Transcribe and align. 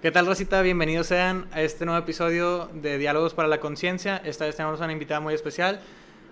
¿Qué 0.00 0.12
tal, 0.12 0.26
Rosita? 0.26 0.62
Bienvenidos 0.62 1.08
sean 1.08 1.48
a 1.50 1.60
este 1.60 1.84
nuevo 1.84 1.98
episodio 1.98 2.70
de 2.72 2.98
Diálogos 2.98 3.34
para 3.34 3.48
la 3.48 3.58
Conciencia. 3.58 4.18
Esta 4.18 4.44
vez 4.44 4.54
tenemos 4.54 4.78
una 4.78 4.92
invitada 4.92 5.18
muy 5.18 5.34
especial, 5.34 5.80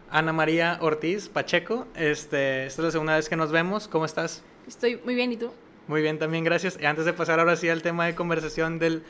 Ana 0.09 0.33
María 0.33 0.79
Ortiz 0.83 1.29
Pacheco. 1.29 1.85
Este, 1.97 2.67
esta 2.67 2.83
es 2.83 2.85
la 2.85 2.91
segunda 2.93 3.17
vez 3.17 3.29
que 3.29 3.35
nos 3.35 3.51
vemos. 3.51 3.89
¿Cómo 3.89 4.05
estás? 4.05 4.45
Estoy 4.69 5.01
muy 5.05 5.17
bien, 5.17 5.33
¿y 5.33 5.37
tú? 5.37 5.53
Muy 5.89 6.01
bien, 6.01 6.21
también 6.21 6.45
gracias. 6.45 6.79
Y 6.81 6.87
antes 6.87 7.07
de 7.07 7.13
pasar 7.13 7.41
ahora 7.41 7.57
sí 7.57 7.69
al 7.69 7.83
tema 7.83 8.07
de 8.07 8.15
conversación 8.15 8.79
del, 8.79 9.03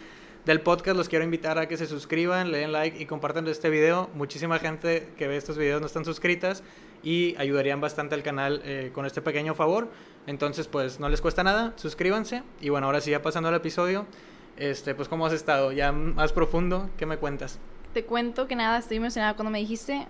del 0.47 0.63
podcast, 0.63 0.97
los 0.97 1.11
quiero 1.11 1.23
invitar 1.23 1.59
a 1.59 1.69
que 1.69 1.77
se 1.77 1.85
suscriban, 1.85 2.51
le 2.51 2.57
den 2.57 2.73
like 2.73 2.99
y 2.99 3.05
compartan 3.05 3.47
este 3.49 3.69
video. 3.69 4.09
Muchísima 4.15 4.59
gente 4.59 5.07
que 5.19 5.29
ve 5.29 5.37
estos 5.37 5.59
videos 5.59 5.83
no 5.83 5.87
están 5.87 6.07
suscritas 6.07 6.63
y 7.03 7.35
ayudarían 7.37 7.83
bastante 7.83 8.15
al 8.15 8.23
canal 8.23 8.63
eh, 8.65 8.91
con 8.95 9.05
este 9.05 9.21
pequeño 9.21 9.55
favor. 9.55 9.91
Entonces, 10.27 10.67
pues 10.67 10.99
no 10.99 11.11
les 11.11 11.21
cuesta 11.21 11.45
nada, 11.45 11.75
suscríbanse. 11.77 12.43
Y 12.63 12.71
bueno, 12.71 12.87
ahora 12.87 13.03
sí, 13.03 13.11
ya 13.11 13.21
pasando 13.21 13.51
al 13.51 13.55
episodio, 13.55 14.07
este, 14.57 14.95
pues 14.95 15.09
¿cómo 15.09 15.27
has 15.27 15.33
estado? 15.33 15.73
Ya 15.73 15.93
más 15.93 16.33
profundo, 16.33 16.91
¿qué 16.97 17.07
me 17.07 17.17
cuentas? 17.19 17.59
Te 17.93 18.05
cuento 18.05 18.47
que 18.47 18.57
nada, 18.57 18.79
estoy 18.79 18.99
emocionada 18.99 19.35
cuando 19.35 19.51
me 19.51 19.59
dijiste, 19.59 20.07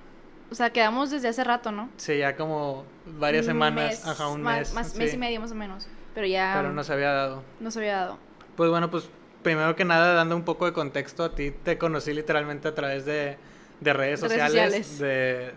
o 0.51 0.55
sea, 0.55 0.71
quedamos 0.71 1.11
desde 1.11 1.29
hace 1.29 1.45
rato, 1.45 1.73
¿no? 1.73 1.89
Sí, 1.97 2.19
ya 2.19 2.37
como 2.37 2.85
varias 3.19 3.45
Un 3.47 3.53
semanas, 3.53 3.91
mes, 3.91 4.07
ajá, 4.07 4.29
un 4.29 4.43
más- 4.43 4.59
mes. 4.59 4.75
Más, 4.75 4.93
sí. 4.93 4.99
mes 4.99 5.15
y 5.15 5.17
medio 5.17 5.41
más 5.41 5.53
o 5.53 5.55
menos, 5.55 5.87
pero 6.15 6.27
ya 6.27 6.55
Pero 6.57 6.73
no 6.73 6.83
se 6.85 6.93
había 6.93 7.13
dado. 7.13 7.43
no 7.61 7.71
se 7.71 7.79
había 7.81 7.95
dado. 7.97 8.19
Pues 8.57 8.71
bueno, 8.71 8.91
pues 8.91 9.09
primero 9.43 9.77
que 9.77 9.85
nada, 9.85 10.15
dando 10.15 10.35
un 10.37 10.45
poco 10.45 10.67
de 10.67 10.73
contexto, 10.73 11.25
a 11.25 11.35
ti 11.35 11.51
te 11.51 11.79
conocí 11.79 12.13
literalmente 12.13 12.67
a 12.69 12.75
través 12.75 13.05
de, 13.05 13.37
de 13.81 13.93
redes 13.93 14.21
De 14.21 14.29
redes 14.29 14.43
sociales, 14.43 14.87
sociales. 14.87 14.99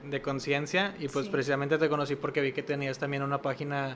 de, 0.03 0.09
de 0.09 0.21
conciencia, 0.21 0.93
y 0.99 1.07
pues 1.07 1.25
Sí. 1.25 1.31
precisamente 1.31 1.77
te 1.77 1.89
conocí 1.89 2.15
porque 2.15 2.41
vi 2.41 2.51
que 2.51 2.61
tenías 2.63 2.99
también 2.99 3.23
una 3.23 3.41
página, 3.41 3.95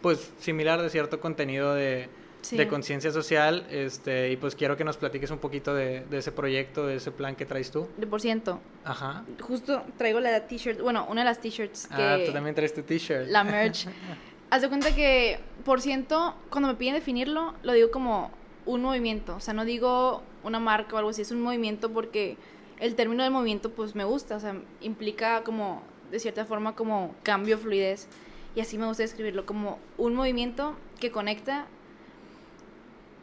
pues 0.00 0.32
similar 0.38 0.80
de 0.80 0.88
cierto 0.90 1.20
contenido 1.20 1.74
de, 1.74 2.08
Sí. 2.46 2.56
de 2.56 2.68
conciencia 2.68 3.10
social, 3.10 3.66
este, 3.70 4.30
y 4.30 4.36
pues 4.36 4.54
quiero 4.54 4.76
que 4.76 4.84
nos 4.84 4.96
platiques 4.96 5.32
un 5.32 5.38
poquito 5.38 5.74
de, 5.74 6.04
de 6.08 6.18
ese 6.18 6.30
proyecto, 6.30 6.86
de 6.86 6.96
ese 6.96 7.10
plan 7.10 7.34
que 7.34 7.44
traes 7.44 7.72
tú. 7.72 7.88
De 7.96 8.06
por 8.06 8.20
ciento. 8.20 8.60
Ajá. 8.84 9.24
Justo 9.40 9.82
traigo 9.96 10.20
la 10.20 10.46
t-shirt, 10.46 10.80
bueno, 10.80 11.06
una 11.10 11.22
de 11.22 11.24
las 11.24 11.40
t-shirts 11.40 11.88
que... 11.88 12.02
Ah, 12.02 12.18
tú 12.24 12.32
también 12.32 12.54
traes 12.54 12.72
tu 12.72 12.82
t-shirt. 12.82 13.28
La 13.28 13.42
merch. 13.42 13.88
Haz 14.50 14.62
de 14.62 14.68
cuenta 14.68 14.94
que, 14.94 15.40
por 15.64 15.80
ciento, 15.80 16.36
cuando 16.50 16.68
me 16.68 16.76
piden 16.76 16.94
definirlo, 16.94 17.54
lo 17.64 17.72
digo 17.72 17.90
como 17.90 18.30
un 18.64 18.82
movimiento. 18.82 19.34
O 19.34 19.40
sea, 19.40 19.54
no 19.54 19.64
digo 19.64 20.22
una 20.44 20.60
marca 20.60 20.94
o 20.94 20.98
algo 20.98 21.10
así, 21.10 21.22
es 21.22 21.32
un 21.32 21.40
movimiento 21.40 21.90
porque 21.90 22.36
el 22.78 22.94
término 22.94 23.24
del 23.24 23.32
movimiento, 23.32 23.70
pues 23.70 23.96
me 23.96 24.04
gusta. 24.04 24.36
O 24.36 24.40
sea, 24.40 24.54
implica 24.80 25.42
como, 25.42 25.82
de 26.12 26.20
cierta 26.20 26.44
forma, 26.44 26.76
como 26.76 27.14
cambio, 27.24 27.58
fluidez. 27.58 28.06
Y 28.54 28.60
así 28.60 28.78
me 28.78 28.86
gusta 28.86 29.02
describirlo, 29.02 29.46
como 29.46 29.78
un 29.98 30.14
movimiento 30.14 30.76
que 31.00 31.10
conecta 31.10 31.66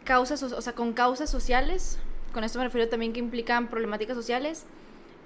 causas, 0.03 0.43
o 0.43 0.61
sea, 0.61 0.73
con 0.73 0.93
causas 0.93 1.29
sociales. 1.29 1.97
Con 2.33 2.43
esto 2.43 2.59
me 2.59 2.65
refiero 2.65 2.89
también 2.89 3.13
que 3.13 3.19
implican 3.19 3.67
problemáticas 3.69 4.15
sociales. 4.15 4.65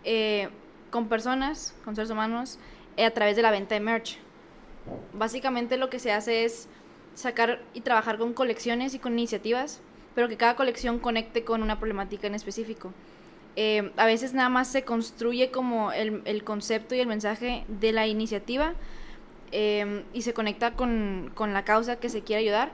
eh, 0.04 0.50
con 0.90 1.10
personas, 1.10 1.76
con 1.84 1.96
seres 1.96 2.10
humanos, 2.10 2.60
eh, 2.96 3.04
a 3.06 3.14
través 3.14 3.36
de 3.36 3.42
la 3.42 3.52
venta 3.52 3.76
de 3.76 3.82
merch. 3.82 4.20
Básicamente 5.14 5.76
lo 5.78 5.90
que 5.90 6.00
se 6.00 6.14
hace 6.14 6.46
es 6.46 6.70
sacar 7.14 7.62
y 7.74 7.82
trabajar 7.82 8.18
con 8.18 8.34
colecciones 8.34 8.94
y 8.94 9.00
con 9.00 9.14
iniciativas, 9.14 9.82
pero 10.16 10.30
que 10.30 10.38
cada 10.38 10.56
colección 10.56 11.00
conecte 11.00 11.44
con 11.44 11.62
una 11.62 11.78
problemática 11.78 12.28
en 12.28 12.36
específico. 12.36 12.94
Eh, 13.58 13.92
a 13.98 14.06
veces 14.06 14.34
nada 14.34 14.50
más 14.50 14.70
se 14.70 14.84
construye 14.84 15.52
como 15.52 15.92
el, 15.92 16.22
el 16.26 16.44
concepto 16.46 16.96
y 16.96 17.00
el 17.02 17.08
mensaje 17.08 17.66
de 17.68 17.92
la 17.92 18.08
iniciativa 18.08 18.76
y 20.14 20.22
se 20.22 20.34
conecta 20.34 20.74
con, 20.74 21.32
con 21.34 21.54
la 21.54 21.64
causa 21.64 21.98
que 21.98 22.10
se 22.10 22.22
quiere 22.22 22.44
ayudar 22.44 22.72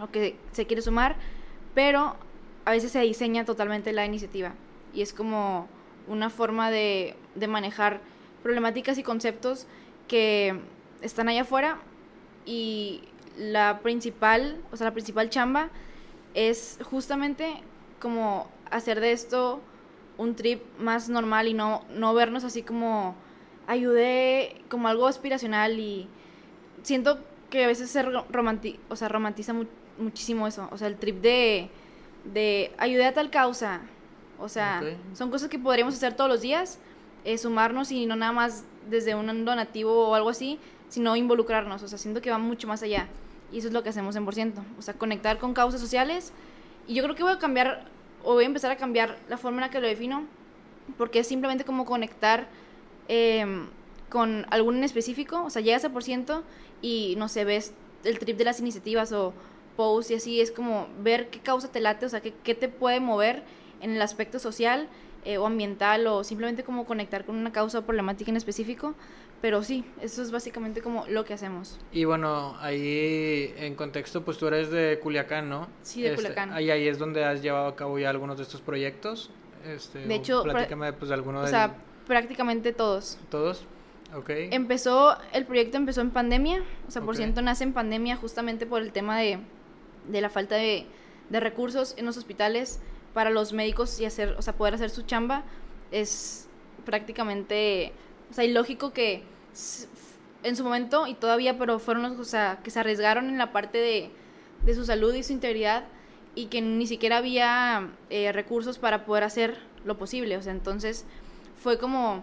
o 0.00 0.10
que 0.10 0.36
se 0.52 0.66
quiere 0.66 0.82
sumar, 0.82 1.16
pero 1.74 2.16
a 2.64 2.70
veces 2.72 2.92
se 2.92 3.00
diseña 3.00 3.44
totalmente 3.44 3.92
la 3.92 4.04
iniciativa. 4.04 4.54
Y 4.94 5.02
es 5.02 5.12
como 5.12 5.68
una 6.08 6.30
forma 6.30 6.70
de, 6.70 7.16
de 7.34 7.46
manejar 7.46 8.00
problemáticas 8.42 8.98
y 8.98 9.02
conceptos 9.02 9.66
que 10.08 10.58
están 11.02 11.28
allá 11.28 11.42
afuera. 11.42 11.78
Y 12.46 13.02
la 13.36 13.80
principal, 13.82 14.60
o 14.72 14.76
sea, 14.76 14.86
la 14.86 14.92
principal 14.94 15.30
chamba 15.30 15.68
es 16.34 16.78
justamente 16.82 17.62
como 18.00 18.48
hacer 18.70 19.00
de 19.00 19.12
esto 19.12 19.60
un 20.18 20.34
trip 20.36 20.62
más 20.78 21.08
normal 21.08 21.48
y 21.48 21.54
no, 21.54 21.84
no 21.90 22.12
vernos 22.14 22.44
así 22.44 22.62
como 22.62 23.14
ayudé 23.66 24.62
como 24.68 24.88
algo 24.88 25.06
aspiracional. 25.06 25.78
Y 25.78 26.08
siento 26.82 27.18
que 27.50 27.64
a 27.64 27.66
veces 27.66 27.90
se 27.90 28.02
ro- 28.02 28.26
romanti 28.30 28.78
o 28.88 28.96
sea, 28.96 29.08
romantiza 29.08 29.52
mu- 29.52 29.66
muchísimo 30.00 30.46
eso, 30.46 30.68
o 30.72 30.78
sea, 30.78 30.88
el 30.88 30.96
trip 30.96 31.20
de, 31.20 31.70
de 32.24 32.72
ayudé 32.78 33.06
a 33.06 33.14
tal 33.14 33.30
causa, 33.30 33.80
o 34.38 34.48
sea, 34.48 34.82
son 35.14 35.30
cosas 35.30 35.48
que 35.48 35.58
podríamos 35.58 35.94
hacer 35.94 36.14
todos 36.14 36.30
los 36.30 36.40
días, 36.40 36.78
eh, 37.24 37.36
sumarnos 37.36 37.92
y 37.92 38.06
no 38.06 38.16
nada 38.16 38.32
más 38.32 38.64
desde 38.88 39.14
un 39.14 39.44
donativo 39.44 40.08
o 40.08 40.14
algo 40.14 40.30
así, 40.30 40.58
sino 40.88 41.14
involucrarnos, 41.16 41.82
o 41.82 41.88
sea, 41.88 41.98
siento 41.98 42.22
que 42.22 42.30
va 42.30 42.38
mucho 42.38 42.66
más 42.66 42.82
allá. 42.82 43.06
Y 43.52 43.58
eso 43.58 43.68
es 43.68 43.74
lo 43.74 43.82
que 43.82 43.90
hacemos 43.90 44.16
en 44.16 44.24
por 44.24 44.34
ciento, 44.34 44.62
o 44.78 44.82
sea, 44.82 44.94
conectar 44.94 45.38
con 45.38 45.54
causas 45.54 45.80
sociales. 45.80 46.32
Y 46.86 46.94
yo 46.94 47.02
creo 47.02 47.14
que 47.14 47.22
voy 47.22 47.32
a 47.32 47.38
cambiar, 47.38 47.84
o 48.22 48.34
voy 48.34 48.44
a 48.44 48.46
empezar 48.46 48.70
a 48.70 48.76
cambiar 48.76 49.18
la 49.28 49.36
forma 49.36 49.58
en 49.58 49.62
la 49.62 49.70
que 49.70 49.80
lo 49.80 49.86
defino, 49.86 50.24
porque 50.96 51.20
es 51.20 51.26
simplemente 51.26 51.64
como 51.64 51.84
conectar 51.84 52.48
em, 53.08 53.68
con 54.08 54.46
algún 54.50 54.76
en 54.76 54.84
específico, 54.84 55.44
o 55.44 55.50
sea, 55.50 55.62
llegas 55.62 55.84
a 55.84 55.90
por 55.90 56.02
ciento 56.02 56.42
y 56.82 57.14
no 57.18 57.28
sé, 57.28 57.44
ves 57.44 57.72
el 58.04 58.18
trip 58.18 58.36
de 58.36 58.44
las 58.44 58.60
iniciativas 58.60 59.12
o 59.12 59.32
posts 59.80 60.10
y 60.10 60.14
así, 60.14 60.40
es 60.42 60.50
como 60.50 60.88
ver 61.02 61.30
qué 61.30 61.38
causa 61.38 61.72
te 61.72 61.80
late, 61.80 62.04
o 62.04 62.08
sea, 62.08 62.20
qué, 62.20 62.34
qué 62.44 62.54
te 62.54 62.68
puede 62.68 63.00
mover 63.00 63.42
en 63.80 63.92
el 63.92 64.02
aspecto 64.02 64.38
social 64.38 64.88
eh, 65.24 65.38
o 65.38 65.46
ambiental 65.46 66.06
o 66.06 66.22
simplemente 66.22 66.62
como 66.64 66.84
conectar 66.84 67.24
con 67.24 67.36
una 67.36 67.50
causa 67.50 67.78
o 67.78 67.82
problemática 67.82 68.30
en 68.30 68.36
específico. 68.36 68.94
Pero 69.40 69.62
sí, 69.62 69.84
eso 70.02 70.20
es 70.22 70.30
básicamente 70.30 70.82
como 70.82 71.06
lo 71.06 71.24
que 71.24 71.32
hacemos. 71.32 71.78
Y 71.92 72.04
bueno, 72.04 72.56
ahí 72.60 73.54
en 73.56 73.74
contexto, 73.74 74.22
pues 74.22 74.36
tú 74.36 74.46
eres 74.48 74.70
de 74.70 74.98
Culiacán, 75.02 75.48
¿no? 75.48 75.66
Sí, 75.82 76.02
de 76.02 76.08
Este, 76.08 76.16
Culiacán. 76.16 76.52
Ahí, 76.52 76.70
ahí 76.70 76.86
es 76.86 76.98
donde 76.98 77.24
has 77.24 77.40
llevado 77.40 77.68
a 77.68 77.74
cabo 77.74 77.98
ya 77.98 78.10
algunos 78.10 78.36
de 78.36 78.42
estos 78.42 78.60
proyectos. 78.60 79.30
Este, 79.66 80.00
De 80.00 80.14
hecho, 80.14 80.42
platícame 80.42 80.92
pues 80.92 81.08
de 81.08 81.14
alguno 81.14 81.38
O 81.40 81.42
de 81.44 81.48
sea, 81.48 81.74
prácticamente 82.06 82.74
todos. 82.74 83.16
todos. 83.30 83.64
Ok. 84.14 84.28
Empezó, 84.50 85.16
el 85.32 85.46
proyecto 85.46 85.76
empezó 85.78 86.02
en 86.02 86.10
pandemia, 86.10 86.62
o 86.86 86.90
sea, 86.90 87.00
por 87.00 87.14
Ok. 87.14 87.16
ciento 87.18 87.40
nace 87.40 87.64
en 87.64 87.72
pandemia 87.72 88.16
justamente 88.16 88.66
por 88.66 88.82
el 88.82 88.92
tema 88.92 89.18
de, 89.18 89.38
de 90.08 90.20
la 90.20 90.30
falta 90.30 90.56
de, 90.56 90.86
de 91.28 91.40
recursos 91.40 91.94
en 91.96 92.06
los 92.06 92.16
hospitales 92.16 92.80
para 93.14 93.30
los 93.30 93.52
médicos 93.52 94.00
y 94.00 94.04
hacer, 94.04 94.34
o 94.38 94.42
sea, 94.42 94.54
poder 94.54 94.74
hacer 94.74 94.90
su 94.90 95.02
chamba 95.02 95.44
es 95.90 96.48
prácticamente, 96.84 97.92
o 98.30 98.34
sea, 98.34 98.44
ilógico 98.44 98.92
que 98.92 99.22
en 100.42 100.56
su 100.56 100.64
momento 100.64 101.06
y 101.06 101.14
todavía, 101.14 101.58
pero 101.58 101.78
fueron 101.78 102.02
los, 102.02 102.18
o 102.18 102.24
sea, 102.24 102.60
que 102.62 102.70
se 102.70 102.80
arriesgaron 102.80 103.28
en 103.28 103.38
la 103.38 103.52
parte 103.52 103.78
de, 103.78 104.10
de 104.64 104.74
su 104.74 104.84
salud 104.84 105.14
y 105.14 105.22
su 105.22 105.32
integridad 105.32 105.84
y 106.34 106.46
que 106.46 106.60
ni 106.60 106.86
siquiera 106.86 107.18
había 107.18 107.90
eh, 108.08 108.32
recursos 108.32 108.78
para 108.78 109.04
poder 109.04 109.24
hacer 109.24 109.58
lo 109.84 109.98
posible, 109.98 110.36
o 110.36 110.42
sea, 110.42 110.52
entonces 110.52 111.04
fue 111.60 111.78
como 111.78 112.22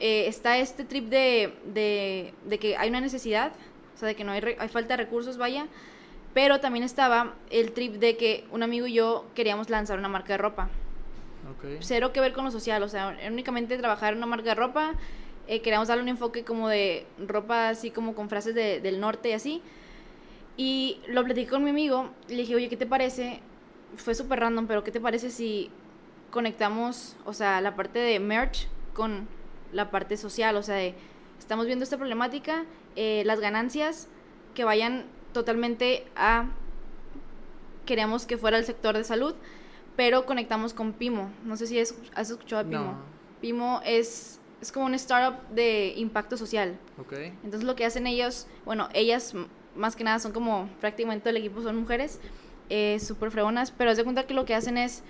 eh, 0.00 0.26
está 0.26 0.58
este 0.58 0.84
trip 0.84 1.08
de, 1.08 1.54
de, 1.72 2.34
de 2.44 2.58
que 2.58 2.76
hay 2.76 2.88
una 2.88 3.00
necesidad, 3.00 3.52
o 3.94 3.98
sea, 3.98 4.08
de 4.08 4.16
que 4.16 4.24
no 4.24 4.32
hay, 4.32 4.42
hay 4.58 4.68
falta 4.68 4.96
de 4.96 5.04
recursos, 5.04 5.36
vaya, 5.36 5.66
pero 6.34 6.60
también 6.60 6.84
estaba 6.84 7.34
el 7.50 7.72
trip 7.72 7.94
de 7.94 8.16
que 8.16 8.44
un 8.50 8.62
amigo 8.62 8.86
y 8.86 8.92
yo 8.94 9.24
queríamos 9.34 9.70
lanzar 9.70 9.98
una 9.98 10.08
marca 10.08 10.34
de 10.34 10.38
ropa. 10.38 10.68
ok. 11.56 11.76
Cero 11.80 12.12
que 12.12 12.20
ver 12.20 12.32
con 12.32 12.44
lo 12.44 12.50
social, 12.50 12.82
o 12.82 12.88
sea, 12.88 13.16
únicamente 13.28 13.78
trabajar 13.78 14.12
en 14.12 14.18
una 14.18 14.26
marca 14.26 14.50
de 14.50 14.54
ropa, 14.56 14.92
eh, 15.46 15.60
queríamos 15.60 15.88
darle 15.88 16.02
un 16.02 16.08
enfoque 16.08 16.42
como 16.44 16.68
de 16.68 17.06
ropa 17.18 17.68
así 17.68 17.90
como 17.90 18.14
con 18.14 18.28
frases 18.28 18.54
de- 18.54 18.80
del 18.80 18.98
norte 19.00 19.30
y 19.30 19.32
así. 19.32 19.62
Y 20.56 21.00
lo 21.08 21.24
platiqué 21.24 21.50
con 21.50 21.64
mi 21.64 21.70
amigo 21.70 22.10
y 22.28 22.32
le 22.32 22.42
dije, 22.42 22.54
oye, 22.54 22.68
¿qué 22.68 22.76
te 22.76 22.86
parece? 22.86 23.40
Fue 23.96 24.14
súper 24.14 24.40
random, 24.40 24.66
pero 24.66 24.82
¿qué 24.84 24.90
te 24.90 25.00
parece 25.00 25.30
si 25.30 25.70
conectamos, 26.30 27.16
o 27.24 27.32
sea, 27.32 27.60
la 27.60 27.76
parte 27.76 27.98
de 27.98 28.18
merch 28.20 28.68
con 28.92 29.28
la 29.72 29.90
parte 29.90 30.16
social? 30.16 30.56
O 30.56 30.62
sea, 30.62 30.76
de, 30.76 30.94
estamos 31.38 31.66
viendo 31.66 31.82
esta 31.84 31.96
problemática, 31.96 32.64
eh, 32.96 33.22
las 33.26 33.40
ganancias 33.40 34.08
que 34.54 34.64
vayan 34.64 35.04
totalmente 35.34 36.06
a, 36.16 36.46
queríamos 37.84 38.24
que 38.26 38.38
fuera 38.38 38.56
el 38.58 38.64
sector 38.64 38.96
de 38.96 39.04
salud, 39.04 39.34
pero 39.96 40.24
conectamos 40.26 40.72
con 40.72 40.92
Pimo. 40.92 41.30
No 41.44 41.56
sé 41.56 41.66
si 41.66 41.78
es- 41.78 41.94
has 42.14 42.30
escuchado 42.30 42.64
de 42.64 42.70
Pimo. 42.70 42.84
No. 42.84 42.98
Pimo 43.40 43.80
es, 43.84 44.40
es 44.62 44.72
como 44.72 44.86
un 44.86 44.94
startup 44.94 45.38
de 45.54 45.92
impacto 45.96 46.36
social. 46.36 46.78
Ok. 46.98 47.12
Entonces 47.44 47.64
lo 47.64 47.76
que 47.76 47.84
hacen 47.84 48.06
ellos, 48.06 48.46
bueno, 48.64 48.88
ellas 48.94 49.34
más 49.76 49.96
que 49.96 50.04
nada 50.04 50.18
son 50.18 50.32
como 50.32 50.68
prácticamente 50.80 51.28
el 51.30 51.36
equipo 51.36 51.60
son 51.62 51.76
mujeres, 51.76 52.20
eh, 52.70 52.98
súper 53.00 53.30
fregonas, 53.30 53.70
pero 53.70 53.90
haz 53.90 53.96
de 53.98 54.04
cuenta 54.04 54.26
que 54.26 54.32
lo 54.34 54.44
que 54.46 54.54
hacen 54.54 54.78
es 54.78 55.02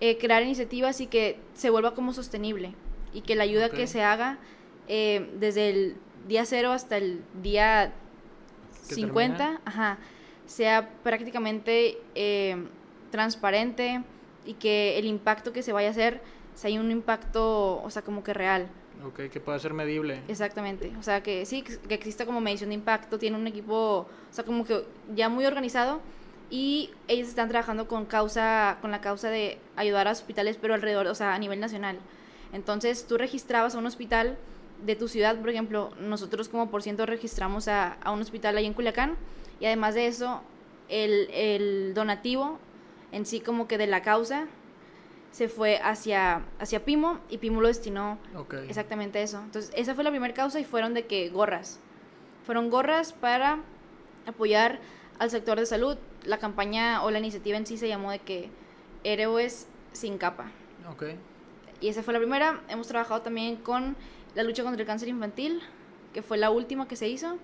eh, 0.00 0.18
crear 0.18 0.42
iniciativas 0.42 1.00
y 1.00 1.06
que 1.06 1.38
se 1.54 1.70
vuelva 1.70 1.94
como 1.94 2.12
sostenible 2.12 2.74
y 3.14 3.20
que 3.20 3.36
la 3.36 3.44
ayuda 3.44 3.70
que 3.70 3.86
se 3.86 4.02
haga 4.02 4.38
eh, 4.88 5.30
desde 5.38 5.70
el 5.70 5.96
día 6.28 6.44
cero 6.44 6.72
hasta 6.72 6.96
el 6.96 7.22
día 7.42 7.92
50, 8.94 9.36
termina. 9.36 9.60
ajá, 9.64 9.98
sea 10.46 10.88
prácticamente 11.02 11.98
eh, 12.14 12.56
transparente 13.10 14.02
y 14.44 14.54
que 14.54 14.98
el 14.98 15.06
impacto 15.06 15.52
que 15.52 15.62
se 15.62 15.72
vaya 15.72 15.88
a 15.88 15.90
hacer 15.90 16.20
sea 16.54 16.80
un 16.80 16.90
impacto, 16.90 17.82
o 17.82 17.90
sea, 17.90 18.02
como 18.02 18.24
que 18.24 18.32
real. 18.32 18.68
Ok, 19.04 19.28
que 19.30 19.40
pueda 19.40 19.58
ser 19.58 19.74
medible. 19.74 20.22
Exactamente. 20.26 20.92
O 20.98 21.02
sea, 21.02 21.22
que 21.22 21.44
sí, 21.44 21.62
que 21.62 21.94
exista 21.94 22.24
como 22.24 22.40
medición 22.40 22.70
de 22.70 22.74
impacto, 22.74 23.18
tiene 23.18 23.36
un 23.36 23.46
equipo, 23.46 24.06
o 24.30 24.32
sea, 24.32 24.44
como 24.44 24.64
que 24.64 24.84
ya 25.14 25.28
muy 25.28 25.44
organizado 25.44 26.00
y 26.48 26.90
ellos 27.08 27.28
están 27.28 27.48
trabajando 27.48 27.88
con 27.88 28.06
causa 28.06 28.78
con 28.80 28.90
la 28.90 29.00
causa 29.00 29.28
de 29.28 29.58
ayudar 29.74 30.08
a 30.08 30.12
hospitales 30.12 30.56
pero 30.60 30.74
alrededor, 30.74 31.08
o 31.08 31.14
sea, 31.14 31.34
a 31.34 31.38
nivel 31.38 31.60
nacional. 31.60 31.98
Entonces, 32.52 33.06
tú 33.06 33.18
registrabas 33.18 33.74
a 33.74 33.78
un 33.78 33.86
hospital 33.86 34.38
de 34.84 34.96
tu 34.96 35.08
ciudad, 35.08 35.38
por 35.38 35.48
ejemplo, 35.48 35.90
nosotros 36.00 36.48
como 36.48 36.70
por 36.70 36.82
ciento 36.82 37.06
registramos 37.06 37.68
a, 37.68 37.94
a 37.94 38.12
un 38.12 38.20
hospital 38.20 38.56
ahí 38.56 38.66
en 38.66 38.74
Culiacán 38.74 39.16
y 39.60 39.66
además 39.66 39.94
de 39.94 40.06
eso, 40.06 40.42
el, 40.88 41.28
el 41.32 41.94
donativo 41.94 42.58
en 43.12 43.26
sí 43.26 43.40
como 43.40 43.66
que 43.66 43.78
de 43.78 43.86
la 43.86 44.02
causa 44.02 44.46
se 45.30 45.48
fue 45.48 45.78
hacia, 45.82 46.42
hacia 46.58 46.84
Pimo 46.84 47.18
y 47.28 47.38
Pimo 47.38 47.60
lo 47.60 47.68
destinó 47.68 48.18
exactamente 48.68 49.22
eso. 49.22 49.38
Entonces, 49.38 49.70
esa 49.76 49.94
fue 49.94 50.02
la 50.02 50.10
primera 50.10 50.32
causa 50.32 50.58
y 50.60 50.64
fueron 50.64 50.94
de 50.94 51.06
que 51.06 51.28
gorras. 51.28 51.78
Fueron 52.44 52.70
gorras 52.70 53.12
para 53.12 53.58
apoyar 54.26 54.80
al 55.18 55.30
sector 55.30 55.58
de 55.58 55.66
salud. 55.66 55.98
La 56.24 56.38
campaña 56.38 57.02
o 57.04 57.10
la 57.10 57.18
iniciativa 57.18 57.58
en 57.58 57.66
sí 57.66 57.76
se 57.76 57.86
llamó 57.86 58.10
de 58.10 58.20
que 58.20 58.48
héroes 59.04 59.68
sin 59.92 60.16
capa. 60.16 60.50
Y 61.80 61.88
esa 61.88 62.02
fue 62.02 62.14
la 62.14 62.18
primera. 62.18 62.62
Hemos 62.68 62.88
trabajado 62.88 63.20
también 63.20 63.56
con 63.56 63.94
la 64.36 64.44
lucha 64.44 64.62
contra 64.62 64.80
el 64.80 64.86
cáncer 64.86 65.08
infantil, 65.08 65.60
que 66.12 66.22
fue 66.22 66.36
la 66.36 66.50
última 66.50 66.86
que 66.86 66.94
se 66.94 67.08
hizo, 67.08 67.38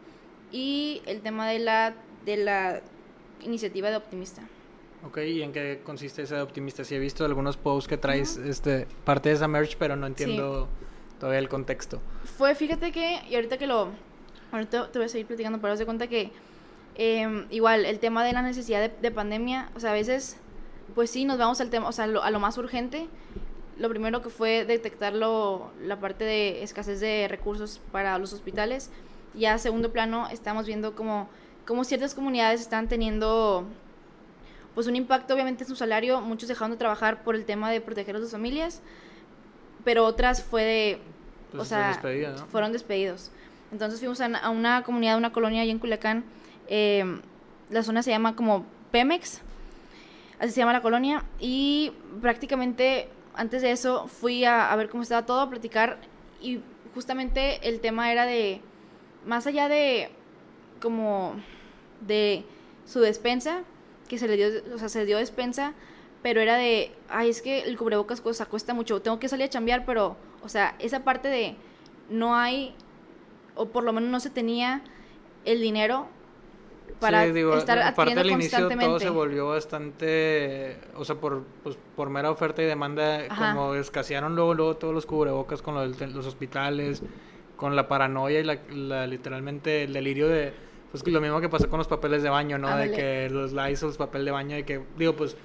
y 0.52 1.02
el 1.06 1.22
tema 1.22 1.48
de 1.48 1.58
la, 1.58 1.94
de 2.24 2.36
la 2.36 2.82
iniciativa 3.40 3.90
de 3.90 3.96
Optimista. 3.96 4.42
Ok, 5.04 5.18
¿y 5.18 5.42
en 5.42 5.52
qué 5.52 5.80
consiste 5.82 6.22
esa 6.22 6.42
optimista? 6.42 6.84
Sí 6.84 6.94
he 6.94 6.98
visto 6.98 7.24
algunos 7.24 7.56
posts 7.56 7.88
que 7.88 7.96
traes 7.96 8.36
este, 8.36 8.86
parte 9.04 9.30
de 9.30 9.34
esa 9.34 9.48
merch, 9.48 9.76
pero 9.76 9.96
no 9.96 10.06
entiendo 10.06 10.68
todavía 11.18 11.40
el 11.40 11.48
contexto. 11.48 12.00
Fue, 12.36 12.54
fíjate 12.54 12.92
que, 12.92 13.20
y 13.28 13.34
ahorita 13.34 13.58
que 13.58 13.66
lo... 13.66 13.88
Ahorita 14.52 14.92
te 14.92 14.98
voy 14.98 15.06
a 15.06 15.08
seguir 15.08 15.26
platicando, 15.26 15.60
pero 15.60 15.74
de 15.76 15.84
cuenta 15.86 16.06
que 16.06 16.30
em, 16.94 17.46
igual 17.50 17.86
el 17.86 17.98
tema 17.98 18.22
de 18.22 18.34
la 18.34 18.42
necesidad 18.42 18.90
de, 18.90 19.10
pandemia, 19.10 19.70
o 19.74 19.80
sea, 19.80 19.90
a 19.90 19.94
veces, 19.94 20.36
pues 20.94 21.10
sí, 21.10 21.24
nos 21.24 21.38
vamos 21.38 21.60
al 21.62 21.70
tema, 21.70 21.88
o 21.88 21.92
sea, 21.92 22.04
a 22.04 22.30
lo 22.30 22.38
más 22.38 22.58
urgente. 22.58 23.08
Lo 23.78 23.88
primero 23.88 24.22
que 24.22 24.28
fue 24.28 24.64
detectar 24.64 25.14
la 25.14 25.98
parte 26.00 26.24
de 26.24 26.62
escasez 26.62 27.00
de 27.00 27.26
recursos 27.28 27.80
para 27.90 28.19
los 28.19 28.32
hospitales. 28.32 28.90
Ya 29.34 29.54
a 29.54 29.58
segundo 29.58 29.92
plano, 29.92 30.28
estamos 30.30 30.66
viendo 30.66 30.94
como, 30.94 31.28
como 31.66 31.84
ciertas 31.84 32.14
comunidades 32.14 32.60
están 32.60 32.88
teniendo 32.88 33.66
pues 34.74 34.86
un 34.86 34.96
impacto 34.96 35.34
obviamente 35.34 35.64
en 35.64 35.69
su 35.69 35.76
salario, 35.76 36.20
muchos 36.20 36.48
dejaron 36.48 36.70
de 36.70 36.76
trabajar 36.76 37.22
por 37.22 37.34
el 37.34 37.44
tema 37.44 37.70
de 37.70 37.80
proteger 37.80 38.16
a 38.16 38.20
sus 38.20 38.30
familias, 38.30 38.80
pero 39.84 40.04
otras 40.04 40.42
fue 40.42 40.62
de, 40.62 40.98
pues 41.50 41.62
o 41.62 41.64
sea, 41.64 42.00
fueron 42.50 42.72
despedidos. 42.72 43.30
Entonces 43.70 43.98
fuimos 44.00 44.20
a, 44.20 44.50
una 44.50 44.82
comunidad, 44.82 45.16
una 45.16 45.32
colonia 45.32 45.62
allá 45.62 45.72
en 45.72 45.78
Culiacán, 45.78 46.24
em, 46.69 47.20
la 47.70 47.82
zona 47.82 48.02
se 48.02 48.10
llama 48.10 48.36
como 48.36 48.64
Pemex, 48.90 49.40
así 50.38 50.52
se 50.52 50.60
llama 50.60 50.72
la 50.72 50.82
colonia, 50.82 51.24
y 51.38 51.92
prácticamente 52.20 53.08
antes 53.34 53.62
de 53.62 53.73
eso 53.73 54.08
fui 54.08 54.44
a, 54.44 54.75
ver 54.76 54.88
cómo 54.88 55.02
estaba 55.02 55.26
todo, 55.26 55.40
a 55.40 55.50
platicar, 55.50 55.99
y 56.40 56.61
justamente 56.94 57.69
el 57.69 57.81
tema 57.81 58.12
era 58.12 58.26
de, 58.26 58.61
más 59.25 59.46
allá 59.46 59.69
de 59.69 60.11
como 60.81 61.34
de 62.00 62.44
su 62.84 63.00
despensa, 63.00 63.62
que 64.08 64.19
se 64.19 64.29
le 64.29 64.37
dio, 64.37 64.75
o 64.75 64.79
sea, 64.79 64.88
se 64.88 65.06
dio 65.06 65.19
despensa, 65.19 65.75
pero 66.23 66.40
era 66.40 66.56
de, 66.56 66.93
ay, 67.08 67.31
es 67.31 67.43
que 67.43 67.61
el 67.61 67.76
cubrebocas 67.76 68.20
cosa, 68.20 68.46
cuesta 68.46 68.75
mucho, 68.75 69.00
tengo 69.00 69.19
que 69.19 69.29
salir 69.29 69.46
a 69.46 69.50
chambear, 69.50 69.84
pero, 69.84 70.17
o 70.43 70.49
sea, 70.49 70.75
esa 70.79 71.05
parte 71.05 71.29
de 71.29 71.56
no 72.11 72.37
hay, 72.37 72.75
o 73.55 73.67
por 73.67 73.84
lo 73.84 73.93
menos 73.93 74.11
no 74.11 74.20
se 74.20 74.31
tenía 74.31 74.82
el 75.44 75.61
dinero 75.61 76.08
para 77.02 77.26
estar 77.26 77.78
adquiriendo 77.78 78.20
al 78.22 78.31
inicio 78.31 78.69
todo 78.69 78.99
se 78.99 79.10
volvió 79.10 79.49
bastante, 79.49 80.78
o 80.96 81.04
sea, 81.04 81.16
por, 81.16 81.44
pues, 81.62 81.76
por 81.94 82.08
mera 82.08 82.31
oferta 82.31 82.62
y 82.62 82.66
demanda, 82.66 83.28
como 83.28 83.75
escasearon 83.75 84.34
luego, 84.34 84.54
luego 84.54 84.76
todos 84.76 84.94
los 84.94 85.04
cubrebocas 85.04 85.60
con 85.60 85.75
los 85.75 86.26
hospitales, 86.26 87.02
con 87.56 87.76
la 87.76 87.87
paranoia 87.87 88.40
y 88.40 88.44
la, 88.44 89.06
literalmente 89.06 89.84
el 89.84 89.93
delirio 89.93 90.28
de 90.28 90.52
pues 90.90 91.06
lo 91.06 91.20
mismo 91.22 91.40
que 91.40 91.49
pasó 91.49 91.70
con 91.70 91.78
los 91.78 91.88
papeles 91.88 92.22
de 92.22 92.28
baño, 92.28 92.58
¿no? 92.58 92.76
De 92.76 92.90
que 92.90 93.31
los 93.31 93.52
Lysol, 93.52 93.94
papel 93.94 94.26
de 94.26 94.31
baño, 94.31 94.58
y 94.58 94.64
que, 94.64 94.82
digo, 94.98 95.16
pues, 95.16 95.37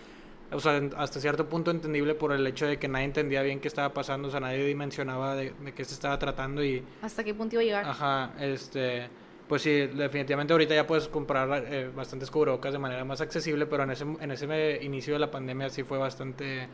o 0.51 0.59
sea, 0.59 0.81
hasta 0.97 1.19
cierto 1.21 1.47
punto 1.47 1.71
entendible 1.71 2.15
por 2.15 2.33
el 2.33 2.45
hecho 2.47 2.65
de 2.65 2.77
que 2.77 2.89
nadie 2.89 3.05
entendía 3.05 3.41
bien 3.43 3.61
qué 3.61 3.69
estaba 3.69 3.93
pasando, 3.93 4.27
o 4.27 4.31
sea, 4.31 4.41
nadie 4.41 4.65
dimensionaba 4.65 5.35
de, 5.35 5.53
qué 5.73 5.85
se 5.85 5.93
estaba 5.93 6.19
tratando 6.19 6.63
y... 6.63 6.83
¿Hasta 7.01 7.23
qué 7.23 7.33
punto 7.33 7.55
iba 7.55 7.61
a 7.61 7.65
llegar? 7.65 7.85
Ajá, 7.85 8.31
este... 8.39 9.09
Pues 9.47 9.61
sí, 9.61 9.87
definitivamente 9.87 10.53
ahorita 10.53 10.75
ya 10.75 10.85
puedes 10.85 11.07
comprar 11.07 11.63
eh, 11.71 11.89
bastantes 11.95 12.29
cubrebocas 12.29 12.73
de 12.73 12.79
manera 12.79 13.05
más 13.05 13.21
accesible, 13.21 13.65
pero 13.65 13.83
en 13.83 13.91
ese, 13.91 14.03
en 14.03 14.31
ese 14.31 14.79
inicio 14.83 15.13
de 15.13 15.19
la 15.19 15.31
pandemia 15.31 15.69
sí 15.69 15.83
fue 15.83 15.97
bastante 15.97 16.67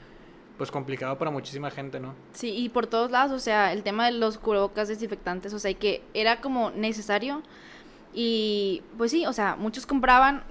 pues 0.57 0.71
complicado 0.71 1.17
para 1.17 1.31
muchísima 1.31 1.71
gente, 1.71 1.99
¿no? 1.99 2.13
Sí, 2.33 2.49
y 2.55 2.69
por 2.69 2.87
todos 2.87 3.11
lados, 3.11 3.31
o 3.31 3.39
sea, 3.39 3.73
el 3.73 3.83
tema 3.83 4.05
de 4.05 4.13
los 4.13 4.37
cubrebocas 4.37 4.87
desinfectantes, 4.87 5.53
o 5.53 5.59
sea, 5.59 5.73
que 5.73 6.01
era 6.13 6.41
como 6.41 6.71
necesario, 6.71 7.41
y 8.13 8.83
pues 8.97 9.11
sí, 9.11 9.25
o 9.25 9.33
sea, 9.33 9.55
muchos 9.55 9.85
compraban, 9.85 10.43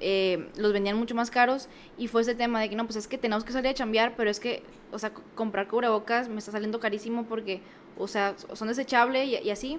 eh, 0.00 0.50
los 0.56 0.72
vendían 0.72 0.96
mucho 0.96 1.14
más 1.14 1.30
caros 1.30 1.68
y 1.96 2.08
fue 2.08 2.22
ese 2.22 2.34
tema 2.34 2.60
de 2.60 2.68
que 2.68 2.76
no, 2.76 2.84
pues 2.84 2.96
es 2.96 3.06
que 3.06 3.16
tenemos 3.16 3.44
que 3.44 3.52
salir 3.52 3.70
a 3.70 3.74
chambear, 3.74 4.14
pero 4.16 4.28
es 4.28 4.40
que, 4.40 4.62
o 4.90 4.98
sea, 4.98 5.12
comprar 5.34 5.68
cubrebocas 5.68 6.28
me 6.28 6.38
está 6.38 6.50
saliendo 6.50 6.80
carísimo 6.80 7.24
porque, 7.24 7.62
o 7.96 8.08
sea, 8.08 8.34
son 8.54 8.68
desechables 8.68 9.28
y, 9.44 9.50
así. 9.50 9.78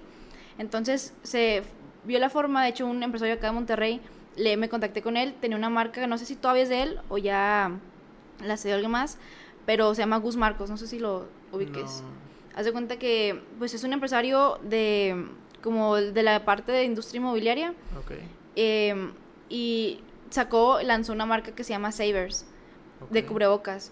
Entonces 0.58 1.14
se 1.24 1.64
vio 2.06 2.20
la 2.20 2.30
forma, 2.30 2.64
de 2.64 2.70
hecho 2.70 2.86
un 2.86 3.02
empresario 3.04 3.36
acá 3.36 3.48
de 3.48 3.54
Monterrey, 3.54 4.02
le, 4.36 4.58
me 4.58 4.70
contacté 4.70 5.02
con 5.02 5.18
él, 5.18 5.34
tenía 5.40 5.58
una 5.58 5.70
marca, 5.70 6.06
no 6.08 6.18
sé 6.18 6.26
si 6.26 6.36
todavía 6.36 6.64
es 6.64 6.70
de 6.70 6.84
él 6.84 7.00
o 7.10 7.18
ya 7.18 7.72
la 8.44 8.58
cedió 8.58 8.76
alguien 8.76 8.92
más, 8.92 9.18
pero 9.66 9.96
se 9.96 10.02
llama 10.02 10.18
Gus 10.18 10.36
Marcos, 10.36 10.70
no 10.70 10.78
sé 10.78 10.88
si 10.88 11.00
lo 11.00 11.28
ubiques. 11.52 12.04
Haz 12.56 12.66
de 12.66 12.72
cuenta 12.72 12.98
que, 12.98 13.42
pues 13.58 13.74
es 13.74 13.84
un 13.84 13.94
empresario 13.94 14.60
de 14.64 15.26
como 15.62 15.96
de 15.96 16.24
la 16.24 16.46
parte 16.46 16.72
de 16.72 16.84
industria 16.84 17.20
inmobiliaria. 17.20 17.74
Em, 18.56 19.12
y 19.50 20.00
sacó, 20.30 20.80
lanzó 20.82 21.12
una 21.12 21.26
marca 21.26 21.52
que 21.54 21.64
se 21.64 21.72
llama 21.72 21.92
Savers, 21.92 22.46
de 23.10 23.26
cubrebocas, 23.26 23.92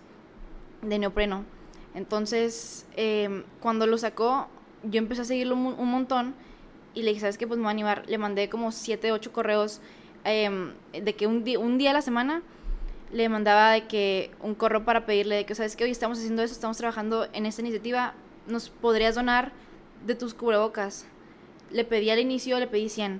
de 0.81 1.00
neopreno. 1.00 1.45
Entonces, 1.95 2.85
em, 2.95 3.44
cuando 3.59 3.87
lo 3.87 3.97
sacó, 3.97 4.47
yo 4.83 4.99
empecé 4.99 5.21
a 5.21 5.26
seguirlo 5.26 5.56
un, 5.56 5.90
montón 5.90 6.35
y 6.94 7.04
le 7.04 7.09
dije, 7.09 7.21
¿sabes 7.21 7.38
qué? 7.38 7.47
Pues 7.47 7.57
me 7.57 7.64
voy 7.64 7.69
a 7.69 7.71
animar. 7.71 8.04
Le 8.07 8.18
mandé 8.18 8.50
como 8.50 8.71
7, 8.71 9.12
8 9.12 9.31
correos 9.31 9.81
em, 10.23 10.73
de 10.92 11.16
que 11.16 11.28
un, 11.28 11.44
día, 11.44 11.59
un 11.59 11.78
día 11.78 11.92
a 11.92 11.94
la 11.94 12.02
semana 12.02 12.42
le 13.12 13.30
mandaba 13.30 13.71
de 13.71 13.88
que 13.88 14.31
un 14.42 14.56
correo 14.56 14.85
para 14.85 15.06
pedirle 15.06 15.35
de 15.35 15.45
que, 15.45 15.56
¿sabes 15.56 15.76
qué? 15.76 15.83
Hoy 15.83 15.92
estamos 15.92 16.18
haciendo 16.18 16.42
eso, 16.42 16.54
estamos 16.54 16.78
trabajando 16.78 17.28
en 17.33 17.45
esta 17.45 17.62
iniciativa, 17.62 18.14
¿nos 18.47 18.69
podrías 18.69 19.16
donar 19.16 19.52
de 20.06 20.16
tus 20.16 20.33
cubrebocas? 20.33 21.06
le 21.73 21.83
pedí 21.83 22.09
al 22.09 22.19
inicio, 22.19 22.59
le 22.59 22.68
pedí 22.68 22.88
100. 22.88 23.19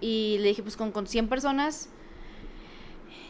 Y 0.00 0.38
le 0.40 0.48
dije, 0.48 0.62
pues 0.62 0.76
con, 0.76 0.90
con 0.90 1.06
100 1.06 1.28
personas, 1.28 1.88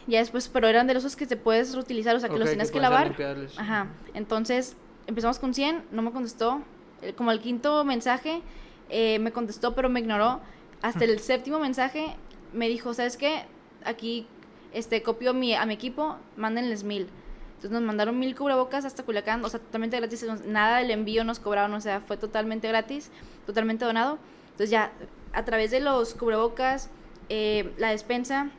ya 0.07 0.19
después, 0.19 0.47
pero 0.47 0.67
eran 0.67 0.87
de 0.87 0.93
los 0.93 1.15
que 1.15 1.27
te 1.27 1.37
puedes 1.37 1.73
reutilizar, 1.73 2.15
o 2.15 2.19
sea, 2.19 2.29
que 2.29 2.37
los 2.37 2.49
tienes 2.49 2.71
que, 2.71 2.79
lavar. 2.79 3.15
Ajá. 3.57 3.87
Entonces, 4.13 4.75
empezamos 5.07 5.39
con 5.39 5.53
100, 5.53 5.83
no 5.91 6.01
me 6.01 6.11
contestó. 6.11 6.61
Eh, 7.01 7.13
como 7.13 7.31
el 7.31 7.39
quinto 7.39 7.83
mensaje, 7.83 8.41
eh, 8.89 9.19
me 9.19 9.31
contestó, 9.31 9.75
pero 9.75 9.89
me 9.89 9.99
ignoró. 9.99 10.41
Hasta 10.81 11.05
el 11.05 11.19
séptimo 11.19 11.59
mensaje, 11.59 12.15
me 12.53 12.67
dijo, 12.67 12.93
¿sabes 12.93 13.17
qué? 13.17 13.43
Aquí, 13.83 14.27
este, 14.73 15.01
copio 15.01 15.33
mi, 15.33 15.55
a 15.55 15.65
mi 15.65 15.73
equipo, 15.73 16.17
mándenles 16.37 16.83
mil. 16.83 17.09
Entonces 17.55 17.71
nos 17.71 17.81
mandaron 17.81 18.19
mil 18.19 18.35
cubrebocas 18.35 18.85
hasta 18.85 19.03
Culiacán, 19.03 19.43
o 19.43 19.49
sea, 19.49 19.59
totalmente 19.59 19.97
gratis, 19.97 20.25
nada 20.45 20.79
del 20.79 20.91
envío 20.91 21.23
nos 21.23 21.39
cobraron, 21.39 21.73
o 21.73 21.81
sea, 21.81 22.01
fue 22.01 22.17
totalmente 22.17 22.67
gratis, 22.67 23.09
totalmente 23.45 23.85
donado. 23.85 24.19
Entonces 24.51 24.69
ya 24.69 24.91
a 25.33 25.45
través 25.45 25.71
de 25.71 25.79
los 25.79 26.13
cubrebocas, 26.13 26.89
eh, 27.29 27.73
la 27.77 27.89
despensa, 27.89 28.51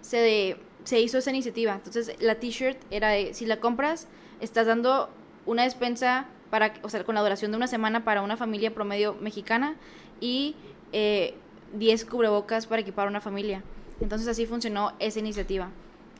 se, 0.00 0.56
se 0.84 1.00
hizo 1.00 1.18
esa 1.18 1.30
iniciativa. 1.30 1.74
Entonces 1.74 2.16
la 2.20 2.34
t-shirt 2.34 2.78
era 2.90 3.10
de, 3.10 3.32
si 3.32 3.46
la 3.46 3.60
compras, 3.60 4.08
estás 4.40 4.66
dando 4.66 5.08
una 5.46 5.62
despensa 5.62 6.26
para, 6.50 6.74
o 6.82 6.88
sea, 6.88 7.04
con 7.04 7.14
la 7.14 7.22
duración 7.22 7.50
de 7.50 7.56
una 7.56 7.66
semana 7.66 8.04
para 8.04 8.22
una 8.22 8.36
familia 8.36 8.74
promedio 8.74 9.14
mexicana 9.14 9.76
y 10.20 10.56
eh, 10.92 11.34
10 11.74 12.04
cubrebocas 12.04 12.66
para 12.66 12.82
equipar 12.82 13.08
una 13.08 13.20
familia. 13.20 13.62
Entonces 14.00 14.28
así 14.28 14.46
funcionó 14.46 14.92
esa 14.98 15.18
iniciativa. 15.18 15.70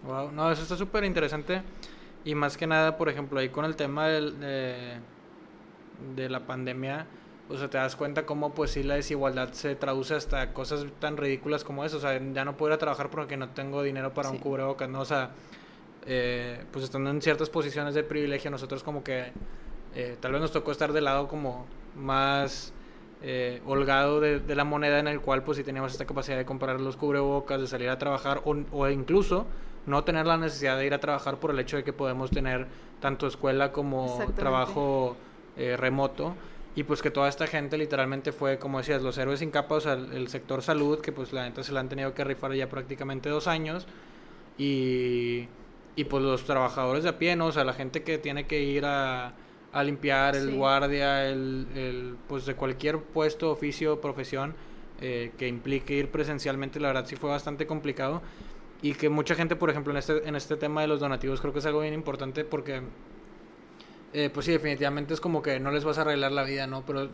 Wow, 0.05 0.33
no, 0.33 0.51
eso 0.51 0.63
está 0.63 0.77
súper 0.77 1.05
interesante. 1.05 1.63
Y 2.25 2.35
más 2.35 2.57
que 2.57 2.67
nada, 2.67 2.97
por 2.97 3.09
ejemplo, 3.09 3.41
ahí 3.41 3.49
con 3.49 3.65
el 3.65 3.77
tema 3.77 4.09
del, 4.09 4.39
de, 4.41 4.99
de 6.15 6.29
la 6.29 6.41
pandemia, 6.47 7.07
o 7.49 7.57
sea, 7.57 7.69
te 7.69 7.79
das 7.79 7.97
cuenta 7.97 8.27
cómo 8.27 8.55
pues 8.55 8.73
sí 8.73 8.83
la 8.83 8.95
desigualdad 8.95 9.53
se 9.53 9.75
traduce 9.75 10.15
hasta 10.15 10.53
cosas 10.53 10.87
tan 11.01 11.17
ridículas 11.17 11.65
como 11.65 11.85
eso, 11.85 11.97
o 11.97 12.01
sea, 12.01 12.21
ya 12.33 12.45
no 12.45 12.57
puedo 12.57 12.71
ir 12.71 12.75
a 12.75 12.79
trabajar 12.79 13.11
porque 13.11 13.37
no 13.37 13.49
tengo 13.51 13.83
dinero 13.83 14.15
para 14.15 14.31
un 14.31 14.39
cubrebocas, 14.39 14.89
¿no? 14.89 15.01
O 15.01 15.05
sea, 15.05 15.31
eh, 16.07 16.65
pues 16.71 16.85
estando 16.85 17.11
en 17.11 17.21
ciertas 17.21 17.51
posiciones 17.51 17.95
de 17.95 18.05
privilegio, 18.05 18.51
nosotros 18.51 18.83
como 18.83 19.03
que 19.03 19.33
eh, 19.95 20.17
tal 20.21 20.33
vez 20.33 20.41
nos 20.41 20.53
tocó 20.53 20.73
estar 20.73 20.93
del 20.93 21.05
lado 21.05 21.29
como 21.29 21.67
más 21.97 22.73
eh, 23.23 23.61
holgado 23.67 24.21
de, 24.21 24.55
la 24.55 24.65
moneda 24.65 24.99
en 24.99 25.09
el 25.09 25.21
cual 25.21 25.43
pues 25.43 25.59
si 25.59 25.65
teníamos 25.65 25.93
esta 25.93 26.07
capacidad 26.07 26.39
de 26.39 26.45
comprar 26.45 26.81
los 26.81 26.97
cubrebocas, 26.97 27.61
de 27.61 27.67
salir 27.67 27.91
a 27.91 27.99
trabajar 27.99 28.41
o, 28.45 28.57
o, 28.73 28.89
incluso 28.89 29.47
no 29.87 30.05
tener 30.05 30.27
la 30.27 30.37
necesidad 30.37 30.79
de 30.79 30.87
ir 30.87 30.95
a 30.95 31.01
trabajar 31.01 31.39
por 31.39 31.51
el 31.51 31.59
hecho 31.59 31.77
de 31.77 31.85
que 31.85 31.93
podemos 31.93 32.31
tener 32.31 32.67
tanto 33.01 33.27
escuela 33.27 33.73
como 33.73 34.25
trabajo 34.37 35.17
eh, 35.57 35.77
remoto. 35.77 36.35
Y 36.77 36.85
pues 36.85 37.03
que 37.03 37.11
toda 37.11 37.29
esta 37.29 37.47
gente 37.49 37.77
literalmente 37.77 38.31
fue 38.31 38.59
como 38.59 38.79
decías 38.79 39.03
los 39.03 39.19
héroes 39.19 39.41
sin 39.41 39.51
capa 39.51 39.75
o 39.75 39.81
sea 39.81 39.95
el, 39.95 40.29
sector 40.29 40.63
salud 40.63 41.01
que 41.01 41.11
pues 41.11 41.33
la 41.33 41.45
gente 41.45 41.65
se 41.65 41.73
la 41.73 41.81
han 41.81 41.89
tenido 41.89 42.15
que 42.15 42.23
rifar 42.23 42.55
ya 42.55 42.69
prácticamente 42.69 43.29
dos 43.29 43.49
años. 43.49 43.87
Y, 44.57 45.49
y 45.97 46.05
pues 46.05 46.23
los 46.23 46.45
trabajadores 46.45 47.03
de 47.03 47.11
a 47.11 47.19
pie 47.19 47.35
no 47.35 47.47
o 47.47 47.53
sea 47.53 47.65
la 47.65 47.73
gente 47.73 48.03
que 48.03 48.19
tiene 48.19 48.47
que 48.47 48.63
ir 48.63 48.85
a 48.87 49.35
a 49.73 49.85
limpiar, 49.85 50.35
el 50.37 50.55
guardia, 50.57 51.29
el, 51.29 51.67
el, 51.75 52.17
pues 52.29 52.47
de 52.47 52.55
cualquier 52.55 52.99
puesto, 52.99 53.51
oficio, 53.51 54.01
profesión 54.01 54.55
eh, 55.01 55.33
que 55.39 55.49
implique 55.49 55.95
ir 55.95 56.11
presencialmente, 56.11 56.81
la 56.81 56.89
verdad 56.89 57.07
sí 57.07 57.17
fue 57.17 57.31
bastante 57.31 57.67
complicado 57.67 58.21
y 58.83 58.95
que 58.95 59.09
mucha 59.09 59.35
gente, 59.35 59.57
por 59.57 59.71
ejemplo, 59.71 59.93
en 59.93 59.99
este, 59.99 60.29
en 60.29 60.37
este 60.37 60.57
tema 60.57 60.81
de 60.81 60.89
los 60.89 61.01
donativos 61.01 61.41
creo 61.41 61.53
que 61.53 61.61
es 61.61 61.67
algo 61.67 61.81
bien 61.81 61.95
importante 61.95 62.45
porque, 62.45 62.83
eh, 64.13 64.31
pues 64.33 64.47
sí, 64.47 64.53
definitivamente 64.53 65.15
es 65.15 65.21
como 65.21 65.41
que 65.43 65.61
no 65.61 65.71
les 65.71 65.85
vas 65.85 65.99
a 65.99 66.03
arreglar 66.03 66.33
la 66.33 66.43
vida, 66.43 66.67
¿no? 66.67 66.85
Pero 66.85 67.09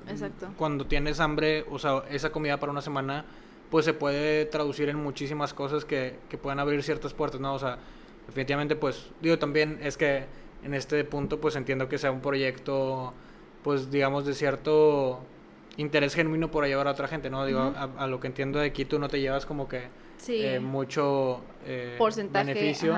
cuando 0.57 0.87
tienes 0.87 1.21
hambre, 1.21 1.65
o 1.71 1.79
sea, 1.79 2.05
esa 2.11 2.31
comida 2.31 2.59
para 2.59 2.73
una 2.73 2.83
semana, 2.83 3.25
pues 3.71 3.85
se 3.85 3.93
puede 3.93 4.47
traducir 4.47 4.89
en 4.89 4.97
muchísimas 4.97 5.53
cosas 5.53 5.85
que, 5.85 6.19
que 6.29 6.39
puedan 6.39 6.59
abrir 6.59 6.83
ciertas 6.83 7.13
puertas, 7.13 7.41
¿no? 7.41 7.55
O 7.55 7.59
sea, 7.59 7.79
definitivamente, 8.27 8.77
pues, 8.77 9.11
digo, 9.21 9.39
también 9.39 9.79
es 9.83 9.97
que 9.97 10.25
en 10.65 10.75
este 10.75 11.05
punto 11.05 11.41
pues 11.41 11.57
entiendo 11.57 11.89
que 11.89 11.99
sea 11.99 12.11
un 12.11 12.21
proyecto 12.21 13.13
pues 13.63 13.91
digamos 13.91 14.25
de 14.25 14.35
cierto 14.35 15.21
interés 15.77 16.15
genuino 16.15 16.51
por 16.51 16.65
llevar 16.67 16.89
a 16.89 16.93
otra 16.93 17.09
gente, 17.09 17.31
¿no? 17.31 17.45
Digo, 17.45 17.61
a, 17.61 18.07
lo 18.07 18.21
que 18.21 18.29
entiendo 18.29 18.59
de 18.59 18.67
aquí 18.67 18.85
tú 18.85 18.99
no 18.99 19.09
te 19.09 19.21
llevas 19.21 19.47
como 19.47 19.69
que 19.69 19.89
eh, 20.29 20.61
mucho 20.61 21.41
eh, 21.65 21.97
Porcentaje, 21.99 22.55
beneficio. 22.55 22.97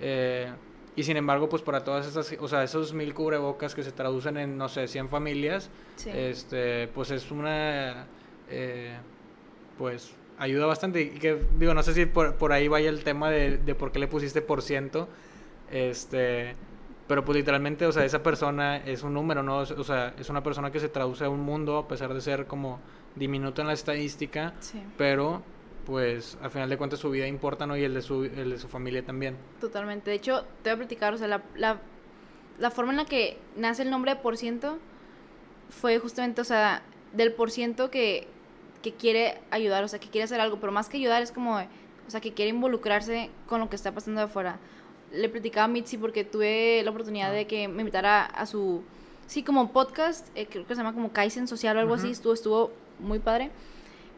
Eh, 0.00 0.50
y 0.96 1.02
sin 1.02 1.16
embargo, 1.16 1.48
pues 1.48 1.62
para 1.62 1.82
todas 1.82 2.06
esas, 2.06 2.36
o 2.40 2.48
sea, 2.48 2.62
esos 2.62 2.94
mil 2.94 3.12
cubrebocas 3.14 3.74
que 3.74 3.82
se 3.82 3.90
traducen 3.90 4.36
en, 4.36 4.56
no 4.56 4.68
sé, 4.68 4.86
100 4.86 5.08
familias, 5.08 5.68
este, 6.06 6.86
pues 6.88 7.10
es 7.10 7.30
una, 7.32 8.06
pues 9.76 10.12
ayuda 10.38 10.66
bastante. 10.66 11.02
Y 11.02 11.10
que, 11.18 11.44
digo, 11.58 11.74
no 11.74 11.82
sé 11.82 11.94
si 11.94 12.06
por, 12.06 12.36
por 12.36 12.52
ahí 12.52 12.68
vaya 12.68 12.88
el 12.88 13.02
tema 13.02 13.30
de, 13.30 13.58
de 13.58 13.74
por 13.74 13.90
qué 13.90 13.98
le 13.98 14.06
pusiste 14.06 14.40
por 14.40 14.62
ciento, 14.62 15.08
este, 15.72 16.54
pero 17.06 17.24
pues 17.24 17.36
literalmente, 17.36 17.86
o 17.86 17.92
sea, 17.92 18.04
esa 18.04 18.22
persona 18.22 18.78
es 18.78 19.02
un 19.02 19.12
número, 19.14 19.42
¿no? 19.42 19.58
O 19.58 19.84
sea, 19.84 20.14
es 20.18 20.30
una 20.30 20.42
persona 20.42 20.70
que 20.70 20.80
se 20.80 20.88
traduce 20.88 21.24
a 21.24 21.28
un 21.28 21.40
mundo 21.40 21.76
a 21.76 21.86
pesar 21.86 22.14
de 22.14 22.20
ser 22.20 22.46
como 22.46 22.80
diminuto 23.14 23.60
en 23.60 23.68
la 23.68 23.74
estadística, 23.74 24.54
pero 24.96 25.42
pues 25.84 26.38
al 26.40 26.50
final 26.50 26.70
de 26.70 26.78
cuentas 26.78 26.98
su 27.00 27.10
vida 27.10 27.26
importa, 27.26 27.66
¿no? 27.66 27.76
Y 27.76 27.84
el 27.84 27.92
de 27.92 28.00
su, 28.00 28.24
el 28.24 28.50
de 28.50 28.58
su 28.58 28.68
familia 28.68 29.04
también. 29.04 29.36
Totalmente. 29.60 30.10
De 30.10 30.16
hecho, 30.16 30.44
te 30.62 30.70
voy 30.70 30.74
a 30.74 30.76
platicar, 30.78 31.12
o 31.12 31.18
sea, 31.18 31.28
la, 31.28 31.42
la, 31.54 31.78
la 32.58 32.70
forma 32.70 32.92
en 32.92 32.96
la 32.98 33.04
que 33.04 33.38
nace 33.56 33.82
el 33.82 33.90
nombre 33.90 34.14
de 34.14 34.20
por 34.20 34.38
ciento 34.38 34.78
fue 35.68 35.98
justamente, 35.98 36.40
o 36.40 36.44
sea, 36.44 36.82
del 37.12 37.32
por 37.32 37.50
ciento 37.50 37.90
que, 37.90 38.28
que 38.82 38.94
quiere 38.94 39.42
ayudar, 39.50 39.84
o 39.84 39.88
sea, 39.88 39.98
que 39.98 40.08
quiere 40.08 40.24
hacer 40.24 40.40
algo, 40.40 40.58
pero 40.58 40.72
más 40.72 40.88
que 40.88 40.96
ayudar 40.96 41.22
es 41.22 41.32
como, 41.32 41.56
o 41.58 42.10
sea, 42.10 42.20
que 42.20 42.32
quiere 42.32 42.50
involucrarse 42.50 43.30
con 43.46 43.60
lo 43.60 43.68
que 43.68 43.76
está 43.76 43.92
pasando 43.92 44.20
de 44.20 44.26
afuera 44.26 44.58
le 45.14 45.28
platicaba 45.28 45.64
a 45.64 45.68
Mitzi 45.68 45.98
porque 45.98 46.24
tuve 46.24 46.82
la 46.82 46.90
oportunidad 46.90 47.32
de 47.32 47.46
que 47.46 47.68
me 47.68 47.82
invitara 47.82 48.24
a 48.24 48.46
su, 48.46 48.82
sí, 49.26 49.42
como 49.42 49.72
podcast, 49.72 50.26
eh, 50.34 50.46
creo 50.46 50.66
que 50.66 50.74
se 50.74 50.80
llama 50.80 50.94
como 50.94 51.12
Kaizen 51.12 51.48
Social 51.48 51.76
o 51.76 51.80
algo 51.80 51.94
así, 51.94 52.10
estuvo, 52.10 52.34
estuvo 52.34 52.70
muy 52.98 53.18
padre. 53.18 53.50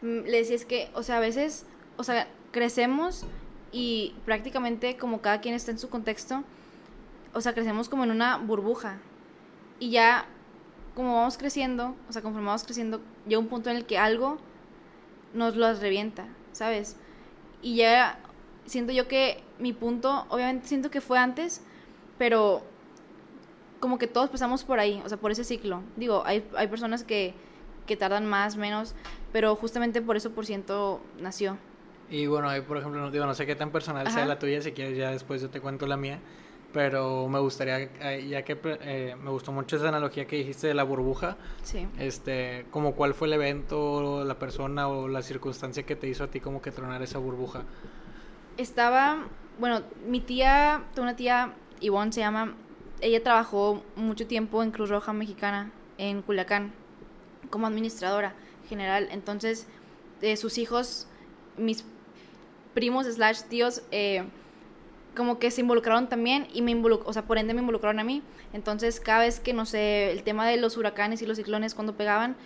Mm, 0.02 0.20
le 0.24 0.38
decía 0.38 0.56
es 0.56 0.64
que, 0.64 0.90
o 0.94 1.02
sea, 1.02 1.18
a 1.18 1.20
veces, 1.20 1.66
o 1.96 2.04
sea, 2.04 2.28
crecemos 2.52 3.24
y 3.72 4.14
prácticamente 4.24 4.96
como 4.96 5.20
cada 5.20 5.40
quien 5.40 5.54
está 5.54 5.70
en 5.70 5.78
su 5.78 5.88
contexto, 5.88 6.42
o 7.34 7.40
sea, 7.40 7.52
crecemos 7.52 7.88
como 7.88 8.04
en 8.04 8.10
una 8.10 8.38
burbuja. 8.38 8.98
Y 9.78 9.90
ya, 9.90 10.26
como 10.94 11.14
vamos 11.14 11.36
creciendo, 11.36 11.94
o 12.08 12.12
sea, 12.12 12.22
conforme 12.22 12.46
vamos 12.46 12.64
creciendo, 12.64 13.00
llega 13.26 13.38
un 13.38 13.48
punto 13.48 13.70
en 13.70 13.76
el 13.76 13.84
que 13.84 13.98
algo 13.98 14.38
nos 15.34 15.54
lo 15.56 15.72
revienta, 15.74 16.26
¿sabes? 16.52 16.96
Y 17.60 17.76
ya 17.76 18.18
siento 18.66 18.92
yo 18.92 19.08
que 19.08 19.42
mi 19.58 19.72
punto, 19.72 20.26
obviamente 20.28 20.68
siento 20.68 20.90
que 20.90 21.00
fue 21.00 21.18
antes, 21.18 21.62
pero 22.18 22.62
como 23.80 23.98
que 23.98 24.06
todos 24.06 24.30
pasamos 24.30 24.64
por 24.64 24.78
ahí, 24.78 25.02
o 25.04 25.08
sea, 25.08 25.18
por 25.18 25.30
ese 25.30 25.44
ciclo. 25.44 25.82
Digo, 25.96 26.22
hay, 26.26 26.46
hay 26.56 26.66
personas 26.66 27.04
que, 27.04 27.34
que 27.86 27.96
tardan 27.96 28.26
más, 28.26 28.56
menos, 28.56 28.94
pero 29.32 29.56
justamente 29.56 30.02
por 30.02 30.16
eso 30.16 30.30
por 30.32 30.46
ciento 30.46 31.00
nació. 31.20 31.56
Y 32.10 32.26
bueno, 32.26 32.48
ahí 32.48 32.60
por 32.60 32.76
ejemplo, 32.78 33.00
no, 33.00 33.10
digo, 33.10 33.26
no 33.26 33.34
sé 33.34 33.46
qué 33.46 33.56
tan 33.56 33.70
personal 33.70 34.10
sea 34.10 34.26
la 34.26 34.38
tuya, 34.38 34.60
si 34.60 34.72
quieres 34.72 34.96
ya 34.96 35.10
después 35.10 35.42
yo 35.42 35.50
te 35.50 35.60
cuento 35.60 35.86
la 35.86 35.96
mía, 35.96 36.20
pero 36.72 37.28
me 37.28 37.40
gustaría, 37.40 37.80
eh, 37.80 38.26
ya 38.28 38.42
que 38.42 38.56
eh, 38.62 39.16
me 39.20 39.30
gustó 39.30 39.50
mucho 39.50 39.76
esa 39.76 39.88
analogía 39.88 40.26
que 40.26 40.36
dijiste 40.36 40.68
de 40.68 40.74
la 40.74 40.84
burbuja, 40.84 41.36
sí. 41.62 41.88
este, 41.98 42.66
como 42.70 42.94
cuál 42.94 43.14
fue 43.14 43.26
el 43.26 43.34
evento, 43.34 44.24
la 44.24 44.38
persona 44.38 44.86
o 44.86 45.08
la 45.08 45.22
circunstancia 45.22 45.82
que 45.84 45.96
te 45.96 46.06
hizo 46.06 46.24
a 46.24 46.28
ti 46.28 46.38
como 46.38 46.62
que 46.62 46.70
tronar 46.70 47.02
esa 47.02 47.18
burbuja 47.18 47.64
estaba, 48.56 49.26
bueno, 49.58 49.82
mi 50.06 50.20
tía, 50.20 50.84
una 50.96 51.16
tía, 51.16 51.54
Ivonne 51.80 52.12
se 52.12 52.20
llama, 52.20 52.54
ella 53.00 53.22
trabajó 53.22 53.82
mucho 53.96 54.26
tiempo 54.26 54.62
en 54.62 54.70
Cruz 54.70 54.88
Roja 54.88 55.12
Mexicana, 55.12 55.70
en 55.98 56.22
Culiacán, 56.22 56.72
como 57.50 57.66
administradora 57.66 58.34
general. 58.68 59.08
Entonces, 59.10 59.66
eh, 60.22 60.36
sus 60.36 60.58
hijos, 60.58 61.06
mis 61.56 61.84
primos 62.74 63.06
slash 63.06 63.42
tíos, 63.42 63.82
eh, 63.90 64.24
como 65.14 65.38
que 65.38 65.50
se 65.50 65.62
involucraron 65.62 66.08
también 66.08 66.46
y 66.52 66.62
me 66.62 66.70
involucraron, 66.70 67.10
o 67.10 67.12
sea, 67.12 67.22
por 67.22 67.38
ende 67.38 67.54
me 67.54 67.60
involucraron 67.60 67.98
a 68.00 68.04
mí. 68.04 68.22
Entonces, 68.52 69.00
cada 69.00 69.20
vez 69.20 69.40
que, 69.40 69.52
no 69.52 69.64
sé, 69.66 70.10
el 70.10 70.22
tema 70.22 70.46
de 70.46 70.56
los 70.58 70.76
huracanes 70.76 71.22
y 71.22 71.26
los 71.26 71.38
ciclones 71.38 71.74
cuando 71.74 71.96
pegaban, 71.96 72.36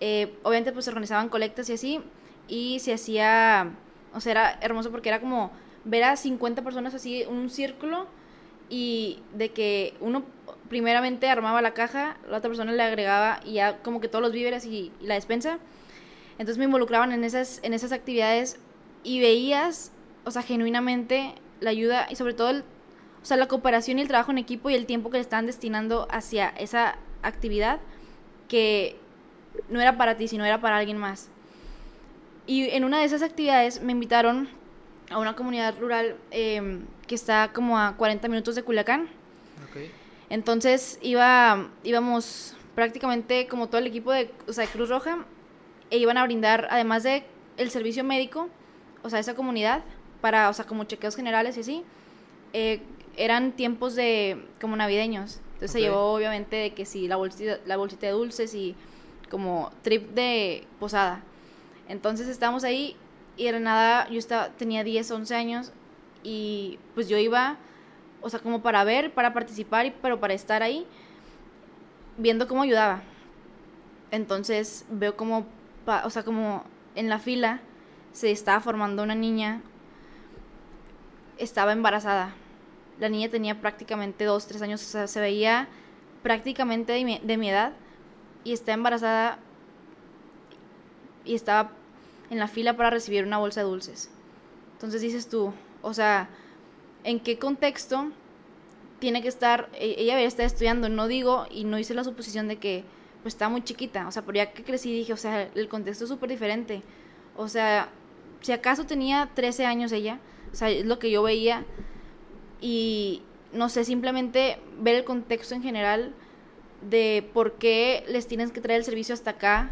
eh, 0.00 0.36
obviamente 0.42 0.72
pues 0.72 0.84
se 0.84 0.90
organizaban 0.90 1.28
colectas 1.28 1.68
y 1.70 1.72
así, 1.72 2.00
y 2.46 2.78
se 2.80 2.92
hacía 2.92 3.72
o 4.14 4.20
sea, 4.20 4.32
era 4.32 4.58
hermoso 4.60 4.90
porque 4.90 5.08
era 5.08 5.20
como 5.20 5.50
ver 5.84 6.04
a 6.04 6.16
50 6.16 6.62
personas 6.62 6.94
así, 6.94 7.24
un 7.28 7.50
círculo, 7.50 8.06
y 8.68 9.22
de 9.34 9.50
que 9.50 9.94
uno 10.00 10.24
primeramente 10.68 11.28
armaba 11.28 11.62
la 11.62 11.74
caja, 11.74 12.16
la 12.28 12.38
otra 12.38 12.50
persona 12.50 12.72
le 12.72 12.82
agregaba 12.82 13.40
y 13.44 13.54
ya 13.54 13.78
como 13.78 14.00
que 14.00 14.08
todos 14.08 14.22
los 14.22 14.32
víveres 14.32 14.64
y, 14.66 14.92
la 15.00 15.14
despensa. 15.14 15.58
Entonces 16.32 16.58
me 16.58 16.64
involucraban 16.64 17.12
en 17.12 17.24
esas, 17.24 17.60
en 17.62 17.72
esas 17.72 17.92
actividades 17.92 18.58
y 19.02 19.20
veías, 19.20 19.92
o 20.24 20.30
sea, 20.30 20.42
genuinamente 20.42 21.34
la 21.60 21.70
ayuda 21.70 22.06
y 22.10 22.16
sobre 22.16 22.34
todo, 22.34 22.60
o 22.60 23.24
sea, 23.24 23.36
la 23.36 23.48
cooperación 23.48 23.98
y 23.98 24.02
el 24.02 24.08
trabajo 24.08 24.30
en 24.30 24.38
equipo 24.38 24.70
y 24.70 24.74
el 24.74 24.86
tiempo 24.86 25.10
que 25.10 25.16
le 25.16 25.22
estaban 25.22 25.46
destinando 25.46 26.06
hacia 26.10 26.48
esa 26.50 26.96
actividad 27.22 27.80
que 28.46 28.96
no 29.68 29.80
era 29.80 29.96
para 29.96 30.16
ti, 30.16 30.28
sino 30.28 30.44
era 30.44 30.60
para 30.60 30.76
alguien 30.76 30.98
más. 30.98 31.30
Y 32.48 32.70
en 32.70 32.84
una 32.84 33.00
de 33.00 33.04
esas 33.04 33.20
actividades 33.20 33.82
me 33.82 33.92
invitaron 33.92 34.48
a 35.10 35.18
una 35.18 35.36
comunidad 35.36 35.78
rural 35.78 36.16
em, 36.30 36.86
que 37.06 37.14
está 37.14 37.52
como 37.52 37.78
a 37.78 37.94
40 37.96 38.26
minutos 38.26 38.54
de 38.54 38.62
Culiacán. 38.62 39.08
Entonces 40.30 40.98
iba, 41.02 41.68
íbamos 41.84 42.56
prácticamente 42.74 43.46
como 43.48 43.68
todo 43.68 43.78
el 43.78 43.86
equipo 43.86 44.12
de, 44.12 44.30
o 44.46 44.52
sea, 44.52 44.64
de 44.64 44.70
Cruz 44.70 44.88
Roja 44.88 45.26
e 45.90 45.98
iban 45.98 46.16
a 46.16 46.24
brindar, 46.24 46.68
además 46.70 47.02
de 47.02 47.24
el 47.58 47.70
servicio 47.70 48.02
médico, 48.02 48.48
o 49.02 49.10
sea, 49.10 49.18
esa 49.18 49.34
comunidad, 49.34 49.82
para, 50.20 50.48
o 50.48 50.52
sea, 50.52 50.64
como 50.64 50.84
chequeos 50.84 51.16
generales 51.16 51.56
y 51.56 51.60
así, 51.60 51.84
eh, 52.54 52.80
eran 53.16 53.52
tiempos 53.52 53.94
de, 53.94 54.42
como 54.60 54.74
navideños. 54.74 55.40
Entonces 55.54 55.72
se 55.72 55.80
llevó 55.80 56.14
obviamente 56.14 56.56
de 56.56 56.74
que 56.74 56.86
sí, 56.86 57.08
la 57.08 57.16
bolsita, 57.16 57.58
la 57.66 57.76
bolsita 57.76 58.06
de 58.06 58.12
dulces 58.12 58.54
y 58.54 58.74
como 59.30 59.70
trip 59.82 60.10
de 60.10 60.66
posada. 60.78 61.22
Entonces 61.88 62.28
estábamos 62.28 62.64
ahí 62.64 62.96
y 63.36 63.46
era 63.46 63.58
nada, 63.58 64.08
yo 64.10 64.18
estaba, 64.18 64.50
tenía 64.50 64.84
10, 64.84 65.10
11 65.10 65.34
años 65.34 65.72
y 66.22 66.78
pues 66.94 67.08
yo 67.08 67.16
iba, 67.16 67.56
o 68.20 68.28
sea, 68.28 68.40
como 68.40 68.62
para 68.62 68.84
ver, 68.84 69.14
para 69.14 69.32
participar, 69.32 69.92
pero 70.02 70.20
para 70.20 70.34
estar 70.34 70.62
ahí, 70.62 70.86
viendo 72.18 72.46
cómo 72.46 72.62
ayudaba. 72.62 73.02
Entonces 74.10 74.84
veo 74.90 75.16
como, 75.16 75.46
o 76.04 76.10
sea, 76.10 76.24
como 76.24 76.64
en 76.94 77.08
la 77.08 77.18
fila 77.18 77.60
se 78.12 78.30
estaba 78.30 78.60
formando 78.60 79.02
una 79.02 79.14
niña, 79.14 79.62
estaba 81.38 81.72
embarazada. 81.72 82.34
La 82.98 83.08
niña 83.08 83.28
tenía 83.28 83.60
prácticamente 83.60 84.24
2, 84.24 84.46
3 84.46 84.62
años, 84.62 84.82
o 84.82 84.86
sea, 84.86 85.06
se 85.06 85.20
veía 85.20 85.68
prácticamente 86.22 86.92
de 86.92 87.04
mi, 87.04 87.18
de 87.20 87.36
mi 87.36 87.48
edad 87.48 87.72
y 88.42 88.52
está 88.52 88.72
embarazada 88.72 89.38
y 91.28 91.34
estaba 91.34 91.70
en 92.30 92.38
la 92.38 92.48
fila 92.48 92.76
para 92.76 92.90
recibir 92.90 93.24
una 93.24 93.38
bolsa 93.38 93.60
de 93.60 93.66
dulces. 93.66 94.10
Entonces 94.74 95.00
dices 95.00 95.28
tú, 95.28 95.52
o 95.82 95.94
sea, 95.94 96.28
en 97.04 97.20
qué 97.20 97.38
contexto 97.38 98.10
tiene 98.98 99.22
que 99.22 99.28
estar, 99.28 99.68
e- 99.74 99.96
ella 99.98 100.20
estar 100.22 100.46
estudiando, 100.46 100.88
no 100.88 101.06
digo, 101.06 101.46
y 101.50 101.64
no 101.64 101.78
hice 101.78 101.94
la 101.94 102.04
suposición 102.04 102.48
de 102.48 102.56
que 102.56 102.84
pues 103.22 103.34
estaba 103.34 103.50
muy 103.50 103.62
chiquita, 103.62 104.06
o 104.06 104.12
sea, 104.12 104.22
pero 104.22 104.36
ya 104.36 104.52
que 104.52 104.62
crecí 104.64 104.92
dije, 104.92 105.12
o 105.12 105.16
sea, 105.16 105.48
el 105.54 105.68
contexto 105.68 106.04
es 106.04 106.10
súper 106.10 106.30
diferente, 106.30 106.82
o 107.36 107.48
sea, 107.48 107.88
si 108.40 108.52
acaso 108.52 108.84
tenía 108.86 109.30
13 109.34 109.66
años 109.66 109.92
ella, 109.92 110.20
o 110.52 110.56
sea, 110.56 110.70
es 110.70 110.86
lo 110.86 110.98
que 110.98 111.10
yo 111.10 111.22
veía, 111.22 111.64
y 112.60 113.22
no 113.52 113.68
sé, 113.68 113.84
simplemente 113.84 114.58
ver 114.80 114.94
el 114.96 115.04
contexto 115.04 115.54
en 115.54 115.62
general 115.62 116.12
de 116.88 117.28
por 117.34 117.54
qué 117.54 118.04
les 118.08 118.26
tienes 118.26 118.52
que 118.52 118.60
traer 118.60 118.78
el 118.78 118.84
servicio 118.84 119.14
hasta 119.14 119.30
acá, 119.30 119.70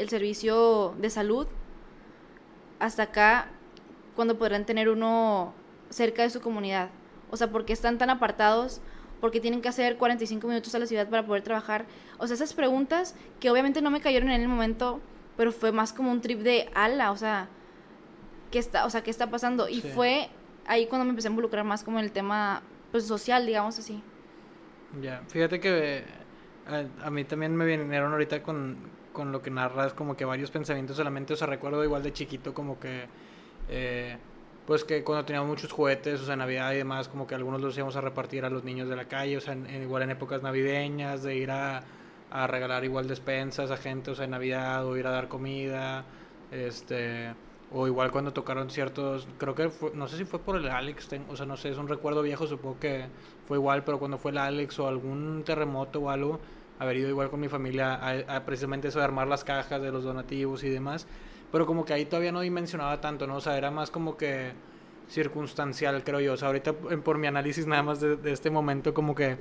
el 0.00 0.08
servicio 0.08 0.94
de 0.98 1.10
salud, 1.10 1.46
hasta 2.78 3.04
acá, 3.04 3.48
cuando 4.16 4.38
podrán 4.38 4.64
tener 4.64 4.88
uno 4.88 5.54
cerca 5.90 6.22
de 6.22 6.30
su 6.30 6.40
comunidad. 6.40 6.90
O 7.30 7.36
sea, 7.36 7.50
¿por 7.50 7.64
qué 7.64 7.72
están 7.72 7.98
tan 7.98 8.10
apartados? 8.10 8.80
¿Por 9.20 9.30
qué 9.30 9.40
tienen 9.40 9.60
que 9.60 9.68
hacer 9.68 9.98
45 9.98 10.46
minutos 10.48 10.74
a 10.74 10.78
la 10.78 10.86
ciudad 10.86 11.08
para 11.08 11.26
poder 11.26 11.42
trabajar? 11.42 11.84
O 12.18 12.26
sea, 12.26 12.34
esas 12.34 12.54
preguntas 12.54 13.14
que 13.38 13.50
obviamente 13.50 13.82
no 13.82 13.90
me 13.90 14.00
cayeron 14.00 14.30
en 14.30 14.40
el 14.40 14.48
momento, 14.48 15.00
pero 15.36 15.52
fue 15.52 15.72
más 15.72 15.92
como 15.92 16.10
un 16.10 16.20
trip 16.20 16.40
de 16.40 16.70
ala, 16.74 17.12
o 17.12 17.16
sea, 17.16 17.48
¿qué 18.50 18.58
está, 18.58 18.86
o 18.86 18.90
sea, 18.90 19.02
¿qué 19.02 19.10
está 19.10 19.30
pasando? 19.30 19.68
Y 19.68 19.82
Sí. 19.82 19.88
fue 19.88 20.30
ahí 20.66 20.86
cuando 20.86 21.04
me 21.04 21.10
empecé 21.10 21.28
a 21.28 21.30
involucrar 21.30 21.64
más 21.64 21.84
como 21.84 21.98
en 21.98 22.04
el 22.06 22.12
tema 22.12 22.62
pues 22.90 23.06
social, 23.06 23.46
digamos 23.46 23.78
así. 23.78 24.02
Ya, 25.00 25.22
fíjate 25.28 25.60
que 25.60 25.98
eh, 25.98 26.04
a, 26.66 27.06
a 27.06 27.10
mí 27.10 27.24
también 27.24 27.54
me 27.54 27.64
vinieron 27.64 28.12
ahorita 28.12 28.42
con, 28.42 28.76
con 29.12 29.32
lo 29.32 29.42
que 29.42 29.50
narras, 29.50 29.92
como 29.94 30.16
que 30.16 30.24
varios 30.24 30.50
pensamientos 30.50 30.96
solamente, 30.96 31.32
o 31.34 31.36
sea, 31.36 31.46
recuerdo 31.46 31.82
igual 31.84 32.02
de 32.02 32.12
chiquito 32.12 32.54
como 32.54 32.78
que, 32.80 33.06
eh, 33.68 34.16
pues 34.66 34.84
que 34.84 35.02
cuando 35.04 35.24
teníamos 35.24 35.48
muchos 35.48 35.72
juguetes, 35.72 36.20
o 36.20 36.24
sea, 36.26 36.36
Navidad 36.36 36.72
y 36.72 36.76
demás, 36.76 37.08
como 37.08 37.26
que 37.26 37.34
algunos 37.34 37.60
los 37.60 37.76
íbamos 37.76 37.96
a 37.96 38.00
repartir 38.00 38.44
a 38.44 38.50
los 38.50 38.64
niños 38.64 38.88
de 38.88 38.96
la 38.96 39.06
calle, 39.06 39.36
o 39.36 39.40
sea, 39.40 39.54
en- 39.54 39.82
igual 39.82 40.02
en 40.02 40.10
épocas 40.10 40.42
navideñas, 40.42 41.22
de 41.22 41.36
ir 41.36 41.50
a, 41.50 41.82
a 42.30 42.46
regalar 42.46 42.84
igual 42.84 43.08
despensas 43.08 43.70
a 43.70 43.76
gente, 43.76 44.10
o 44.12 44.14
sea, 44.14 44.26
en 44.26 44.30
Navidad, 44.32 44.86
o 44.86 44.96
ir 44.96 45.06
a 45.06 45.10
dar 45.10 45.28
comida, 45.28 46.04
este... 46.52 47.34
O 47.72 47.86
igual 47.86 48.10
cuando 48.10 48.32
tocaron 48.32 48.68
ciertos, 48.68 49.28
creo 49.38 49.54
que 49.54 49.68
fue, 49.70 49.92
no 49.94 50.08
sé 50.08 50.16
si 50.16 50.24
fue 50.24 50.40
por 50.40 50.56
el 50.56 50.68
Alex, 50.68 51.06
ten- 51.06 51.24
o 51.28 51.36
sea, 51.36 51.46
no 51.46 51.56
sé, 51.56 51.68
es 51.68 51.78
un 51.78 51.86
recuerdo 51.86 52.20
viejo, 52.20 52.44
supongo 52.48 52.80
que 52.80 53.04
fue 53.46 53.58
igual, 53.58 53.84
pero 53.84 54.00
cuando 54.00 54.18
fue 54.18 54.32
el 54.32 54.38
Alex 54.38 54.76
o 54.80 54.88
algún 54.88 55.44
terremoto 55.44 56.00
o 56.00 56.10
algo, 56.10 56.40
haber 56.80 56.96
ido 56.96 57.08
igual 57.08 57.30
con 57.30 57.38
mi 57.38 57.48
familia 57.48 57.94
a, 57.94 58.36
a 58.36 58.44
precisamente 58.44 58.88
eso 58.88 58.98
de 58.98 59.04
armar 59.04 59.28
las 59.28 59.44
cajas 59.44 59.80
de 59.80 59.92
los 59.92 60.02
donativos 60.02 60.64
y 60.64 60.70
demás, 60.70 61.06
pero 61.52 61.66
como 61.66 61.84
que 61.84 61.92
ahí 61.92 62.06
todavía 62.06 62.32
no 62.32 62.40
dimensionaba 62.40 63.00
tanto, 63.00 63.26
¿no? 63.26 63.36
O 63.36 63.40
sea, 63.40 63.56
era 63.56 63.70
más 63.70 63.90
como 63.90 64.16
que 64.16 64.52
circunstancial, 65.08 66.02
creo 66.04 66.20
yo. 66.20 66.32
O 66.32 66.36
sea, 66.36 66.48
ahorita 66.48 66.72
por 66.72 67.18
mi 67.18 67.26
análisis 67.26 67.66
nada 67.66 67.82
más 67.82 68.00
de, 68.00 68.16
de 68.16 68.32
este 68.32 68.50
momento 68.50 68.94
como 68.94 69.14
que 69.14 69.36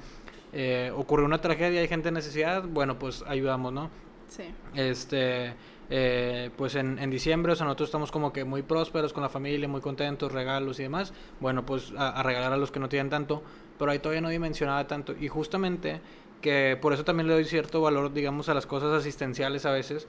eh, 0.52 0.92
ocurrió 0.96 1.26
una 1.26 1.40
tragedia, 1.40 1.80
hay 1.82 1.88
gente 1.88 2.10
en 2.10 2.16
necesidad, 2.16 2.64
bueno, 2.68 2.98
pues 2.98 3.24
ayudamos, 3.28 3.72
¿no? 3.72 3.90
Sí. 4.28 4.44
Este, 4.76 5.54
eh, 5.92 6.50
pues 6.58 6.76
en, 6.76 7.00
en 7.00 7.10
diciembre, 7.10 7.54
o 7.54 7.56
sea, 7.56 7.66
nosotros 7.66 7.90
estamos 7.90 8.12
como 8.12 8.34
que 8.34 8.44
muy 8.44 8.64
prósperos 8.64 9.14
con 9.14 9.24
la 9.24 9.30
familia, 9.30 9.68
muy 9.68 9.82
contentos, 9.82 10.32
regalos 10.32 10.80
y 10.80 10.84
demás. 10.84 11.14
Bueno, 11.40 11.66
pues 11.66 11.94
a, 11.96 12.10
a 12.10 12.24
regalar 12.24 12.54
a 12.54 12.58
los 12.58 12.72
que 12.72 12.80
no 12.80 12.90
tienen 12.90 13.10
tanto, 13.10 13.44
pero 13.78 13.92
ahí 13.92 14.00
todavía 14.00 14.22
no 14.22 14.30
dimensionaba 14.30 14.88
tanto. 14.88 15.14
Y 15.20 15.28
justamente 15.28 16.02
que 16.42 16.78
por 16.82 16.94
eso 16.94 17.04
también 17.04 17.28
le 17.28 17.34
doy 17.34 17.46
cierto 17.46 17.82
valor, 17.82 18.14
digamos, 18.14 18.50
a 18.50 18.54
las 18.54 18.66
cosas 18.66 18.92
asistenciales 18.94 19.66
a 19.66 19.72
veces. 19.72 20.08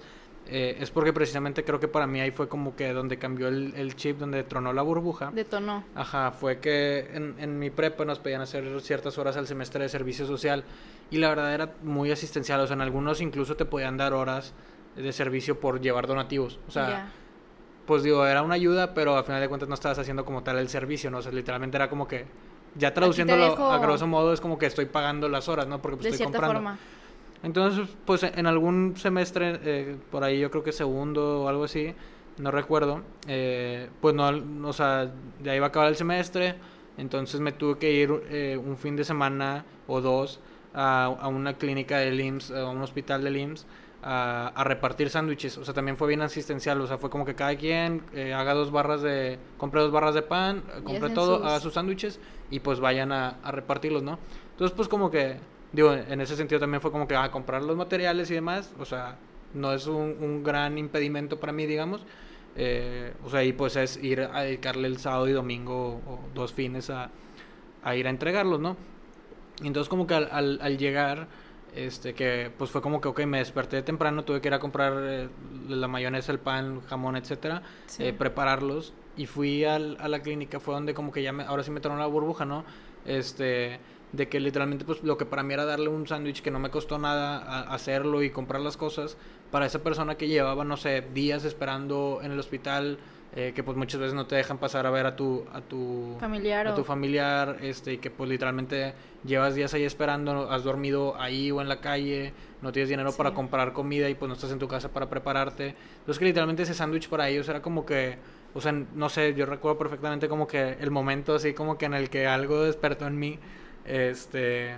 eh, 0.48 0.78
es 0.80 0.90
porque 0.90 1.12
precisamente 1.12 1.64
creo 1.64 1.78
que 1.78 1.86
para 1.86 2.06
mí 2.06 2.20
ahí 2.20 2.30
fue 2.32 2.48
como 2.48 2.74
que 2.74 2.92
donde 2.92 3.18
cambió 3.18 3.46
el, 3.48 3.72
el 3.76 3.94
chip, 3.94 4.18
donde 4.18 4.42
tronó 4.42 4.72
la 4.72 4.82
burbuja. 4.82 5.30
Detonó. 5.32 5.84
Ajá, 5.94 6.32
fue 6.32 6.58
que 6.58 7.08
en, 7.12 7.36
en 7.38 7.58
mi 7.58 7.70
prepa 7.70 8.04
nos 8.04 8.18
pedían 8.18 8.40
hacer 8.40 8.80
ciertas 8.80 9.16
horas 9.18 9.36
al 9.36 9.46
semestre 9.46 9.82
de 9.84 9.88
servicio 9.88 10.26
social 10.26 10.64
y 11.10 11.18
la 11.18 11.28
verdad 11.28 11.54
era 11.54 11.74
muy 11.82 12.10
asistencial, 12.10 12.58
o 12.60 12.66
sea, 12.66 12.74
en 12.74 12.80
algunos 12.80 13.20
incluso 13.20 13.54
te 13.54 13.64
podían 13.64 13.96
dar 13.96 14.12
horas 14.12 14.54
de 14.96 15.12
servicio 15.12 15.60
por 15.60 15.80
llevar 15.80 16.06
donativos, 16.08 16.58
o 16.66 16.70
sea, 16.72 17.12
pues 17.86 18.02
digo, 18.02 18.26
era 18.26 18.42
una 18.42 18.54
ayuda, 18.54 18.92
pero 18.94 19.16
a 19.16 19.22
final 19.22 19.40
de 19.40 19.48
cuentas 19.48 19.68
no 19.68 19.74
estabas 19.74 19.98
haciendo 19.98 20.24
como 20.24 20.42
tal 20.42 20.58
el 20.58 20.68
servicio, 20.68 21.10
¿no? 21.10 21.18
O 21.18 21.22
sea, 21.22 21.32
literalmente 21.32 21.76
era 21.76 21.88
como 21.88 22.08
que, 22.08 22.24
ya 22.76 22.94
traduciéndolo 22.94 23.56
dejo- 23.56 23.70
a 23.72 23.78
grosso 23.78 24.06
modo, 24.06 24.32
es 24.32 24.40
como 24.40 24.58
que 24.58 24.66
estoy 24.66 24.86
pagando 24.86 25.28
las 25.28 25.48
horas, 25.48 25.66
¿no? 25.66 25.80
Porque 25.82 25.96
pues, 25.96 26.04
de 26.04 26.08
estoy 26.10 26.26
cierta 26.26 26.38
comprando. 26.46 26.70
forma. 26.70 26.78
Entonces, 27.42 27.88
pues 28.04 28.22
en 28.22 28.46
algún 28.46 28.94
semestre, 28.96 29.58
eh, 29.64 29.96
por 30.10 30.24
ahí 30.24 30.38
yo 30.40 30.50
creo 30.50 30.62
que 30.62 30.72
segundo 30.72 31.42
o 31.44 31.48
algo 31.48 31.64
así, 31.64 31.94
no 32.38 32.50
recuerdo, 32.50 33.02
eh, 33.28 33.88
pues 34.00 34.14
no, 34.14 34.30
o 34.68 34.72
sea, 34.72 35.10
ya 35.42 35.54
iba 35.56 35.66
a 35.66 35.68
acabar 35.68 35.88
el 35.88 35.96
semestre, 35.96 36.54
entonces 36.98 37.40
me 37.40 37.52
tuve 37.52 37.78
que 37.78 37.92
ir 37.92 38.10
eh, 38.30 38.60
un 38.62 38.76
fin 38.76 38.94
de 38.94 39.04
semana 39.04 39.64
o 39.86 40.00
dos 40.02 40.38
a, 40.74 41.04
a 41.06 41.28
una 41.28 41.54
clínica 41.54 41.98
del 41.98 42.20
IMSS, 42.20 42.50
a 42.52 42.66
un 42.68 42.82
hospital 42.82 43.24
del 43.24 43.36
IMSS, 43.38 43.66
a, 44.02 44.48
a 44.48 44.64
repartir 44.64 45.10
sándwiches, 45.10 45.58
o 45.58 45.64
sea, 45.64 45.74
también 45.74 45.96
fue 45.96 46.08
bien 46.08 46.22
asistencial, 46.22 46.80
o 46.80 46.86
sea, 46.86 46.96
fue 46.98 47.10
como 47.10 47.24
que 47.24 47.34
cada 47.34 47.54
quien 47.56 48.02
eh, 48.14 48.32
haga 48.32 48.54
dos 48.54 48.70
barras 48.70 49.02
de, 49.02 49.38
compre 49.58 49.80
dos 49.82 49.92
barras 49.92 50.14
de 50.14 50.22
pan, 50.22 50.62
eh, 50.76 50.80
compre 50.84 51.10
todo, 51.10 51.36
sus- 51.38 51.46
haga 51.46 51.60
sus 51.60 51.74
sándwiches 51.74 52.18
y 52.50 52.60
pues 52.60 52.80
vayan 52.80 53.12
a, 53.12 53.36
a 53.42 53.52
repartirlos, 53.52 54.02
¿no? 54.02 54.18
Entonces, 54.52 54.74
pues 54.76 54.88
como 54.88 55.10
que, 55.10 55.36
digo, 55.72 55.92
en 55.92 56.20
ese 56.20 56.36
sentido 56.36 56.58
también 56.60 56.80
fue 56.80 56.90
como 56.92 57.06
que, 57.06 57.14
a 57.16 57.30
comprar 57.30 57.62
los 57.62 57.76
materiales 57.76 58.30
y 58.30 58.34
demás, 58.34 58.72
o 58.78 58.84
sea, 58.84 59.16
no 59.54 59.72
es 59.72 59.86
un, 59.86 60.16
un 60.20 60.42
gran 60.42 60.78
impedimento 60.78 61.38
para 61.40 61.52
mí, 61.52 61.66
digamos. 61.66 62.04
Eh, 62.56 63.12
o 63.24 63.30
sea, 63.30 63.44
y 63.44 63.52
pues 63.52 63.76
es 63.76 63.96
ir 64.02 64.22
a 64.22 64.42
dedicarle 64.42 64.88
el 64.88 64.98
sábado 64.98 65.28
y 65.28 65.32
domingo 65.32 66.00
o, 66.06 66.12
o 66.14 66.20
dos 66.34 66.52
fines 66.52 66.90
a, 66.90 67.10
a 67.84 67.96
ir 67.96 68.06
a 68.06 68.10
entregarlos, 68.10 68.58
¿no? 68.60 68.76
Entonces 69.62 69.88
como 69.88 70.06
que 70.06 70.14
al, 70.14 70.28
al, 70.32 70.58
al 70.62 70.76
llegar, 70.78 71.28
este, 71.74 72.14
que 72.14 72.50
pues 72.56 72.70
fue 72.70 72.80
como 72.82 73.00
que, 73.00 73.08
ok, 73.08 73.20
me 73.26 73.38
desperté 73.38 73.82
temprano, 73.82 74.24
tuve 74.24 74.40
que 74.40 74.48
ir 74.48 74.54
a 74.54 74.58
comprar 74.60 74.92
eh, 74.98 75.28
la 75.68 75.88
mayonesa, 75.88 76.32
el 76.32 76.38
pan, 76.38 76.80
jamón, 76.88 77.16
etcétera, 77.16 77.62
Sí. 77.86 78.04
eh, 78.04 78.12
prepararlos 78.12 78.92
y 79.16 79.26
fui 79.26 79.64
al, 79.64 79.96
a 80.00 80.08
la 80.08 80.20
clínica, 80.22 80.60
fue 80.60 80.74
donde 80.74 80.94
como 80.94 81.12
que 81.12 81.22
ya 81.22 81.32
me, 81.32 81.44
ahora 81.44 81.62
sí 81.62 81.70
me 81.70 81.80
tronó 81.80 81.98
la 81.98 82.06
burbuja, 82.06 82.44
¿no? 82.44 82.64
Este, 83.04 83.80
de 84.12 84.28
que 84.28 84.40
literalmente 84.40 84.84
pues 84.84 85.02
lo 85.04 85.16
que 85.16 85.24
para 85.26 85.42
mí 85.42 85.54
era 85.54 85.64
darle 85.64 85.88
un 85.88 86.06
sándwich 86.06 86.42
que 86.42 86.50
no 86.50 86.58
me 86.58 86.70
costó 86.70 86.98
nada 86.98 87.38
a- 87.38 87.74
hacerlo 87.74 88.22
y 88.22 88.30
comprar 88.30 88.60
las 88.60 88.76
cosas, 88.76 89.16
para 89.50 89.66
esa 89.66 89.80
persona 89.80 90.16
que 90.16 90.28
llevaba, 90.28 90.64
no 90.64 90.76
sé, 90.76 91.04
días 91.14 91.44
esperando 91.44 92.20
en 92.22 92.32
el 92.32 92.38
hospital, 92.38 92.98
eh, 93.36 93.52
que 93.54 93.62
pues 93.62 93.76
muchas 93.76 94.00
veces 94.00 94.14
no 94.14 94.26
te 94.26 94.34
dejan 94.36 94.58
pasar 94.58 94.86
a 94.86 94.90
ver 94.90 95.06
a 95.06 95.14
tu, 95.16 95.44
a 95.52 95.60
tu 95.60 96.16
Familiar 96.18 96.66
a 96.66 96.72
o- 96.72 96.74
tu 96.74 96.84
familiar, 96.84 97.58
este, 97.62 97.92
y 97.94 97.98
que 97.98 98.10
pues 98.10 98.28
literalmente 98.28 98.92
llevas 99.24 99.54
días 99.54 99.72
ahí 99.74 99.84
esperando, 99.84 100.50
has 100.50 100.64
dormido 100.64 101.14
ahí 101.20 101.50
o 101.52 101.60
en 101.60 101.68
la 101.68 101.80
calle, 101.80 102.32
no 102.60 102.72
tienes 102.72 102.88
dinero 102.88 103.12
para 103.12 103.32
comprar 103.32 103.72
comida 103.72 104.08
y 104.08 104.14
pues 104.14 104.28
no 104.28 104.34
estás 104.34 104.50
en 104.50 104.58
tu 104.58 104.66
casa 104.66 104.88
para 104.92 105.08
prepararte. 105.08 105.74
Entonces 106.00 106.18
que 106.18 106.24
literalmente 106.24 106.64
ese 106.64 106.74
sándwich 106.74 107.08
para 107.08 107.28
ellos 107.28 107.48
era 107.48 107.62
como 107.62 107.86
que, 107.86 108.16
o 108.52 108.60
sea, 108.60 108.72
no 108.72 109.08
sé, 109.08 109.32
yo 109.34 109.46
recuerdo 109.46 109.78
perfectamente 109.78 110.28
como 110.28 110.46
que 110.48 110.76
el 110.80 110.90
momento 110.90 111.34
así 111.36 111.54
como 111.54 111.78
que 111.78 111.86
en 111.86 111.94
el 111.94 112.10
que 112.10 112.26
algo 112.26 112.64
despertó 112.64 113.06
en 113.06 113.16
mí, 113.18 113.38
este, 113.84 114.76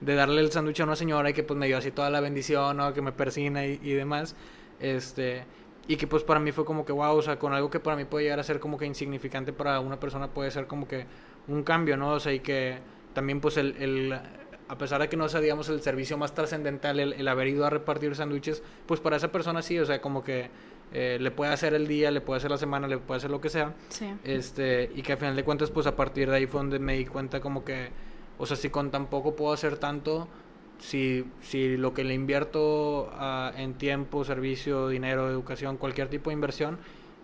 de 0.00 0.14
darle 0.14 0.40
el 0.40 0.50
sándwich 0.52 0.80
a 0.80 0.84
una 0.84 0.96
señora 0.96 1.30
y 1.30 1.32
que 1.32 1.42
pues 1.42 1.58
me 1.58 1.66
dio 1.66 1.78
así 1.78 1.90
toda 1.90 2.10
la 2.10 2.20
bendición, 2.20 2.76
¿no? 2.76 2.92
Que 2.92 3.00
me 3.02 3.12
persina 3.12 3.64
y, 3.66 3.80
y 3.82 3.92
demás, 3.94 4.36
este... 4.80 5.44
Y 5.86 5.96
que 5.96 6.06
pues 6.06 6.22
para 6.22 6.40
mí 6.40 6.50
fue 6.52 6.64
como 6.64 6.84
que 6.84 6.92
wow, 6.92 7.16
o 7.16 7.22
sea, 7.22 7.38
con 7.38 7.52
algo 7.52 7.70
que 7.70 7.80
para 7.80 7.96
mí 7.96 8.04
puede 8.04 8.24
llegar 8.24 8.40
a 8.40 8.42
ser 8.42 8.58
como 8.60 8.78
que 8.78 8.86
insignificante 8.86 9.52
para 9.52 9.80
una 9.80 10.00
persona 10.00 10.28
puede 10.28 10.50
ser 10.50 10.66
como 10.66 10.88
que 10.88 11.06
un 11.48 11.62
cambio, 11.62 11.96
¿no? 11.96 12.12
O 12.12 12.20
sea, 12.20 12.32
y 12.32 12.40
que 12.40 12.78
también 13.12 13.40
pues 13.40 13.56
el, 13.58 13.76
el 13.78 14.18
a 14.66 14.78
pesar 14.78 15.00
de 15.00 15.08
que 15.08 15.16
no 15.16 15.28
sea, 15.28 15.40
digamos, 15.40 15.68
el 15.68 15.82
servicio 15.82 16.16
más 16.16 16.34
trascendental, 16.34 16.98
el, 16.98 17.12
el 17.12 17.28
haber 17.28 17.48
ido 17.48 17.66
a 17.66 17.70
repartir 17.70 18.14
sándwiches, 18.16 18.62
pues 18.86 19.00
para 19.00 19.16
esa 19.16 19.30
persona 19.30 19.60
sí, 19.60 19.78
o 19.78 19.84
sea, 19.84 20.00
como 20.00 20.24
que 20.24 20.48
eh, 20.92 21.18
le 21.20 21.30
puede 21.30 21.52
hacer 21.52 21.74
el 21.74 21.86
día, 21.86 22.10
le 22.10 22.20
puede 22.20 22.38
hacer 22.38 22.50
la 22.50 22.56
semana, 22.56 22.86
le 22.86 22.98
puede 22.98 23.18
hacer 23.18 23.30
lo 23.30 23.40
que 23.40 23.50
sea. 23.50 23.74
Sí. 23.88 24.06
Este, 24.24 24.90
y 24.94 25.02
que 25.02 25.12
al 25.12 25.18
final 25.18 25.36
de 25.36 25.44
cuentas, 25.44 25.70
pues 25.70 25.86
a 25.86 25.96
partir 25.96 26.30
de 26.30 26.36
ahí 26.36 26.46
fue 26.46 26.60
donde 26.60 26.78
me 26.78 26.96
di 26.96 27.04
cuenta 27.04 27.40
como 27.40 27.64
que, 27.64 27.90
o 28.38 28.46
sea, 28.46 28.56
si 28.56 28.70
con 28.70 28.90
tan 28.90 29.06
poco 29.06 29.34
puedo 29.34 29.52
hacer 29.52 29.76
tanto, 29.76 30.28
si, 30.78 31.24
si 31.40 31.76
lo 31.76 31.94
que 31.94 32.04
le 32.04 32.14
invierto 32.14 33.10
ah, 33.14 33.52
en 33.56 33.74
tiempo, 33.74 34.24
servicio, 34.24 34.88
dinero, 34.88 35.30
educación, 35.30 35.76
cualquier 35.76 36.08
tipo 36.08 36.30
de 36.30 36.34
inversión, 36.34 36.78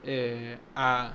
eh, 0.04 0.58
a, 0.74 1.14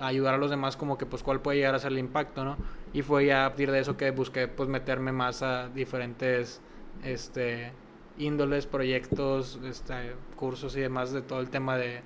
ayudar 0.00 0.34
a 0.34 0.38
los 0.38 0.50
demás, 0.50 0.76
como 0.76 0.96
que 0.96 1.06
pues 1.06 1.22
cuál 1.22 1.40
puede 1.40 1.58
llegar 1.58 1.74
a 1.74 1.78
ser 1.78 1.92
el 1.92 1.98
impacto, 1.98 2.44
¿no? 2.44 2.56
Y 2.92 3.02
fue 3.02 3.26
ya 3.26 3.46
a 3.46 3.48
partir 3.50 3.70
de 3.70 3.80
eso 3.80 3.96
que 3.96 4.10
busqué 4.10 4.48
pues 4.48 4.68
meterme 4.68 5.12
más 5.12 5.42
a 5.42 5.68
diferentes, 5.68 6.60
este, 7.04 7.72
índoles, 8.18 8.66
proyectos, 8.66 9.60
este, 9.64 10.14
cursos 10.36 10.76
y 10.76 10.80
demás 10.80 11.12
de 11.12 11.22
todo 11.22 11.40
el 11.40 11.50
tema 11.50 11.76
de, 11.76 12.00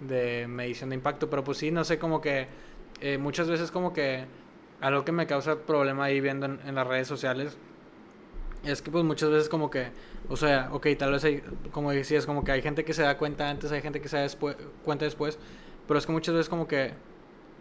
de 0.00 0.46
medición 0.48 0.90
de 0.90 0.96
impacto. 0.96 1.28
Pero 1.28 1.44
pues 1.44 1.58
sí, 1.58 1.70
no 1.70 1.84
sé, 1.84 1.98
como 1.98 2.20
que 2.20 2.46
eh, 3.00 3.18
muchas 3.18 3.48
veces 3.48 3.70
como 3.70 3.92
que 3.92 4.24
algo 4.80 5.04
que 5.04 5.12
me 5.12 5.26
causa 5.26 5.56
problema 5.56 6.04
ahí 6.04 6.20
viendo 6.20 6.46
en, 6.46 6.60
en 6.66 6.74
las 6.74 6.86
redes 6.86 7.08
sociales 7.08 7.58
es 8.66 8.82
que 8.82 8.90
pues 8.90 9.04
muchas 9.04 9.30
veces 9.30 9.48
como 9.48 9.70
que, 9.70 9.88
o 10.28 10.36
sea, 10.36 10.68
ok, 10.72 10.88
tal 10.98 11.12
vez 11.12 11.24
hay, 11.24 11.42
como 11.70 11.90
decías, 11.92 12.26
como 12.26 12.44
que 12.44 12.52
hay 12.52 12.62
gente 12.62 12.84
que 12.84 12.92
se 12.94 13.02
da 13.02 13.16
cuenta 13.18 13.48
antes, 13.48 13.72
hay 13.72 13.82
gente 13.82 14.00
que 14.00 14.08
se 14.08 14.16
da 14.16 14.22
después, 14.22 14.56
cuenta 14.84 15.04
después, 15.04 15.38
pero 15.86 15.98
es 15.98 16.06
que 16.06 16.12
muchas 16.12 16.34
veces 16.34 16.48
como 16.48 16.66
que 16.66 16.94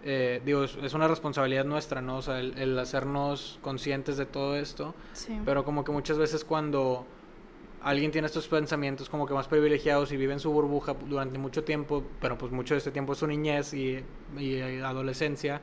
eh, 0.07 0.39
digo, 0.45 0.63
es, 0.63 0.93
una 0.93 1.07
responsabilidad 1.07 1.65
nuestra, 1.65 1.99
¿no? 1.99 2.17
O 2.17 2.21
sea, 2.21 2.39
el, 2.39 2.77
hacernos 2.77 3.57
conscientes 3.63 4.17
de 4.17 4.27
todo 4.27 4.55
esto. 4.55 4.93
Sí. 5.13 5.35
Pero 5.43 5.65
como 5.65 5.83
que 5.83 5.91
muchas 5.91 6.19
veces 6.19 6.45
cuando 6.45 7.07
alguien 7.81 8.11
tiene 8.11 8.27
estos 8.27 8.47
pensamientos 8.47 9.09
como 9.09 9.25
que 9.25 9.33
más 9.33 9.47
privilegiados 9.47 10.11
y 10.11 10.17
vive 10.17 10.33
en 10.33 10.39
su 10.39 10.51
burbuja 10.51 10.95
durante 11.07 11.39
mucho 11.39 11.63
tiempo, 11.63 12.03
pero 12.21 12.37
pues 12.37 12.51
mucho 12.51 12.75
de 12.75 12.79
este 12.79 12.91
tiempo 12.91 13.13
es 13.13 13.19
su 13.19 13.25
niñez 13.25 13.73
y, 13.73 14.03
y 14.37 14.59
adolescencia, 14.59 15.59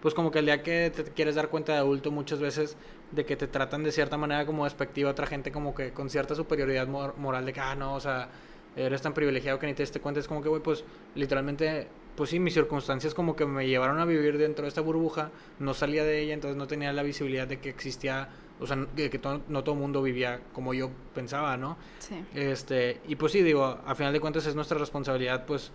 pues 0.00 0.14
como 0.14 0.30
que 0.30 0.38
el 0.38 0.46
día 0.46 0.62
que 0.62 0.92
te 0.94 1.04
quieres 1.04 1.34
dar 1.34 1.48
cuenta 1.48 1.72
de 1.72 1.78
adulto 1.78 2.10
muchas 2.10 2.38
veces 2.40 2.76
de 3.10 3.24
que 3.24 3.36
te 3.36 3.46
tratan 3.46 3.82
de 3.82 3.92
cierta 3.92 4.16
manera 4.16 4.46
como 4.46 4.64
despectiva 4.64 5.08
a 5.08 5.12
otra 5.12 5.26
gente 5.26 5.50
como 5.50 5.74
que 5.74 5.92
con 5.92 6.10
cierta 6.10 6.34
superioridad 6.34 6.86
moral 6.86 7.46
de 7.46 7.52
que, 7.52 7.60
ah, 7.60 7.74
no, 7.74 7.94
o 7.94 8.00
sea, 8.00 8.28
eres 8.76 9.02
tan 9.02 9.14
privilegiado 9.14 9.58
que 9.58 9.66
ni 9.66 9.74
te 9.74 9.82
diste 9.82 10.00
cuenta, 10.00 10.20
es 10.20 10.28
como 10.28 10.42
que, 10.42 10.48
güey, 10.48 10.62
pues 10.62 10.84
literalmente, 11.14 11.88
pues 12.14 12.30
sí, 12.30 12.38
mis 12.38 12.54
circunstancias 12.54 13.14
como 13.14 13.34
que 13.34 13.46
me 13.46 13.66
llevaron 13.66 13.98
a 13.98 14.04
vivir 14.04 14.38
dentro 14.38 14.62
de 14.62 14.68
esta 14.68 14.80
burbuja, 14.80 15.30
no 15.58 15.74
salía 15.74 16.04
de 16.04 16.20
ella, 16.20 16.34
entonces 16.34 16.56
no 16.56 16.66
tenía 16.66 16.92
la 16.92 17.02
visibilidad 17.02 17.48
de 17.48 17.58
que 17.58 17.70
existía, 17.70 18.28
o 18.60 18.66
sea, 18.66 18.86
que, 18.94 19.10
que 19.10 19.20
no 19.48 19.64
todo 19.64 19.74
el 19.74 19.80
mundo 19.80 20.02
vivía 20.02 20.40
como 20.52 20.74
yo 20.74 20.90
pensaba, 21.14 21.56
¿no? 21.56 21.76
Sí. 21.98 22.22
Este, 22.34 23.00
y 23.08 23.16
pues 23.16 23.32
sí, 23.32 23.42
digo, 23.42 23.64
a 23.64 23.94
final 23.94 24.12
de 24.12 24.20
cuentas 24.20 24.46
es 24.46 24.54
nuestra 24.54 24.78
responsabilidad, 24.78 25.44
pues, 25.46 25.72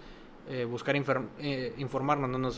eh, 0.50 0.66
buscar 0.66 0.96
eh, 0.96 1.74
informarnos, 1.78 2.30
¿no? 2.30 2.52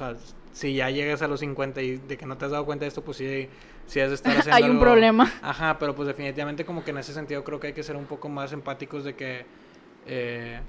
si 0.52 0.74
ya 0.74 0.90
llegas 0.90 1.22
a 1.22 1.28
los 1.28 1.42
50 1.42 1.82
y 1.82 1.98
de 1.98 2.18
que 2.18 2.26
no 2.26 2.38
te 2.38 2.46
has 2.46 2.52
dado 2.52 2.66
cuenta 2.66 2.86
de 2.86 2.90
esto, 2.90 3.04
pues 3.04 3.18
sí, 3.18 3.50
sí 3.86 4.00
has 4.00 4.10
de 4.10 4.16
estar 4.16 4.32
haciendo 4.38 4.56
Hay 4.56 4.70
un 4.70 4.80
problema. 4.80 5.32
Ajá, 5.42 5.78
pero 5.78 5.94
pues 5.94 6.08
definitivamente 6.08 6.66
como 6.66 6.84
que 6.84 6.92
en 6.92 6.98
ese 6.98 7.14
sentido 7.14 7.44
creo 7.44 7.60
que 7.60 7.68
hay 7.68 7.74
que 7.74 7.84
ser 7.84 7.96
un 7.96 8.06
poco 8.06 8.30
más 8.30 8.54
empáticos 8.54 9.04
de 9.04 9.16
que... 9.16 9.46
Eh, 10.08 10.60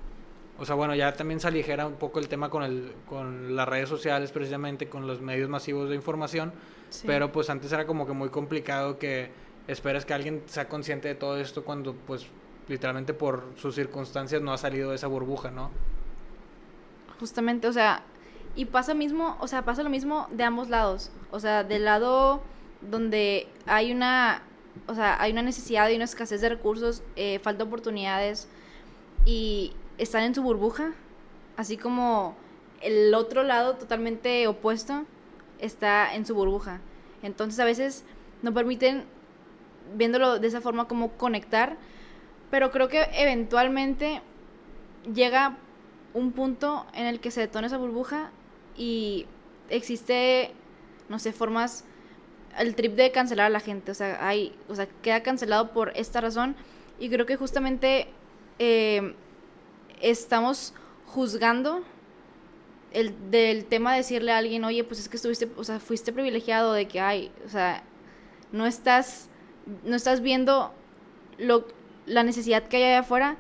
o 0.59 0.65
sea, 0.65 0.75
bueno, 0.75 0.95
ya 0.95 1.13
también 1.13 1.39
se 1.39 1.49
aligera 1.49 1.87
un 1.87 1.97
poco 1.97 2.19
el 2.19 2.29
tema 2.29 2.49
con, 2.49 2.63
el, 2.63 2.93
con 3.07 3.55
las 3.55 3.69
redes 3.69 3.89
sociales, 3.89 4.33
precisamente, 4.33 4.89
con 4.89 5.07
los 5.07 5.21
medios 5.21 5.51
masivos 5.51 5.89
de 5.91 5.95
información. 5.95 6.53
Pero 7.05 7.31
pues 7.31 7.51
antes 7.51 7.71
era 7.73 7.87
como 7.87 8.07
que 8.07 8.13
muy 8.13 8.31
complicado 8.31 8.99
que 8.99 9.31
esperes 9.69 10.05
que 10.05 10.15
alguien 10.15 10.43
sea 10.47 10.69
consciente 10.69 11.09
de 11.09 11.15
todo 11.15 11.39
esto 11.39 11.65
cuando 11.65 11.95
pues 11.95 12.27
literalmente 12.69 13.13
por 13.13 13.53
sus 13.57 13.75
circunstancias 13.75 14.41
no 14.41 14.53
ha 14.53 14.59
salido 14.59 14.91
de 14.91 14.97
esa 14.97 15.07
burbuja, 15.07 15.51
¿no? 15.51 15.71
Justamente, 17.19 17.69
o 17.69 17.73
sea, 17.73 18.03
y 18.55 18.65
pasa 18.65 18.95
mismo, 18.95 19.37
o 19.41 19.49
sea, 19.49 19.65
pasa 19.65 19.83
lo 19.83 19.91
mismo 19.91 20.29
de 20.31 20.45
ambos 20.45 20.69
lados. 20.69 21.11
O 21.31 21.41
sea, 21.41 21.65
del 21.65 21.85
lado 21.85 22.43
donde 22.81 23.49
hay 23.67 23.93
una, 23.93 24.43
o 24.87 24.95
sea, 24.95 25.21
hay 25.21 25.33
una 25.33 25.43
necesidad 25.43 25.89
y 25.91 25.97
una 25.97 26.05
escasez 26.05 26.41
de 26.41 26.49
recursos, 26.49 27.03
eh, 27.17 27.39
falta 27.41 27.65
oportunidades 27.65 28.49
y 29.25 29.73
están 29.99 30.23
en 30.25 30.35
su 30.35 30.43
burbuja, 30.43 30.93
así 31.57 31.77
como 31.77 32.37
el 32.81 33.15
otro 33.15 33.43
lado 33.43 33.77
totalmente 33.77 34.47
opuesto 34.47 35.05
está 35.59 36.15
en 36.15 36.27
su 36.27 36.35
burbuja. 36.35 36.81
Entonces 37.23 37.59
a 37.61 37.65
veces 37.65 38.05
no 38.43 38.53
permiten, 38.53 39.05
viéndolo 39.97 40.39
de 40.39 40.47
esa 40.47 40.61
forma, 40.61 40.87
como 40.89 41.13
conectar, 41.13 41.77
pero 42.51 42.71
creo 42.71 42.89
que 42.89 43.07
eventualmente 43.15 44.23
llega 45.13 45.59
un 46.17 46.33
punto 46.33 46.87
en 46.95 47.07
el 47.07 47.21
que 47.21 47.31
se 47.31 47.41
detona 47.41 47.67
esa 47.67 47.77
burbuja 47.77 48.31
y 48.77 49.27
existe, 49.69 50.53
no 51.11 51.19
sé, 51.19 51.33
formas, 51.33 51.85
el 52.59 52.75
trip 52.75 52.95
de 52.95 53.13
cancelar 53.13 53.47
a 53.47 53.51
la 53.51 53.61
gente, 53.61 53.93
o 53.93 53.95
sea, 53.95 54.27
hay, 54.27 54.57
o 54.69 54.75
sea, 54.75 54.87
queda 55.03 55.23
cancelado 55.23 55.73
por 55.73 55.93
esta 55.95 56.23
razón 56.23 56.57
y 56.99 57.11
creo 57.11 57.27
que 57.27 57.37
justamente 57.37 58.09
eh, 58.59 59.15
estamos 60.01 60.73
juzgando 61.05 61.83
el 62.93 63.31
del 63.31 63.67
tema 63.67 63.93
de 63.93 63.99
decirle 63.99 64.33
a 64.33 64.39
alguien, 64.39 64.65
oye, 64.65 64.85
pues 64.85 65.01
es 65.01 65.11
que 65.11 65.17
estuviste, 65.17 65.51
o 65.57 65.65
sea, 65.65 65.81
fuiste 65.81 66.15
privilegiado 66.15 66.73
de 66.73 66.89
que 66.89 66.99
hay, 66.99 67.31
o 67.45 67.51
sea, 67.51 67.83
no 68.53 68.67
estás, 68.67 69.29
no 69.85 69.97
estás 69.97 70.23
viendo 70.23 70.73
lo, 71.37 71.67
la 72.07 72.23
necesidad 72.23 72.69
que 72.69 72.79
hay 72.79 72.85
allá 72.85 73.01
afuera, 73.01 73.37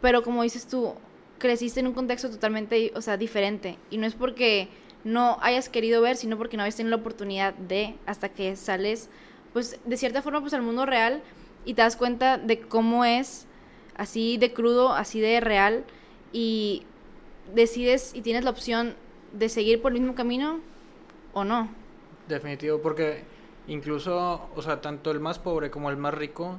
pero 0.00 0.22
como 0.22 0.42
dices 0.42 0.66
tú, 0.66 0.94
creciste 1.38 1.80
en 1.80 1.86
un 1.86 1.92
contexto 1.92 2.30
totalmente, 2.30 2.92
o 2.94 3.00
sea, 3.00 3.16
diferente. 3.16 3.78
Y 3.90 3.98
no 3.98 4.06
es 4.06 4.14
porque 4.14 4.68
no 5.04 5.38
hayas 5.40 5.68
querido 5.68 6.00
ver, 6.00 6.16
sino 6.16 6.38
porque 6.38 6.56
no 6.56 6.62
habías 6.62 6.76
tenido 6.76 6.96
la 6.96 7.00
oportunidad 7.00 7.54
de, 7.54 7.96
hasta 8.06 8.30
que 8.30 8.56
sales, 8.56 9.10
pues, 9.52 9.78
de 9.84 9.96
cierta 9.96 10.22
forma, 10.22 10.40
pues, 10.40 10.54
al 10.54 10.62
mundo 10.62 10.86
real 10.86 11.22
y 11.64 11.74
te 11.74 11.82
das 11.82 11.96
cuenta 11.96 12.38
de 12.38 12.60
cómo 12.60 13.04
es 13.04 13.46
así 13.96 14.36
de 14.38 14.52
crudo, 14.52 14.92
así 14.92 15.20
de 15.20 15.40
real, 15.40 15.84
y 16.32 16.84
decides 17.54 18.14
y 18.14 18.22
tienes 18.22 18.44
la 18.44 18.50
opción 18.50 18.94
de 19.32 19.48
seguir 19.48 19.82
por 19.82 19.92
el 19.92 20.00
mismo 20.00 20.14
camino 20.14 20.60
o 21.32 21.44
no. 21.44 21.68
Definitivo, 22.28 22.80
porque 22.80 23.24
incluso, 23.68 24.48
o 24.54 24.62
sea, 24.62 24.80
tanto 24.80 25.10
el 25.10 25.20
más 25.20 25.38
pobre 25.38 25.70
como 25.70 25.90
el 25.90 25.96
más 25.96 26.14
rico 26.14 26.58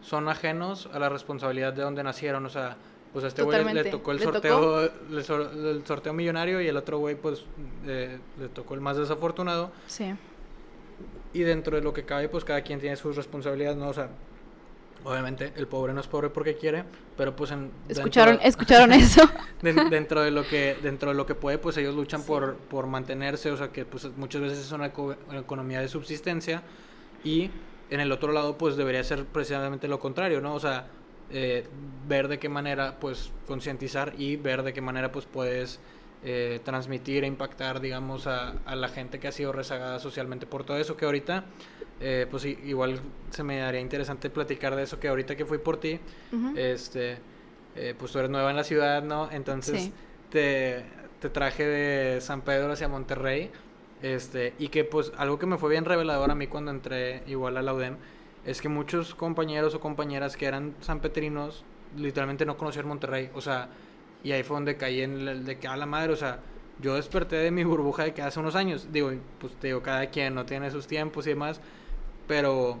son 0.00 0.28
ajenos 0.28 0.88
a 0.92 0.98
la 0.98 1.08
responsabilidad 1.08 1.72
de 1.72 1.82
donde 1.82 2.02
nacieron, 2.02 2.46
o 2.46 2.48
sea, 2.48 2.76
pues 3.12 3.24
a 3.24 3.28
este 3.28 3.42
güey 3.42 3.74
le 3.74 3.84
tocó 3.84 4.12
el 4.12 4.20
sorteo 4.20 4.80
el 4.82 5.82
sorteo 5.86 6.12
millonario 6.12 6.60
y 6.60 6.68
el 6.68 6.76
otro 6.76 6.98
güey 6.98 7.14
pues 7.14 7.44
eh, 7.86 8.18
le 8.38 8.48
tocó 8.48 8.74
el 8.74 8.80
más 8.80 8.96
desafortunado. 8.96 9.72
Sí. 9.86 10.14
Y 11.32 11.40
dentro 11.40 11.76
de 11.76 11.82
lo 11.82 11.92
que 11.92 12.04
cabe, 12.04 12.28
pues 12.28 12.44
cada 12.44 12.62
quien 12.62 12.80
tiene 12.80 12.96
sus 12.96 13.14
responsabilidades, 13.16 13.76
¿no? 13.76 13.88
O 13.88 13.94
sea, 13.94 14.08
obviamente 15.04 15.52
el 15.56 15.66
pobre 15.66 15.92
no 15.92 16.00
es 16.00 16.06
pobre 16.06 16.30
porque 16.30 16.56
quiere, 16.56 16.84
pero 17.16 17.34
pues 17.34 17.50
en 17.50 17.70
escucharon 17.88 18.38
escucharon 18.42 18.92
eso. 18.92 19.22
dentro 19.62 20.22
de 20.22 20.30
lo 20.30 20.46
que 20.46 20.76
dentro 20.82 21.10
de 21.10 21.16
lo 21.16 21.26
que 21.26 21.34
puede, 21.34 21.58
pues 21.58 21.76
ellos 21.76 21.94
luchan 21.94 22.22
por 22.22 22.56
por 22.56 22.86
mantenerse, 22.86 23.50
o 23.50 23.56
sea, 23.56 23.68
que 23.68 23.84
pues 23.84 24.08
muchas 24.16 24.42
veces 24.42 24.58
es 24.58 24.72
una 24.72 24.92
economía 25.32 25.80
de 25.80 25.88
subsistencia 25.88 26.62
y 27.24 27.50
en 27.90 28.00
el 28.00 28.12
otro 28.12 28.32
lado 28.32 28.58
pues 28.58 28.76
debería 28.76 29.02
ser 29.04 29.24
precisamente 29.24 29.88
lo 29.88 29.98
contrario, 29.98 30.40
¿no? 30.40 30.54
O 30.54 30.60
sea, 30.60 30.88
eh, 31.30 31.66
ver 32.06 32.28
de 32.28 32.38
qué 32.38 32.48
manera 32.48 32.98
pues 32.98 33.32
concientizar 33.46 34.14
y 34.16 34.36
ver 34.36 34.62
de 34.62 34.72
qué 34.72 34.80
manera 34.80 35.12
pues 35.12 35.26
puedes 35.26 35.78
eh, 36.24 36.58
transmitir 36.64 37.22
e 37.22 37.26
impactar 37.26 37.80
digamos 37.80 38.26
a, 38.26 38.54
la 38.74 38.88
gente 38.88 39.20
que 39.20 39.28
ha 39.28 39.32
sido 39.32 39.52
rezagada 39.52 39.98
socialmente 39.98 40.46
por 40.46 40.64
todo 40.64 40.78
eso 40.78 40.96
que 40.96 41.04
ahorita 41.04 41.44
eh, 42.00 42.26
pues 42.30 42.46
igual 42.46 43.00
se 43.30 43.42
me 43.42 43.58
daría 43.58 43.80
interesante 43.80 44.30
platicar 44.30 44.74
de 44.74 44.84
eso 44.84 44.98
que 44.98 45.08
ahorita 45.08 45.36
que 45.36 45.44
fui 45.44 45.58
por 45.58 45.78
ti 45.78 46.00
este 46.56 47.18
pues 47.98 48.10
tú 48.10 48.18
eres 48.18 48.30
nueva 48.30 48.48
en 48.50 48.56
la 48.56 48.64
ciudad 48.64 49.02
no 49.02 49.30
entonces 49.30 49.90
te, 50.30 50.82
te 51.20 51.28
traje 51.28 51.66
de 51.66 52.20
San 52.22 52.40
Pedro 52.40 52.72
hacia 52.72 52.88
Monterrey 52.88 53.50
este 54.02 54.54
y 54.58 54.68
que 54.68 54.84
pues 54.84 55.12
algo 55.18 55.38
que 55.38 55.44
me 55.44 55.58
fue 55.58 55.68
bien 55.70 55.84
revelador 55.84 56.30
a 56.30 56.34
mí 56.34 56.46
cuando 56.46 56.70
entré 56.70 57.22
igual 57.26 57.58
a 57.58 57.62
la 57.62 57.74
UDEM 57.74 57.96
es 58.48 58.62
que 58.62 58.68
muchos 58.70 59.14
compañeros 59.14 59.74
o 59.74 59.80
compañeras 59.80 60.36
que 60.36 60.46
eran 60.46 60.74
sanpetrinos 60.80 61.64
literalmente 61.96 62.46
no 62.46 62.56
conocían 62.56 62.88
Monterrey, 62.88 63.30
o 63.34 63.42
sea, 63.42 63.68
y 64.24 64.32
ahí 64.32 64.42
fue 64.42 64.56
donde 64.56 64.76
caí 64.76 65.02
en 65.02 65.28
el 65.28 65.44
de 65.44 65.58
que 65.58 65.68
a 65.68 65.76
la 65.76 65.84
madre, 65.84 66.14
o 66.14 66.16
sea, 66.16 66.40
yo 66.80 66.94
desperté 66.94 67.36
de 67.36 67.50
mi 67.50 67.64
burbuja 67.64 68.04
de 68.04 68.14
que 68.14 68.22
hace 68.22 68.40
unos 68.40 68.54
años, 68.54 68.88
digo, 68.90 69.12
pues 69.38 69.52
te 69.56 69.66
digo, 69.66 69.82
cada 69.82 70.06
quien 70.06 70.34
no 70.34 70.46
tiene 70.46 70.70
sus 70.70 70.86
tiempos 70.86 71.26
y 71.26 71.30
demás, 71.30 71.60
pero 72.26 72.80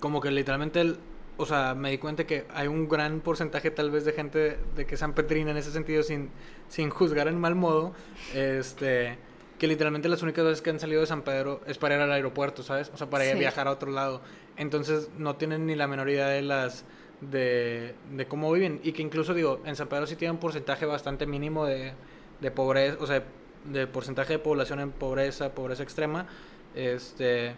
como 0.00 0.22
que 0.22 0.30
literalmente, 0.30 0.80
el, 0.80 0.98
o 1.36 1.44
sea, 1.44 1.74
me 1.74 1.90
di 1.90 1.98
cuenta 1.98 2.24
que 2.24 2.46
hay 2.54 2.68
un 2.68 2.88
gran 2.88 3.20
porcentaje 3.20 3.70
tal 3.70 3.90
vez 3.90 4.06
de 4.06 4.12
gente 4.12 4.58
de 4.74 4.86
que 4.86 4.96
San 4.96 5.12
Petrina 5.12 5.50
en 5.50 5.58
ese 5.58 5.70
sentido, 5.70 6.02
sin, 6.02 6.30
sin 6.68 6.88
juzgar 6.88 7.28
en 7.28 7.38
mal 7.38 7.54
modo, 7.54 7.92
este, 8.34 9.18
que 9.62 9.68
literalmente 9.68 10.08
las 10.08 10.22
únicas 10.22 10.44
veces 10.44 10.60
que 10.60 10.70
han 10.70 10.80
salido 10.80 11.02
de 11.02 11.06
San 11.06 11.22
Pedro 11.22 11.60
es 11.68 11.78
para 11.78 11.94
ir 11.94 12.00
al 12.00 12.10
aeropuerto, 12.10 12.64
¿sabes? 12.64 12.90
O 12.94 12.96
sea, 12.96 13.08
para 13.08 13.24
ir 13.26 13.36
a 13.36 13.38
viajar 13.38 13.68
a 13.68 13.70
otro 13.70 13.92
lado. 13.92 14.20
Entonces 14.62 15.10
no 15.18 15.36
tienen 15.36 15.66
ni 15.66 15.74
la 15.74 15.86
menor 15.86 16.08
idea 16.08 16.28
de 16.28 16.42
las 16.42 16.84
de, 17.20 17.94
cómo 18.28 18.50
viven 18.52 18.80
y 18.82 18.92
que 18.92 19.02
incluso 19.02 19.34
digo, 19.34 19.60
en 19.64 19.76
San 19.76 19.88
Pedro 19.88 20.06
sí 20.06 20.16
tiene 20.16 20.32
un 20.32 20.38
porcentaje 20.38 20.86
bastante 20.86 21.26
mínimo 21.26 21.66
de, 21.66 21.92
de 22.40 22.50
pobreza, 22.50 22.96
o 23.00 23.06
sea, 23.06 23.22
de 23.64 23.86
porcentaje 23.86 24.34
de 24.34 24.38
población 24.38 24.80
en 24.80 24.90
pobreza, 24.90 25.54
pobreza 25.54 25.82
extrema, 25.82 26.26
este, 26.74 27.54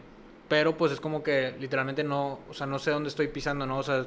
pero 0.49 0.77
pues 0.77 0.93
es 0.93 1.01
como 1.01 1.23
que 1.23 1.55
literalmente 1.59 2.05
no, 2.05 2.41
o 2.49 2.55
sea, 2.55 2.67
no 2.67 2.79
sé 2.79 2.91
dónde 2.91 3.09
estoy 3.09 3.29
pisando, 3.29 3.65
¿no? 3.67 3.79
O 3.79 3.83
sea, 3.83 4.07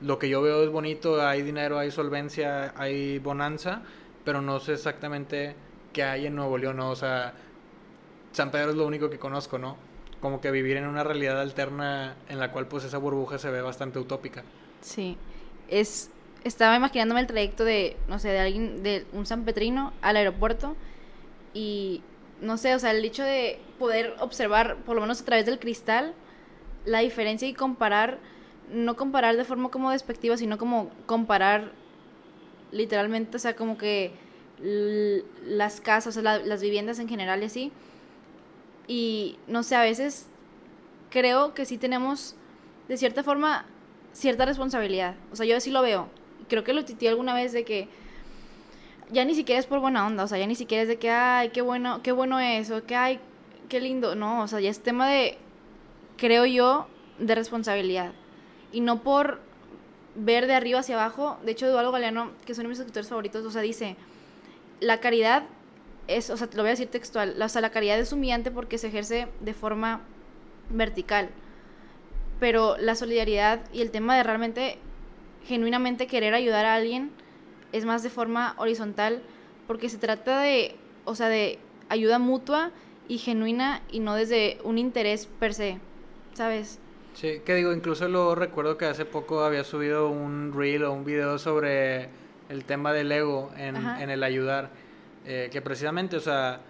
lo 0.00 0.18
que 0.18 0.28
yo 0.28 0.42
veo 0.42 0.62
es 0.62 0.70
bonito, 0.70 1.24
hay 1.24 1.42
dinero, 1.42 1.78
hay 1.78 1.90
solvencia, 1.90 2.74
hay 2.76 3.18
bonanza, 3.18 3.82
pero 4.24 4.42
no 4.42 4.58
sé 4.58 4.72
exactamente 4.72 5.54
qué 5.92 6.02
hay 6.02 6.26
en 6.26 6.34
Nuevo 6.34 6.58
León, 6.58 6.78
¿no? 6.78 6.90
O 6.90 6.96
sea, 6.96 7.34
San 8.32 8.50
Pedro 8.50 8.70
es 8.70 8.76
lo 8.76 8.86
único 8.86 9.08
que 9.08 9.18
conozco, 9.18 9.58
¿no? 9.58 9.76
Como 10.20 10.40
que 10.40 10.50
vivir 10.50 10.76
en 10.76 10.86
una 10.86 11.04
realidad 11.04 11.40
alterna 11.40 12.16
en 12.28 12.38
la 12.38 12.52
cual 12.52 12.66
pues 12.66 12.84
esa 12.84 12.98
burbuja 12.98 13.38
se 13.38 13.50
ve 13.50 13.60
bastante 13.60 13.98
utópica. 13.98 14.42
Sí, 14.80 15.16
es, 15.68 16.10
estaba 16.44 16.76
imaginándome 16.76 17.20
el 17.20 17.26
trayecto 17.26 17.64
de, 17.64 17.96
no 18.08 18.18
sé, 18.18 18.28
de 18.28 18.38
alguien, 18.38 18.82
de 18.82 19.06
un 19.12 19.26
San 19.26 19.44
Petrino 19.44 19.92
al 20.00 20.16
aeropuerto 20.16 20.76
y, 21.54 22.02
no 22.40 22.56
sé, 22.56 22.74
o 22.74 22.78
sea, 22.78 22.90
el 22.90 23.04
hecho 23.04 23.24
de 23.24 23.58
poder 23.78 24.14
observar, 24.20 24.76
por 24.84 24.94
lo 24.94 25.02
menos 25.02 25.20
a 25.20 25.24
través 25.24 25.46
del 25.46 25.58
cristal, 25.58 26.14
la 26.84 27.00
diferencia 27.00 27.48
y 27.48 27.54
comparar, 27.54 28.18
no 28.72 28.96
comparar 28.96 29.36
de 29.36 29.44
forma 29.44 29.70
como 29.70 29.90
despectiva, 29.90 30.36
sino 30.36 30.58
como 30.58 30.90
comparar 31.06 31.72
literalmente, 32.72 33.36
o 33.36 33.40
sea, 33.40 33.56
como 33.56 33.76
que 33.76 34.12
las 34.58 35.80
casas, 35.80 36.16
o 36.16 36.22
sea, 36.22 36.38
las 36.38 36.62
viviendas 36.62 36.98
en 36.98 37.08
general 37.08 37.42
y 37.42 37.46
así. 37.46 37.72
Y 38.86 39.38
no 39.46 39.62
sé, 39.62 39.76
a 39.76 39.82
veces 39.82 40.28
creo 41.10 41.54
que 41.54 41.64
sí 41.64 41.78
tenemos, 41.78 42.36
de 42.88 42.96
cierta 42.96 43.22
forma, 43.22 43.66
cierta 44.12 44.44
responsabilidad. 44.44 45.16
O 45.32 45.36
sea, 45.36 45.46
yo 45.46 45.56
así 45.56 45.70
lo 45.70 45.82
veo. 45.82 46.08
Creo 46.48 46.64
que 46.64 46.72
lo 46.72 46.84
tití 46.84 47.06
alguna 47.06 47.34
vez 47.34 47.52
de 47.52 47.64
que 47.64 47.88
ya 49.10 49.24
ni 49.24 49.34
siquiera 49.34 49.58
es 49.58 49.66
por 49.66 49.80
buena 49.80 50.06
onda, 50.06 50.24
o 50.24 50.28
sea, 50.28 50.38
ya 50.38 50.46
ni 50.46 50.54
siquiera 50.54 50.82
es 50.82 50.88
de 50.88 50.98
que, 50.98 51.10
ay, 51.10 51.50
qué 51.50 51.62
bueno, 51.62 52.02
qué 52.02 52.12
bueno 52.12 52.40
es, 52.40 52.70
o 52.70 52.84
que, 52.84 52.96
ay, 52.96 53.20
qué 53.68 53.80
lindo. 53.80 54.14
No, 54.14 54.42
o 54.42 54.48
sea, 54.48 54.60
ya 54.60 54.70
es 54.70 54.80
tema 54.80 55.08
de, 55.08 55.38
creo 56.16 56.46
yo, 56.46 56.86
de 57.18 57.34
responsabilidad. 57.34 58.12
Y 58.72 58.80
no 58.80 59.02
por 59.02 59.40
ver 60.14 60.46
de 60.46 60.54
arriba 60.54 60.80
hacia 60.80 60.96
abajo. 60.96 61.38
De 61.44 61.52
hecho, 61.52 61.66
Eduardo 61.66 61.92
Galeano, 61.92 62.32
que 62.44 62.54
son 62.54 62.68
mis 62.68 62.78
escritores 62.78 63.08
favoritos, 63.08 63.44
o 63.44 63.50
sea, 63.50 63.62
dice, 63.62 63.96
la 64.80 65.00
caridad 65.00 65.44
es, 66.08 66.30
o 66.30 66.36
sea, 66.36 66.46
te 66.46 66.56
lo 66.56 66.62
voy 66.62 66.68
a 66.68 66.72
decir 66.72 66.88
textual, 66.88 67.40
o 67.40 67.48
sea, 67.48 67.60
la 67.60 67.70
caridad 67.70 67.98
es 67.98 68.12
humillante 68.12 68.50
porque 68.50 68.78
se 68.78 68.88
ejerce 68.88 69.28
de 69.40 69.54
forma 69.54 70.02
vertical. 70.70 71.30
Pero 72.40 72.76
la 72.78 72.94
solidaridad 72.94 73.60
y 73.72 73.80
el 73.80 73.90
tema 73.90 74.16
de 74.16 74.22
realmente, 74.22 74.78
genuinamente 75.44 76.06
querer 76.06 76.34
ayudar 76.34 76.66
a 76.66 76.74
alguien 76.74 77.10
es 77.72 77.84
más 77.84 78.02
de 78.02 78.10
forma 78.10 78.54
horizontal 78.58 79.22
porque 79.66 79.88
se 79.88 79.98
trata 79.98 80.40
de, 80.40 80.76
o 81.04 81.14
sea, 81.14 81.28
de 81.28 81.58
ayuda 81.88 82.18
mutua 82.18 82.70
y 83.08 83.18
genuina 83.18 83.82
y 83.90 84.00
no 84.00 84.14
desde 84.14 84.58
un 84.64 84.78
interés 84.78 85.26
per 85.26 85.54
se, 85.54 85.78
¿sabes? 86.34 86.78
Sí, 87.14 87.40
que 87.44 87.54
digo, 87.54 87.72
incluso 87.72 88.08
lo 88.08 88.34
recuerdo 88.34 88.76
que 88.76 88.84
hace 88.84 89.06
poco 89.06 89.42
había 89.42 89.64
subido 89.64 90.10
un 90.10 90.52
reel 90.54 90.84
o 90.84 90.92
un 90.92 91.04
video 91.04 91.38
sobre 91.38 92.10
el 92.48 92.64
tema 92.64 92.92
del 92.92 93.10
ego 93.10 93.50
en, 93.56 93.76
en 93.76 94.10
el 94.10 94.22
ayudar, 94.22 94.70
eh, 95.26 95.48
que 95.50 95.60
precisamente, 95.60 96.16
o 96.16 96.20
sea, 96.20 96.60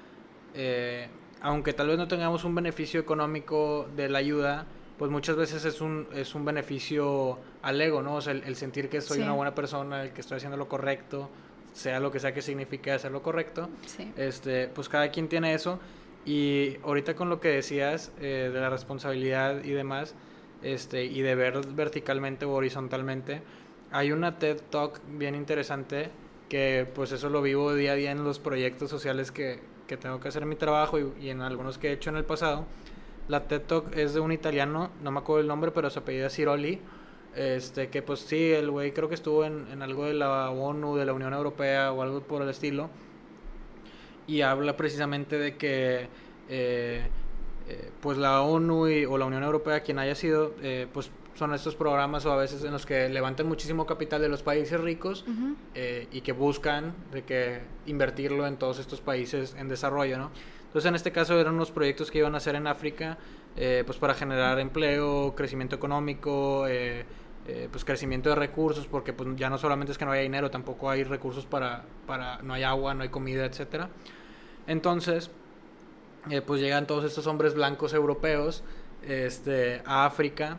eh, 0.54 1.08
aunque 1.42 1.74
tal 1.74 1.88
vez 1.88 1.98
no 1.98 2.08
tengamos 2.08 2.44
un 2.44 2.54
beneficio 2.54 2.98
económico 2.98 3.88
de 3.94 4.08
la 4.08 4.18
ayuda, 4.18 4.66
pues 4.98 5.10
muchas 5.10 5.36
veces 5.36 5.64
es 5.66 5.82
un, 5.82 6.08
es 6.14 6.34
un 6.34 6.44
beneficio 6.44 7.38
al 7.60 7.80
ego, 7.80 8.00
¿no? 8.00 8.14
O 8.14 8.20
sea, 8.22 8.32
el, 8.32 8.56
sentir 8.56 8.88
que 8.88 9.02
soy 9.02 9.20
una 9.20 9.32
buena 9.32 9.54
persona, 9.54 10.02
el 10.02 10.12
que 10.12 10.22
estoy 10.22 10.38
haciendo 10.38 10.56
lo 10.56 10.68
correcto, 10.68 11.28
sea 11.74 12.00
lo 12.00 12.10
que 12.10 12.18
sea 12.18 12.32
que 12.32 12.40
signifique 12.40 12.90
hacer 12.90 13.12
lo 13.12 13.22
correcto. 13.22 13.68
Este, 14.16 14.68
pues 14.68 14.88
cada 14.88 15.10
quien 15.10 15.28
tiene 15.28 15.52
eso. 15.52 15.78
Y 16.24 16.78
ahorita 16.82 17.14
con 17.14 17.28
lo 17.28 17.40
que 17.40 17.48
decías 17.48 18.10
eh, 18.20 18.50
de 18.52 18.58
la 18.58 18.70
responsabilidad 18.70 19.62
y 19.62 19.72
demás, 19.72 20.14
este, 20.62 21.04
y 21.04 21.20
de 21.20 21.34
ver 21.34 21.60
verticalmente 21.74 22.46
o 22.46 22.52
horizontalmente, 22.52 23.42
hay 23.92 24.12
una 24.12 24.38
TED 24.38 24.62
Talk 24.70 25.00
bien 25.06 25.34
interesante 25.34 26.10
que 26.48 26.86
pues 26.94 27.12
eso 27.12 27.28
lo 27.28 27.42
vivo 27.42 27.74
día 27.74 27.92
a 27.92 27.94
día 27.94 28.10
en 28.10 28.24
los 28.24 28.38
proyectos 28.38 28.90
sociales 28.90 29.32
que, 29.32 29.60
que 29.86 29.96
tengo 29.96 30.20
que 30.20 30.28
hacer 30.28 30.42
en 30.42 30.48
mi 30.48 30.56
trabajo 30.56 30.98
y, 30.98 31.12
y, 31.20 31.30
en 31.30 31.40
algunos 31.40 31.78
que 31.78 31.88
he 31.88 31.92
hecho 31.92 32.10
en 32.10 32.16
el 32.16 32.24
pasado. 32.24 32.66
La 33.28 33.48
TED 33.48 33.62
Talk 33.62 33.96
es 33.96 34.14
de 34.14 34.20
un 34.20 34.32
italiano, 34.32 34.90
no 35.02 35.10
me 35.10 35.18
acuerdo 35.18 35.40
el 35.40 35.48
nombre, 35.48 35.72
pero 35.72 35.90
su 35.90 35.98
apellido 35.98 36.26
es 36.28 36.34
Ciroli. 36.34 36.80
Este, 37.34 37.90
que 37.90 38.00
pues 38.00 38.20
sí, 38.20 38.52
el 38.52 38.70
güey 38.70 38.92
creo 38.92 39.10
que 39.10 39.14
estuvo 39.14 39.44
en, 39.44 39.66
en, 39.70 39.82
algo 39.82 40.06
de 40.06 40.14
la 40.14 40.50
ONU, 40.50 40.96
de 40.96 41.04
la 41.04 41.12
Unión 41.12 41.34
Europea 41.34 41.92
o 41.92 42.00
algo 42.00 42.20
por 42.20 42.40
el 42.40 42.48
estilo. 42.48 42.88
Y 44.26 44.40
habla 44.40 44.76
precisamente 44.76 45.38
de 45.38 45.56
que 45.56 46.08
eh, 46.48 47.06
eh, 47.68 47.90
pues 48.00 48.16
la 48.16 48.40
ONU 48.42 48.86
o 49.08 49.18
la 49.18 49.24
Unión 49.24 49.42
Europea, 49.42 49.80
quien 49.80 49.98
haya 49.98 50.14
sido, 50.14 50.54
eh, 50.62 50.86
pues 50.92 51.10
son 51.36 51.52
estos 51.52 51.76
programas 51.76 52.24
o 52.24 52.32
a 52.32 52.36
veces 52.36 52.64
en 52.64 52.72
los 52.72 52.86
que 52.86 53.08
levantan 53.08 53.46
muchísimo 53.46 53.84
capital 53.84 54.22
de 54.22 54.28
los 54.28 54.42
países 54.42 54.80
ricos 54.80 55.24
eh, 55.74 56.08
y 56.10 56.22
que 56.22 56.32
buscan 56.32 56.94
de 57.12 57.24
que 57.24 57.60
invertirlo 57.84 58.46
en 58.46 58.56
todos 58.56 58.78
estos 58.78 59.00
países 59.00 59.54
en 59.58 59.68
desarrollo, 59.68 60.16
¿no? 60.18 60.30
Entonces 60.66 60.88
en 60.88 60.94
este 60.94 61.12
caso 61.12 61.38
eran 61.38 61.54
unos 61.54 61.70
proyectos 61.70 62.10
que 62.10 62.18
iban 62.18 62.34
a 62.34 62.38
hacer 62.38 62.54
en 62.54 62.66
África, 62.66 63.18
eh, 63.56 63.82
pues 63.86 63.98
para 63.98 64.14
generar 64.14 64.58
empleo, 64.58 65.34
crecimiento 65.36 65.76
económico, 65.76 66.66
eh, 66.68 67.04
pues 67.70 67.84
crecimiento 67.84 68.30
de 68.30 68.34
recursos, 68.34 68.86
porque 68.86 69.12
pues 69.12 69.28
ya 69.36 69.48
no 69.48 69.56
solamente 69.56 69.92
es 69.92 69.98
que 69.98 70.04
no 70.04 70.10
haya 70.10 70.22
dinero, 70.22 70.50
tampoco 70.50 70.90
hay 70.90 71.04
recursos 71.04 71.46
para, 71.46 71.84
para 72.06 72.42
no 72.42 72.54
hay 72.54 72.64
agua, 72.64 72.92
no 72.94 73.04
hay 73.04 73.08
comida, 73.08 73.44
etcétera. 73.44 73.88
Entonces, 74.66 75.30
pues 76.44 76.60
llegan 76.60 76.88
todos 76.88 77.04
estos 77.04 77.28
hombres 77.28 77.54
blancos 77.54 77.94
europeos 77.94 78.64
este, 79.06 79.80
a 79.86 80.06
África 80.06 80.58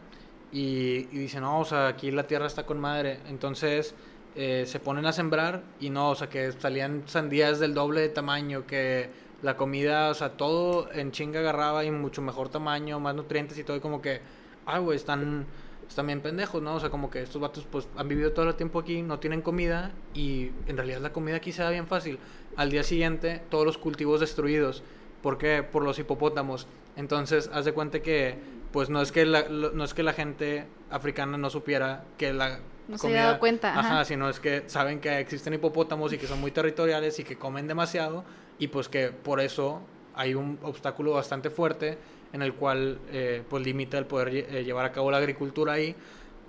y, 0.52 1.04
dicen, 1.06 1.42
no, 1.42 1.60
o 1.60 1.66
sea, 1.66 1.88
aquí 1.88 2.12
la 2.12 2.28
tierra 2.28 2.48
está 2.48 2.66
con 2.66 2.80
madre. 2.80 3.20
Entonces 3.28 3.94
eh, 4.36 4.64
se 4.66 4.80
ponen 4.80 5.06
a 5.06 5.14
sembrar 5.14 5.64
y 5.80 5.90
no, 5.90 6.12
o 6.12 6.16
sea, 6.16 6.30
que 6.30 6.52
salían 6.54 7.04
sandías 7.06 7.60
del 7.60 7.74
doble 7.74 8.02
de 8.02 8.10
tamaño, 8.10 8.66
que 8.66 9.10
la 9.42 9.58
comida, 9.58 10.10
o 10.10 10.14
sea, 10.14 10.38
todo 10.38 10.92
en 10.92 11.12
chinga 11.12 11.40
agarraba 11.40 11.84
y 11.84 11.92
mucho 11.92 12.22
mejor 12.22 12.50
tamaño, 12.50 13.00
más 13.00 13.16
nutrientes 13.16 13.58
y 13.58 13.64
todo, 13.64 13.78
y 13.78 13.80
como 13.80 14.02
que, 14.02 14.22
ay, 14.66 14.82
güey, 14.82 14.96
están, 14.96 15.46
están 15.88 16.08
bien 16.08 16.22
pendejos, 16.22 16.62
¿no? 16.62 16.76
O 16.76 16.80
sea, 16.80 16.90
como 16.90 17.10
que 17.10 17.22
estos 17.22 17.42
vatos, 17.42 17.68
pues, 17.70 17.88
han 17.98 18.08
vivido 18.08 18.32
todo 18.32 18.48
el 18.50 18.56
tiempo 18.56 18.80
aquí, 18.80 19.02
no 19.02 19.20
tienen 19.20 19.42
comida 19.42 19.92
y 20.14 20.52
en 20.68 20.78
realidad 20.78 21.02
la 21.02 21.14
comida 21.14 21.36
aquí 21.38 21.52
se 21.52 21.62
da 21.62 21.70
bien 21.70 21.88
fácil. 21.88 22.20
Al 22.56 22.72
día 22.72 22.84
siguiente, 22.84 23.42
todos 23.50 23.66
los 23.66 23.78
cultivos 23.78 24.20
destruidos. 24.20 24.84
¿Por 25.22 25.38
qué? 25.38 25.64
Por 25.64 25.84
los 25.84 26.00
hipopótamos. 26.00 26.68
Entonces, 26.96 27.50
haz 27.54 27.66
de 27.66 27.74
cuenta 27.74 28.02
que 28.02 28.38
pues 28.72 28.90
no 28.90 29.02
es 29.02 29.12
que 29.12 29.26
la, 29.26 29.46
no 29.50 29.84
es 29.84 29.94
que 29.94 30.04
la 30.04 30.14
gente 30.14 30.66
africana 30.90 31.38
no 31.38 31.50
supiera 31.50 32.04
que 32.18 32.34
la 32.34 32.60
no 32.88 32.98
se 32.98 33.08
había 33.08 33.26
dado 33.26 33.40
cuenta. 33.40 33.78
Ajá. 33.78 34.06
sino 34.06 34.30
es 34.30 34.40
que 34.40 34.64
saben 34.68 35.00
que 35.00 35.20
existen 35.20 35.54
hipopótamos 35.54 36.14
y 36.14 36.18
que 36.18 36.28
son 36.28 36.40
muy 36.40 36.52
territoriales 36.52 37.20
y 37.20 37.24
que 37.24 37.38
comen 37.38 37.68
demasiado 37.68 38.24
y 38.60 38.68
pues 38.68 38.88
que 38.88 39.10
por 39.10 39.40
eso 39.40 39.82
hay 40.16 40.34
un 40.34 40.58
obstáculo 40.64 41.14
bastante 41.14 41.50
fuerte 41.50 41.98
en 42.34 42.42
el 42.42 42.54
cual 42.54 43.00
eh, 43.12 43.44
pues 43.48 43.64
limita 43.64 43.98
el 43.98 44.06
poder 44.06 44.30
eh, 44.30 44.64
llevar 44.64 44.86
a 44.86 44.92
cabo 44.92 45.12
la 45.12 45.18
agricultura 45.18 45.74
ahí. 45.74 45.96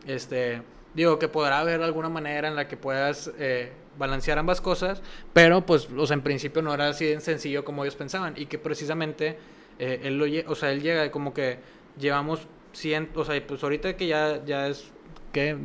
Este, 0.06 0.62
digo 0.94 1.18
que 1.18 1.28
podrá 1.28 1.60
haber 1.60 1.82
alguna 1.82 2.08
manera 2.08 2.48
en 2.48 2.56
la 2.56 2.66
que 2.66 2.76
puedas 2.76 3.30
eh, 3.38 3.72
balancear 3.98 4.38
ambas 4.38 4.60
cosas, 4.60 5.02
pero 5.32 5.66
pues 5.66 5.88
o 5.96 6.06
sea, 6.06 6.14
en 6.14 6.22
principio 6.22 6.62
no 6.62 6.72
era 6.72 6.88
así 6.88 7.06
de 7.06 7.20
sencillo 7.20 7.64
como 7.64 7.84
ellos 7.84 7.96
pensaban 7.96 8.34
y 8.36 8.46
que 8.46 8.58
precisamente 8.58 9.38
él 9.78 10.18
lo 10.18 10.24
o 10.50 10.56
sea, 10.56 10.72
él 10.72 10.82
llega 10.82 11.08
como 11.12 11.32
que 11.32 11.58
llevamos 11.98 12.46
100, 12.72 13.10
o 13.14 13.24
sea, 13.24 13.46
pues 13.46 13.62
ahorita 13.62 13.96
que 13.96 14.06
ya, 14.06 14.44
ya 14.44 14.68
es, 14.68 14.90
que 15.32 15.56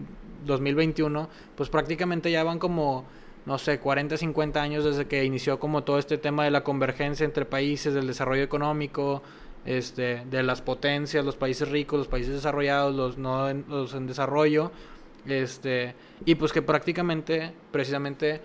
2021, 0.46 1.30
pues 1.56 1.69
prácticamente 1.69 2.32
ya 2.32 2.43
van 2.43 2.60
como, 2.60 3.06
no 3.46 3.58
sé, 3.58 3.80
40, 3.80 4.17
50 4.17 4.62
años 4.62 4.84
desde 4.84 5.08
que 5.08 5.24
inició 5.24 5.60
como 5.60 5.84
todo 5.84 6.00
este 6.00 6.17
tema 6.17 6.43
de 6.43 6.52
la 6.52 6.63
convergencia 6.63 7.26
entre 7.26 7.46
países, 7.46 7.93
del 7.93 8.08
desarrollo 8.08 8.43
económico, 8.43 9.22
este, 9.65 10.24
de 10.26 10.43
las 10.43 10.62
potencias, 10.62 11.24
los 11.24 11.38
países 11.38 11.69
ricos, 11.69 11.98
los 11.98 12.08
países 12.08 12.34
desarrollados, 12.34 12.93
los 12.96 13.17
no 13.17 13.50
en, 13.50 13.65
los 13.67 13.93
en 13.93 14.08
desarrollo, 14.08 14.72
este, 15.26 15.96
y 16.26 16.36
pues 16.36 16.52
que 16.52 16.62
prácticamente, 16.62 17.54
precisamente, 17.72 18.41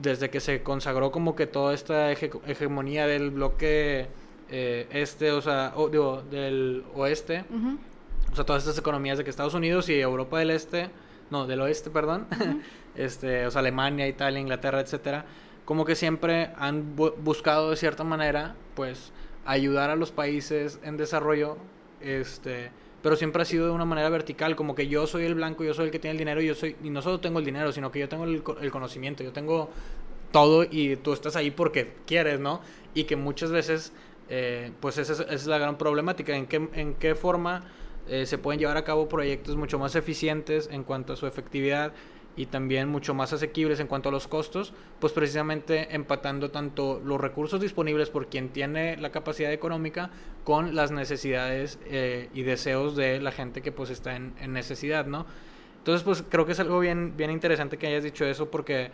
desde 0.00 0.30
que 0.30 0.40
se 0.40 0.62
consagró 0.62 1.12
como 1.12 1.36
que 1.36 1.46
toda 1.46 1.74
esta 1.74 2.10
hegemonía 2.10 3.06
del 3.06 3.30
bloque 3.30 4.08
eh, 4.50 4.86
este, 4.90 5.30
o 5.32 5.40
sea, 5.40 5.74
digo, 5.90 6.22
del 6.30 6.84
oeste, 6.94 7.44
o 8.32 8.34
sea, 8.34 8.44
todas 8.44 8.62
estas 8.62 8.78
economías 8.78 9.18
de 9.18 9.24
que 9.24 9.30
Estados 9.30 9.54
Unidos 9.54 9.88
y 9.88 10.00
Europa 10.00 10.38
del 10.38 10.50
Este, 10.50 10.90
no, 11.30 11.46
del 11.46 11.60
oeste, 11.60 11.90
perdón, 11.90 12.26
este, 12.94 13.46
o 13.46 13.50
sea, 13.50 13.60
Alemania, 13.60 14.06
Italia, 14.06 14.40
Inglaterra, 14.40 14.80
etcétera, 14.80 15.24
como 15.64 15.84
que 15.84 15.96
siempre 15.96 16.50
han 16.58 16.94
buscado 16.96 17.70
de 17.70 17.76
cierta 17.76 18.04
manera, 18.04 18.54
pues, 18.74 19.12
ayudar 19.46 19.90
a 19.90 19.96
los 19.96 20.10
países 20.10 20.78
en 20.82 20.96
desarrollo, 20.96 21.56
este, 22.00 22.70
pero 23.02 23.16
siempre 23.16 23.42
ha 23.42 23.44
sido 23.44 23.66
de 23.66 23.72
una 23.72 23.84
manera 23.84 24.08
vertical, 24.08 24.56
como 24.56 24.74
que 24.74 24.88
yo 24.88 25.06
soy 25.06 25.24
el 25.24 25.34
blanco, 25.34 25.64
yo 25.64 25.74
soy 25.74 25.86
el 25.86 25.90
que 25.90 25.98
tiene 25.98 26.12
el 26.12 26.18
dinero, 26.18 26.42
y 26.42 26.46
yo 26.46 26.54
soy, 26.54 26.76
y 26.82 26.90
no 26.90 27.02
solo 27.02 27.20
tengo 27.20 27.38
el 27.38 27.44
dinero, 27.44 27.72
sino 27.72 27.90
que 27.90 27.98
yo 27.98 28.08
tengo 28.08 28.24
el, 28.24 28.42
el 28.60 28.70
conocimiento, 28.70 29.22
yo 29.22 29.32
tengo 29.32 29.70
todo 30.34 30.64
y 30.68 30.96
tú 30.96 31.12
estás 31.12 31.36
ahí 31.36 31.52
porque 31.52 31.94
quieres, 32.06 32.40
¿no? 32.40 32.60
Y 32.92 33.04
que 33.04 33.14
muchas 33.14 33.52
veces 33.52 33.92
eh, 34.28 34.72
pues 34.80 34.98
esa 34.98 35.22
es, 35.24 35.46
la 35.46 35.58
gran 35.58 35.76
problemática, 35.76 36.34
en 36.34 36.46
qué, 36.46 36.68
en 36.72 36.94
qué 36.94 37.14
forma 37.14 37.64
eh, 38.08 38.26
se 38.26 38.38
pueden 38.38 38.58
llevar 38.58 38.76
a 38.76 38.84
cabo 38.84 39.08
proyectos 39.08 39.56
mucho 39.56 39.78
más 39.78 39.94
eficientes 39.94 40.68
en 40.70 40.84
cuanto 40.84 41.12
a 41.12 41.16
su 41.16 41.26
efectividad 41.26 41.92
y 42.36 42.46
también 42.46 42.88
mucho 42.88 43.14
más 43.14 43.32
asequibles 43.32 43.78
en 43.80 43.86
cuanto 43.86 44.08
a 44.08 44.12
los 44.12 44.26
costos, 44.26 44.72
pues 44.98 45.12
precisamente 45.12 45.94
empatando 45.94 46.50
tanto 46.50 47.00
los 47.04 47.20
recursos 47.20 47.60
disponibles 47.60 48.10
por 48.10 48.26
quien 48.26 48.48
tiene 48.48 48.96
la 48.96 49.10
capacidad 49.10 49.52
económica 49.52 50.10
con 50.42 50.74
las 50.74 50.90
necesidades 50.90 51.78
eh, 51.86 52.28
y 52.34 52.42
deseos 52.42 52.96
de 52.96 53.20
la 53.20 53.30
gente 53.30 53.62
que 53.62 53.72
pues 53.72 53.90
está 53.90 54.16
en, 54.16 54.34
en, 54.40 54.52
necesidad, 54.52 55.06
¿no? 55.06 55.26
Entonces 55.78 56.02
pues 56.02 56.24
creo 56.28 56.44
que 56.44 56.52
es 56.52 56.60
algo 56.60 56.80
bien, 56.80 57.16
bien 57.16 57.30
interesante 57.30 57.76
que 57.76 57.86
hayas 57.86 58.02
dicho 58.02 58.24
eso 58.24 58.50
porque 58.50 58.90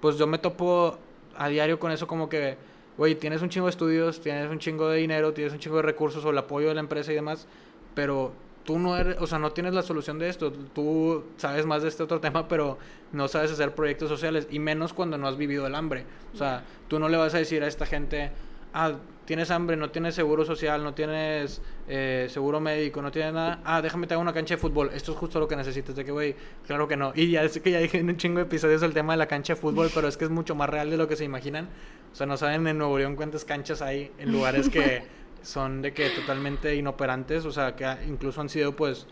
pues 0.00 0.16
yo 0.16 0.26
me 0.26 0.38
topo 0.38 0.98
a 1.36 1.48
diario 1.48 1.78
con 1.78 1.92
eso 1.92 2.06
como 2.06 2.28
que 2.28 2.56
oye, 3.00 3.14
tienes 3.14 3.40
un 3.40 3.48
chingo 3.48 3.66
de 3.66 3.70
estudios, 3.70 4.20
tienes 4.20 4.50
un 4.50 4.58
chingo 4.58 4.90
de 4.90 4.98
dinero, 4.98 5.32
tienes 5.32 5.54
un 5.54 5.58
chingo 5.58 5.76
de 5.76 5.82
recursos 5.82 6.22
o 6.22 6.30
el 6.30 6.36
apoyo 6.36 6.68
de 6.68 6.74
la 6.74 6.80
empresa 6.80 7.10
y 7.10 7.14
demás, 7.14 7.46
pero 7.94 8.32
tú 8.62 8.78
no 8.78 8.94
eres, 8.94 9.16
o 9.20 9.26
sea, 9.26 9.38
no 9.38 9.52
tienes 9.52 9.72
la 9.72 9.80
solución 9.80 10.18
de 10.18 10.28
esto, 10.28 10.52
tú 10.52 11.24
sabes 11.38 11.64
más 11.64 11.82
de 11.82 11.88
este 11.88 12.02
otro 12.02 12.20
tema, 12.20 12.46
pero 12.46 12.76
no 13.12 13.26
sabes 13.26 13.52
hacer 13.52 13.74
proyectos 13.74 14.10
sociales, 14.10 14.46
y 14.50 14.58
menos 14.58 14.92
cuando 14.92 15.16
no 15.16 15.28
has 15.28 15.38
vivido 15.38 15.66
el 15.66 15.76
hambre. 15.76 16.04
O 16.34 16.36
sea, 16.36 16.62
tú 16.88 16.98
no 16.98 17.08
le 17.08 17.16
vas 17.16 17.34
a 17.34 17.38
decir 17.38 17.62
a 17.62 17.68
esta 17.68 17.86
gente, 17.86 18.32
ah, 18.74 18.92
tienes 19.30 19.52
hambre, 19.52 19.76
no 19.76 19.90
tienes 19.90 20.16
seguro 20.16 20.44
social, 20.44 20.82
no 20.82 20.92
tienes 20.92 21.62
eh, 21.86 22.26
seguro 22.28 22.58
médico, 22.58 23.00
no 23.00 23.12
tienes 23.12 23.32
nada, 23.32 23.60
ah, 23.64 23.80
déjame 23.80 24.08
te 24.08 24.14
hago 24.14 24.22
una 24.22 24.32
cancha 24.32 24.54
de 24.54 24.60
fútbol, 24.60 24.90
esto 24.92 25.12
es 25.12 25.18
justo 25.18 25.38
lo 25.38 25.46
que 25.46 25.54
necesitas, 25.54 25.94
de 25.94 26.04
que, 26.04 26.10
güey, 26.10 26.34
claro 26.66 26.88
que 26.88 26.96
no. 26.96 27.12
Y 27.14 27.30
ya 27.30 27.44
es 27.44 27.60
que 27.60 27.70
ya 27.70 27.78
dije 27.78 27.98
en 27.98 28.08
un 28.08 28.16
chingo 28.16 28.38
de 28.38 28.46
episodios 28.46 28.82
el 28.82 28.92
tema 28.92 29.12
de 29.12 29.18
la 29.18 29.26
cancha 29.26 29.54
de 29.54 29.60
fútbol, 29.60 29.88
pero 29.94 30.08
es 30.08 30.16
que 30.16 30.24
es 30.24 30.32
mucho 30.32 30.56
más 30.56 30.68
real 30.68 30.90
de 30.90 30.96
lo 30.96 31.06
que 31.06 31.14
se 31.14 31.22
imaginan. 31.22 31.68
O 32.12 32.16
sea, 32.16 32.26
no 32.26 32.36
saben 32.36 32.66
en 32.66 32.76
Nuevo 32.76 32.98
León 32.98 33.14
cuántas 33.14 33.44
canchas 33.44 33.82
hay 33.82 34.10
en 34.18 34.32
lugares 34.32 34.68
que 34.68 35.04
son 35.42 35.80
de 35.80 35.92
que 35.92 36.10
totalmente 36.10 36.74
inoperantes, 36.74 37.44
o 37.44 37.52
sea, 37.52 37.76
que 37.76 37.86
incluso 38.08 38.40
han 38.40 38.48
sido, 38.48 38.74
pues, 38.74 39.06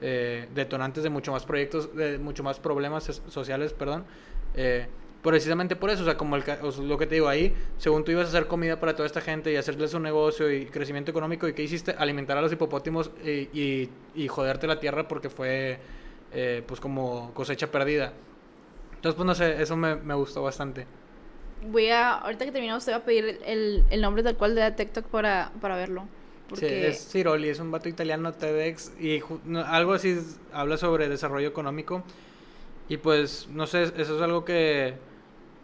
eh, 0.00 0.48
detonantes 0.56 1.04
de 1.04 1.10
mucho 1.10 1.30
más 1.30 1.44
proyectos, 1.44 1.94
de 1.94 2.18
mucho 2.18 2.42
más 2.42 2.58
problemas 2.58 3.22
sociales, 3.28 3.74
perdón. 3.74 4.06
Eh, 4.56 4.88
precisamente 5.22 5.76
por 5.76 5.90
eso, 5.90 6.02
o 6.02 6.04
sea, 6.04 6.16
como 6.16 6.36
el, 6.36 6.42
lo 6.82 6.98
que 6.98 7.06
te 7.06 7.14
digo 7.14 7.28
ahí, 7.28 7.54
según 7.78 8.04
tú 8.04 8.10
ibas 8.10 8.26
a 8.26 8.28
hacer 8.28 8.46
comida 8.48 8.78
para 8.80 8.94
toda 8.94 9.06
esta 9.06 9.20
gente 9.20 9.52
y 9.52 9.56
hacerles 9.56 9.94
un 9.94 10.02
negocio 10.02 10.52
y 10.52 10.66
crecimiento 10.66 11.10
económico, 11.10 11.46
¿y 11.46 11.54
qué 11.54 11.62
hiciste? 11.62 11.94
Alimentar 11.96 12.36
a 12.36 12.42
los 12.42 12.52
hipopótamos 12.52 13.10
y, 13.24 13.88
y, 14.14 14.28
joderte 14.28 14.66
la 14.66 14.80
tierra 14.80 15.06
porque 15.06 15.30
fue, 15.30 15.78
eh, 16.32 16.62
pues, 16.66 16.80
como 16.80 17.32
cosecha 17.34 17.70
perdida. 17.70 18.12
Entonces, 18.96 19.16
pues, 19.16 19.26
no 19.26 19.34
sé, 19.34 19.62
eso 19.62 19.76
me, 19.76 19.94
me, 19.96 20.14
gustó 20.14 20.42
bastante. 20.42 20.86
Voy 21.70 21.88
a, 21.90 22.14
ahorita 22.14 22.44
que 22.44 22.50
terminamos, 22.50 22.84
te 22.84 22.90
voy 22.90 23.00
a 23.00 23.04
pedir 23.04 23.40
el, 23.46 23.84
el 23.90 24.00
nombre 24.00 24.24
del 24.24 24.36
cual 24.36 24.56
de 24.56 24.72
TikTok 24.72 25.06
para, 25.06 25.52
para 25.60 25.76
verlo. 25.76 26.04
Porque... 26.48 26.68
Sí, 26.68 26.74
es 26.74 27.08
Ciroli, 27.08 27.48
es 27.48 27.60
un 27.60 27.70
vato 27.70 27.88
italiano 27.88 28.32
TEDx 28.32 29.00
y 29.00 29.22
algo 29.66 29.92
así 29.92 30.18
habla 30.52 30.76
sobre 30.76 31.08
desarrollo 31.08 31.48
económico. 31.48 32.02
Y 32.88 32.96
pues, 32.96 33.48
no 33.50 33.68
sé, 33.68 33.84
eso 33.84 34.16
es 34.16 34.22
algo 34.22 34.44
que 34.44 35.11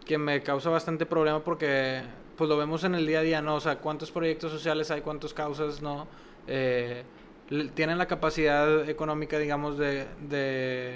que 0.09 0.17
me 0.17 0.41
causa 0.41 0.71
bastante 0.71 1.05
problema 1.05 1.43
porque 1.43 2.01
pues 2.35 2.49
lo 2.49 2.57
vemos 2.57 2.83
en 2.83 2.95
el 2.95 3.05
día 3.05 3.19
a 3.19 3.21
día, 3.21 3.41
¿no? 3.43 3.53
O 3.53 3.59
sea, 3.59 3.77
cuántos 3.77 4.09
proyectos 4.09 4.51
sociales 4.51 4.89
hay, 4.89 5.01
cuántas 5.01 5.35
causas, 5.35 5.83
¿no? 5.83 6.07
Eh, 6.47 7.03
tienen 7.75 7.99
la 7.99 8.07
capacidad 8.07 8.89
económica, 8.89 9.37
digamos, 9.37 9.77
de, 9.77 10.07
de 10.27 10.95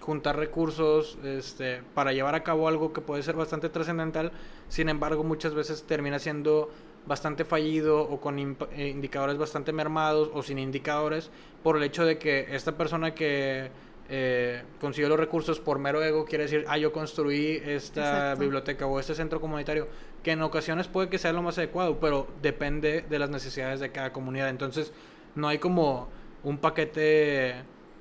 juntar 0.00 0.36
recursos 0.36 1.18
este, 1.24 1.82
para 1.94 2.12
llevar 2.12 2.36
a 2.36 2.44
cabo 2.44 2.68
algo 2.68 2.92
que 2.92 3.00
puede 3.00 3.24
ser 3.24 3.34
bastante 3.34 3.70
trascendental, 3.70 4.30
sin 4.68 4.88
embargo 4.88 5.24
muchas 5.24 5.52
veces 5.52 5.82
termina 5.82 6.20
siendo 6.20 6.70
bastante 7.08 7.44
fallido 7.44 8.02
o 8.02 8.20
con 8.20 8.38
eh, 8.38 8.88
indicadores 8.88 9.36
bastante 9.36 9.72
mermados 9.72 10.30
o 10.32 10.44
sin 10.44 10.60
indicadores 10.60 11.32
por 11.64 11.76
el 11.76 11.82
hecho 11.82 12.04
de 12.04 12.18
que 12.18 12.54
esta 12.54 12.76
persona 12.76 13.16
que 13.16 13.72
eh, 14.08 14.62
consiguió 14.80 15.08
los 15.08 15.18
recursos 15.18 15.60
por 15.60 15.78
mero 15.78 16.02
ego, 16.02 16.24
quiere 16.24 16.44
decir, 16.44 16.64
ah, 16.68 16.78
yo 16.78 16.92
construí 16.92 17.62
esta 17.64 18.34
biblioteca 18.34 18.86
o 18.86 18.98
este 18.98 19.14
centro 19.14 19.40
comunitario, 19.40 19.88
que 20.22 20.32
en 20.32 20.42
ocasiones 20.42 20.88
puede 20.88 21.08
que 21.08 21.18
sea 21.18 21.32
lo 21.32 21.42
más 21.42 21.58
adecuado, 21.58 22.00
pero 22.00 22.26
depende 22.40 23.04
de 23.08 23.18
las 23.18 23.28
necesidades 23.28 23.80
de 23.80 23.90
cada 23.90 24.12
comunidad. 24.12 24.48
Entonces, 24.48 24.92
no 25.34 25.48
hay 25.48 25.58
como 25.58 26.08
un 26.42 26.58
paquete 26.58 27.56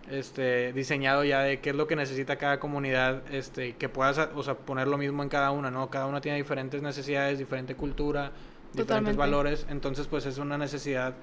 este, 0.10 0.72
diseñado 0.74 1.24
ya 1.24 1.42
de 1.42 1.60
qué 1.60 1.72
es 1.72 1.76
lo 1.76 1.88
que 1.88 1.96
necesita 1.96 2.38
cada 2.38 2.60
comunidad, 2.60 3.22
este, 3.34 3.76
que 3.76 3.90
puedas, 3.90 4.18
o 4.34 4.44
sea, 4.44 4.56
poner 4.56 4.88
lo 4.88 4.98
mismo 4.98 5.24
en 5.24 5.30
cada 5.30 5.52
una, 5.52 5.72
¿no? 5.72 5.90
Cada 5.90 6.06
una 6.06 6.22
tiene 6.22 6.38
diferentes 6.38 6.82
necesidades, 6.82 7.38
diferente 7.38 7.76
cultura, 7.76 8.32
diferentes 8.74 9.16
valores, 9.16 9.66
entonces 9.70 10.08
pues 10.08 10.26
es 10.26 10.38
una 10.38 10.58
necesidad 10.58 11.16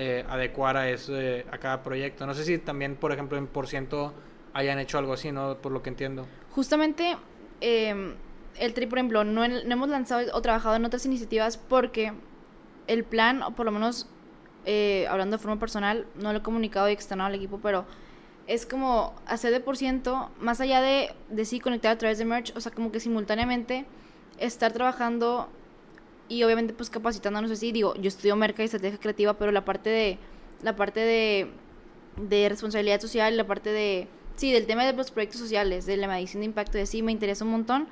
eh, 0.00 0.24
adecuar 0.28 0.76
a, 0.76 0.88
ese, 0.88 1.44
a 1.50 1.58
cada 1.58 1.82
proyecto. 1.82 2.24
No 2.24 2.32
sé 2.32 2.44
si 2.44 2.58
también, 2.58 2.94
por 2.94 3.10
ejemplo, 3.10 3.36
en 3.36 3.48
por 3.48 3.66
ciento 3.66 4.14
hayan 4.52 4.78
hecho 4.78 4.96
algo 4.96 5.12
así, 5.12 5.32
¿no? 5.32 5.56
Por 5.56 5.72
lo 5.72 5.82
que 5.82 5.88
entiendo. 5.88 6.24
Justamente, 6.52 7.16
eh, 7.60 8.14
el 8.60 8.74
TRI, 8.74 8.86
por 8.86 8.98
ejemplo, 8.98 9.24
no, 9.24 9.48
no, 9.48 9.56
hemos 9.58 9.88
lanzado 9.88 10.24
o 10.34 10.40
trabajado 10.40 10.76
en 10.76 10.84
otras 10.84 11.04
iniciativas 11.04 11.56
porque 11.56 12.12
el 12.86 13.02
plan, 13.02 13.42
o 13.42 13.56
por 13.56 13.66
lo 13.66 13.72
menos 13.72 14.06
eh, 14.66 15.08
hablando 15.10 15.36
de 15.36 15.42
forma 15.42 15.58
personal, 15.58 16.06
no 16.14 16.32
lo 16.32 16.38
he 16.38 16.42
comunicado 16.42 16.88
y 16.88 16.92
externado 16.92 17.26
al 17.26 17.34
equipo, 17.34 17.58
pero 17.60 17.84
es 18.46 18.66
como 18.66 19.16
hacer 19.26 19.50
de 19.50 19.58
por 19.58 19.76
ciento, 19.76 20.30
más 20.38 20.60
allá 20.60 20.80
de, 20.80 21.12
de 21.28 21.44
sí 21.44 21.58
conectar 21.58 21.90
a 21.90 21.98
través 21.98 22.18
de 22.18 22.24
merch, 22.24 22.56
o 22.56 22.60
sea, 22.60 22.70
como 22.70 22.92
que 22.92 23.00
simultáneamente 23.00 23.84
estar 24.38 24.72
trabajando 24.72 25.48
y 26.28 26.42
obviamente 26.42 26.74
pues 26.74 26.90
capacitándonos 26.90 27.50
así, 27.50 27.72
digo, 27.72 27.94
yo 27.94 28.08
estudio 28.08 28.36
merca 28.36 28.62
y 28.62 28.66
estrategia 28.66 28.98
creativa, 28.98 29.34
pero 29.34 29.52
la 29.52 29.64
parte 29.64 29.90
de 29.90 30.18
la 30.62 30.76
parte 30.76 31.00
de, 31.00 31.50
de 32.16 32.48
responsabilidad 32.48 33.00
social, 33.00 33.36
la 33.36 33.46
parte 33.46 33.70
de 33.70 34.08
sí, 34.36 34.52
del 34.52 34.66
tema 34.66 34.84
de 34.84 34.92
los 34.92 35.10
proyectos 35.10 35.40
sociales, 35.40 35.86
de 35.86 35.96
la 35.96 36.08
medición 36.08 36.40
de 36.40 36.46
impacto 36.46 36.78
de 36.78 36.86
sí 36.86 37.02
me 37.02 37.12
interesa 37.12 37.44
un 37.44 37.50
montón. 37.50 37.88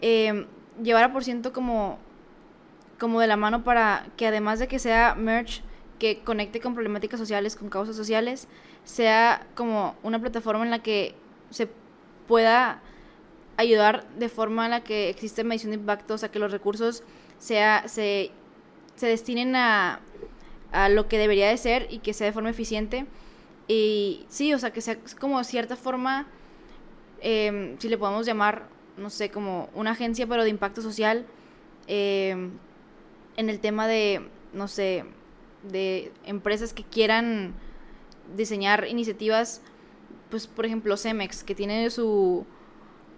Eh, 0.00 0.46
llevar 0.82 1.04
a 1.04 1.12
por 1.12 1.24
ciento 1.24 1.52
como 1.52 1.98
como 2.98 3.20
de 3.20 3.26
la 3.26 3.36
mano 3.36 3.62
para 3.62 4.06
que 4.16 4.26
además 4.26 4.58
de 4.58 4.68
que 4.68 4.78
sea 4.78 5.14
merch 5.14 5.62
que 5.98 6.20
conecte 6.20 6.60
con 6.60 6.74
problemáticas 6.74 7.20
sociales, 7.20 7.56
con 7.56 7.68
causas 7.68 7.96
sociales, 7.96 8.48
sea 8.84 9.46
como 9.54 9.96
una 10.02 10.20
plataforma 10.20 10.64
en 10.64 10.70
la 10.70 10.82
que 10.82 11.14
se 11.50 11.68
pueda 12.26 12.80
ayudar 13.56 14.06
de 14.18 14.28
forma 14.28 14.66
en 14.66 14.72
la 14.72 14.84
que 14.84 15.08
existe 15.08 15.44
medición 15.44 15.70
de 15.72 15.78
impacto, 15.78 16.14
o 16.14 16.18
sea, 16.18 16.30
que 16.30 16.38
los 16.38 16.52
recursos 16.52 17.02
sea, 17.38 17.88
se, 17.88 18.30
se 18.94 19.06
destinen 19.06 19.56
a, 19.56 20.00
a 20.72 20.88
lo 20.88 21.08
que 21.08 21.18
debería 21.18 21.48
de 21.48 21.56
ser 21.56 21.86
y 21.90 21.98
que 21.98 22.12
sea 22.12 22.26
de 22.26 22.32
forma 22.32 22.50
eficiente. 22.50 23.06
Y 23.68 24.26
sí, 24.28 24.54
o 24.54 24.58
sea, 24.58 24.72
que 24.72 24.80
sea 24.80 24.98
como 25.18 25.42
cierta 25.44 25.76
forma, 25.76 26.26
em, 27.20 27.78
si 27.78 27.88
le 27.88 27.98
podemos 27.98 28.26
llamar, 28.26 28.68
no 28.96 29.10
sé, 29.10 29.30
como 29.30 29.68
una 29.74 29.92
agencia, 29.92 30.26
pero 30.26 30.44
de 30.44 30.50
impacto 30.50 30.82
social, 30.82 31.26
em, 31.86 32.52
en 33.36 33.50
el 33.50 33.60
tema 33.60 33.86
de, 33.88 34.28
no 34.52 34.68
sé, 34.68 35.04
de 35.62 36.12
empresas 36.24 36.72
que 36.72 36.84
quieran 36.84 37.54
diseñar 38.36 38.86
iniciativas, 38.88 39.62
pues 40.30 40.46
por 40.46 40.66
ejemplo 40.66 40.96
Cemex, 40.96 41.44
que 41.44 41.54
tiene 41.54 41.90
su, 41.90 42.44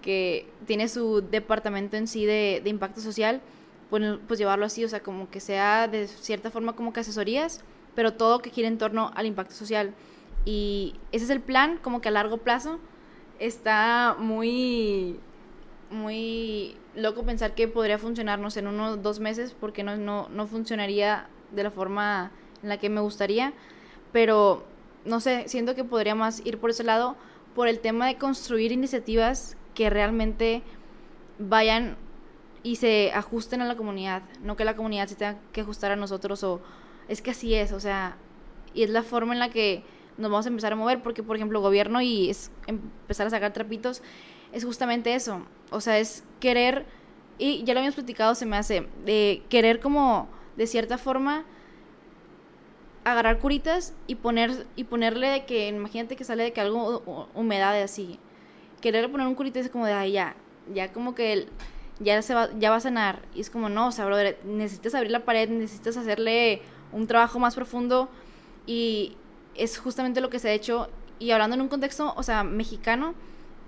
que 0.02 0.48
tiene 0.66 0.88
su 0.88 1.22
departamento 1.22 1.96
en 1.96 2.06
sí 2.06 2.24
de, 2.26 2.60
de 2.62 2.70
impacto 2.70 3.00
social, 3.00 3.40
pues, 3.90 4.38
llevarlo 4.38 4.66
así, 4.66 4.84
o 4.84 4.88
sea, 4.88 5.02
como 5.02 5.30
que 5.30 5.40
sea 5.40 5.88
de 5.88 6.06
cierta 6.06 6.50
forma 6.50 6.74
como 6.74 6.92
que 6.92 7.00
asesorías, 7.00 7.62
pero 7.94 8.14
todo 8.14 8.40
que 8.40 8.50
gira 8.50 8.68
en 8.68 8.78
torno 8.78 9.10
al 9.14 9.26
impacto 9.26 9.54
social. 9.54 9.94
Y 10.44 10.94
ese 11.12 11.24
es 11.24 11.30
el 11.30 11.40
plan, 11.40 11.78
como 11.82 12.00
que 12.00 12.08
a 12.08 12.12
largo 12.12 12.38
plazo. 12.38 12.78
Está 13.38 14.16
muy, 14.18 15.18
muy 15.90 16.76
loco 16.94 17.22
pensar 17.22 17.54
que 17.54 17.68
podría 17.68 17.98
funcionarnos 17.98 18.56
en 18.56 18.66
unos 18.66 19.02
dos 19.02 19.20
meses, 19.20 19.54
porque 19.58 19.82
no, 19.82 19.96
no, 19.96 20.28
no 20.28 20.46
funcionaría 20.46 21.28
de 21.52 21.62
la 21.62 21.70
forma 21.70 22.30
en 22.62 22.68
la 22.68 22.78
que 22.78 22.90
me 22.90 23.00
gustaría. 23.00 23.52
Pero, 24.12 24.64
no 25.04 25.20
sé, 25.20 25.48
siento 25.48 25.74
que 25.74 25.84
podría 25.84 26.14
más 26.14 26.44
ir 26.44 26.58
por 26.58 26.70
ese 26.70 26.84
lado, 26.84 27.16
por 27.54 27.68
el 27.68 27.80
tema 27.80 28.06
de 28.06 28.16
construir 28.16 28.72
iniciativas 28.72 29.56
que 29.74 29.90
realmente 29.90 30.62
vayan 31.38 31.96
y 32.62 32.76
se 32.76 33.12
ajusten 33.12 33.60
a 33.60 33.66
la 33.66 33.76
comunidad, 33.76 34.22
no 34.42 34.56
que 34.56 34.64
la 34.64 34.76
comunidad 34.76 35.06
se 35.06 35.14
tenga 35.14 35.38
que 35.52 35.60
ajustar 35.60 35.92
a 35.92 35.96
nosotros 35.96 36.42
o 36.44 36.60
es 37.08 37.22
que 37.22 37.30
así 37.30 37.54
es, 37.54 37.72
o 37.72 37.80
sea, 37.80 38.16
y 38.74 38.82
es 38.82 38.90
la 38.90 39.02
forma 39.02 39.32
en 39.32 39.38
la 39.38 39.50
que 39.50 39.82
nos 40.16 40.30
vamos 40.30 40.46
a 40.46 40.48
empezar 40.48 40.72
a 40.72 40.76
mover, 40.76 41.02
porque 41.02 41.22
por 41.22 41.36
ejemplo 41.36 41.60
gobierno 41.60 42.00
y 42.00 42.30
es 42.30 42.50
empezar 42.66 43.26
a 43.26 43.30
sacar 43.30 43.52
trapitos 43.52 44.02
es 44.52 44.64
justamente 44.64 45.14
eso, 45.14 45.42
o 45.70 45.80
sea, 45.80 45.98
es 45.98 46.24
querer, 46.40 46.86
y 47.38 47.62
ya 47.64 47.74
lo 47.74 47.80
habíamos 47.80 47.94
platicado, 47.94 48.34
se 48.34 48.46
me 48.46 48.56
hace, 48.56 48.88
de 49.04 49.42
querer 49.48 49.80
como 49.80 50.28
de 50.56 50.66
cierta 50.66 50.98
forma 50.98 51.44
agarrar 53.04 53.38
curitas 53.38 53.94
y 54.06 54.16
poner 54.16 54.66
y 54.76 54.84
ponerle 54.84 55.28
de 55.28 55.44
que 55.46 55.68
imagínate 55.68 56.16
que 56.16 56.24
sale 56.24 56.42
de 56.42 56.52
que 56.52 56.60
algo 56.60 57.30
humedad 57.34 57.80
así 57.80 58.18
querer 58.80 59.10
poner 59.10 59.26
un 59.26 59.34
curita 59.34 59.60
es 59.60 59.70
como 59.70 59.86
de 59.86 59.92
ay 59.92 60.12
ya 60.12 60.36
ya 60.74 60.92
como 60.92 61.14
que 61.14 61.32
el, 61.32 61.48
ya, 62.00 62.20
se 62.22 62.34
va, 62.34 62.48
ya 62.58 62.70
va 62.70 62.76
a 62.76 62.80
sanar. 62.80 63.22
Y 63.34 63.40
es 63.40 63.50
como, 63.50 63.68
no, 63.68 63.88
o 63.88 63.92
sea, 63.92 64.06
brother, 64.06 64.38
necesitas 64.44 64.94
abrir 64.94 65.10
la 65.10 65.24
pared, 65.24 65.48
necesitas 65.48 65.96
hacerle 65.96 66.62
un 66.92 67.06
trabajo 67.06 67.38
más 67.38 67.54
profundo. 67.54 68.08
Y 68.66 69.16
es 69.54 69.78
justamente 69.78 70.20
lo 70.20 70.30
que 70.30 70.38
se 70.38 70.48
ha 70.48 70.52
hecho. 70.52 70.88
Y 71.18 71.30
hablando 71.32 71.54
en 71.54 71.62
un 71.62 71.68
contexto, 71.68 72.14
o 72.16 72.22
sea, 72.22 72.44
mexicano, 72.44 73.14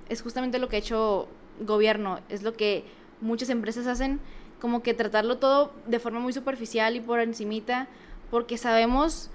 es 0.09 0.23
justamente 0.23 0.59
lo 0.59 0.69
que 0.69 0.77
ha 0.77 0.79
hecho 0.79 1.29
gobierno. 1.61 2.21
Es 2.29 2.43
lo 2.43 2.55
que 2.55 2.85
muchas 3.21 3.51
empresas 3.51 3.87
hacen, 3.87 4.21
como 4.61 4.83
que 4.83 4.95
tratarlo 4.95 5.39
todo 5.39 5.73
de 5.87 5.99
forma 5.99 6.21
muy 6.21 6.33
superficial 6.33 6.97
y 6.97 7.01
por 7.01 7.21
encimita, 7.21 7.89
porque 8.31 8.59
sabemos 8.59 9.31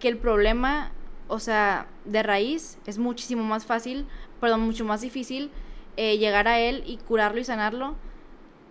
que 0.00 0.08
el 0.08 0.18
problema, 0.18 0.92
o 1.28 1.38
sea, 1.38 1.86
de 2.04 2.22
raíz 2.22 2.78
es 2.86 2.98
muchísimo 2.98 3.44
más 3.44 3.64
fácil, 3.64 4.06
perdón, 4.40 4.60
mucho 4.60 4.84
más 4.84 5.00
difícil 5.00 5.50
eh, 5.96 6.18
llegar 6.18 6.48
a 6.48 6.58
él 6.58 6.82
y 6.86 6.96
curarlo 6.98 7.40
y 7.40 7.44
sanarlo 7.44 7.94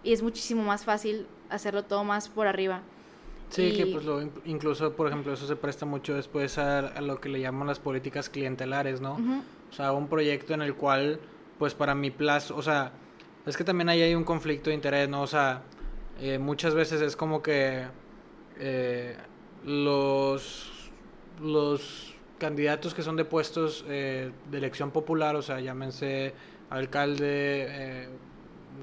y 0.03 0.13
es 0.13 0.21
muchísimo 0.21 0.63
más 0.63 0.83
fácil 0.83 1.27
hacerlo 1.49 1.83
todo 1.83 2.03
más 2.03 2.29
por 2.29 2.47
arriba. 2.47 2.81
Sí, 3.49 3.73
que 3.73 3.85
pues 3.85 4.03
lo, 4.03 4.19
incluso, 4.45 4.93
por 4.93 5.07
ejemplo, 5.07 5.31
eso 5.31 5.45
se 5.45 5.55
presta 5.55 5.85
mucho 5.85 6.15
después 6.15 6.57
a, 6.57 6.99
lo 7.01 7.21
que 7.21 7.29
le 7.29 7.39
llaman 7.39 7.67
las 7.67 7.79
políticas 7.79 8.27
clientelares, 8.29 8.99
¿no? 8.99 9.13
O 9.69 9.73
sea, 9.73 9.91
un 9.91 10.07
proyecto 10.07 10.55
en 10.55 10.63
el 10.63 10.73
cual, 10.73 11.19
pues 11.59 11.75
para 11.75 11.93
mi 11.93 12.09
plazo, 12.09 12.55
o 12.55 12.63
sea, 12.63 12.93
es 13.45 13.55
que 13.55 13.63
también 13.63 13.89
ahí 13.89 14.01
hay 14.01 14.15
un 14.15 14.23
conflicto 14.23 14.71
de 14.71 14.75
interés, 14.75 15.07
¿no? 15.07 15.21
O 15.21 15.27
sea, 15.27 15.61
eh, 16.19 16.39
muchas 16.39 16.73
veces 16.73 17.01
es 17.01 17.15
como 17.15 17.43
que 17.43 17.83
eh, 18.59 19.15
los, 19.65 20.71
los 21.39 22.15
candidatos 22.39 22.95
que 22.95 23.03
son 23.03 23.15
de 23.15 23.25
puestos 23.25 23.85
eh, 23.87 24.31
de 24.49 24.57
elección 24.57 24.89
popular, 24.89 25.35
o 25.35 25.43
sea, 25.43 25.59
llámense 25.59 26.33
alcalde, 26.71 28.09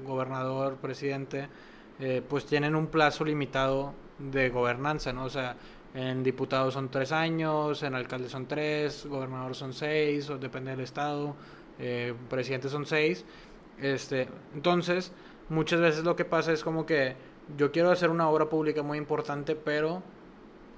gobernador, 0.05 0.77
presidente, 0.77 1.47
pues 2.27 2.45
tienen 2.45 2.75
un 2.75 2.87
plazo 2.87 3.23
limitado 3.23 3.93
de 4.17 4.49
gobernanza, 4.49 5.13
¿no? 5.13 5.25
O 5.25 5.29
sea, 5.29 5.55
en 5.93 6.23
diputados 6.23 6.73
son 6.73 6.89
tres 6.89 7.11
años, 7.11 7.83
en 7.83 7.95
alcalde 7.95 8.29
son 8.29 8.47
tres, 8.47 9.05
gobernador 9.05 9.55
son 9.55 9.73
seis, 9.73 10.29
o 10.29 10.37
depende 10.37 10.71
del 10.71 10.81
estado, 10.81 11.35
eh, 11.79 12.13
presidente 12.29 12.69
son 12.69 12.85
seis. 12.85 13.25
Este, 13.79 14.27
entonces, 14.53 15.11
muchas 15.49 15.81
veces 15.81 16.03
lo 16.03 16.15
que 16.15 16.25
pasa 16.25 16.53
es 16.53 16.63
como 16.63 16.85
que 16.85 17.15
yo 17.57 17.71
quiero 17.71 17.91
hacer 17.91 18.09
una 18.09 18.29
obra 18.29 18.45
pública 18.47 18.83
muy 18.83 18.97
importante, 18.97 19.55
pero 19.55 20.01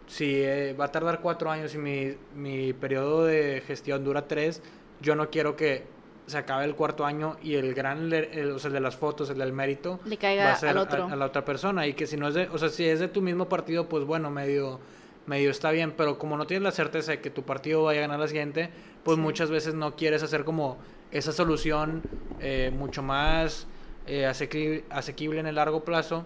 si 0.07 0.41
eh, 0.41 0.73
va 0.73 0.85
a 0.85 0.91
tardar 0.91 1.21
cuatro 1.21 1.51
años 1.51 1.75
y 1.75 1.77
mi, 1.77 2.15
mi 2.35 2.73
periodo 2.73 3.25
de 3.25 3.61
gestión 3.67 4.03
dura 4.03 4.27
tres, 4.27 4.61
yo 4.99 5.15
no 5.15 5.29
quiero 5.29 5.55
que 5.55 5.85
se 6.25 6.37
acabe 6.37 6.65
el 6.65 6.75
cuarto 6.75 7.05
año 7.05 7.37
y 7.41 7.55
el 7.55 7.73
gran, 7.73 8.07
o 8.07 8.59
sea, 8.59 8.67
el 8.67 8.73
de 8.73 8.79
las 8.79 8.95
fotos, 8.95 9.29
el 9.29 9.37
del 9.37 9.53
mérito, 9.53 9.99
le 10.05 10.17
caiga 10.17 10.45
va 10.45 10.53
a 10.53 10.55
ser 10.55 10.69
al 10.69 10.77
otro. 10.77 11.05
A, 11.05 11.15
la 11.15 11.25
otra 11.25 11.43
persona. 11.43 11.87
Y 11.87 11.93
que 11.93 12.07
si 12.07 12.17
no 12.17 12.27
es 12.27 12.33
de, 12.33 12.47
o 12.49 12.57
sea, 12.57 12.69
si 12.69 12.85
es 12.85 12.99
de 12.99 13.07
tu 13.07 13.21
mismo 13.21 13.49
partido, 13.49 13.89
pues 13.89 14.05
bueno, 14.05 14.29
medio, 14.29 14.79
medio 15.25 15.51
está 15.51 15.71
bien. 15.71 15.93
Pero 15.95 16.17
como 16.17 16.37
no 16.37 16.47
tienes 16.47 16.63
la 16.63 16.71
certeza 16.71 17.11
de 17.11 17.19
que 17.19 17.29
tu 17.29 17.43
partido 17.43 17.83
vaya 17.83 17.99
a 17.99 18.01
ganar 18.03 18.19
la 18.19 18.27
siguiente, 18.27 18.69
pues 19.03 19.17
muchas 19.17 19.49
veces 19.49 19.73
no 19.73 19.95
quieres 19.95 20.23
hacer 20.23 20.45
como 20.45 20.77
esa 21.11 21.31
solución 21.31 22.01
eh, 22.39 22.71
mucho 22.75 23.03
más 23.03 23.67
eh, 24.07 24.25
asequible, 24.25 25.39
en 25.39 25.47
el 25.47 25.55
largo 25.55 25.83
plazo, 25.83 26.25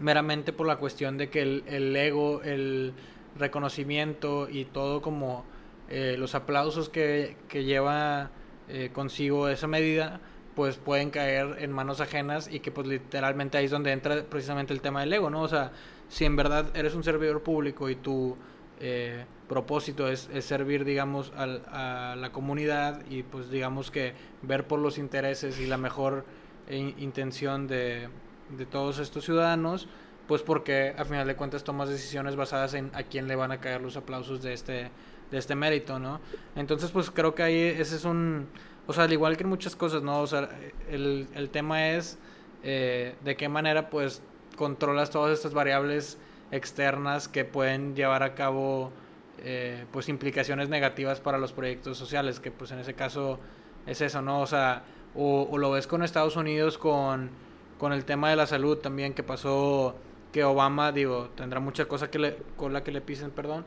meramente 0.00 0.52
por 0.52 0.66
la 0.66 0.76
cuestión 0.76 1.18
de 1.18 1.28
que 1.28 1.42
el, 1.42 1.64
el 1.66 1.94
ego, 1.94 2.42
el 2.42 2.94
reconocimiento 3.38 4.48
y 4.50 4.64
todo 4.64 5.00
como 5.00 5.44
eh, 5.88 6.16
los 6.18 6.34
aplausos 6.34 6.88
que, 6.88 7.36
que 7.48 7.64
lleva 7.64 8.30
eh, 8.68 8.90
consigo 8.92 9.48
esa 9.48 9.66
medida, 9.66 10.20
pues 10.54 10.76
pueden 10.76 11.10
caer 11.10 11.56
en 11.60 11.72
manos 11.72 12.00
ajenas 12.00 12.48
y 12.52 12.60
que 12.60 12.70
pues 12.70 12.86
literalmente 12.86 13.58
ahí 13.58 13.66
es 13.66 13.70
donde 13.70 13.92
entra 13.92 14.22
precisamente 14.24 14.72
el 14.72 14.80
tema 14.80 15.00
del 15.00 15.12
ego, 15.12 15.30
¿no? 15.30 15.42
O 15.42 15.48
sea, 15.48 15.72
si 16.08 16.24
en 16.24 16.36
verdad 16.36 16.66
eres 16.74 16.94
un 16.94 17.02
servidor 17.02 17.42
público 17.42 17.88
y 17.88 17.96
tu 17.96 18.36
eh, 18.80 19.24
propósito 19.48 20.08
es, 20.08 20.28
servir, 20.40 20.84
digamos, 20.84 21.32
a 21.36 22.14
la 22.16 22.32
comunidad 22.32 23.02
y 23.08 23.22
pues 23.22 23.50
digamos 23.50 23.90
que 23.90 24.14
ver 24.42 24.66
por 24.66 24.80
los 24.80 24.98
intereses 24.98 25.58
y 25.60 25.66
la 25.66 25.76
mejor 25.76 26.24
eh, 26.68 26.94
intención 26.98 27.66
de, 27.66 28.08
de 28.56 28.66
todos 28.66 28.98
estos 28.98 29.24
ciudadanos, 29.24 29.88
pues 30.26 30.42
porque 30.42 30.94
a 30.96 31.04
final 31.04 31.26
de 31.26 31.36
cuentas 31.36 31.64
tomas 31.64 31.88
decisiones 31.88 32.36
basadas 32.36 32.74
en 32.74 32.90
a 32.94 33.02
quién 33.02 33.26
le 33.28 33.36
van 33.36 33.52
a 33.52 33.60
caer 33.60 33.80
los 33.80 33.96
aplausos 33.96 34.42
de 34.42 34.52
este 34.52 34.90
de 35.32 35.38
este 35.38 35.56
mérito, 35.56 35.98
¿no? 35.98 36.20
Entonces, 36.54 36.92
pues 36.92 37.10
creo 37.10 37.34
que 37.34 37.42
ahí 37.42 37.58
ese 37.58 37.96
es 37.96 38.04
un, 38.04 38.46
o 38.86 38.92
sea, 38.92 39.04
al 39.04 39.12
igual 39.12 39.36
que 39.36 39.42
en 39.42 39.48
muchas 39.48 39.74
cosas, 39.74 40.02
¿no? 40.02 40.20
O 40.20 40.26
sea, 40.26 40.48
el, 40.90 41.26
el 41.34 41.50
tema 41.50 41.90
es 41.90 42.18
eh, 42.62 43.16
de 43.24 43.36
qué 43.36 43.48
manera, 43.48 43.90
pues, 43.90 44.22
controlas 44.56 45.10
todas 45.10 45.32
estas 45.32 45.54
variables 45.54 46.18
externas 46.52 47.28
que 47.28 47.44
pueden 47.46 47.96
llevar 47.96 48.22
a 48.22 48.34
cabo, 48.34 48.92
eh, 49.38 49.86
pues, 49.90 50.08
implicaciones 50.08 50.68
negativas 50.68 51.18
para 51.20 51.38
los 51.38 51.52
proyectos 51.52 51.96
sociales, 51.96 52.38
que, 52.38 52.50
pues, 52.50 52.70
en 52.70 52.78
ese 52.78 52.94
caso 52.94 53.40
es 53.86 54.02
eso, 54.02 54.20
¿no? 54.20 54.42
O 54.42 54.46
sea, 54.46 54.84
o, 55.14 55.56
lo 55.56 55.70
ves 55.70 55.86
con 55.86 56.02
Estados 56.02 56.36
Unidos 56.36 56.76
con, 56.76 57.30
con 57.78 57.92
el 57.92 58.04
tema 58.04 58.28
de 58.30 58.36
la 58.36 58.46
salud 58.46 58.78
también, 58.78 59.14
que 59.14 59.22
pasó 59.22 59.96
que 60.30 60.44
Obama, 60.44 60.92
digo, 60.92 61.30
tendrá 61.36 61.58
mucha 61.58 61.86
cosa 61.86 62.10
que 62.10 62.18
le, 62.18 62.36
con 62.56 62.72
la 62.72 62.84
que 62.84 62.92
le 62.92 63.00
pisen, 63.00 63.30
perdón, 63.30 63.64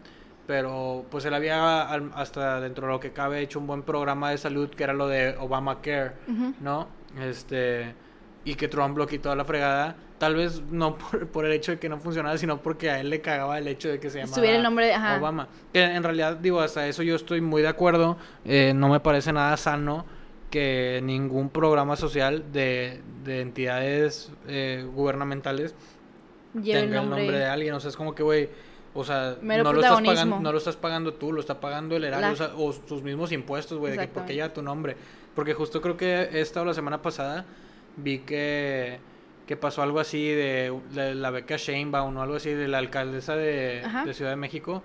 pero 0.47 1.05
pues 1.09 1.25
él 1.25 1.33
había 1.33 1.83
hasta 2.15 2.59
dentro 2.59 2.87
de 2.87 2.93
lo 2.93 2.99
que 2.99 3.11
cabe 3.11 3.41
hecho 3.41 3.59
un 3.59 3.67
buen 3.67 3.83
programa 3.83 4.31
de 4.31 4.37
salud 4.37 4.69
que 4.69 4.83
era 4.83 4.93
lo 4.93 5.07
de 5.07 5.35
Obamacare, 5.37 6.13
¿no? 6.61 6.87
Este 7.19 7.95
y 8.45 8.55
que 8.55 8.67
Trump 8.67 8.95
lo 8.97 9.07
quitó 9.07 9.31
a 9.31 9.35
la 9.35 9.43
fregada, 9.43 9.95
tal 10.19 10.35
vez 10.35 10.61
no 10.69 10.97
por, 11.33 11.45
el 11.45 11.51
hecho 11.51 11.71
de 11.71 11.79
que 11.79 11.89
no 11.89 11.99
funcionara, 11.99 12.37
sino 12.37 12.61
porque 12.61 12.91
a 12.91 12.99
él 12.99 13.09
le 13.09 13.19
cagaba 13.21 13.57
el 13.57 13.67
hecho 13.67 13.89
de 13.89 13.99
que 13.99 14.09
se 14.09 14.19
llamara 14.19 14.55
el 14.55 14.63
nombre 14.63 14.87
de, 14.87 14.95
Obama. 14.95 15.47
Que 15.73 15.83
en 15.83 16.03
realidad 16.03 16.37
digo 16.37 16.61
hasta 16.61 16.87
eso 16.87 17.03
yo 17.03 17.15
estoy 17.15 17.41
muy 17.41 17.61
de 17.63 17.67
acuerdo, 17.67 18.17
eh, 18.45 18.73
no 18.75 18.89
me 18.89 18.99
parece 18.99 19.33
nada 19.33 19.57
sano 19.57 20.05
que 20.51 21.01
ningún 21.03 21.49
programa 21.49 21.95
social 21.95 22.45
de, 22.53 23.01
de 23.23 23.41
entidades 23.41 24.31
eh, 24.47 24.87
gubernamentales 24.93 25.75
tenga 26.53 26.79
el 26.79 26.91
nombre 26.91 27.31
de 27.31 27.45
alguien, 27.45 27.73
o 27.73 27.79
sea, 27.79 27.89
es 27.89 27.97
como 27.97 28.13
que 28.15 28.23
güey 28.23 28.49
o 28.97 29.03
sea, 29.03 29.35
no 29.41 29.73
lo, 29.73 29.81
estás 29.81 30.01
pagando, 30.01 30.39
no 30.39 30.51
lo 30.53 30.57
estás 30.57 30.75
pagando 30.77 31.13
tú, 31.13 31.33
lo 31.33 31.41
está 31.41 31.59
pagando 31.59 31.97
el 31.97 32.05
erario 32.05 32.33
o, 32.55 32.71
sus 32.71 33.03
mismos 33.03 33.33
impuestos, 33.33 33.77
güey, 33.77 33.91
de 33.91 33.99
que 33.99 34.07
porque 34.07 34.33
lleva 34.33 34.53
tu 34.53 34.61
nombre. 34.61 34.95
Porque 35.35 35.53
justo 35.53 35.81
creo 35.81 35.97
que 35.97 36.29
esta 36.31 36.61
o 36.61 36.65
la 36.65 36.73
semana 36.73 37.01
pasada 37.01 37.45
vi 37.97 38.19
que, 38.19 38.99
que 39.45 39.57
pasó 39.57 39.81
algo 39.81 39.99
así 39.99 40.29
de, 40.29 40.79
la 40.93 41.29
beca 41.29 41.57
Sheinbaum 41.57 42.15
o 42.15 42.21
algo 42.21 42.35
así 42.35 42.51
de 42.51 42.69
la 42.69 42.77
alcaldesa 42.77 43.35
de, 43.35 43.83
Ciudad 44.13 44.31
de 44.31 44.37
México. 44.37 44.81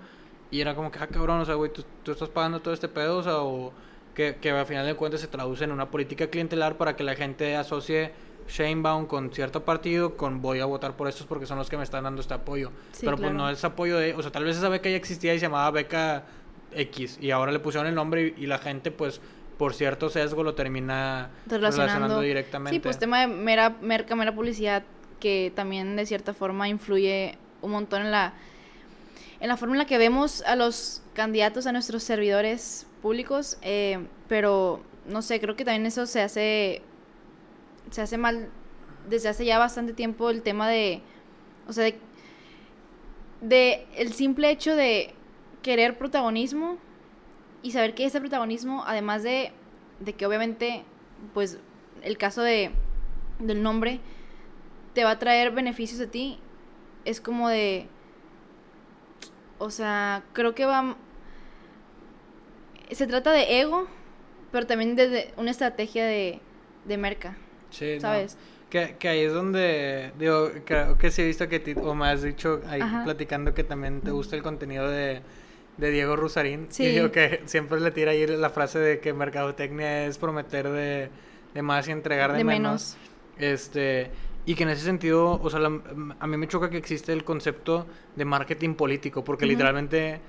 Y 0.51 0.59
era 0.59 0.75
como 0.75 0.91
que, 0.91 0.99
ah, 0.99 1.07
cabrón, 1.07 1.39
o 1.39 1.45
sea, 1.45 1.55
güey, 1.55 1.71
¿tú, 1.71 1.85
tú, 2.03 2.11
estás 2.11 2.27
pagando 2.27 2.59
todo 2.59 2.73
este 2.73 2.89
pedo, 2.89 3.19
o 3.19 3.23
sea, 3.23 3.37
o 3.37 3.71
que, 4.13 4.35
que 4.41 4.51
al 4.51 4.65
final 4.65 4.85
de 4.85 4.95
cuentas 4.95 5.21
se 5.21 5.27
traduce 5.27 5.63
en 5.63 5.71
una 5.71 5.89
política 5.89 6.27
clientelar 6.27 6.75
para 6.75 6.97
que 6.97 7.05
la 7.05 7.15
gente 7.15 7.55
asocie 7.55 8.11
Shanebaum 8.47 9.05
con 9.05 9.31
cierto 9.31 9.63
partido, 9.63 10.17
con 10.17 10.41
voy 10.41 10.59
a 10.59 10.65
votar 10.65 10.95
por 10.95 11.07
estos 11.07 11.25
porque 11.25 11.45
son 11.45 11.57
los 11.57 11.69
que 11.69 11.77
me 11.77 11.83
están 11.83 12.03
dando 12.03 12.21
este 12.21 12.33
apoyo. 12.33 12.71
Pero 12.99 13.17
pues 13.17 13.33
no 13.33 13.49
es 13.49 13.63
apoyo 13.63 13.97
de, 13.97 14.13
o 14.13 14.21
sea, 14.21 14.31
tal 14.31 14.43
vez 14.43 14.57
esa 14.57 14.69
beca 14.69 14.89
ya 14.89 14.95
existía 14.95 15.33
y 15.33 15.39
se 15.39 15.45
llamaba 15.45 15.71
beca 15.71 16.23
X 16.73 17.17
y 17.21 17.31
ahora 17.31 17.51
le 17.51 17.59
pusieron 17.59 17.87
el 17.87 17.95
nombre 17.95 18.33
y, 18.37 18.45
la 18.45 18.57
gente 18.57 18.91
pues 18.91 19.21
por 19.57 19.73
cierto 19.73 20.09
sesgo 20.09 20.43
lo 20.43 20.55
termina 20.55 21.29
relacionando, 21.45 22.21
directamente. 22.21 22.75
Sí, 22.75 22.79
pues 22.79 22.97
tema 22.97 23.21
de 23.21 23.27
mera 23.27 23.75
merca, 23.81 24.15
mera 24.15 24.33
publicidad 24.33 24.83
que 25.19 25.51
también 25.55 25.95
de 25.95 26.05
cierta 26.05 26.33
forma 26.33 26.67
influye 26.67 27.37
un 27.61 27.71
montón 27.71 28.01
en 28.01 28.11
la 28.11 28.33
en 29.39 29.47
la 29.47 29.57
forma 29.57 29.75
en 29.75 29.79
la 29.79 29.85
que 29.85 29.97
vemos 29.97 30.43
a 30.43 30.55
los 30.55 31.01
candidatos, 31.13 31.65
a 31.65 31.71
nuestros 31.71 32.03
servidores 32.03 32.85
públicos, 33.01 33.57
eh, 33.63 33.99
pero 34.27 34.81
no 35.07 35.21
sé, 35.21 35.39
creo 35.39 35.55
que 35.55 35.65
también 35.65 35.85
eso 35.87 36.05
se 36.05 36.21
hace 36.21 36.83
se 37.91 38.01
hace 38.01 38.17
mal 38.17 38.49
desde 39.07 39.29
hace 39.29 39.45
ya 39.45 39.59
bastante 39.59 39.93
tiempo 39.93 40.29
el 40.29 40.41
tema 40.41 40.67
de, 40.67 41.01
o 41.67 41.73
sea, 41.73 41.91
de, 43.41 43.87
el 43.95 44.13
simple 44.13 44.49
hecho 44.49 44.75
de 44.75 45.13
querer 45.61 45.97
protagonismo 45.97 46.77
y 47.61 47.71
saber 47.71 47.93
que 47.93 48.05
ese 48.05 48.19
protagonismo, 48.19 48.83
además 48.85 49.23
de, 49.23 49.51
de 49.99 50.13
que 50.13 50.25
obviamente, 50.25 50.83
pues, 51.33 51.59
el 52.01 52.17
caso 52.17 52.41
de, 52.41 52.71
del 53.39 53.61
nombre 53.61 53.99
te 54.93 55.03
va 55.03 55.11
a 55.11 55.19
traer 55.19 55.51
beneficios 55.51 56.01
a 56.01 56.09
ti, 56.09 56.39
es 57.05 57.21
como 57.21 57.49
de, 57.49 57.87
o 59.59 59.69
sea, 59.69 60.23
creo 60.33 60.55
que 60.55 60.65
va, 60.65 60.97
se 62.91 63.07
trata 63.07 63.31
de 63.31 63.61
ego, 63.61 63.87
pero 64.51 64.67
también 64.67 64.95
de, 64.95 65.33
una 65.37 65.51
estrategia 65.51 66.05
de, 66.05 66.41
de 66.85 66.97
merca. 66.97 67.37
Sí, 67.71 67.99
¿sabes? 67.99 68.37
Que, 68.69 68.95
que, 68.97 69.09
ahí 69.09 69.19
es 69.21 69.33
donde, 69.33 70.13
digo, 70.17 70.49
creo 70.63 70.97
que 70.97 71.11
sí 71.11 71.23
he 71.23 71.25
visto 71.25 71.49
que, 71.49 71.75
o 71.81 71.93
me 71.93 72.07
has 72.07 72.21
dicho 72.21 72.61
ahí 72.67 72.79
platicando 73.03 73.53
que 73.53 73.65
también 73.65 73.99
te 73.99 74.11
gusta 74.11 74.37
el 74.37 74.43
contenido 74.43 74.87
de, 74.89 75.21
de 75.77 75.91
Diego 75.91 76.15
Rusarín. 76.15 76.67
Sí. 76.69 76.83
Y 76.83 76.89
digo 76.91 77.11
que 77.11 77.41
siempre 77.45 77.81
le 77.81 77.91
tira 77.91 78.11
ahí 78.11 78.25
la 78.27 78.49
frase 78.49 78.79
de 78.79 78.99
que 78.99 79.11
mercadotecnia 79.11 80.05
es 80.05 80.17
prometer 80.17 80.69
de, 80.69 81.09
de 81.53 81.61
más 81.61 81.87
y 81.87 81.91
entregar 81.91 82.31
de, 82.33 82.43
menos. 82.43 82.95
Este, 83.37 84.11
y 84.45 84.55
que 84.55 84.63
en 84.63 84.69
ese 84.69 84.83
sentido, 84.83 85.39
o 85.41 85.49
sea, 85.49 85.59
a 85.59 86.27
mí 86.27 86.37
me 86.37 86.47
choca 86.47 86.69
que 86.69 86.77
existe 86.77 87.13
el 87.13 87.23
concepto 87.23 87.87
de 88.15 88.25
marketing 88.25 88.75
político, 88.75 89.23
porque 89.23 89.45
literalmente, 89.45 90.19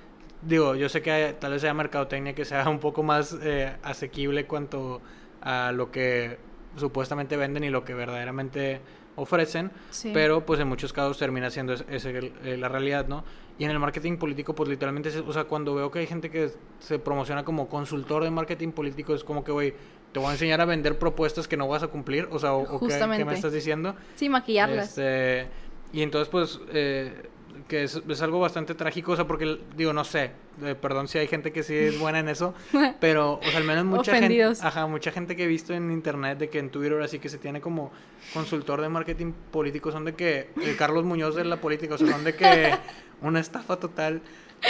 digo, 0.43 0.75
yo 0.75 0.89
sé 0.89 1.01
que 1.01 1.37
tal 1.39 1.53
vez 1.53 1.63
sea 1.63 1.73
mercadotecnia 1.75 2.35
que 2.35 2.45
sea 2.45 2.69
un 2.69 2.79
poco 2.79 3.03
más 3.03 3.37
eh, 3.43 3.73
asequible 3.83 4.47
cuanto 4.47 5.01
a 5.41 5.73
lo 5.73 5.91
que 5.91 6.39
supuestamente 6.77 7.37
venden 7.37 7.65
y 7.65 7.71
lo 7.71 7.85
que 7.85 7.95
verdaderamente 7.95 8.81
ofrecen, 9.17 9.71
pero 10.13 10.47
pues 10.47 10.59
en 10.61 10.69
muchos 10.69 10.93
casos 10.93 11.19
termina 11.19 11.51
siendo 11.51 11.75
esa 11.75 12.11
eh, 12.11 12.57
la 12.59 12.69
realidad, 12.69 13.07
¿no? 13.09 13.25
Y 13.59 13.65
en 13.65 13.71
el 13.71 13.79
marketing 13.79 14.17
político, 14.17 14.55
pues 14.55 14.69
literalmente, 14.69 15.11
o 15.21 15.33
sea, 15.33 15.45
cuando 15.45 15.75
veo 15.75 15.91
que 15.91 15.99
hay 15.99 16.07
gente 16.07 16.31
que 16.31 16.51
se 16.81 16.99
promociona 16.99 17.45
como 17.45 17.69
consultor 17.69 18.25
de 18.25 18.31
marketing 18.31 18.71
político, 18.71 19.15
es 19.15 19.23
como 19.23 19.45
que, 19.45 19.53
güey, 19.53 19.75
te 20.13 20.19
voy 20.19 20.29
a 20.29 20.33
enseñar 20.33 20.61
a 20.61 20.65
vender 20.65 20.99
propuestas 20.99 21.47
que 21.47 21.57
no 21.57 21.69
vas 21.69 21.83
a 21.83 21.89
cumplir, 21.89 22.29
o 22.31 22.39
sea, 22.39 22.55
o, 22.55 22.81
¿qué, 22.81 23.07
me 23.07 23.35
estás 23.35 23.53
diciendo? 23.53 23.95
Sí, 24.15 24.29
maquillarlas. 24.29 24.89
Este, 24.89 25.49
y 25.93 26.03
entonces, 26.03 26.29
pues, 26.29 26.61
eh, 26.73 27.31
que 27.69 27.85
es, 27.85 28.01
es, 28.09 28.23
algo 28.23 28.41
bastante 28.41 28.75
trágico, 28.75 29.13
o 29.13 29.17
sea, 29.17 29.27
porque, 29.27 29.61
digo, 29.77 29.93
no 29.93 30.05
sé, 30.05 30.31
eh, 30.63 30.75
perdón 30.75 31.09
si 31.09 31.19
hay 31.19 31.27
gente 31.27 31.53
que 31.53 31.63
sí 31.63 31.75
es 31.75 31.99
buena 31.99 32.19
en 32.19 32.29
eso, 32.29 32.55
pero, 33.01 33.35
o 33.35 33.43
sea, 33.43 33.59
al 33.59 33.65
menos 33.65 33.85
mucha 33.85 34.17
gente, 34.17 34.43
ajá, 34.43 34.87
mucha 34.87 35.11
gente 35.11 35.37
que 35.37 35.45
he 35.45 35.47
visto 35.47 35.73
en 35.73 35.91
internet 35.91 36.39
de 36.39 36.49
que 36.49 36.59
en 36.59 36.71
Twitter 36.71 37.01
así 37.03 37.19
que 37.19 37.29
se 37.29 37.39
tiene 37.39 37.61
como 37.61 37.93
consultor 38.33 38.81
de 38.81 38.89
marketing 38.89 39.33
político, 39.51 39.93
son 39.93 40.05
de 40.05 40.15
que 40.15 40.51
el 40.63 40.77
Carlos 40.77 41.05
Muñoz 41.05 41.35
de 41.35 41.45
la 41.45 41.57
política, 41.57 41.95
o 41.95 41.99
sea, 41.99 42.09
son 42.09 42.25
de 42.25 42.35
que 42.35 42.75
una 43.23 43.41
estafa 43.41 43.77
total 43.77 44.23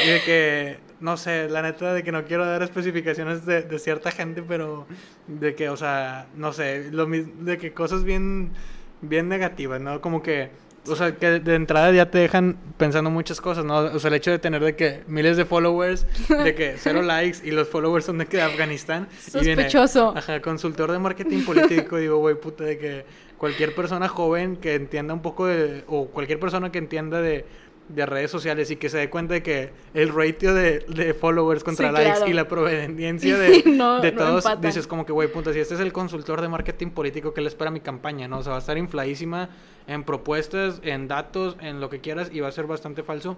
y 0.05 0.09
de 0.09 0.23
que, 0.23 0.79
no 1.01 1.17
sé, 1.17 1.49
la 1.49 1.63
neta 1.63 1.93
de 1.93 2.03
que 2.03 2.13
no 2.13 2.25
quiero 2.25 2.47
dar 2.47 2.63
especificaciones 2.63 3.45
de, 3.45 3.63
de 3.63 3.79
cierta 3.79 4.11
gente, 4.11 4.43
pero 4.43 4.87
de 5.27 5.55
que, 5.55 5.69
o 5.69 5.77
sea, 5.77 6.27
no 6.35 6.53
sé, 6.53 6.91
lo 6.91 7.07
de 7.07 7.59
que 7.59 7.73
cosas 7.73 8.05
bien, 8.05 8.53
bien 9.03 9.29
negativas, 9.29 9.81
¿no? 9.81 10.01
Como 10.01 10.23
que 10.23 10.51
o 10.89 10.97
sea, 10.97 11.15
que 11.15 11.41
de 11.41 11.55
entrada 11.55 11.93
ya 11.93 12.11
te 12.11 12.19
dejan 12.19 12.57
pensando 12.77 13.11
muchas 13.11 13.41
cosas, 13.41 13.65
¿no? 13.65 13.77
O 13.79 13.99
sea, 13.99 14.09
el 14.09 14.15
hecho 14.15 14.31
de 14.31 14.39
tener 14.39 14.63
de 14.63 14.75
que 14.75 15.03
miles 15.07 15.37
de 15.37 15.45
followers, 15.45 16.07
de 16.29 16.55
que 16.55 16.75
cero 16.79 17.03
likes 17.03 17.39
y 17.45 17.53
los 17.53 17.69
followers 17.69 18.05
son 18.05 18.19
de 18.19 18.27
que 18.27 18.39
de 18.39 18.43
Afganistán. 18.43 19.09
Sospechoso. 19.21 20.01
Y 20.01 20.15
viene, 20.15 20.19
ajá, 20.19 20.43
consultor 20.43 20.91
de 20.91 20.99
marketing 20.99 21.45
político, 21.45 21.99
digo, 21.99 22.19
güey, 22.19 22.35
puta, 22.35 22.65
de 22.65 22.79
que 22.79 23.05
cualquier 23.39 23.75
persona 23.75 24.09
joven 24.09 24.57
que 24.57 24.75
entienda 24.75 25.15
un 25.15 25.23
poco 25.23 25.47
de, 25.47 25.85
o 25.87 26.07
cualquier 26.07 26.41
persona 26.41 26.73
que 26.73 26.79
entienda 26.79 27.21
de 27.21 27.45
de 27.89 28.07
redes 28.07 28.31
sociales 28.31 28.71
y 28.71 28.77
que 28.77 28.89
se 28.89 28.99
dé 28.99 29.11
cuenta 29.11 29.35
de 29.35 29.43
que 29.43 29.71
el 29.95 30.09
ratio 30.15 30.55
de, 30.55 31.17
followers 31.19 31.65
contra 31.65 31.93
likes 31.93 32.29
y 32.29 32.33
la 32.33 32.49
proveniencia 32.49 33.37
de, 33.37 33.63
de 34.03 34.13
todos, 34.13 34.45
dices 34.61 34.87
como 34.87 35.05
que, 35.05 35.13
güey, 35.13 35.29
punto, 35.29 35.53
si 35.53 35.59
este 35.59 35.75
es 35.75 35.81
el 35.81 35.93
consultor 35.93 36.41
de 36.41 36.49
marketing 36.49 36.89
político 36.89 37.35
que 37.35 37.41
le 37.41 37.49
espera 37.49 37.71
mi 37.71 37.81
campaña, 37.81 38.29
¿no? 38.29 38.39
O 38.39 38.43
sea, 38.43 38.53
va 38.53 38.59
a 38.59 38.61
estar 38.61 38.79
infladísima 38.79 39.51
en 39.87 40.05
propuestas, 40.05 40.81
en 40.85 41.09
datos, 41.09 41.57
en 41.61 41.81
lo 41.81 41.91
que 41.91 42.01
quieras 42.01 42.31
y 42.33 42.41
va 42.41 42.49
a 42.49 42.53
ser 42.53 42.67
bastante 42.67 43.03
falso. 43.03 43.37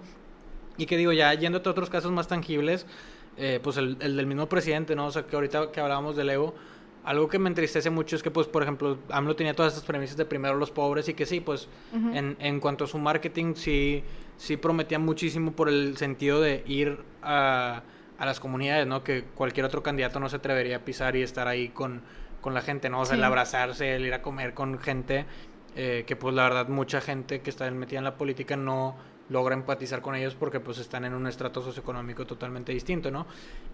Y 0.77 0.85
que 0.85 0.97
digo, 0.97 1.11
ya 1.11 1.33
yéndote 1.33 1.69
a 1.69 1.71
otros 1.71 1.89
casos 1.89 2.11
más 2.11 2.27
tangibles, 2.27 2.85
eh, 3.37 3.59
pues 3.61 3.77
el, 3.77 3.97
el, 3.99 4.15
del 4.15 4.27
mismo 4.27 4.47
presidente, 4.47 4.95
¿no? 4.95 5.07
O 5.07 5.11
sea, 5.11 5.23
que 5.23 5.35
ahorita 5.35 5.71
que 5.71 5.79
hablábamos 5.79 6.15
del 6.15 6.29
ego, 6.29 6.53
algo 7.03 7.27
que 7.29 7.37
me 7.37 7.49
entristece 7.49 7.89
mucho 7.89 8.15
es 8.15 8.23
que, 8.23 8.31
pues, 8.31 8.47
por 8.47 8.63
ejemplo, 8.63 8.97
AMLO 9.09 9.35
tenía 9.35 9.53
todas 9.53 9.73
estas 9.73 9.85
premisas 9.85 10.17
de 10.17 10.25
primero 10.25 10.55
los 10.55 10.71
pobres 10.71 11.07
y 11.07 11.13
que 11.13 11.25
sí, 11.25 11.39
pues, 11.39 11.67
en, 11.93 12.35
en 12.39 12.59
cuanto 12.59 12.85
a 12.85 12.87
su 12.87 12.97
marketing, 12.97 13.53
sí 13.55 14.03
sí 14.37 14.57
prometía 14.57 14.99
muchísimo 14.99 15.51
por 15.51 15.69
el 15.69 15.97
sentido 15.97 16.41
de 16.41 16.63
ir 16.67 16.99
a, 17.21 17.83
a, 18.17 18.25
las 18.25 18.39
comunidades, 18.39 18.87
¿no? 18.87 19.03
Que 19.03 19.23
cualquier 19.23 19.65
otro 19.65 19.83
candidato 19.83 20.19
no 20.19 20.29
se 20.29 20.37
atrevería 20.37 20.77
a 20.77 20.79
pisar 20.79 21.15
y 21.15 21.21
estar 21.21 21.47
ahí 21.47 21.69
con, 21.69 22.01
con 22.41 22.53
la 22.53 22.61
gente, 22.61 22.89
¿no? 22.89 23.01
O 23.01 23.05
sea, 23.05 23.15
el 23.15 23.23
abrazarse, 23.23 23.95
el 23.95 24.05
ir 24.05 24.13
a 24.13 24.21
comer 24.21 24.53
con 24.53 24.77
gente, 24.79 25.25
eh, 25.75 26.03
que 26.05 26.15
pues 26.15 26.33
la 26.35 26.43
verdad 26.43 26.67
mucha 26.67 27.01
gente 27.01 27.41
que 27.41 27.49
está 27.49 27.69
metida 27.71 27.99
en 27.99 28.05
la 28.05 28.17
política 28.17 28.55
no 28.55 28.95
logra 29.29 29.55
empatizar 29.55 30.01
con 30.01 30.15
ellos 30.15 30.35
porque 30.35 30.59
pues 30.59 30.77
están 30.77 31.03
en 31.05 31.13
un 31.13 31.25
estrato 31.27 31.61
socioeconómico 31.61 32.25
totalmente 32.25 32.71
distinto, 32.71 33.09
¿no? 33.09 33.25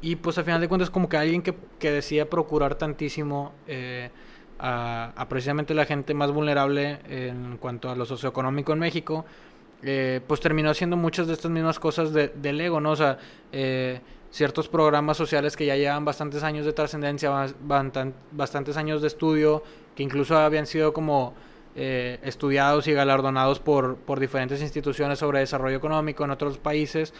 Y 0.02 0.16
pues 0.16 0.38
al 0.38 0.46
final 0.46 0.62
de 0.62 0.68
cuentas 0.68 0.90
como 0.90 1.10
que 1.10 1.18
alguien 1.18 1.42
que, 1.42 1.54
que 1.78 1.92
decía 1.92 2.30
procurar 2.30 2.76
tantísimo 2.76 3.52
eh, 3.68 4.10
a, 4.58 5.12
a, 5.16 5.28
precisamente 5.28 5.74
la 5.74 5.86
gente 5.86 6.14
más 6.14 6.32
vulnerable 6.32 7.00
en 7.10 7.58
cuanto 7.58 7.90
a 7.90 7.96
lo 7.96 8.06
socioeconómico 8.06 8.72
en 8.74 8.80
México, 8.80 9.26
eh, 9.84 10.22
pues 10.28 10.40
terminó 10.40 10.70
haciendo 10.70 10.98
muchas 10.98 11.28
de 11.28 11.34
estas 11.34 11.52
mismas 11.52 11.80
cosas 11.80 12.14
de, 12.14 12.30
del 12.30 12.62
ego, 12.62 12.80
¿no? 12.80 12.92
O 12.92 12.96
sea, 12.96 13.18
eh, 13.52 14.00
ciertos 14.32 14.68
programas 14.68 15.18
sociales 15.18 15.58
que 15.58 15.66
ya 15.66 15.76
llevan 15.76 16.06
bastantes 16.06 16.44
años 16.44 16.66
de 16.66 16.74
trascendencia, 16.74 17.32
bastantes 18.32 18.78
años 18.78 19.02
de 19.02 19.08
estudio, 19.08 19.64
que 19.96 20.04
incluso 20.04 20.38
habían 20.38 20.66
sido 20.66 20.94
como 20.94 21.34
eh, 21.76 22.20
estudiados 22.24 22.88
y 22.88 22.94
galardonados 22.94 23.60
por, 23.60 23.96
por 23.96 24.20
diferentes 24.20 24.62
instituciones 24.62 25.20
sobre 25.20 25.40
desarrollo 25.40 25.78
económico 25.78 26.24
en 26.24 26.32
otros 26.32 26.58
países. 26.58 27.14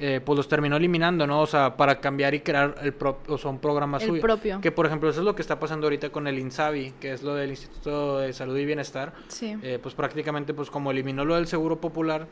Eh, 0.00 0.20
pues 0.24 0.36
los 0.36 0.46
terminó 0.46 0.76
eliminando, 0.76 1.26
¿no? 1.26 1.40
O 1.40 1.46
sea, 1.46 1.76
para 1.76 2.00
cambiar 2.00 2.32
y 2.32 2.40
crear 2.40 2.76
el 2.82 2.92
propio, 2.92 3.34
o 3.34 3.38
sea, 3.38 3.50
un 3.50 3.58
programa 3.58 3.98
el 3.98 4.20
propio. 4.20 4.60
Que, 4.60 4.70
por 4.70 4.86
ejemplo, 4.86 5.10
eso 5.10 5.18
es 5.18 5.24
lo 5.24 5.34
que 5.34 5.42
está 5.42 5.58
pasando 5.58 5.86
ahorita 5.86 6.10
con 6.10 6.28
el 6.28 6.38
INSABI, 6.38 6.94
que 7.00 7.12
es 7.12 7.24
lo 7.24 7.34
del 7.34 7.50
Instituto 7.50 8.18
de 8.18 8.32
Salud 8.32 8.56
y 8.56 8.64
Bienestar. 8.64 9.12
Sí. 9.26 9.56
Eh, 9.60 9.80
pues 9.82 9.96
prácticamente, 9.96 10.54
pues 10.54 10.70
como 10.70 10.92
eliminó 10.92 11.24
lo 11.24 11.34
del 11.34 11.48
Seguro 11.48 11.80
Popular, 11.80 12.28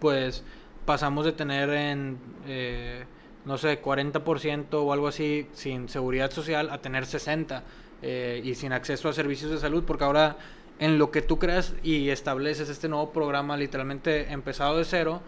pues 0.00 0.42
pasamos 0.84 1.24
de 1.24 1.32
tener 1.32 1.70
en, 1.70 2.18
eh, 2.48 3.04
no 3.44 3.58
sé, 3.58 3.80
40% 3.80 4.66
o 4.72 4.92
algo 4.92 5.06
así 5.06 5.46
sin 5.52 5.88
seguridad 5.88 6.32
social 6.32 6.70
a 6.70 6.78
tener 6.78 7.04
60% 7.04 7.62
y 8.42 8.54
sin 8.54 8.72
acceso 8.72 9.08
a 9.08 9.12
servicios 9.12 9.50
de 9.50 9.58
salud, 9.58 9.84
porque 9.84 10.04
ahora 10.04 10.36
en 10.78 10.98
lo 10.98 11.10
que 11.10 11.22
tú 11.22 11.38
creas 11.38 11.74
y 11.82 12.10
estableces 12.10 12.68
este 12.68 12.88
nuevo 12.88 13.10
programa 13.10 13.56
literalmente 13.56 14.32
empezado 14.32 14.76
de 14.76 14.84
cero, 14.84 15.22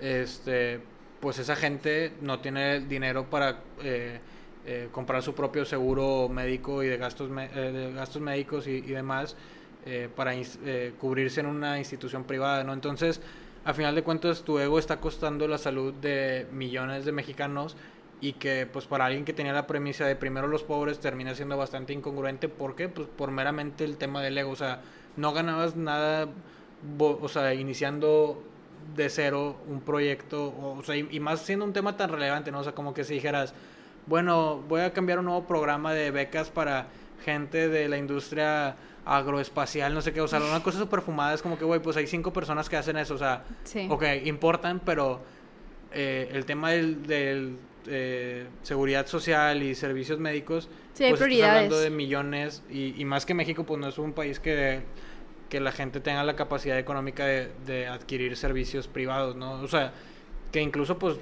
este, 0.00 0.80
pues 1.20 1.38
esa 1.38 1.56
gente 1.56 2.12
no 2.20 2.40
tiene 2.40 2.80
dinero 2.80 3.28
para 3.28 3.60
eh, 3.82 4.20
eh, 4.66 4.88
comprar 4.92 5.22
su 5.22 5.34
propio 5.34 5.64
seguro 5.64 6.28
médico 6.28 6.82
y 6.82 6.88
de 6.88 6.96
gastos, 6.96 7.30
eh, 7.36 7.92
gastos 7.94 8.22
médicos 8.22 8.66
y, 8.66 8.80
demás 8.80 9.36
para 10.14 10.34
cubrirse 10.98 11.40
en 11.40 11.46
una 11.46 11.78
institución 11.78 12.24
privada, 12.24 12.62
¿no? 12.64 12.74
Entonces, 12.74 13.22
a 13.64 13.72
final 13.72 13.94
de 13.94 14.02
cuentas, 14.02 14.42
tu 14.42 14.58
ego 14.58 14.78
está 14.78 15.00
costando 15.00 15.48
la 15.48 15.56
salud 15.56 15.94
de 15.94 16.46
millones 16.52 17.06
de 17.06 17.12
mexicanos 17.12 17.76
y 18.20 18.34
que 18.34 18.66
pues 18.70 18.86
para 18.86 19.06
alguien 19.06 19.24
que 19.24 19.32
tenía 19.32 19.54
la 19.54 19.66
premisa 19.66 20.04
de 20.06 20.16
primero 20.16 20.46
los 20.48 20.62
pobres 20.62 21.00
termina 21.00 21.34
siendo 21.34 21.56
bastante 21.56 21.92
incongruente. 21.92 22.48
¿Por 22.48 22.74
qué? 22.76 22.88
Pues 22.88 23.08
por 23.08 23.30
meramente 23.30 23.84
el 23.84 23.96
tema 23.96 24.20
del 24.20 24.36
ego. 24.36 24.50
O 24.50 24.56
sea, 24.56 24.82
no 25.16 25.32
ganabas 25.32 25.76
nada, 25.76 26.28
o 26.98 27.28
sea, 27.28 27.54
iniciando 27.54 28.42
de 28.96 29.08
cero 29.08 29.56
un 29.68 29.80
proyecto, 29.80 30.46
o, 30.46 30.82
sea, 30.84 30.96
y, 30.96 31.20
más 31.20 31.40
siendo 31.40 31.64
un 31.64 31.72
tema 31.72 31.96
tan 31.96 32.10
relevante, 32.10 32.50
¿no? 32.50 32.60
O 32.60 32.64
sea, 32.64 32.74
como 32.74 32.94
que 32.94 33.04
si 33.04 33.14
dijeras, 33.14 33.54
bueno, 34.06 34.62
voy 34.68 34.80
a 34.82 34.92
cambiar 34.92 35.18
un 35.18 35.26
nuevo 35.26 35.46
programa 35.46 35.94
de 35.94 36.10
becas 36.10 36.50
para 36.50 36.88
gente 37.24 37.68
de 37.68 37.88
la 37.88 37.98
industria 37.98 38.76
agroespacial, 39.04 39.94
no 39.94 40.02
sé 40.02 40.12
qué, 40.12 40.20
o 40.20 40.28
sea, 40.28 40.40
una 40.40 40.62
cosa 40.62 40.78
súper 40.78 41.00
fumada 41.00 41.34
es 41.34 41.42
como 41.42 41.58
que, 41.58 41.64
güey, 41.64 41.80
pues 41.80 41.96
hay 41.96 42.06
cinco 42.06 42.32
personas 42.32 42.68
que 42.68 42.76
hacen 42.76 42.96
eso, 42.96 43.14
o 43.14 43.18
sea, 43.18 43.44
sí. 43.64 43.86
ok, 43.90 44.04
importan, 44.24 44.80
pero 44.80 45.20
eh, 45.92 46.28
el 46.32 46.44
tema 46.44 46.70
del, 46.70 47.56
eh, 47.86 48.46
seguridad 48.62 49.06
social 49.06 49.62
y 49.62 49.74
servicios 49.74 50.18
médicos, 50.18 50.68
sí, 50.92 51.04
pues 51.08 51.20
estás 51.20 51.48
hablando 51.48 51.80
de 51.80 51.90
millones, 51.90 52.62
y, 52.70 53.00
y 53.00 53.04
más 53.04 53.26
que 53.26 53.34
México, 53.34 53.64
pues 53.64 53.80
no 53.80 53.88
es 53.88 53.98
un 53.98 54.12
país 54.12 54.38
que 54.38 54.82
que 55.50 55.60
la 55.60 55.72
gente 55.72 56.00
tenga 56.00 56.24
la 56.24 56.36
capacidad 56.36 56.78
económica 56.78 57.26
de, 57.26 57.86
adquirir 57.88 58.36
servicios 58.36 58.88
privados, 58.88 59.36
¿no? 59.36 59.60
O 59.60 59.68
sea, 59.68 59.92
que 60.50 60.62
incluso 60.62 60.98
pues 60.98 61.18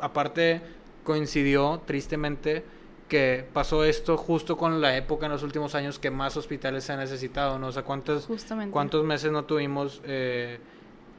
aparte 0.00 0.62
coincidió 1.04 1.82
tristemente 1.84 2.64
que 3.08 3.44
pasó 3.52 3.84
esto 3.84 4.16
justo 4.16 4.56
con 4.56 4.80
la 4.80 4.96
época 4.96 5.26
en 5.26 5.32
los 5.32 5.42
últimos 5.42 5.74
años 5.74 5.98
que 5.98 6.10
más 6.10 6.36
hospitales 6.36 6.84
se 6.84 6.92
han 6.92 7.00
necesitado, 7.00 7.58
¿no? 7.58 7.68
O 7.68 7.72
sea, 7.72 7.82
¿cuántos, 7.82 8.28
cuántos 8.70 9.04
meses 9.04 9.30
no 9.30 9.44
tuvimos 9.44 10.00
eh, 10.04 10.58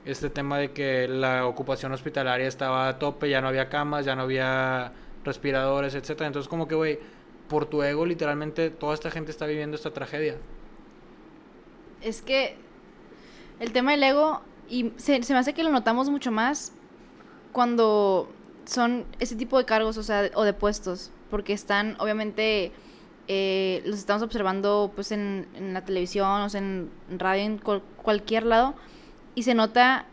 este 0.05 0.29
tema 0.29 0.57
de 0.57 0.71
que 0.71 1.07
la 1.07 1.45
ocupación 1.45 1.91
hospitalaria 1.91 2.47
estaba 2.47 2.87
a 2.87 2.97
tope, 2.97 3.29
ya 3.29 3.41
no 3.41 3.49
había 3.49 3.69
camas, 3.69 4.05
ya 4.05 4.15
no 4.15 4.23
había 4.23 4.91
respiradores, 5.23 5.95
etcétera? 5.95 6.27
Entonces 6.27 6.49
como 6.49 6.67
que, 6.67 6.75
güey, 6.75 6.99
por 7.47 7.65
tu 7.65 7.83
ego 7.83 8.05
literalmente 8.05 8.69
toda 8.69 8.93
esta 8.93 9.11
gente 9.11 9.31
está 9.31 9.45
viviendo 9.45 9.75
esta 9.75 9.91
tragedia 9.91 10.35
es 12.01 12.21
que 12.21 12.55
el 13.59 13.71
tema 13.71 13.91
del 13.91 14.03
ego, 14.03 14.41
y 14.69 14.91
se, 14.97 15.19
me 15.19 15.39
hace 15.39 15.53
que 15.53 15.63
lo 15.63 15.71
notamos 15.71 16.09
mucho 16.09 16.31
más 16.31 16.73
cuando 17.51 18.29
son 18.65 19.05
ese 19.19 19.35
tipo 19.35 19.57
de 19.57 19.65
cargos, 19.65 19.97
o 19.97 20.03
sea, 20.03 20.29
o 20.35 20.43
de 20.43 20.53
puestos, 20.53 21.11
porque 21.29 21.53
están, 21.53 21.95
obviamente, 21.99 22.71
eh, 23.27 23.81
los 23.85 23.97
estamos 23.97 24.21
observando 24.21 24.91
pues 24.93 25.11
en, 25.11 25.47
la 25.73 25.83
televisión, 25.83 26.41
o 26.41 26.49
sea, 26.49 26.59
en 26.59 26.91
radio, 27.17 27.43
en 27.43 27.57
cualquier 27.57 28.45
lado, 28.45 28.75
y 29.35 29.43
se 29.43 29.53
nota 29.53 30.05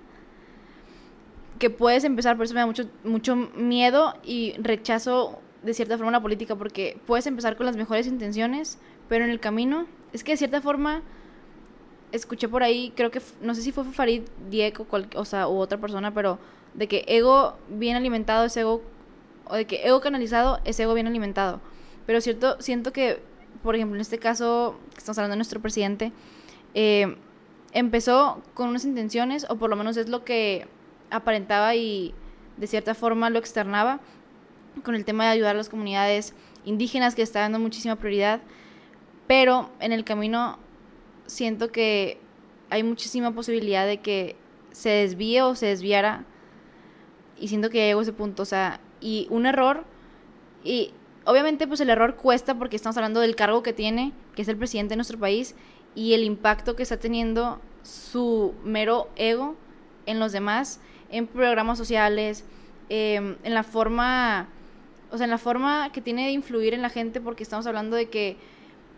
que 1.59 1.71
puedes 1.71 2.05
empezar, 2.05 2.37
por 2.37 2.47
eso 2.47 2.55
me 2.55 2.61
da 2.61 2.67
mucho, 2.67 2.85
mucho 3.05 3.37
miedo 3.37 4.15
y 4.25 4.55
rechazo 4.59 5.41
de 5.63 5.75
cierta 5.75 5.97
forma 5.97 6.13
la 6.13 6.21
política, 6.21 6.57
porque 6.57 7.01
puedes 7.07 7.27
empezar 7.27 7.57
con 7.57 7.67
las 7.67 7.77
mejores 7.77 8.07
intenciones, 8.07 8.79
pero 9.09 9.25
en 9.25 9.31
el 9.31 9.41
camino, 9.41 9.87
es 10.13 10.23
que 10.25 10.33
de 10.33 10.37
cierta 10.37 10.61
forma 10.61 11.03
escuché 12.15 12.49
por 12.49 12.63
ahí, 12.63 12.93
creo 12.95 13.11
que, 13.11 13.21
no 13.41 13.55
sé 13.55 13.63
si 13.63 13.73
fue 13.73 13.85
Farid 13.85 14.23
Diego, 14.49 14.87
o 15.17 15.25
sea, 15.25 15.49
u 15.49 15.59
otra 15.59 15.79
persona, 15.79 16.15
pero 16.15 16.39
de 16.75 16.87
que 16.87 17.05
ego 17.09 17.57
bien 17.69 17.97
alimentado 17.97 18.45
es 18.45 18.57
ego, 18.57 18.83
o 19.47 19.57
de 19.57 19.67
que 19.67 19.87
ego 19.87 20.01
canalizado 20.01 20.61
es 20.65 20.79
ego 20.79 20.95
bien 20.95 21.09
alimentado. 21.09 21.61
Pero 22.07 22.21
cierto, 22.21 22.61
siento 22.61 22.93
que, 22.93 23.21
por 23.63 23.75
ejemplo, 23.75 23.97
en 23.97 24.01
este 24.01 24.19
caso, 24.19 24.77
que 24.93 24.99
estamos 24.99 25.19
hablando 25.19 25.33
de 25.33 25.39
nuestro 25.39 25.61
presidente, 25.61 26.13
eh, 26.75 27.17
empezó 27.73 28.43
con 28.55 28.69
unas 28.69 28.85
intenciones, 28.85 29.45
o 29.49 29.57
por 29.57 29.69
lo 29.69 29.77
menos 29.77 29.97
es 29.97 30.09
lo 30.09 30.25
que 30.25 30.69
aparentaba 31.11 31.75
y 31.75 32.15
de 32.57 32.69
cierta 32.69 32.95
forma 32.95 33.29
lo 33.29 33.41
externaba, 33.41 33.99
con 34.85 34.95
el 34.95 35.05
tema 35.05 35.25
de 35.25 35.31
ayudar 35.31 35.57
a 35.57 35.59
las 35.59 35.69
comunidades 35.69 36.33
indígenas, 36.65 37.17
que 37.17 37.23
está 37.23 37.41
dando 37.41 37.59
muchísima 37.59 37.97
prioridad, 37.97 38.41
pero 39.27 39.71
en 39.81 39.93
el 39.93 40.05
camino 40.05 40.59
siento 41.27 41.71
que 41.71 42.19
hay 42.71 42.83
muchísima 42.83 43.33
posibilidad 43.33 43.87
de 43.87 43.99
que 43.99 44.37
se 44.73 44.91
desvíe 44.91 45.43
o 45.43 45.55
se 45.55 45.67
desviara. 45.67 46.25
Y 47.39 47.49
siento 47.49 47.71
que 47.71 47.79
ya 47.79 47.85
llegó 47.87 48.03
ese 48.03 48.13
punto, 48.13 48.43
o 48.43 48.47
sea, 48.47 48.81
y 49.01 49.27
un 49.31 49.47
error, 49.47 49.85
y 50.63 50.93
obviamente 51.25 51.67
pues 51.67 51.81
el 51.81 51.91
error 51.91 52.17
cuesta 52.17 52.59
porque 52.59 52.77
estamos 52.77 52.97
hablando 52.97 53.21
del 53.21 53.37
cargo 53.37 53.63
que 53.63 53.73
tiene, 53.73 54.13
que 54.35 54.43
es 54.43 54.49
el 54.49 54.57
presidente 54.57 54.93
de 54.93 54.97
nuestro 54.97 55.19
país, 55.19 55.55
y 55.95 56.15
el 56.15 56.25
impacto 56.25 56.75
que 56.77 56.83
está 56.83 56.99
teniendo 56.99 57.61
su 57.83 58.55
mero 58.65 59.09
ego 59.17 59.57
en 60.07 60.19
los 60.19 60.33
demás, 60.33 60.81
en 61.11 61.27
programas 61.27 61.79
sociales, 61.79 62.45
em, 62.89 63.37
en 63.43 63.55
la 63.55 63.63
forma, 63.63 64.49
o 65.11 65.17
sea, 65.17 65.25
en 65.25 65.31
la 65.31 65.39
forma 65.39 65.91
que 65.93 66.01
tiene 66.01 66.27
de 66.27 66.33
influir 66.33 66.75
en 66.75 66.83
la 66.83 66.91
gente, 66.91 67.21
porque 67.21 67.43
estamos 67.43 67.67
hablando 67.67 67.97
de 67.97 68.09
que, 68.09 68.37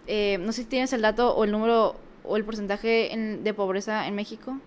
eh, 0.06 0.38
no 0.40 0.52
sé 0.52 0.62
si 0.62 0.68
tienes 0.68 0.92
el 0.92 1.02
dato 1.02 1.34
o 1.34 1.44
el 1.44 1.52
número 1.52 1.96
o 2.26 2.36
el 2.36 2.44
porcentaje 2.44 3.38
de 3.42 3.54
pobreza 3.54 4.06
en 4.06 4.14
México. 4.14 4.58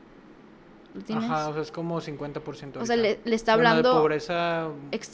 ¿Lo 0.93 1.01
tienes? 1.01 1.25
Ajá, 1.25 1.49
o 1.49 1.53
sea, 1.53 1.61
es 1.61 1.71
como 1.71 2.01
50%. 2.01 2.77
O 2.77 2.85
sea, 2.85 2.95
le, 2.95 3.19
está 3.25 3.53
hablando... 3.53 3.89
Bueno, 3.89 4.01
pobreza... 4.01 4.67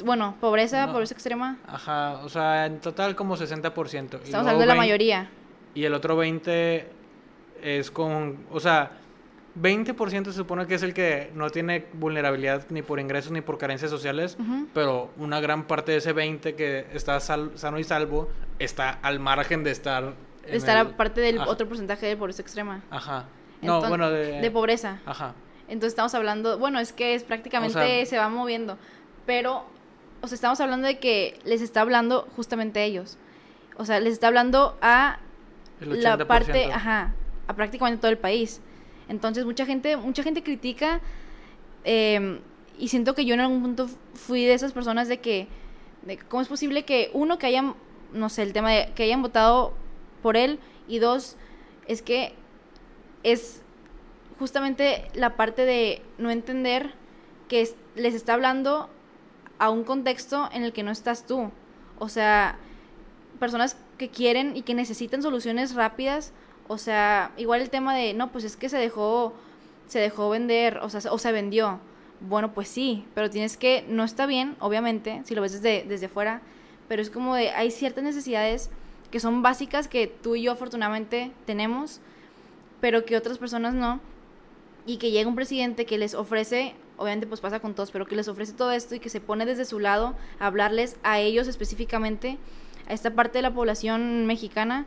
bueno, 0.05 0.35
pobreza, 0.39 0.91
pobreza 0.91 1.13
extrema. 1.13 1.57
Ajá, 1.67 2.21
o 2.23 2.29
sea, 2.29 2.65
en 2.67 2.79
total 2.79 3.15
como 3.15 3.35
60%. 3.35 3.43
Estamos 3.63 4.33
hablando 4.33 4.61
de 4.61 4.65
la 4.65 4.75
mayoría. 4.75 5.29
Y 5.73 5.83
el 5.83 5.93
otro 5.93 6.17
20% 6.17 6.83
es 7.61 7.91
con, 7.91 8.45
o 8.51 8.59
sea, 8.59 8.91
20% 9.59 10.25
se 10.25 10.33
supone 10.33 10.67
que 10.67 10.75
es 10.75 10.83
el 10.83 10.93
que 10.93 11.31
no 11.33 11.49
tiene 11.49 11.85
vulnerabilidad 11.93 12.65
ni 12.69 12.81
por 12.81 12.99
ingresos 12.99 13.31
ni 13.31 13.41
por 13.41 13.57
carencias 13.57 13.89
sociales, 13.89 14.37
pero 14.73 15.09
una 15.17 15.39
gran 15.39 15.65
parte 15.65 15.93
de 15.93 15.97
ese 15.99 16.13
20 16.13 16.55
que 16.55 16.87
está 16.93 17.19
sano 17.19 17.79
y 17.79 17.83
salvo 17.83 18.29
está 18.59 18.91
al 19.01 19.19
margen 19.19 19.63
de 19.63 19.71
estar... 19.71 20.13
Estar 20.47 20.77
aparte 20.77 21.21
del 21.21 21.39
otro 21.39 21.67
porcentaje 21.67 22.05
de 22.05 22.17
pobreza 22.17 22.41
extrema. 22.41 22.83
Ajá. 22.89 23.25
No, 23.61 23.81
bueno, 23.87 24.09
de... 24.11 24.41
De 24.41 24.51
pobreza. 24.51 24.99
Ajá. 25.05 25.33
Entonces 25.67 25.93
estamos 25.93 26.13
hablando, 26.13 26.59
bueno, 26.59 26.79
es 26.79 26.93
que 26.93 27.15
es 27.15 27.23
prácticamente 27.23 28.05
se 28.05 28.17
va 28.17 28.29
moviendo, 28.29 28.77
pero, 29.25 29.65
o 30.21 30.27
sea, 30.27 30.35
estamos 30.35 30.59
hablando 30.61 30.87
de 30.87 30.99
que 30.99 31.39
les 31.43 31.61
está 31.61 31.81
hablando 31.81 32.27
justamente 32.35 32.79
a 32.79 32.83
ellos. 32.83 33.17
O 33.77 33.85
sea, 33.85 33.99
les 33.99 34.13
está 34.13 34.27
hablando 34.27 34.77
a 34.81 35.19
la 35.79 36.17
parte, 36.25 36.71
ajá, 36.71 37.13
a 37.47 37.55
prácticamente 37.55 37.99
todo 37.99 38.11
el 38.11 38.17
país. 38.17 38.61
Entonces 39.09 39.45
mucha 39.45 39.65
gente, 39.65 39.97
mucha 39.97 40.23
gente 40.23 40.43
critica 40.43 41.01
em, 41.83 42.39
y 42.77 42.87
siento 42.87 43.13
que 43.15 43.25
yo 43.25 43.33
en 43.33 43.39
algún 43.39 43.61
punto 43.61 43.87
fui 44.13 44.45
de 44.45 44.53
esas 44.53 44.71
personas 44.71 45.07
de 45.07 45.19
que, 45.19 45.47
de 46.03 46.17
cómo 46.17 46.41
es 46.41 46.47
posible 46.47 46.85
que 46.85 47.09
uno 47.13 47.37
que 47.37 47.47
hayan, 47.47 47.75
no 48.13 48.29
sé, 48.29 48.43
el 48.43 48.53
tema 48.53 48.71
de 48.71 48.91
que 48.95 49.03
hayan 49.03 49.21
votado 49.21 49.73
por 50.25 50.37
él 50.37 50.57
y 50.87 50.97
dos, 50.97 51.35
es 51.87 52.01
que 52.01 52.33
es 53.21 53.61
justamente 54.39 55.07
la 55.13 55.35
parte 55.35 55.65
de 55.65 56.01
no 56.17 56.31
entender 56.31 56.93
que 57.47 57.69
les 57.93 58.15
está 58.15 58.33
hablando 58.33 58.89
a 59.59 59.69
un 59.69 59.83
contexto 59.83 60.49
en 60.51 60.63
el 60.63 60.73
que 60.73 60.81
no 60.81 60.89
estás 60.89 61.27
tú. 61.27 61.51
O 61.99 62.09
sea, 62.09 62.57
personas 63.39 63.77
que 63.99 64.09
quieren 64.09 64.57
y 64.57 64.63
que 64.63 64.73
necesitan 64.73 65.21
soluciones 65.21 65.75
rápidas 65.75 66.33
o 66.67 66.77
sea, 66.77 67.31
igual 67.37 67.61
el 67.61 67.69
tema 67.69 67.95
de, 67.95 68.13
no, 68.13 68.31
pues 68.31 68.43
es 68.43 68.57
que 68.57 68.69
se 68.69 68.77
dejó, 68.77 69.33
se 69.87 69.99
dejó 69.99 70.29
vender, 70.29 70.79
o 70.79 70.89
sea, 70.89 71.11
o 71.11 71.17
se 71.17 71.31
vendió. 71.31 71.79
Bueno, 72.21 72.53
pues 72.53 72.67
sí, 72.69 73.05
pero 73.13 73.29
tienes 73.29 73.55
que, 73.55 73.85
no 73.87 74.03
está 74.03 74.25
bien, 74.25 74.55
obviamente, 74.59 75.21
si 75.25 75.35
lo 75.35 75.41
ves 75.41 75.53
desde, 75.53 75.85
desde 75.87 76.07
fuera, 76.07 76.41
pero 76.87 77.01
es 77.01 77.09
como 77.09 77.35
de, 77.35 77.51
hay 77.51 77.69
ciertas 77.69 78.03
necesidades 78.03 78.71
que 79.11 79.19
son 79.19 79.41
básicas 79.41 79.87
que 79.87 80.07
tú 80.07 80.35
y 80.35 80.43
yo 80.43 80.51
afortunadamente 80.51 81.31
tenemos, 81.45 82.01
pero 82.81 83.05
que 83.05 83.17
otras 83.17 83.37
personas 83.37 83.73
no, 83.73 83.99
y 84.85 84.97
que 84.97 85.11
llega 85.11 85.27
un 85.27 85.35
presidente 85.35 85.85
que 85.85 85.97
les 85.97 86.13
ofrece, 86.13 86.75
obviamente 86.97 87.27
pues 87.27 87.41
pasa 87.41 87.59
con 87.59 87.73
todos, 87.73 87.91
pero 87.91 88.05
que 88.05 88.15
les 88.15 88.27
ofrece 88.27 88.53
todo 88.53 88.71
esto 88.71 88.95
y 88.95 88.99
que 88.99 89.09
se 89.09 89.21
pone 89.21 89.45
desde 89.45 89.65
su 89.65 89.79
lado 89.79 90.15
a 90.39 90.47
hablarles 90.47 90.97
a 91.03 91.19
ellos 91.19 91.47
específicamente, 91.47 92.37
a 92.87 92.93
esta 92.93 93.13
parte 93.13 93.39
de 93.39 93.41
la 93.41 93.53
población 93.53 94.25
mexicana, 94.25 94.85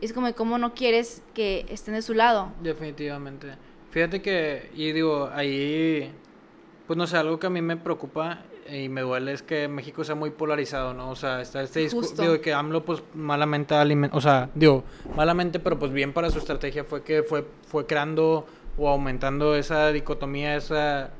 es 0.00 0.12
como 0.12 0.32
cómo 0.34 0.58
no 0.58 0.74
quieres 0.74 1.22
que 1.34 1.66
estén 1.68 1.94
de 1.94 2.02
su 2.02 2.14
lado. 2.14 2.52
Definitivamente. 2.62 3.54
Fíjate 3.90 4.22
que, 4.22 4.70
y 4.74 4.92
digo, 4.92 5.30
ahí, 5.32 6.12
pues 6.86 6.96
no 6.96 7.06
sé, 7.06 7.16
algo 7.16 7.38
que 7.38 7.46
a 7.46 7.50
mí 7.50 7.60
me 7.60 7.76
preocupa 7.76 8.44
y 8.72 8.88
me 8.88 9.00
duele 9.02 9.32
es 9.32 9.42
que 9.42 9.68
México 9.68 10.04
sea 10.04 10.14
muy 10.14 10.30
polarizado, 10.30 10.94
¿no? 10.94 11.10
O 11.10 11.16
sea, 11.16 11.40
está 11.40 11.62
este 11.62 11.80
discurso, 11.80 12.20
digo, 12.20 12.40
que 12.40 12.52
AMLO 12.52 12.84
pues 12.84 13.02
malamente 13.14 13.74
o 14.12 14.20
sea, 14.20 14.50
digo, 14.54 14.84
malamente, 15.16 15.58
pero 15.58 15.78
pues 15.78 15.92
bien 15.92 16.12
para 16.12 16.30
su 16.30 16.38
estrategia 16.38 16.84
fue 16.84 17.02
que 17.02 17.22
fue, 17.22 17.44
fue 17.66 17.86
creando 17.86 18.46
o 18.78 18.88
aumentando 18.88 19.54
esa 19.54 19.92
dicotomía, 19.92 20.56
esa 20.56 21.10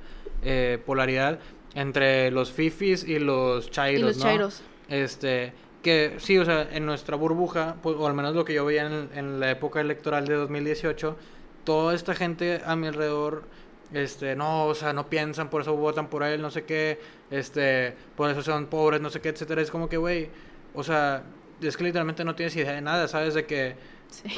eh, 0.43 0.79
polaridad 0.85 1.39
entre 1.75 2.31
los 2.31 2.51
fifis 2.51 3.05
y 3.05 3.19
los 3.19 3.71
chairos, 3.71 4.01
y 4.01 4.05
los 4.05 4.19
chairos. 4.19 4.63
Este, 4.89 5.53
que 5.83 6.15
sí, 6.19 6.39
o 6.39 6.45
sea, 6.45 6.69
en 6.73 6.87
nuestra 6.87 7.17
burbuja, 7.17 7.77
pues, 7.83 7.97
o 7.99 8.07
al 8.07 8.15
menos 8.15 8.35
lo 8.35 8.45
que 8.45 8.55
yo 8.55 8.65
veía 8.65 8.87
en, 8.87 9.09
en, 9.15 9.41
la 9.41 9.51
época 9.51 9.81
electoral 9.81 10.27
de 10.27 10.35
2018, 10.35 11.17
toda 11.65 11.95
esta 11.95 12.15
gente 12.15 12.61
a 12.65 12.77
mi 12.77 12.87
alrededor, 12.89 13.45
este, 13.93 14.37
no, 14.37 14.67
o 14.67 14.75
sea, 14.75 14.93
no 14.93 15.09
piensan, 15.09 15.51
por 15.51 15.63
eso 15.63 15.75
votan 15.77 16.09
por 16.09 16.23
él, 16.23 16.41
no 16.41 16.51
sé 16.51 16.65
qué, 16.65 17.01
este, 17.31 17.95
por 18.17 18.31
eso 18.31 18.43
son 18.43 18.67
pobres, 18.67 19.01
no 19.01 19.11
sé 19.11 19.21
qué, 19.21 19.31
etcétera. 19.31 19.63
Es 19.63 19.71
como 19.71 19.89
que, 19.89 19.97
güey, 19.97 20.29
o 20.75 20.83
sea, 20.83 21.25
es 21.61 21.77
que 21.77 21.85
literalmente 21.85 22.25
no 22.25 22.35
tienes 22.35 22.55
idea 22.57 22.73
de 22.73 22.81
nada, 22.81 23.09
¿sabes? 23.09 23.35
De 23.35 23.47
que, 23.47 23.75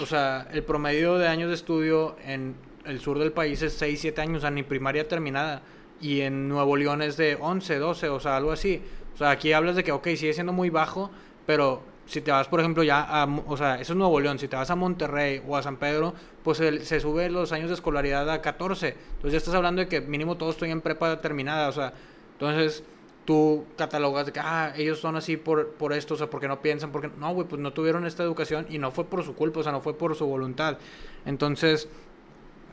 o 0.00 0.06
sea, 0.06 0.48
el 0.52 0.62
promedio 0.62 1.18
de 1.18 1.28
años 1.28 1.48
de 1.48 1.54
estudio 1.54 2.16
en 2.24 2.54
el 2.84 3.00
sur 3.00 3.18
del 3.18 3.32
país 3.32 3.62
es 3.62 3.74
6, 3.74 4.00
7 4.00 4.20
años, 4.20 4.38
o 4.38 4.40
sea, 4.40 4.50
ni 4.50 4.62
primaria 4.62 5.06
terminada. 5.06 5.62
Y 6.00 6.22
en 6.22 6.48
Nuevo 6.48 6.76
León 6.76 7.00
es 7.02 7.16
de 7.16 7.36
11, 7.40 7.78
12, 7.78 8.08
o 8.08 8.20
sea, 8.20 8.36
algo 8.36 8.52
así. 8.52 8.82
O 9.14 9.18
sea, 9.18 9.30
aquí 9.30 9.52
hablas 9.52 9.76
de 9.76 9.84
que, 9.84 9.92
ok, 9.92 10.08
sigue 10.16 10.32
siendo 10.32 10.52
muy 10.52 10.70
bajo, 10.70 11.10
pero 11.46 11.82
si 12.12 12.20
te 12.20 12.30
vas, 12.30 12.46
por 12.46 12.60
ejemplo, 12.60 12.82
ya 12.82 13.00
a, 13.00 13.24
o 13.24 13.56
sea, 13.56 13.80
eso 13.80 13.94
es 13.94 13.96
Nuevo 13.96 14.20
León, 14.20 14.38
si 14.38 14.46
te 14.46 14.54
vas 14.54 14.70
a 14.70 14.76
Monterrey 14.76 15.42
o 15.46 15.56
a 15.56 15.62
San 15.62 15.78
Pedro, 15.78 16.12
pues 16.42 16.58
se 16.58 17.00
sube 17.00 17.30
los 17.30 17.52
años 17.52 17.68
de 17.68 17.74
escolaridad 17.74 18.28
a 18.30 18.42
14. 18.42 18.88
Entonces 18.88 19.32
ya 19.32 19.38
estás 19.38 19.54
hablando 19.54 19.80
de 19.80 19.88
que 19.88 20.00
mínimo 20.02 20.36
todos 20.36 20.56
estoy 20.56 20.70
en 20.70 20.82
prepa 20.82 21.20
terminada, 21.20 21.68
o 21.68 21.72
sea, 21.72 21.94
entonces 22.34 22.84
tú 23.24 23.64
catalogas 23.76 24.26
de 24.26 24.32
que, 24.32 24.40
ah, 24.40 24.74
ellos 24.76 25.00
son 25.00 25.16
así 25.16 25.38
por, 25.38 25.70
por 25.70 25.94
esto, 25.94 26.14
o 26.14 26.16
sea, 26.16 26.28
porque 26.28 26.48
no 26.48 26.60
piensan, 26.60 26.92
porque 26.92 27.10
no, 27.18 27.32
güey, 27.32 27.48
pues 27.48 27.60
no 27.60 27.72
tuvieron 27.72 28.04
esta 28.04 28.22
educación 28.22 28.66
y 28.68 28.78
no 28.78 28.90
fue 28.90 29.04
por 29.06 29.24
su 29.24 29.34
culpa, 29.34 29.60
o 29.60 29.62
sea, 29.62 29.72
no 29.72 29.80
fue 29.80 29.96
por 29.96 30.14
su 30.14 30.26
voluntad. 30.26 30.76
Entonces, 31.24 31.88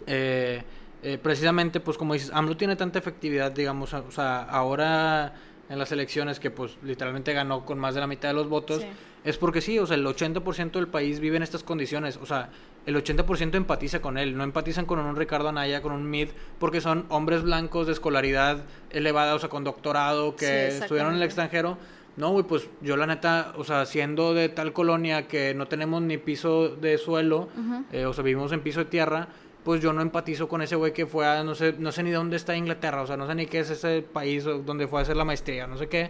eh, 0.06 0.64
eh, 1.02 1.18
precisamente, 1.22 1.80
pues 1.80 1.98
como 1.98 2.14
dices, 2.14 2.32
AMLO 2.34 2.58
tiene 2.58 2.76
tanta 2.76 3.00
efectividad, 3.00 3.52
digamos, 3.52 3.94
o 3.94 4.12
sea, 4.12 4.44
ahora 4.44 5.34
en 5.70 5.78
las 5.78 5.92
elecciones 5.92 6.40
que 6.40 6.50
pues 6.50 6.78
literalmente 6.84 7.32
ganó 7.32 7.64
con 7.64 7.78
más 7.78 7.94
de 7.94 8.02
la 8.02 8.08
mitad 8.08 8.30
de 8.30 8.34
los 8.34 8.50
votos, 8.50 8.84
es 9.24 9.38
porque 9.38 9.62
sí, 9.62 9.80
o 9.80 9.86
sea, 9.86 9.96
el 9.96 10.06
80% 10.06 10.72
del 10.72 10.88
país 10.88 11.20
vive 11.20 11.38
en 11.38 11.44
estas 11.44 11.64
condiciones, 11.64 12.18
o 12.18 12.26
sea, 12.26 12.50
el 12.86 12.96
80% 12.96 13.56
empatiza 13.56 14.02
con 14.02 14.18
él, 14.18 14.38
no 14.38 14.44
empatizan 14.44 14.86
con 14.86 15.00
un 15.00 15.16
Ricardo 15.16 15.50
Anaya, 15.50 15.82
con 15.82 15.92
un 15.92 16.10
Mid, 16.10 16.30
porque 16.58 16.82
son 16.82 17.06
hombres 17.10 17.44
blancos 17.44 17.88
de 17.88 17.94
escolaridad 17.94 18.64
elevada, 18.90 19.36
o 19.36 19.40
sea, 19.40 19.50
con 19.50 19.64
doctorado, 19.64 20.36
que 20.36 20.68
estuvieron 20.68 21.12
en 21.12 21.18
el 21.18 21.24
extranjero. 21.24 21.78
No, 22.18 22.32
güey, 22.32 22.44
pues 22.44 22.70
yo 22.82 22.98
la 22.98 23.08
neta, 23.08 23.54
o 23.58 23.64
sea, 23.64 23.86
siendo 23.86 24.34
de 24.34 24.50
tal 24.50 24.74
colonia 24.74 25.28
que 25.28 25.54
no 25.54 25.68
tenemos 25.68 26.02
ni 26.02 26.18
piso 26.18 26.70
de 26.70 26.98
suelo, 26.98 27.50
eh, 27.92 28.06
o 28.06 28.14
sea, 28.14 28.24
vivimos 28.24 28.52
en 28.52 28.62
piso 28.62 28.80
de 28.80 28.86
tierra, 28.86 29.28
pues 29.64 29.82
yo 29.82 29.94
no 29.94 30.02
empatizo 30.02 30.48
con 30.48 30.62
ese 30.62 30.76
güey 30.76 30.94
que 30.94 31.06
fue 31.06 31.28
a, 31.28 31.44
no 31.44 31.56
sé, 31.56 31.76
no 31.78 31.92
sé 31.92 32.04
ni 32.04 32.12
dónde 32.12 32.38
está 32.38 32.56
Inglaterra, 32.56 33.02
o 33.02 33.08
sea, 33.08 33.18
no 33.18 33.28
sé 33.28 33.36
ni 33.36 33.46
qué 33.46 33.60
es 33.60 33.70
ese 33.70 34.02
país 34.02 34.44
donde 34.44 34.88
fue 34.88 35.00
a 35.00 35.04
hacer 35.04 35.16
la 35.16 35.26
maestría, 35.26 35.68
no 35.68 35.78
sé 35.78 35.88
qué, 35.88 36.10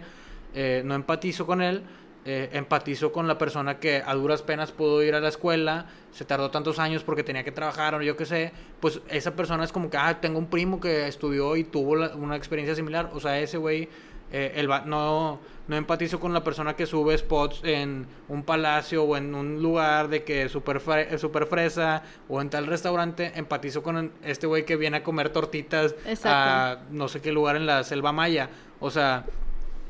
eh, 0.54 0.82
no 0.84 0.94
empatizo 0.94 1.46
con 1.46 1.62
él, 1.62 1.82
eh, 2.24 2.50
empatizo 2.52 3.12
con 3.12 3.26
la 3.26 3.38
persona 3.38 3.78
que 3.78 4.02
a 4.04 4.14
duras 4.14 4.42
penas 4.42 4.72
pudo 4.72 5.02
ir 5.02 5.14
a 5.14 5.20
la 5.20 5.28
escuela, 5.28 5.86
se 6.12 6.24
tardó 6.24 6.50
tantos 6.50 6.78
años 6.78 7.02
porque 7.02 7.22
tenía 7.22 7.44
que 7.44 7.52
trabajar 7.52 7.94
o 7.94 8.02
yo 8.02 8.16
qué 8.16 8.26
sé, 8.26 8.52
pues 8.80 9.00
esa 9.08 9.34
persona 9.36 9.64
es 9.64 9.72
como 9.72 9.90
que, 9.90 9.96
ah, 9.96 10.20
tengo 10.20 10.38
un 10.38 10.46
primo 10.46 10.80
que 10.80 11.06
estudió 11.06 11.56
y 11.56 11.64
tuvo 11.64 11.92
una 12.16 12.36
experiencia 12.36 12.74
similar, 12.74 13.10
o 13.14 13.20
sea, 13.20 13.38
ese 13.40 13.56
güey 13.58 13.88
eh, 14.32 14.66
no, 14.86 15.40
no 15.66 15.76
empatizo 15.76 16.20
con 16.20 16.32
la 16.32 16.44
persona 16.44 16.76
que 16.76 16.86
sube 16.86 17.16
spots 17.18 17.62
en 17.64 18.06
un 18.28 18.44
palacio 18.44 19.04
o 19.04 19.16
en 19.16 19.34
un 19.34 19.60
lugar 19.60 20.08
de 20.08 20.22
que 20.22 20.42
es 20.42 20.52
super, 20.52 20.80
super 21.18 21.46
fresa 21.46 22.02
o 22.28 22.40
en 22.40 22.50
tal 22.50 22.66
restaurante. 22.66 23.32
Empatizo 23.34 23.82
con 23.82 24.12
este 24.22 24.46
güey 24.46 24.64
que 24.64 24.76
viene 24.76 24.98
a 24.98 25.02
comer 25.02 25.30
tortitas 25.30 25.94
a 26.24 26.78
no 26.90 27.08
sé 27.08 27.20
qué 27.20 27.32
lugar 27.32 27.56
en 27.56 27.66
la 27.66 27.84
selva 27.84 28.12
maya. 28.12 28.50
O 28.78 28.90
sea... 28.90 29.24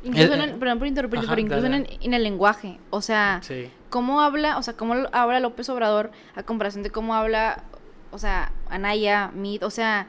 Incluso, 0.03 0.33
en, 0.33 0.59
perdón 0.59 0.79
por 0.79 0.87
interrumpir, 0.87 1.21
pero 1.29 1.41
incluso 1.41 1.67
en, 1.67 2.15
el 2.15 2.23
lenguaje. 2.23 2.79
O 2.91 3.03
sea, 3.03 3.41
cómo 3.91 4.21
habla, 4.21 4.59
o 4.59 4.63
sea, 4.63 4.75
cómo 4.75 4.95
habla 5.13 5.41
López 5.41 5.69
Obrador 5.69 6.11
a 6.35 6.43
comparación 6.43 6.83
de 6.83 6.91
cómo 6.91 7.15
habla, 7.15 7.65
o 8.11 8.19
sea, 8.19 8.53
Anaya, 8.69 9.31
Mid, 9.35 9.65
o 9.65 9.71
sea 9.71 10.09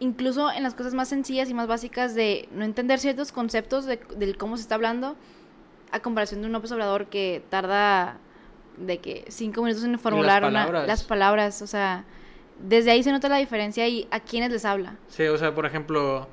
incluso 0.00 0.50
en 0.50 0.62
las 0.62 0.74
cosas 0.74 0.94
más 0.94 1.08
sencillas 1.08 1.48
y 1.48 1.54
más 1.54 1.68
básicas 1.68 2.14
de 2.14 2.48
no 2.52 2.64
entender 2.64 2.98
ciertos 2.98 3.30
conceptos 3.32 3.84
de, 3.86 3.98
cómo 4.36 4.56
se 4.56 4.62
está 4.62 4.74
hablando, 4.74 5.14
a 5.92 6.00
comparación 6.00 6.40
de 6.40 6.46
un 6.46 6.52
López 6.52 6.72
Obrador 6.72 7.06
que 7.06 7.42
tarda 7.50 8.16
de 8.76 8.98
que 8.98 9.24
cinco 9.28 9.62
minutos 9.62 9.84
en 9.84 9.98
formular 9.98 10.50
las 10.50 11.04
palabras, 11.04 11.60
o 11.62 11.66
sea, 11.66 12.04
desde 12.58 12.90
ahí 12.90 13.02
se 13.02 13.12
nota 13.12 13.28
la 13.28 13.36
diferencia 13.36 13.86
y 13.88 14.08
a 14.10 14.20
quiénes 14.20 14.50
les 14.50 14.64
habla. 14.64 14.96
Sí, 15.08 15.24
o 15.24 15.36
sea, 15.36 15.54
por 15.54 15.66
ejemplo, 15.66 16.28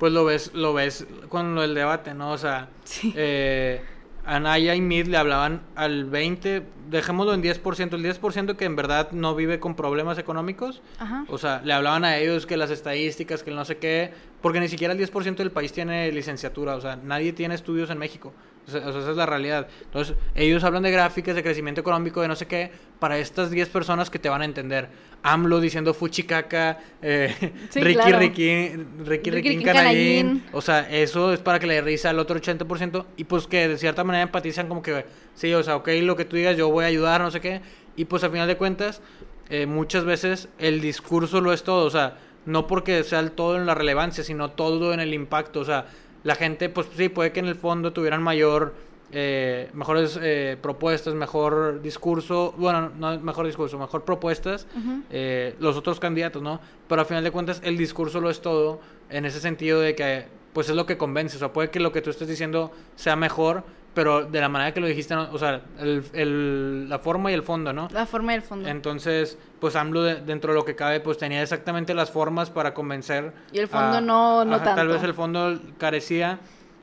pues 0.00 0.14
lo 0.14 0.24
ves, 0.24 0.52
lo 0.54 0.72
ves 0.72 1.06
con 1.28 1.58
el 1.58 1.74
debate, 1.74 2.14
¿no? 2.14 2.32
O 2.32 2.38
sea, 2.38 2.70
eh, 3.02 3.82
Anaya 4.24 4.74
y 4.74 4.80
Mid 4.80 5.06
le 5.08 5.18
hablaban 5.18 5.60
al 5.76 6.06
20, 6.06 6.62
dejémoslo 6.88 7.34
en 7.34 7.42
10%, 7.42 7.92
el 7.92 8.02
10% 8.02 8.56
que 8.56 8.64
en 8.64 8.76
verdad 8.76 9.12
no 9.12 9.34
vive 9.34 9.60
con 9.60 9.76
problemas 9.76 10.16
económicos. 10.16 10.80
O 11.28 11.36
sea, 11.36 11.60
le 11.62 11.74
hablaban 11.74 12.06
a 12.06 12.16
ellos 12.16 12.46
que 12.46 12.56
las 12.56 12.70
estadísticas, 12.70 13.42
que 13.42 13.50
el 13.50 13.56
no 13.56 13.66
sé 13.66 13.76
qué, 13.76 14.10
porque 14.40 14.58
ni 14.60 14.68
siquiera 14.68 14.94
el 14.94 14.98
10% 14.98 15.36
del 15.36 15.50
país 15.50 15.70
tiene 15.70 16.10
licenciatura, 16.12 16.76
o 16.76 16.80
sea, 16.80 16.96
nadie 16.96 17.34
tiene 17.34 17.54
estudios 17.54 17.90
en 17.90 17.98
México. 17.98 18.32
O 18.66 18.70
sea, 18.70 18.88
esa 18.88 19.10
es 19.10 19.16
la 19.16 19.26
realidad. 19.26 19.66
Entonces, 19.84 20.16
ellos 20.34 20.62
hablan 20.64 20.82
de 20.82 20.90
gráficas, 20.90 21.34
de 21.34 21.42
crecimiento 21.42 21.80
económico, 21.80 22.20
de 22.22 22.28
no 22.28 22.36
sé 22.36 22.46
qué, 22.46 22.70
para 22.98 23.18
estas 23.18 23.50
10 23.50 23.68
personas 23.68 24.10
que 24.10 24.18
te 24.18 24.28
van 24.28 24.42
a 24.42 24.44
entender. 24.44 24.88
AMLO 25.22 25.60
diciendo 25.60 25.92
fuchicaca, 25.92 26.78
eh, 27.02 27.34
Ricky, 27.74 28.12
Ricky, 28.12 28.68
Ricky, 29.04 29.30
Ricky, 29.30 30.42
O 30.52 30.60
sea, 30.60 30.88
eso 30.90 31.32
es 31.32 31.40
para 31.40 31.58
que 31.58 31.66
le 31.66 31.80
risa 31.80 32.10
al 32.10 32.18
otro 32.18 32.40
80% 32.40 33.04
y 33.16 33.24
pues 33.24 33.46
que 33.46 33.68
de 33.68 33.76
cierta 33.76 34.04
manera 34.04 34.22
empatizan 34.22 34.68
como 34.68 34.82
que, 34.82 35.04
sí, 35.34 35.52
o 35.52 35.62
sea, 35.62 35.76
ok, 35.76 35.88
lo 36.02 36.16
que 36.16 36.24
tú 36.24 36.36
digas, 36.36 36.56
yo 36.56 36.70
voy 36.70 36.84
a 36.84 36.88
ayudar, 36.88 37.20
no 37.20 37.30
sé 37.30 37.40
qué. 37.40 37.60
Y 37.96 38.04
pues 38.06 38.24
al 38.24 38.30
final 38.30 38.48
de 38.48 38.56
cuentas, 38.56 39.02
eh, 39.50 39.66
muchas 39.66 40.04
veces 40.04 40.48
el 40.58 40.80
discurso 40.80 41.40
lo 41.40 41.52
es 41.52 41.64
todo, 41.64 41.84
o 41.84 41.90
sea, 41.90 42.16
no 42.46 42.66
porque 42.66 43.02
sea 43.04 43.20
el 43.20 43.32
todo 43.32 43.56
en 43.56 43.66
la 43.66 43.74
relevancia, 43.74 44.24
sino 44.24 44.52
todo 44.52 44.94
en 44.94 45.00
el 45.00 45.12
impacto, 45.12 45.60
o 45.60 45.64
sea, 45.64 45.86
la 46.22 46.34
gente, 46.34 46.68
pues 46.68 46.88
sí, 46.96 47.08
puede 47.08 47.32
que 47.32 47.40
en 47.40 47.46
el 47.46 47.54
fondo 47.54 47.92
tuvieran 47.92 48.22
mayor, 48.22 48.74
eh, 49.12 49.68
mejores 49.72 50.18
eh, 50.22 50.56
propuestas, 50.60 51.14
mejor 51.14 51.82
discurso, 51.82 52.54
bueno, 52.56 52.90
no 52.96 53.18
mejor 53.20 53.46
discurso, 53.46 53.78
mejor 53.78 54.04
propuestas, 54.04 54.66
eh, 55.10 55.56
los 55.58 55.76
otros 55.76 55.98
candidatos, 55.98 56.42
¿no? 56.42 56.60
Pero 56.88 57.00
al 57.00 57.06
final 57.06 57.24
de 57.24 57.30
cuentas 57.30 57.60
el 57.64 57.76
discurso 57.76 58.20
lo 58.20 58.30
es 58.30 58.40
todo, 58.40 58.80
en 59.08 59.24
ese 59.24 59.40
sentido 59.40 59.80
de 59.80 59.94
que, 59.94 60.26
pues 60.52 60.68
es 60.68 60.76
lo 60.76 60.86
que 60.86 60.96
convence, 60.96 61.36
o 61.36 61.38
sea, 61.40 61.52
puede 61.52 61.70
que 61.70 61.80
lo 61.80 61.90
que 61.90 62.02
tú 62.02 62.10
estés 62.10 62.28
diciendo 62.28 62.70
sea 62.94 63.16
mejor, 63.16 63.64
pero 63.94 64.24
de 64.24 64.40
la 64.40 64.48
manera 64.48 64.72
que 64.72 64.80
lo 64.80 64.86
dijiste, 64.86 65.14
o 65.14 65.38
sea, 65.38 65.62
el, 65.78 66.88
la 66.88 66.98
forma 67.00 67.30
y 67.30 67.34
el 67.34 67.42
fondo, 67.42 67.72
¿no? 67.72 67.88
La 67.92 68.06
forma 68.06 68.32
y 68.32 68.36
el 68.36 68.42
fondo. 68.42 68.68
Entonces, 68.68 69.36
pues 69.58 69.74
AMLO 69.74 70.02
dentro 70.02 70.52
de 70.52 70.58
lo 70.58 70.64
que 70.64 70.76
cabe, 70.76 71.00
pues 71.00 71.18
tenía 71.18 71.42
exactamente 71.42 71.92
las 71.92 72.10
formas 72.10 72.50
para 72.50 72.72
convencer. 72.72 73.32
Y 73.52 73.58
el 73.58 73.66
fondo 73.66 74.00
no, 74.00 74.44
no 74.44 74.58
tanto. 74.58 74.76
Tal 74.76 74.88
vez 74.88 75.02
el 75.02 75.14
fondo 75.14 75.58
carecía, 75.78 76.38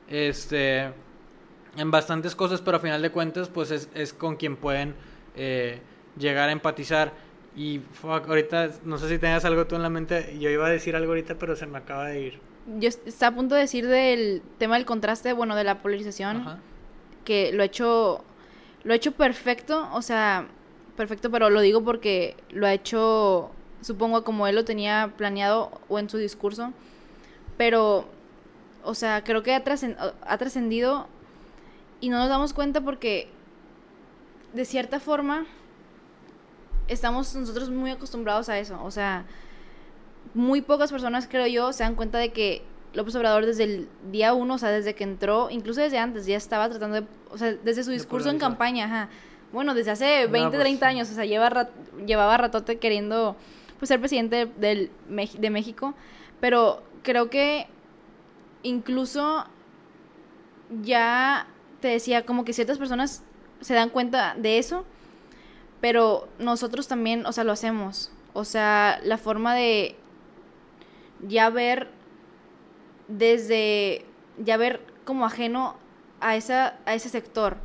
este, 0.08 0.92
en 1.76 1.90
bastantes 1.90 2.34
cosas, 2.34 2.60
pero 2.60 2.76
a 2.76 2.80
final 2.80 3.00
de 3.00 3.10
cuentas, 3.10 3.48
pues 3.48 3.70
es, 3.70 3.88
es 3.94 4.12
con 4.12 4.36
quien 4.36 4.56
pueden 4.56 4.94
eh, 5.34 5.80
llegar 6.18 6.50
a 6.50 6.52
empatizar. 6.52 7.12
Y 7.56 7.80
fuck, 7.92 8.28
ahorita, 8.28 8.70
no 8.84 8.98
sé 8.98 9.08
si 9.08 9.18
tengas 9.18 9.46
algo 9.46 9.66
tú 9.66 9.76
en 9.76 9.82
la 9.82 9.88
mente, 9.88 10.36
yo 10.38 10.50
iba 10.50 10.66
a 10.66 10.70
decir 10.70 10.94
algo 10.94 11.12
ahorita, 11.12 11.36
pero 11.36 11.56
se 11.56 11.66
me 11.66 11.78
acaba 11.78 12.08
de 12.08 12.20
ir. 12.20 12.40
Yo 12.78 12.90
estaba 12.90 13.32
a 13.32 13.34
punto 13.34 13.54
de 13.54 13.62
decir 13.62 13.86
del 13.86 14.42
tema 14.58 14.74
del 14.76 14.84
contraste, 14.84 15.32
bueno, 15.32 15.56
de 15.56 15.64
la 15.64 15.78
polarización. 15.78 16.36
Ajá 16.42 16.58
que 17.28 17.52
lo 17.52 17.62
ha 17.62 17.66
hecho, 17.66 18.24
lo 18.84 18.94
ha 18.94 18.96
hecho 18.96 19.12
perfecto, 19.12 19.86
o 19.92 20.00
sea, 20.00 20.48
perfecto, 20.96 21.30
pero 21.30 21.50
lo 21.50 21.60
digo 21.60 21.84
porque 21.84 22.34
lo 22.48 22.66
ha 22.66 22.72
hecho, 22.72 23.50
supongo, 23.82 24.24
como 24.24 24.46
él 24.46 24.56
lo 24.56 24.64
tenía 24.64 25.12
planeado 25.18 25.70
o 25.90 25.98
en 25.98 26.08
su 26.08 26.16
discurso, 26.16 26.72
pero, 27.58 28.06
o 28.82 28.94
sea, 28.94 29.24
creo 29.24 29.42
que 29.42 29.52
ha 29.52 29.62
trascendido 29.62 31.06
y 32.00 32.08
no 32.08 32.16
nos 32.16 32.30
damos 32.30 32.54
cuenta 32.54 32.80
porque, 32.80 33.28
de 34.54 34.64
cierta 34.64 34.98
forma, 34.98 35.44
estamos 36.86 37.34
nosotros 37.34 37.68
muy 37.68 37.90
acostumbrados 37.90 38.48
a 38.48 38.58
eso, 38.58 38.82
o 38.82 38.90
sea, 38.90 39.26
muy 40.32 40.62
pocas 40.62 40.90
personas, 40.90 41.28
creo 41.28 41.46
yo, 41.46 41.74
se 41.74 41.82
dan 41.82 41.94
cuenta 41.94 42.16
de 42.16 42.32
que 42.32 42.62
López 42.94 43.14
Obrador 43.14 43.46
desde 43.46 43.64
el 43.64 43.88
día 44.10 44.34
uno, 44.34 44.54
o 44.54 44.58
sea, 44.58 44.70
desde 44.70 44.94
que 44.94 45.04
entró, 45.04 45.48
incluso 45.50 45.80
desde 45.80 45.98
antes, 45.98 46.26
ya 46.26 46.36
estaba 46.36 46.68
tratando 46.68 47.00
de, 47.00 47.06
o 47.30 47.38
sea, 47.38 47.52
desde 47.52 47.84
su 47.84 47.90
discurso 47.90 48.30
en 48.30 48.38
campaña, 48.38 48.86
ajá. 48.86 49.08
Bueno, 49.52 49.74
desde 49.74 49.92
hace 49.92 50.26
20, 50.26 50.58
30 50.58 50.78
pues, 50.78 50.82
años, 50.82 51.10
o 51.10 51.14
sea, 51.14 51.24
lleva 51.24 51.70
llevaba 52.06 52.36
ratote 52.36 52.78
queriendo, 52.78 53.36
pues, 53.78 53.88
ser 53.88 53.98
presidente 53.98 54.46
del, 54.46 54.90
de 55.06 55.50
México, 55.50 55.94
pero 56.40 56.82
creo 57.02 57.30
que 57.30 57.66
incluso 58.62 59.46
ya 60.82 61.46
te 61.80 61.88
decía, 61.88 62.26
como 62.26 62.44
que 62.44 62.52
ciertas 62.52 62.78
personas 62.78 63.22
se 63.60 63.74
dan 63.74 63.90
cuenta 63.90 64.34
de 64.36 64.58
eso, 64.58 64.84
pero 65.80 66.28
nosotros 66.38 66.88
también, 66.88 67.24
o 67.26 67.32
sea, 67.32 67.44
lo 67.44 67.52
hacemos. 67.52 68.10
O 68.32 68.44
sea, 68.44 69.00
la 69.02 69.18
forma 69.18 69.54
de 69.54 69.96
ya 71.26 71.50
ver 71.50 71.88
desde 73.08 74.04
ya 74.38 74.56
ver 74.56 74.80
como 75.04 75.24
ajeno 75.24 75.76
a, 76.20 76.36
esa, 76.36 76.78
a 76.86 76.94
ese 76.94 77.08
sector, 77.08 77.56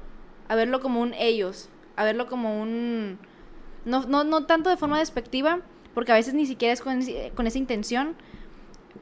a 0.48 0.56
verlo 0.56 0.80
como 0.80 1.02
un 1.02 1.14
ellos, 1.14 1.70
a 1.96 2.04
verlo 2.04 2.28
como 2.28 2.62
un... 2.62 3.20
No, 3.86 4.06
no, 4.06 4.24
no 4.24 4.46
tanto 4.46 4.70
de 4.70 4.78
forma 4.78 5.00
despectiva, 5.00 5.60
porque 5.94 6.12
a 6.12 6.16
veces 6.16 6.34
ni 6.34 6.46
siquiera 6.46 6.74
es 6.74 6.82
con, 6.82 7.02
con 7.36 7.48
esa 7.48 7.58
intención, 7.58 8.16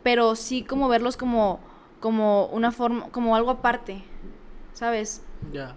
pero 0.04 0.36
sí 0.36 0.64
como 0.64 0.90
verlos 0.90 1.18
como, 1.18 1.60
como 2.00 2.48
una 2.48 2.72
forma, 2.72 3.10
como 3.12 3.36
algo 3.36 3.52
aparte, 3.52 4.04
¿sabes? 4.74 5.24
Ya. 5.54 5.76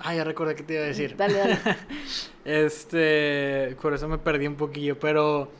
Ah, 0.00 0.14
ya 0.14 0.24
recordé 0.24 0.54
que 0.54 0.62
te 0.62 0.74
iba 0.74 0.82
a 0.82 0.86
decir. 0.86 1.16
Dale, 1.16 1.38
dale. 1.38 1.58
este, 2.44 3.76
por 3.80 3.94
eso 3.94 4.08
me 4.08 4.18
perdí 4.18 4.46
un 4.46 4.56
poquillo, 4.56 4.98
pero 4.98 5.50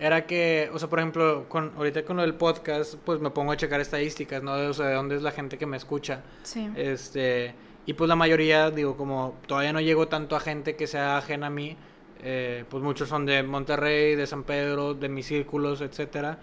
era 0.00 0.26
que, 0.26 0.70
o 0.72 0.78
sea, 0.78 0.88
por 0.88 1.00
ejemplo, 1.00 1.46
con, 1.48 1.72
ahorita 1.76 2.04
con 2.04 2.16
lo 2.16 2.22
del 2.22 2.34
podcast, 2.34 2.94
pues 3.04 3.20
me 3.20 3.30
pongo 3.30 3.52
a 3.52 3.56
checar 3.56 3.80
estadísticas, 3.80 4.42
¿no? 4.42 4.52
O 4.52 4.72
sea, 4.72 4.86
de 4.86 4.94
dónde 4.94 5.16
es 5.16 5.22
la 5.22 5.32
gente 5.32 5.58
que 5.58 5.66
me 5.66 5.76
escucha. 5.76 6.22
Sí. 6.42 6.68
Este, 6.76 7.54
y 7.84 7.94
pues 7.94 8.08
la 8.08 8.16
mayoría, 8.16 8.70
digo, 8.70 8.96
como 8.96 9.36
todavía 9.46 9.72
no 9.72 9.80
llego 9.80 10.08
tanto 10.08 10.36
a 10.36 10.40
gente 10.40 10.76
que 10.76 10.86
sea 10.86 11.18
ajena 11.18 11.48
a 11.48 11.50
mí, 11.50 11.76
eh, 12.22 12.64
pues 12.68 12.82
muchos 12.82 13.08
son 13.08 13.26
de 13.26 13.42
Monterrey, 13.42 14.14
de 14.14 14.26
San 14.26 14.44
Pedro, 14.44 14.94
de 14.94 15.08
mis 15.08 15.26
círculos, 15.26 15.80
etcétera. 15.80 16.38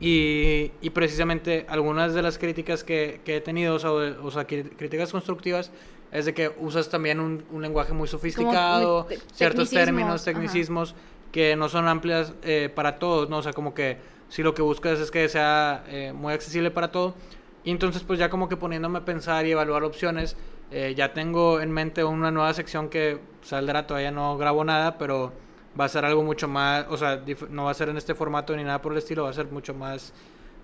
Y, 0.00 0.72
y 0.80 0.90
precisamente 0.90 1.66
algunas 1.68 2.14
de 2.14 2.22
las 2.22 2.38
críticas 2.38 2.84
que, 2.84 3.20
que 3.24 3.36
he 3.36 3.40
tenido, 3.40 3.76
o 3.76 3.78
sea, 3.78 3.90
o 3.90 4.30
sea, 4.30 4.46
críticas 4.46 5.10
constructivas, 5.10 5.70
es 6.12 6.26
de 6.26 6.34
que 6.34 6.52
usas 6.60 6.88
también 6.90 7.18
un, 7.18 7.44
un 7.50 7.62
lenguaje 7.62 7.92
muy 7.92 8.06
sofisticado, 8.06 9.08
ciertos 9.32 9.70
términos, 9.70 10.24
tecnicismos 10.24 10.94
que 11.34 11.56
no 11.56 11.68
son 11.68 11.88
amplias 11.88 12.32
eh, 12.44 12.70
para 12.72 13.00
todos, 13.00 13.28
¿no? 13.28 13.38
O 13.38 13.42
sea, 13.42 13.52
como 13.52 13.74
que 13.74 13.98
si 14.28 14.44
lo 14.44 14.54
que 14.54 14.62
buscas 14.62 15.00
es 15.00 15.10
que 15.10 15.28
sea 15.28 15.82
eh, 15.88 16.12
muy 16.12 16.32
accesible 16.32 16.70
para 16.70 16.92
todo. 16.92 17.16
Y 17.64 17.72
entonces, 17.72 18.04
pues 18.04 18.20
ya 18.20 18.30
como 18.30 18.48
que 18.48 18.56
poniéndome 18.56 19.00
a 19.00 19.04
pensar 19.04 19.44
y 19.44 19.50
evaluar 19.50 19.82
opciones, 19.82 20.36
eh, 20.70 20.94
ya 20.96 21.12
tengo 21.12 21.60
en 21.60 21.72
mente 21.72 22.04
una 22.04 22.30
nueva 22.30 22.54
sección 22.54 22.88
que 22.88 23.18
saldrá, 23.42 23.84
todavía 23.84 24.12
no 24.12 24.38
grabo 24.38 24.62
nada, 24.62 24.96
pero 24.96 25.32
va 25.78 25.86
a 25.86 25.88
ser 25.88 26.04
algo 26.04 26.22
mucho 26.22 26.46
más, 26.46 26.86
o 26.88 26.96
sea, 26.96 27.20
no 27.50 27.64
va 27.64 27.72
a 27.72 27.74
ser 27.74 27.88
en 27.88 27.96
este 27.96 28.14
formato 28.14 28.54
ni 28.54 28.62
nada 28.62 28.80
por 28.80 28.92
el 28.92 28.98
estilo, 28.98 29.24
va 29.24 29.30
a 29.30 29.32
ser 29.32 29.46
mucho 29.46 29.74
más 29.74 30.14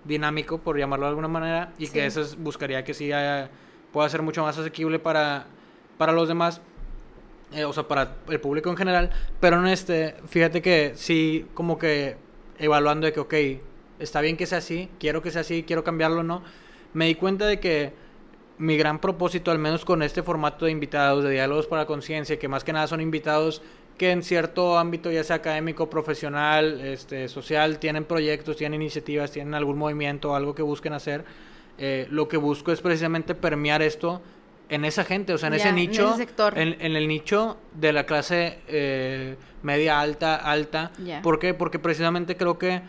dinámico, 0.04 0.58
por 0.58 0.78
llamarlo 0.78 1.06
de 1.06 1.10
alguna 1.10 1.26
manera, 1.26 1.72
y 1.78 1.88
que 1.88 2.06
eso 2.06 2.22
buscaría 2.38 2.84
que 2.84 2.94
sí 2.94 3.10
pueda 3.92 4.08
ser 4.08 4.22
mucho 4.22 4.44
más 4.44 4.56
asequible 4.56 5.00
para, 5.00 5.46
para 5.98 6.12
los 6.12 6.28
demás. 6.28 6.60
Eh, 7.52 7.64
o 7.64 7.72
sea, 7.72 7.88
para 7.88 8.16
el 8.28 8.40
público 8.40 8.70
en 8.70 8.76
general, 8.76 9.10
pero 9.40 9.58
en 9.58 9.66
este, 9.66 10.14
fíjate 10.26 10.62
que 10.62 10.92
sí, 10.94 11.46
como 11.52 11.78
que 11.78 12.16
evaluando 12.58 13.06
de 13.06 13.12
que, 13.12 13.20
ok, 13.20 13.34
está 13.98 14.20
bien 14.20 14.36
que 14.36 14.46
sea 14.46 14.58
así, 14.58 14.88
quiero 15.00 15.20
que 15.20 15.32
sea 15.32 15.40
así, 15.40 15.64
quiero 15.64 15.82
cambiarlo, 15.82 16.22
¿no? 16.22 16.42
Me 16.92 17.06
di 17.06 17.16
cuenta 17.16 17.46
de 17.46 17.58
que 17.58 17.92
mi 18.58 18.76
gran 18.76 19.00
propósito, 19.00 19.50
al 19.50 19.58
menos 19.58 19.84
con 19.84 20.02
este 20.02 20.22
formato 20.22 20.66
de 20.66 20.70
invitados, 20.70 21.24
de 21.24 21.30
diálogos 21.30 21.66
para 21.66 21.86
conciencia, 21.86 22.38
que 22.38 22.46
más 22.46 22.62
que 22.62 22.72
nada 22.72 22.86
son 22.86 23.00
invitados 23.00 23.62
que 24.00 24.12
en 24.12 24.22
cierto 24.22 24.78
ámbito, 24.78 25.10
ya 25.10 25.22
sea 25.22 25.36
académico, 25.36 25.90
profesional, 25.90 26.80
este, 26.80 27.28
social, 27.28 27.78
tienen 27.78 28.06
proyectos, 28.06 28.56
tienen 28.56 28.80
iniciativas, 28.80 29.30
tienen 29.30 29.52
algún 29.52 29.76
movimiento, 29.76 30.34
algo 30.34 30.54
que 30.54 30.62
busquen 30.62 30.94
hacer. 30.94 31.24
Eh, 31.76 32.06
lo 32.10 32.26
que 32.26 32.38
busco 32.38 32.72
es 32.72 32.80
precisamente 32.80 33.34
permear 33.34 33.82
esto 33.82 34.22
en 34.70 34.84
esa 34.84 35.04
gente, 35.04 35.34
o 35.34 35.38
sea, 35.38 35.48
en 35.48 35.54
ese 35.54 35.72
nicho, 35.72 36.02
en, 36.02 36.08
ese 36.08 36.16
sector. 36.18 36.58
En, 36.58 36.96
el 36.96 37.08
nicho 37.08 37.58
de 37.74 37.92
la 37.92 38.06
clase 38.06 38.60
eh, 38.68 39.36
media 39.62 40.00
alta, 40.00 40.36
alta. 40.36 40.92
¿Por 41.22 41.38
qué? 41.38 41.54
Porque 41.54 41.78
precisamente 41.78 42.36
creo 42.36 42.56
que 42.58 42.80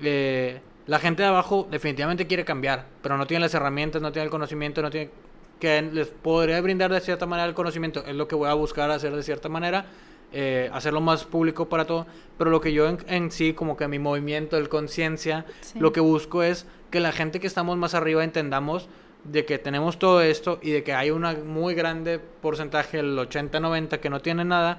eh, 0.00 0.60
la 0.86 0.98
gente 0.98 1.22
de 1.22 1.28
abajo 1.28 1.68
definitivamente 1.70 2.26
quiere 2.26 2.44
cambiar, 2.44 2.86
pero 3.02 3.16
no 3.16 3.26
tiene 3.26 3.42
las 3.42 3.54
herramientas, 3.54 4.02
no 4.02 4.10
tiene 4.10 4.24
el 4.24 4.30
conocimiento, 4.30 4.82
no 4.82 4.90
tiene 4.90 5.10
que 5.60 5.82
les 5.82 6.08
podría 6.08 6.60
brindar 6.60 6.92
de 6.92 7.00
cierta 7.00 7.26
manera 7.26 7.48
el 7.48 7.54
conocimiento, 7.54 8.04
es 8.06 8.14
lo 8.14 8.28
que 8.28 8.34
voy 8.34 8.48
a 8.48 8.54
buscar 8.54 8.90
hacer 8.90 9.14
de 9.14 9.22
cierta 9.22 9.48
manera, 9.48 9.86
eh, 10.32 10.70
hacerlo 10.72 11.00
más 11.00 11.24
público 11.24 11.68
para 11.68 11.84
todo, 11.84 12.06
pero 12.36 12.50
lo 12.50 12.60
que 12.60 12.72
yo 12.72 12.88
en, 12.88 13.30
sí, 13.30 13.54
como 13.54 13.76
que 13.76 13.88
mi 13.88 13.98
movimiento, 13.98 14.56
el 14.56 14.68
conciencia, 14.68 15.46
lo 15.74 15.92
que 15.92 16.00
busco 16.00 16.42
es 16.42 16.66
que 16.90 17.00
la 17.00 17.12
gente 17.12 17.40
que 17.40 17.46
estamos 17.46 17.76
más 17.76 17.94
arriba 17.94 18.22
entendamos 18.22 18.88
de 19.24 19.44
que 19.44 19.58
tenemos 19.58 19.98
todo 19.98 20.22
esto 20.22 20.58
y 20.62 20.70
de 20.70 20.82
que 20.82 20.94
hay 20.94 21.10
un 21.10 21.22
muy 21.46 21.74
grande 21.74 22.18
porcentaje, 22.18 23.00
el 23.00 23.16
80-90, 23.18 23.98
que 24.00 24.10
no 24.10 24.20
tiene 24.20 24.44
nada 24.44 24.78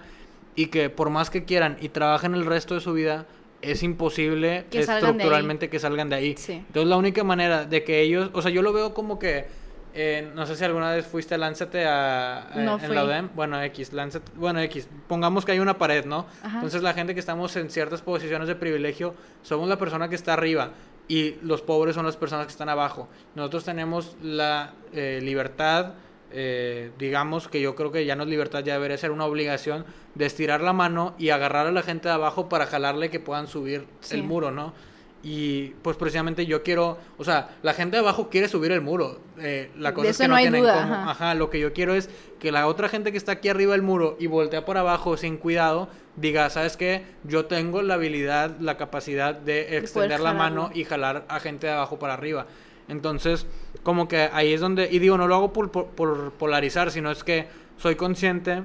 y 0.56 0.68
que 0.68 0.90
por 0.90 1.10
más 1.10 1.30
que 1.30 1.46
quieran 1.46 1.78
y 1.82 1.90
trabajen 1.90 2.34
el 2.34 2.46
resto 2.46 2.74
de 2.76 2.82
su 2.82 2.94
vida, 2.94 3.26
es 3.62 3.84
imposible 3.84 4.66
Que 4.72 4.80
estructuralmente 4.80 5.70
que 5.70 5.80
salgan 5.80 6.10
de 6.10 6.16
ahí. 6.16 6.36
Sí. 6.38 6.54
Entonces 6.54 6.88
la 6.90 6.98
única 6.98 7.24
manera 7.24 7.66
de 7.66 7.84
que 7.84 8.02
ellos, 8.02 8.30
o 8.34 8.42
sea, 8.42 8.50
yo 8.52 8.62
lo 8.62 8.72
veo 8.74 8.94
como 8.94 9.20
que, 9.20 9.46
eh, 9.94 10.32
no 10.36 10.46
sé 10.46 10.56
si 10.56 10.64
alguna 10.64 10.92
vez 10.94 11.06
fuiste 11.06 11.36
a 11.36 11.38
Lánzate 11.38 11.86
a, 11.86 12.44
a- 12.54 12.56
No 12.56 12.76
en 12.76 12.80
fui. 12.80 12.96
la 12.96 13.04
UDEM, 13.04 13.30
bueno, 13.36 13.62
X, 13.64 13.92
Lánzate, 13.92 14.32
bueno, 14.36 14.62
X, 14.62 14.88
pongamos 15.08 15.46
que 15.46 15.52
hay 15.52 15.60
una 15.60 15.78
pared, 15.78 16.06
¿no? 16.06 16.26
Ajá. 16.42 16.56
Entonces 16.56 16.82
la 16.82 16.94
gente 16.94 17.14
que 17.14 17.20
estamos 17.20 17.56
en 17.58 17.70
ciertas 17.70 18.02
posiciones 18.02 18.48
de 18.48 18.56
privilegio, 18.56 19.14
somos 19.44 19.68
la 19.68 19.78
persona 19.78 20.08
que 20.08 20.16
está 20.16 20.34
arriba 20.34 20.72
y 21.10 21.36
los 21.42 21.62
pobres 21.62 21.96
son 21.96 22.06
las 22.06 22.16
personas 22.16 22.46
que 22.46 22.52
están 22.52 22.70
abajo. 22.70 23.10
Nosotros 23.36 23.66
tenemos 23.66 24.16
la 24.24 24.74
eh, 24.94 25.20
libertad, 25.22 25.94
eh, 26.32 26.92
digamos 26.98 27.48
que 27.48 27.60
yo 27.60 27.76
creo 27.76 27.92
que 27.92 28.06
ya 28.06 28.16
no 28.16 28.24
es 28.24 28.30
libertad, 28.30 28.64
ya 28.64 28.74
debería 28.76 28.98
ser 28.98 29.12
una 29.12 29.26
obligación 29.26 29.86
de 30.16 30.26
estirar 30.28 30.62
la 30.62 30.72
mano 30.72 31.16
y 31.18 31.32
agarrar 31.32 31.66
a 31.68 31.72
la 31.72 31.82
gente 31.82 32.08
de 32.08 32.14
abajo 32.14 32.48
para 32.48 32.68
jalarle 32.68 33.10
que 33.10 33.20
puedan 33.20 33.48
subir 33.48 33.86
Sí. 34.00 34.16
el 34.16 34.24
muro, 34.24 34.52
¿no? 34.52 34.74
Y 35.22 35.72
pues 35.82 35.98
precisamente 35.98 36.46
yo 36.46 36.64
quiero, 36.64 36.98
o 37.18 37.26
sea, 37.26 37.50
la 37.62 37.74
gente 37.74 37.98
de 37.98 38.02
abajo 38.02 38.30
quiere 38.30 38.48
subir 38.48 38.72
el 38.72 38.80
muro. 38.82 39.20
eh, 39.38 39.70
la 39.78 39.90
De 39.90 39.96
cosa 39.96 40.10
es 40.12 40.18
que 40.18 40.24
no 40.24 40.30
no, 40.30 40.36
hay 40.38 40.44
tienen 40.46 40.62
duda, 40.62 40.82
cómo. 40.82 40.94
ajá. 40.94 41.12
Ajá, 41.12 41.34
lo 41.36 41.50
que 41.50 41.60
yo 41.60 41.74
quiero 41.74 41.94
es 41.94 42.10
que 42.40 42.52
la 42.54 42.68
otra 42.68 42.88
gente 42.88 43.12
que 43.12 43.18
está 43.18 43.34
aquí 43.34 43.50
arriba 43.50 43.74
del 43.74 43.82
muro 43.82 44.16
y 44.20 44.28
voltea 44.28 44.64
por 44.64 44.78
abajo 44.78 45.18
sin 45.18 45.36
cuidado, 45.36 45.90
diga, 46.16 46.50
¿sabes 46.50 46.78
qué? 46.78 47.04
Yo 47.26 47.46
tengo 47.48 47.82
la 47.82 47.96
habilidad, 47.96 48.58
la 48.62 48.78
capacidad 48.78 49.36
de 49.36 49.78
extender 49.78 50.22
la 50.22 50.34
mano 50.34 50.72
y 50.74 50.86
jalar 50.86 51.26
a 51.28 51.40
gente 51.42 51.68
de 51.68 51.74
abajo 51.74 52.00
para 52.00 52.14
arriba. 52.14 52.46
Entonces, 52.88 53.46
como 53.84 54.08
que 54.08 54.30
ahí 54.32 54.54
es 54.54 54.62
donde, 54.62 54.88
y 54.90 55.00
digo, 55.00 55.18
no 55.18 55.28
lo 55.28 55.36
hago 55.36 55.52
por, 55.54 55.70
por- 55.70 55.88
por 55.88 56.32
polarizar, 56.34 56.92
sino 56.92 57.12
es 57.12 57.24
que 57.26 57.48
soy 57.78 57.96
consciente 57.96 58.64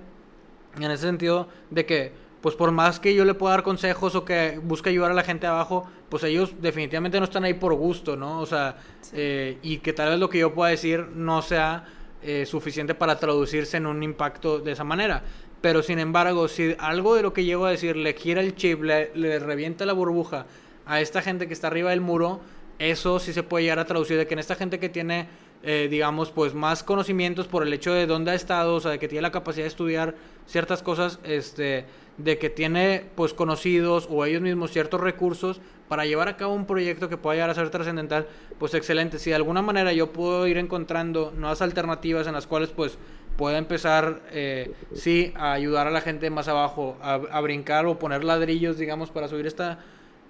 en 0.78 0.90
ese 0.90 1.07
sentido 1.07 1.48
de 1.70 1.84
que 1.84 2.12
pues 2.45 2.57
por 2.57 2.72
más 2.72 3.01
que 3.01 3.14
yo 3.14 3.24
le 3.24 3.32
pueda 3.32 3.55
dar 3.55 3.62
consejos 3.62 4.14
o 4.14 4.26
que 4.26 4.61
busque 4.62 4.90
ayudar 4.90 5.11
a 5.11 5.14
la 5.14 5.22
gente 5.22 5.47
de 5.47 5.53
abajo, 5.53 5.88
pues 6.11 6.24
ellos 6.24 6.53
definitivamente 6.61 7.18
no 7.18 7.24
están 7.24 7.45
ahí 7.45 7.55
por 7.55 7.72
gusto, 7.72 8.16
¿no? 8.16 8.38
O 8.40 8.45
sea, 8.45 8.76
Sí. 9.01 9.12
eh, 9.14 9.59
y 9.62 9.78
que 9.78 9.95
tal 9.95 10.11
vez 10.11 10.18
lo 10.18 10.28
que 10.28 10.40
yo 10.40 10.53
pueda 10.53 10.70
decir 10.70 11.07
no 11.14 11.40
sea 11.40 11.86
eh, 12.22 12.45
suficiente 12.45 12.95
para 12.95 13.18
traducirse 13.18 13.78
en 13.78 13.86
un 13.86 14.03
impacto 14.03 14.59
de 14.59 14.72
esa 14.72 14.84
manera. 14.84 15.22
Pero 15.62 15.82
sin 15.82 15.99
embargo, 15.99 16.47
si 16.49 16.76
algo 16.78 17.14
de 17.14 17.22
lo 17.22 17.32
que 17.32 17.45
llego 17.45 17.64
a 17.64 17.70
decir 17.70 17.97
le 17.97 18.12
gira 18.12 18.42
el 18.42 18.55
chip, 18.55 18.82
le, 18.82 19.11
le 19.14 19.38
revienta 19.38 19.86
la 19.86 19.95
burbuja 19.95 20.45
a 20.84 21.01
esta 21.01 21.22
gente 21.22 21.47
que 21.49 21.55
está 21.55 21.68
arriba 21.68 21.90
del 21.90 22.03
muro, 22.03 22.40
eso 22.78 23.20
sí 23.20 23.32
se 23.32 23.42
puede 23.42 23.64
llegar 23.64 23.78
a 23.78 23.86
traducir 23.86 24.18
de 24.18 24.26
que 24.26 24.34
en 24.34 24.40
esta 24.40 24.55
gente 24.55 24.78
que 24.78 24.90
tiene, 24.90 25.28
eh, 25.62 25.88
digamos, 25.90 26.30
pues 26.30 26.53
más 26.53 26.82
conocimientos 26.82 27.47
por 27.47 27.62
el 27.62 27.72
hecho 27.72 27.95
de 27.95 28.07
dónde 28.07 28.32
ha 28.32 28.34
estado, 28.34 28.74
o 28.74 28.80
sea, 28.80 28.90
de 28.90 28.99
que 28.99 29.09
tiene 29.09 29.22
la 29.22 29.32
capacidad 29.32 29.64
de 29.64 29.68
estudiar 29.68 30.14
ciertas 30.47 30.82
cosas, 30.82 31.18
este, 31.24 31.86
de 32.18 32.38
que 32.38 32.51
tiene, 32.51 33.05
pues, 33.14 33.34
conocidos 33.34 34.07
o 34.11 34.24
ellos 34.24 34.42
mismos 34.42 34.70
ciertos 34.70 35.01
recursos 35.01 35.61
para 35.88 36.07
llevar 36.07 36.28
a 36.28 36.36
cabo 36.36 36.55
un 36.55 36.66
proyecto 36.66 37.09
que 37.09 37.16
pueda 37.16 37.34
llegar 37.34 37.51
a 37.51 37.55
ser 37.55 37.70
trascendental, 37.70 38.26
pues 38.59 38.74
excelente. 38.74 39.18
Si 39.18 39.30
de 39.30 39.36
alguna 39.36 39.62
manera 39.62 39.92
yo 39.92 40.12
puedo 40.12 40.47
ir 40.47 40.57
encontrando 40.59 41.32
nuevas 41.36 41.61
alternativas 41.62 42.26
en 42.26 42.34
las 42.34 42.47
cuales, 42.47 42.70
pues, 42.70 42.99
pueda 43.36 43.59
empezar, 43.59 44.22
eh, 44.30 44.72
sí, 44.95 45.32
a 45.36 45.53
ayudar 45.53 45.86
a 45.86 45.90
la 45.90 46.01
gente 46.01 46.30
más 46.30 46.49
abajo, 46.49 46.97
a, 47.03 47.40
brincar 47.40 47.86
o 47.86 47.99
poner 47.99 48.22
ladrillos, 48.24 48.78
digamos, 48.78 49.11
para 49.11 49.28
subir 49.28 49.47
esta, 49.47 49.80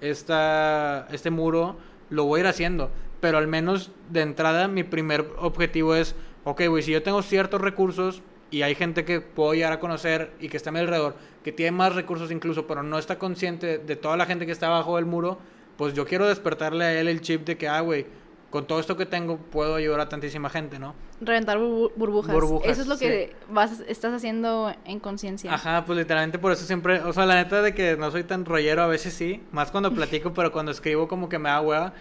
esta, 0.00 1.06
este 1.12 1.30
muro, 1.30 1.76
lo 2.10 2.24
voy 2.24 2.40
a 2.40 2.44
ir 2.44 2.46
haciendo. 2.46 2.90
Pero 3.20 3.38
al 3.38 3.46
menos 3.46 3.92
de 4.10 4.22
entrada 4.22 4.68
mi 4.68 4.84
primer 4.84 5.26
objetivo 5.38 5.94
es, 5.94 6.14
ok, 6.44 6.62
güey, 6.68 6.82
si 6.82 6.92
yo 6.92 7.02
tengo 7.02 7.22
ciertos 7.22 7.60
recursos 7.60 8.22
y 8.54 8.62
hay 8.62 8.74
gente 8.76 9.04
que 9.04 9.20
puedo 9.20 9.52
llegar 9.54 9.72
a 9.72 9.80
conocer 9.80 10.30
y 10.38 10.48
que 10.48 10.56
está 10.56 10.70
a 10.70 10.72
mi 10.72 10.78
alrededor, 10.78 11.16
que 11.42 11.50
tiene 11.50 11.72
más 11.72 11.94
recursos 11.94 12.30
incluso, 12.30 12.66
pero 12.68 12.84
no 12.84 12.98
está 12.98 13.18
consciente 13.18 13.78
de 13.78 13.96
toda 13.96 14.16
la 14.16 14.26
gente 14.26 14.46
que 14.46 14.52
está 14.52 14.68
abajo 14.68 14.94
del 14.94 15.06
muro, 15.06 15.38
pues 15.76 15.92
yo 15.94 16.04
quiero 16.06 16.28
despertarle 16.28 16.84
a 16.84 17.00
él 17.00 17.08
el 17.08 17.20
chip 17.20 17.44
de 17.44 17.56
que, 17.58 17.66
ah, 17.66 17.80
güey, 17.80 18.06
con 18.50 18.64
todo 18.68 18.78
esto 18.78 18.96
que 18.96 19.06
tengo 19.06 19.38
puedo 19.38 19.74
ayudar 19.74 19.98
a 19.98 20.08
tantísima 20.08 20.48
gente, 20.48 20.78
¿no? 20.78 20.94
Reventar 21.20 21.58
burbu- 21.58 21.90
burbujas. 21.96 22.32
Burbujas, 22.32 22.70
Eso 22.70 22.82
es 22.82 22.86
lo 22.86 22.96
que 22.96 23.34
vas, 23.50 23.80
estás 23.88 24.12
haciendo 24.12 24.72
en 24.84 25.00
conciencia. 25.00 25.52
Ajá, 25.52 25.84
pues 25.84 25.98
literalmente 25.98 26.38
por 26.38 26.52
eso 26.52 26.64
siempre, 26.64 27.00
o 27.00 27.12
sea, 27.12 27.26
la 27.26 27.34
neta 27.34 27.60
de 27.62 27.74
que 27.74 27.96
no 27.96 28.12
soy 28.12 28.22
tan 28.22 28.44
rollero, 28.44 28.82
a 28.82 28.86
veces 28.86 29.12
sí, 29.14 29.42
más 29.50 29.72
cuando 29.72 29.92
platico, 29.92 30.32
pero 30.32 30.52
cuando 30.52 30.70
escribo 30.70 31.08
como 31.08 31.28
que 31.28 31.40
me 31.40 31.48
da 31.48 31.60
hueva. 31.60 31.94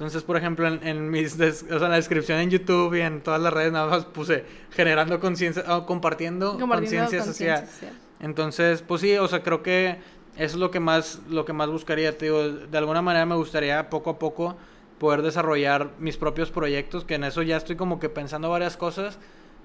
Entonces, 0.00 0.22
por 0.22 0.38
ejemplo, 0.38 0.66
en, 0.66 0.80
en 0.82 1.10
mis, 1.10 1.36
des- 1.36 1.62
o 1.64 1.76
sea, 1.78 1.84
en 1.84 1.90
la 1.90 1.96
descripción 1.96 2.38
en 2.38 2.48
YouTube 2.48 2.94
y 2.94 3.02
en 3.02 3.20
todas 3.20 3.38
las 3.38 3.52
redes 3.52 3.70
nada 3.70 3.86
más 3.86 4.06
puse 4.06 4.44
generando 4.70 5.20
conciencia, 5.20 5.62
o 5.76 5.84
compartiendo, 5.84 6.58
Compartiendo 6.58 7.02
conciencia 7.04 7.22
social. 7.34 7.66
social. 7.68 7.92
Entonces, 8.18 8.80
pues 8.80 9.02
sí, 9.02 9.14
o 9.18 9.28
sea, 9.28 9.42
creo 9.42 9.62
que 9.62 9.98
eso 10.36 10.54
es 10.54 10.56
lo 10.56 10.70
que 10.70 10.80
más, 10.80 11.20
lo 11.28 11.44
que 11.44 11.52
más 11.52 11.68
buscaría, 11.68 12.16
te 12.16 12.24
digo, 12.24 12.48
de 12.48 12.78
alguna 12.78 13.02
manera 13.02 13.26
me 13.26 13.34
gustaría 13.34 13.90
poco 13.90 14.08
a 14.08 14.18
poco 14.18 14.56
poder 14.98 15.20
desarrollar 15.20 15.90
mis 15.98 16.16
propios 16.16 16.50
proyectos, 16.50 17.04
que 17.04 17.16
en 17.16 17.24
eso 17.24 17.42
ya 17.42 17.58
estoy 17.58 17.76
como 17.76 18.00
que 18.00 18.08
pensando 18.08 18.48
varias 18.48 18.78
cosas, 18.78 19.18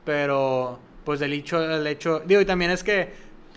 pero 0.03 0.79
pues 1.05 1.21
del 1.21 1.31
hecho, 1.31 1.63
el 1.63 1.87
hecho, 1.87 2.21
digo, 2.25 2.41
y 2.41 2.45
también 2.45 2.71
es 2.71 2.83
que 2.83 3.13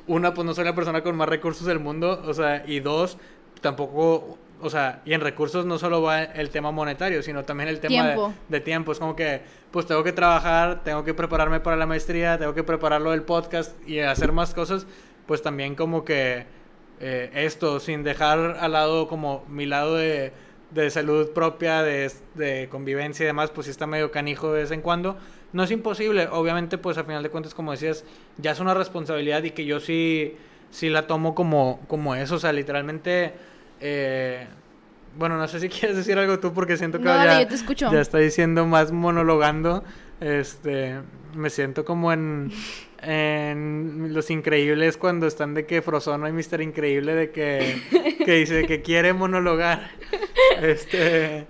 una, 0.07 0.33
pues 0.33 0.47
no 0.47 0.55
soy 0.55 0.65
la 0.65 0.77
persona 0.77 1.03
con 1.03 1.17
más 1.17 1.29
recursos 1.29 1.67
del 1.67 1.81
mundo, 1.81 2.23
o 2.25 2.35
sea, 2.35 2.63
y 2.69 2.79
dos, 2.81 3.19
tampoco, 3.61 4.39
o 4.61 4.71
sea, 4.71 5.03
y 5.05 5.13
en 5.13 5.21
recursos 5.21 5.65
no 5.67 5.79
solo 5.79 6.03
va 6.03 6.23
el 6.23 6.51
tema 6.51 6.71
monetario, 6.71 7.23
sino 7.23 7.45
también 7.45 7.69
el 7.69 7.81
tema 7.81 7.95
de- 8.03 8.03
Tiempo. 8.15 8.35
de, 8.49 8.61
tiempo, 8.61 8.93
es 8.93 8.99
como 8.99 9.15
que, 9.17 9.41
pues 9.71 9.87
tengo 9.87 10.03
que 10.03 10.13
trabajar, 10.13 10.83
tengo 10.85 11.05
que 11.05 11.15
prepararme 11.15 11.61
para 11.61 11.77
la 11.77 11.87
maestría, 11.87 12.39
tengo 12.39 12.55
que 12.55 12.65
prepararlo 12.65 13.13
del 13.13 13.23
podcast 13.23 13.77
y 13.89 14.01
hacer 14.01 14.33
más 14.33 14.55
cosas, 14.55 14.87
pues 15.27 15.43
también 15.43 15.75
como 15.75 16.05
que 16.05 16.45
eh, 17.01 17.31
esto, 17.35 17.79
sin 17.79 18.03
dejar 18.03 18.57
al 18.61 18.73
lado 18.73 19.07
como 19.07 19.45
mi 19.49 19.67
lado 19.67 19.95
de, 19.97 20.33
de 20.73 20.91
salud 20.91 21.31
propia, 21.31 21.83
de, 21.83 22.11
de 22.35 22.69
convivencia 22.71 23.23
y 23.25 23.27
demás, 23.29 23.51
pues 23.51 23.67
sí 23.67 23.71
está 23.71 23.87
medio 23.87 24.11
canijo 24.11 24.53
de 24.53 24.63
vez 24.63 24.71
en 24.73 24.81
cuando. 24.83 25.17
No 25.53 25.63
es 25.63 25.71
imposible, 25.71 26.29
obviamente 26.33 26.77
pues 26.79 26.99
a 26.99 27.05
final 27.05 27.23
de 27.23 27.31
cuentas, 27.31 27.55
como 27.55 27.71
decías, 27.71 28.05
ya 28.39 28.51
es 28.51 28.61
una 28.61 28.75
responsabilidad 28.75 29.43
y 29.45 29.53
que 29.53 29.65
yo 29.65 29.79
sí, 29.81 30.37
sí 30.71 30.89
la 30.91 31.07
tomo 31.07 31.35
como, 31.35 31.81
como 31.87 32.15
eso, 32.17 32.35
o 32.35 32.39
sea, 32.41 32.53
literalmente... 32.53 33.33
eh, 33.81 34.47
bueno, 35.17 35.37
no 35.37 35.49
sé 35.49 35.61
si 35.61 35.69
quieres 35.69 35.97
decir 35.97 36.19
algo 36.19 36.39
tú 36.39 36.53
porque 36.53 36.77
siento 36.77 36.99
que 36.99 37.05
No, 37.05 37.25
ya, 37.25 37.41
yo 37.43 37.49
te 37.49 37.55
escucho. 37.55 37.93
ya 37.93 38.01
estoy 38.01 38.25
diciendo 38.25 38.67
más 38.67 38.93
monologando. 38.93 39.85
Este, 40.21 40.99
me 41.35 41.49
siento 41.51 41.85
como 41.85 42.13
en, 42.13 42.51
en 43.03 44.13
Los 44.13 44.31
Increíbles 44.31 44.97
cuando 44.97 45.27
están 45.27 45.55
de 45.55 45.65
que 45.67 45.81
Frozono 45.83 46.29
y 46.29 46.33
Mister 46.33 46.61
Increíble 46.61 47.15
de 47.15 47.31
que, 47.31 48.17
que 48.25 48.33
dice 48.33 48.67
que 48.67 48.83
quiere 48.83 49.13
monologar. 49.13 49.91
Este, 50.61 51.47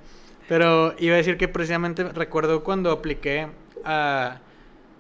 pero 0.48 0.94
iba 0.98 1.14
a 1.14 1.18
decir 1.18 1.36
que 1.36 1.48
precisamente 1.48 2.04
recuerdo 2.04 2.62
cuando 2.64 2.90
apliqué 2.90 3.48
a, 3.84 4.40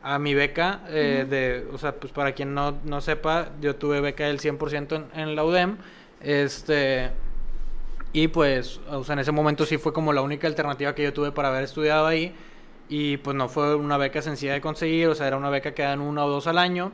a 0.02 0.18
mi 0.18 0.34
beca, 0.34 0.80
eh, 0.88 1.26
de, 1.28 1.66
o 1.72 1.78
sea, 1.78 1.94
pues 1.96 2.12
para 2.12 2.32
quien 2.32 2.54
no, 2.54 2.78
no 2.84 3.00
sepa, 3.00 3.50
yo 3.60 3.76
tuve 3.76 4.00
beca 4.00 4.24
del 4.26 4.40
100% 4.40 4.96
en, 5.14 5.20
en 5.20 5.36
la 5.36 5.44
UDEM. 5.44 5.76
Este, 6.20 7.10
y 8.12 8.28
pues, 8.28 8.80
o 8.90 9.04
sea, 9.04 9.14
en 9.14 9.20
ese 9.20 9.32
momento 9.32 9.66
sí 9.66 9.78
fue 9.78 9.92
como 9.92 10.12
la 10.12 10.22
única 10.22 10.46
alternativa 10.46 10.94
que 10.94 11.02
yo 11.02 11.12
tuve 11.12 11.32
para 11.32 11.48
haber 11.48 11.64
estudiado 11.64 12.06
ahí. 12.06 12.34
Y 12.88 13.18
pues 13.18 13.36
no 13.36 13.48
fue 13.48 13.74
una 13.74 13.98
beca 13.98 14.22
sencilla 14.22 14.54
de 14.54 14.60
conseguir, 14.62 15.08
o 15.08 15.14
sea, 15.14 15.26
era 15.26 15.36
una 15.36 15.50
beca 15.50 15.74
que 15.74 15.82
dan 15.82 16.00
una 16.00 16.24
o 16.24 16.28
dos 16.30 16.46
al 16.46 16.58
año. 16.58 16.92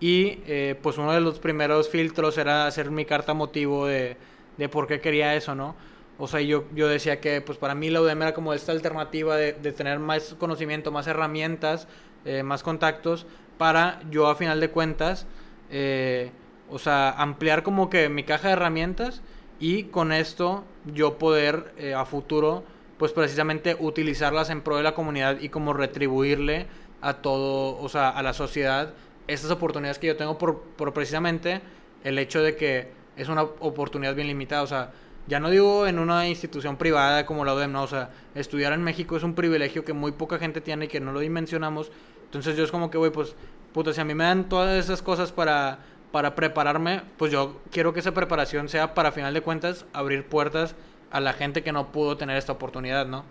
Y 0.00 0.40
eh, 0.46 0.78
pues 0.82 0.98
uno 0.98 1.12
de 1.12 1.20
los 1.20 1.38
primeros 1.38 1.88
filtros 1.88 2.38
era 2.38 2.66
hacer 2.66 2.90
mi 2.90 3.04
carta 3.04 3.34
motivo 3.34 3.86
de, 3.86 4.16
de 4.56 4.68
por 4.68 4.86
qué 4.86 5.00
quería 5.00 5.34
eso, 5.34 5.54
¿no? 5.54 5.76
O 6.18 6.26
sea, 6.26 6.40
yo, 6.40 6.64
yo 6.74 6.88
decía 6.88 7.20
que 7.20 7.40
pues 7.40 7.58
para 7.58 7.76
mí 7.76 7.90
la 7.90 8.00
UDEM 8.02 8.22
era 8.22 8.34
como 8.34 8.52
esta 8.52 8.72
alternativa 8.72 9.36
de, 9.36 9.52
tener 9.52 10.00
más 10.00 10.34
conocimiento, 10.34 10.90
más 10.90 11.06
herramientas, 11.06 11.86
eh, 12.24 12.42
más 12.42 12.64
contactos, 12.64 13.26
para 13.56 14.00
yo 14.10 14.26
a 14.26 14.34
final 14.34 14.58
de 14.60 14.70
cuentas, 14.70 15.26
eh, 15.70 16.32
o 16.70 16.78
sea, 16.78 17.10
ampliar 17.10 17.62
como 17.62 17.90
que 17.90 18.08
mi 18.08 18.24
caja 18.24 18.48
de 18.48 18.54
herramientas 18.54 19.22
y 19.60 19.84
con 19.84 20.12
esto 20.12 20.64
yo 20.86 21.18
poder 21.18 21.74
eh, 21.78 21.94
a 21.94 22.04
futuro 22.04 22.64
pues 22.98 23.12
precisamente 23.12 23.76
utilizarlas 23.78 24.50
en 24.50 24.60
pro 24.60 24.76
de 24.76 24.82
la 24.82 24.94
comunidad 24.94 25.40
y 25.40 25.48
como 25.48 25.72
retribuirle 25.72 26.66
a 27.00 27.14
todo, 27.14 27.78
o 27.80 27.88
sea, 27.88 28.08
a 28.08 28.22
la 28.22 28.32
sociedad 28.32 28.92
estas 29.28 29.50
oportunidades 29.50 29.98
que 29.98 30.08
yo 30.08 30.16
tengo 30.16 30.36
por, 30.38 30.62
por 30.62 30.92
precisamente 30.92 31.60
el 32.02 32.18
hecho 32.18 32.42
de 32.42 32.56
que 32.56 32.90
es 33.16 33.28
una 33.28 33.42
oportunidad 33.42 34.14
bien 34.14 34.26
limitada, 34.26 34.62
o 34.62 34.66
sea, 34.66 34.92
ya 35.26 35.38
no 35.38 35.50
digo 35.50 35.86
en 35.86 35.98
una 35.98 36.26
institución 36.26 36.76
privada 36.76 37.26
como 37.26 37.44
la 37.44 37.54
UDEM, 37.54 37.72
no, 37.72 37.82
o 37.82 37.86
sea, 37.86 38.10
estudiar 38.34 38.72
en 38.72 38.82
México 38.82 39.16
es 39.16 39.22
un 39.22 39.34
privilegio 39.34 39.84
que 39.84 39.92
muy 39.92 40.12
poca 40.12 40.38
gente 40.38 40.60
tiene 40.60 40.86
y 40.86 40.88
que 40.88 41.00
no 41.00 41.12
lo 41.12 41.20
dimensionamos, 41.20 41.92
entonces 42.24 42.56
yo 42.56 42.64
es 42.64 42.70
como 42.70 42.90
que, 42.90 42.98
güey, 42.98 43.12
pues, 43.12 43.36
puta, 43.72 43.92
si 43.92 44.00
a 44.00 44.04
mí 44.04 44.14
me 44.14 44.24
dan 44.24 44.48
todas 44.48 44.82
esas 44.82 45.02
cosas 45.02 45.30
para, 45.30 45.80
para 46.12 46.34
prepararme, 46.34 47.02
pues 47.16 47.32
yo 47.32 47.60
quiero 47.70 47.92
que 47.92 48.00
esa 48.00 48.12
preparación 48.12 48.68
sea 48.68 48.94
para, 48.94 49.10
a 49.10 49.12
final 49.12 49.34
de 49.34 49.40
cuentas, 49.40 49.84
abrir 49.92 50.26
puertas 50.26 50.74
a 51.10 51.20
la 51.20 51.32
gente 51.32 51.62
que 51.62 51.72
no 51.72 51.92
pudo 51.92 52.16
tener 52.16 52.36
esta 52.36 52.52
oportunidad, 52.52 53.06
¿no? 53.06 53.24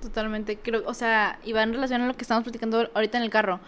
Totalmente. 0.00 0.58
Creo, 0.58 0.82
o 0.86 0.94
sea, 0.94 1.38
y 1.44 1.52
va 1.52 1.62
en 1.62 1.72
relación 1.72 2.02
a 2.02 2.06
lo 2.06 2.14
que 2.14 2.22
estamos 2.22 2.44
platicando 2.44 2.90
ahorita 2.94 3.18
en 3.18 3.24
el 3.24 3.30
carro. 3.30 3.60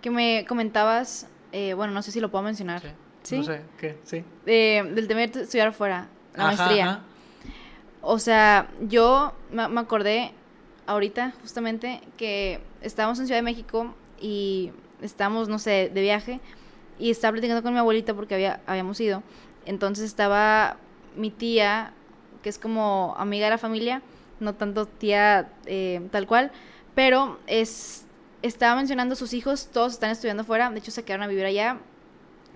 Que 0.00 0.10
me 0.10 0.44
comentabas, 0.46 1.28
eh, 1.52 1.74
bueno, 1.74 1.92
no 1.92 2.02
sé 2.02 2.12
si 2.12 2.20
lo 2.20 2.30
puedo 2.30 2.44
mencionar. 2.44 2.82
Sí. 2.82 2.88
¿Sí? 3.22 3.38
No 3.38 3.44
sé, 3.44 3.62
¿qué? 3.78 3.98
Sí. 4.04 4.24
del 4.44 5.08
tema 5.08 5.20
de 5.20 5.42
estudiar 5.42 5.68
afuera, 5.68 6.08
la 6.34 6.44
maestría. 6.44 7.00
O 8.02 8.18
sea, 8.18 8.68
yo 8.82 9.32
me, 9.50 9.66
me 9.68 9.80
acordé 9.80 10.32
ahorita 10.86 11.32
justamente 11.40 12.02
que 12.18 12.60
estábamos 12.82 13.18
en 13.18 13.26
Ciudad 13.26 13.38
de 13.38 13.44
México 13.44 13.94
y 14.20 14.72
estábamos, 15.00 15.48
no 15.48 15.58
sé, 15.58 15.90
de 15.92 16.00
viaje 16.02 16.40
y 16.98 17.10
estaba 17.10 17.32
platicando 17.32 17.62
con 17.62 17.72
mi 17.72 17.78
abuelita 17.78 18.14
porque 18.14 18.34
había, 18.34 18.60
habíamos 18.66 19.00
ido. 19.00 19.22
Entonces 19.66 20.04
estaba 20.04 20.76
mi 21.16 21.30
tía, 21.30 21.92
que 22.42 22.48
es 22.48 22.58
como 22.58 23.14
amiga 23.18 23.46
de 23.46 23.50
la 23.50 23.58
familia, 23.58 24.02
no 24.40 24.54
tanto 24.54 24.86
tía 24.86 25.52
eh, 25.66 26.06
tal 26.10 26.26
cual, 26.26 26.52
pero 26.94 27.38
es, 27.46 28.06
estaba 28.42 28.76
mencionando 28.76 29.16
sus 29.16 29.32
hijos, 29.32 29.68
todos 29.72 29.94
están 29.94 30.10
estudiando 30.10 30.44
fuera, 30.44 30.70
de 30.70 30.78
hecho 30.78 30.90
se 30.90 31.04
quedaron 31.04 31.24
a 31.24 31.28
vivir 31.28 31.44
allá, 31.44 31.78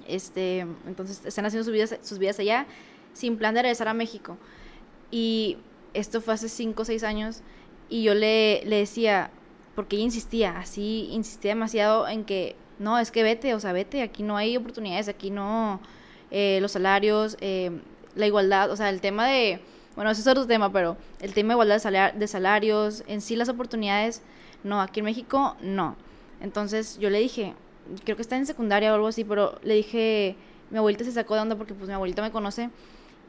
este, 0.07 0.61
entonces 0.87 1.23
están 1.25 1.47
haciendo 1.47 1.65
sus 1.65 1.73
vidas, 1.73 1.99
sus 2.03 2.19
vidas 2.19 2.39
allá 2.39 2.67
sin 3.13 3.37
plan 3.37 3.55
de 3.55 3.63
regresar 3.63 3.89
a 3.89 3.95
México. 3.95 4.37
Y 5.11 5.59
esto 5.95 6.21
fue 6.21 6.35
hace 6.35 6.49
5 6.49 6.83
o 6.83 6.85
6 6.85 7.03
años 7.03 7.43
y 7.89 8.03
yo 8.03 8.15
le, 8.15 8.63
le 8.65 8.77
decía, 8.77 9.31
porque 9.75 9.97
ella 9.97 10.05
insistía, 10.05 10.59
así 10.59 11.09
insistía 11.11 11.53
demasiado 11.53 12.07
en 12.09 12.25
que, 12.25 12.57
no, 12.79 12.99
es 12.99 13.11
que 13.11 13.23
vete, 13.23 13.55
o 13.55 13.61
sea, 13.61 13.73
vete, 13.73 14.03
aquí 14.03 14.23
no 14.23 14.37
hay 14.37 14.57
oportunidades, 14.57 15.09
aquí 15.09 15.31
no, 15.31 15.81
eh, 16.31 16.59
los 16.61 16.73
salarios, 16.73 17.37
eh, 17.41 17.71
la 18.15 18.27
igualdad, 18.27 18.71
o 18.71 18.77
sea, 18.77 18.91
el 18.91 19.01
tema 19.01 19.27
de, 19.27 19.61
bueno, 19.97 20.11
ese 20.11 20.21
es 20.21 20.27
otro 20.27 20.47
tema, 20.47 20.71
pero 20.73 20.97
el 21.21 21.35
tema 21.35 21.49
de 21.49 21.55
igualdad 21.55 22.13
de, 22.15 22.27
salarios, 22.27 23.03
en 23.07 23.21
sí 23.21 23.37
las 23.37 23.49
oportunidades, 23.49 24.23
no, 24.63 24.81
aquí 24.81 25.01
en 25.01 25.07
México 25.07 25.57
no. 25.63 25.97
Entonces 26.41 26.99
yo 26.99 27.11
le 27.11 27.19
dije, 27.19 27.55
creo 28.05 28.17
que 28.17 28.23
está 28.23 28.37
en 28.37 28.47
secundaria 28.47 28.93
o 28.93 28.95
algo 28.95 29.09
así, 29.09 29.25
pero 29.25 29.59
le 29.63 29.75
dije, 29.75 30.37
mi 30.71 30.79
abuelita 30.79 31.05
se 31.05 31.13
sacó 31.13 31.35
de 31.35 31.41
onda 31.41 31.57
porque 31.57 31.75
pues 31.75 31.89
mi 31.89 31.95
abuelita 31.95 32.23
me 32.23 32.31
conoce 32.31 32.71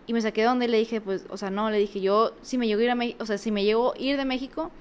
y 0.06 0.14
me 0.14 0.22
saqué 0.22 0.42
de 0.42 0.48
onda 0.48 0.66
y 0.66 0.68
le 0.68 0.78
dije, 0.78 1.02
pues, 1.02 1.26
o 1.30 1.38
sea, 1.38 1.50
no, 1.50 1.70
le 1.70 1.78
dije, 1.78 2.02
yo 2.02 2.34
si 2.42 2.58
me 2.58 2.68
llego 2.68 2.82
a 2.82 2.84
ir 2.84 2.90
a 2.90 2.96
México, 2.96 3.24
o 3.24 3.26
sea, 3.26 3.38
si 3.38 3.52
me 3.52 3.64
llego 3.64 3.94
a 3.94 4.00
ir 4.00 4.18
de 4.18 4.26
México, 4.26 4.72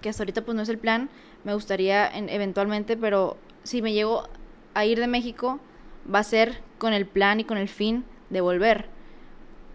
que 0.00 0.08
hasta 0.08 0.22
ahorita 0.22 0.44
pues 0.44 0.56
no 0.56 0.62
es 0.62 0.68
el 0.68 0.78
plan, 0.78 1.10
me 1.44 1.54
gustaría 1.54 2.08
eventualmente, 2.16 2.96
pero 2.96 3.36
si 3.62 3.82
me 3.82 3.92
llego 3.92 4.28
a 4.74 4.84
ir 4.84 4.98
de 4.98 5.06
México, 5.06 5.60
va 6.12 6.20
a 6.20 6.24
ser 6.24 6.60
con 6.78 6.92
el 6.92 7.06
plan 7.06 7.40
y 7.40 7.44
con 7.44 7.58
el 7.58 7.68
fin 7.68 8.04
de 8.30 8.40
volver. 8.40 8.86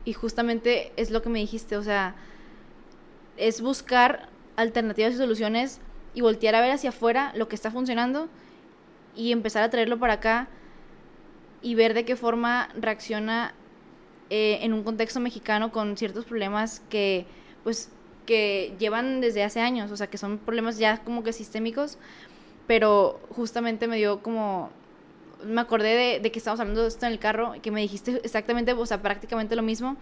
Y 0.05 0.13
justamente 0.13 0.91
es 0.95 1.11
lo 1.11 1.21
que 1.21 1.29
me 1.29 1.39
dijiste, 1.39 1.77
o 1.77 1.83
sea, 1.83 2.15
es 3.37 3.61
buscar 3.61 4.29
alternativas 4.55 5.13
y 5.13 5.17
soluciones 5.17 5.79
y 6.13 6.21
voltear 6.21 6.55
a 6.55 6.61
ver 6.61 6.71
hacia 6.71 6.89
afuera 6.89 7.31
lo 7.35 7.47
que 7.47 7.55
está 7.55 7.71
funcionando 7.71 8.27
y 9.15 9.31
empezar 9.31 9.63
a 9.63 9.69
traerlo 9.69 9.99
para 9.99 10.13
acá 10.13 10.47
y 11.61 11.75
ver 11.75 11.93
de 11.93 12.05
qué 12.05 12.15
forma 12.15 12.69
reacciona 12.75 13.53
eh, 14.29 14.59
en 14.61 14.73
un 14.73 14.83
contexto 14.83 15.19
mexicano 15.19 15.71
con 15.71 15.97
ciertos 15.97 16.25
problemas 16.25 16.81
que 16.89 17.25
pues 17.63 17.91
que 18.25 18.75
llevan 18.77 19.21
desde 19.21 19.43
hace 19.43 19.61
años, 19.61 19.89
o 19.89 19.97
sea, 19.97 20.07
que 20.07 20.17
son 20.17 20.37
problemas 20.37 20.77
ya 20.77 21.03
como 21.03 21.23
que 21.23 21.33
sistémicos, 21.33 21.97
pero 22.67 23.19
justamente 23.35 23.87
me 23.87 23.97
dio 23.97 24.21
como, 24.21 24.69
me 25.43 25.61
acordé 25.61 26.19
de, 26.19 26.31
que 26.31 26.39
estábamos 26.39 26.59
hablando 26.59 26.81
de 26.81 26.89
esto 26.89 27.05
en 27.05 27.13
el 27.13 27.19
carro, 27.19 27.53
que 27.61 27.71
me 27.71 27.81
dijiste 27.81 28.19
exactamente, 28.23 28.73
o 28.73 28.85
sea, 28.85 29.01
prácticamente 29.01 29.55
lo 29.55 29.63
mismo, 29.63 29.95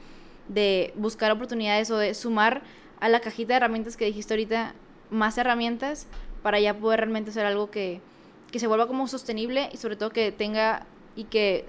de 0.48 0.92
buscar 0.96 1.32
oportunidades 1.32 1.90
o 1.92 1.98
de 1.98 2.14
sumar 2.14 2.64
a 3.00 3.10
la 3.10 3.20
cajita 3.20 3.54
de 3.54 3.58
herramientas 3.58 3.96
que 3.98 4.06
dijiste 4.06 4.34
ahorita 4.34 4.74
más 5.12 5.38
herramientas 5.38 6.08
para 6.42 6.60
ya 6.60 6.74
poder 6.74 7.02
realmente 7.02 7.30
hacer 7.30 7.46
algo 7.46 7.70
que, 7.70 8.02
que 8.52 8.60
se 8.60 8.68
vuelva 8.68 8.88
como 8.88 9.08
sostenible 9.08 9.70
y 9.72 9.78
sobre 9.78 9.96
todo 9.96 10.10
que 10.10 10.32
tenga 10.32 10.86
y 11.16 11.26
que 11.26 11.66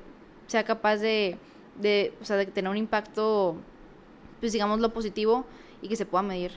sea 0.46 0.64
capaz 0.64 0.96
de, 0.96 1.36
de, 1.80 2.12
o 2.20 2.24
sea, 2.24 2.36
de 2.36 2.46
tener 2.46 2.70
un 2.70 2.76
impacto, 2.76 3.56
pues 4.40 4.52
digamos, 4.52 4.80
lo 4.80 4.92
positivo 4.92 5.44
y 5.82 5.88
que 5.88 5.96
se 5.96 6.06
pueda 6.06 6.22
medir. 6.22 6.52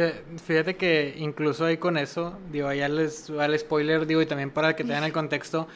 Que, 0.00 0.14
fíjate 0.42 0.76
que 0.76 1.14
incluso 1.18 1.66
ahí 1.66 1.76
con 1.76 1.98
eso, 1.98 2.38
digo, 2.50 2.72
ya 2.72 2.88
les 2.88 3.28
al 3.28 3.58
spoiler, 3.58 4.06
digo, 4.06 4.22
y 4.22 4.24
también 4.24 4.50
para 4.50 4.74
que 4.74 4.82
tengan 4.82 5.04
el 5.04 5.12
contexto, 5.12 5.68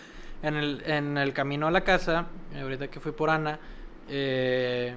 en 0.42 0.56
el, 0.56 0.82
en 0.86 1.18
el 1.18 1.34
camino 1.34 1.66
a 1.66 1.70
la 1.70 1.82
casa, 1.82 2.28
ahorita 2.58 2.88
que 2.88 3.00
fui 3.00 3.12
por 3.12 3.28
Ana, 3.28 3.58
eh, 4.08 4.94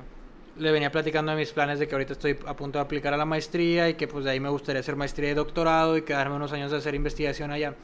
le 0.57 0.71
venía 0.71 0.93
platicando 0.93 1.34
de 1.34 1.39
mis 1.39 1.51
planes 1.51 1.78
de 1.78 1.89
que 1.89 1.95
ahorita 1.95 2.13
estoy 2.13 2.39
a 2.45 2.55
punto 2.55 2.80
de 2.80 2.86
aplicar 2.86 3.13
a 3.13 3.17
la 3.17 3.25
maestría 3.25 3.89
y 3.89 3.95
que 3.95 4.07
pues 4.07 4.23
de 4.23 4.32
ahí 4.32 4.39
me 4.39 4.47
gustaría 4.47 4.80
hacer 4.80 4.95
maestría 4.95 5.32
y 5.32 5.34
doctorado 5.34 5.97
y 5.97 6.03
quedarme 6.03 6.38
unos 6.38 6.53
años 6.53 6.71
de 6.71 6.78
hacer 6.78 6.95
investigación 6.95 7.51
allá. 7.51 7.75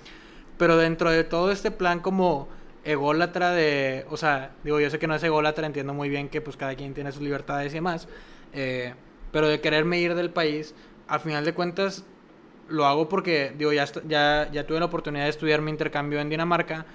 Pero 0.58 0.78
dentro 0.78 1.12
de 1.12 1.26
todo 1.26 1.52
este 1.52 1.72
plan 1.72 2.00
como 2.00 2.48
ególatra 2.86 3.52
de, 3.52 4.06
o 4.10 4.16
sea, 4.16 4.52
digo, 4.64 4.80
yo 4.80 4.90
sé 4.90 4.98
que 4.98 5.08
no 5.08 5.16
es 5.16 5.24
ególatra, 5.24 5.68
entiendo 5.68 5.94
muy 5.94 6.08
bien 6.08 6.30
que 6.30 6.40
pues 6.40 6.56
cada 6.56 6.74
quien 6.76 6.94
tiene 6.94 7.12
sus 7.12 7.22
libertades 7.22 7.74
y 7.74 7.76
demás, 7.76 8.08
eh, 8.54 8.94
pero 9.34 9.50
de 9.50 9.60
quererme 9.60 10.00
ir 10.00 10.16
del 10.16 10.30
país, 10.30 10.74
al 11.08 11.20
final 11.20 11.46
de 11.46 11.54
cuentas 11.54 12.06
lo 12.70 12.86
hago 12.86 13.10
porque, 13.10 13.54
digo, 13.58 13.74
ya, 13.74 13.86
ya, 14.08 14.50
ya 14.52 14.66
tuve 14.66 14.80
la 14.80 14.86
oportunidad 14.86 15.26
de 15.26 15.30
estudiar 15.30 15.62
mi 15.62 15.72
intercambio 15.72 16.20
en 16.20 16.30
Dinamarca 16.30 16.86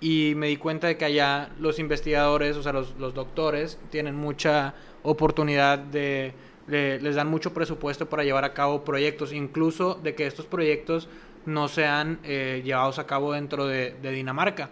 y 0.00 0.32
me 0.36 0.48
di 0.48 0.56
cuenta 0.56 0.86
de 0.86 0.96
que 0.96 1.04
allá 1.04 1.50
los 1.58 1.78
investigadores, 1.78 2.56
o 2.56 2.62
sea, 2.62 2.72
los, 2.72 2.96
los 2.98 3.14
doctores, 3.14 3.78
tienen 3.90 4.16
mucha 4.16 4.74
oportunidad 5.02 5.78
de, 5.78 6.34
les 6.66 7.14
dan 7.14 7.28
mucho 7.28 7.52
presupuesto 7.52 8.08
para 8.08 8.24
llevar 8.24 8.44
a 8.44 8.54
cabo 8.54 8.84
proyectos, 8.84 9.32
incluso 9.32 9.94
de 9.94 10.14
que 10.14 10.26
estos 10.26 10.46
proyectos 10.46 11.08
no 11.46 11.68
sean 11.68 12.18
eh, 12.24 12.62
llevados 12.64 12.98
a 12.98 13.06
cabo 13.06 13.32
dentro 13.32 13.66
de, 13.66 13.94
Dinamarca. 14.02 14.70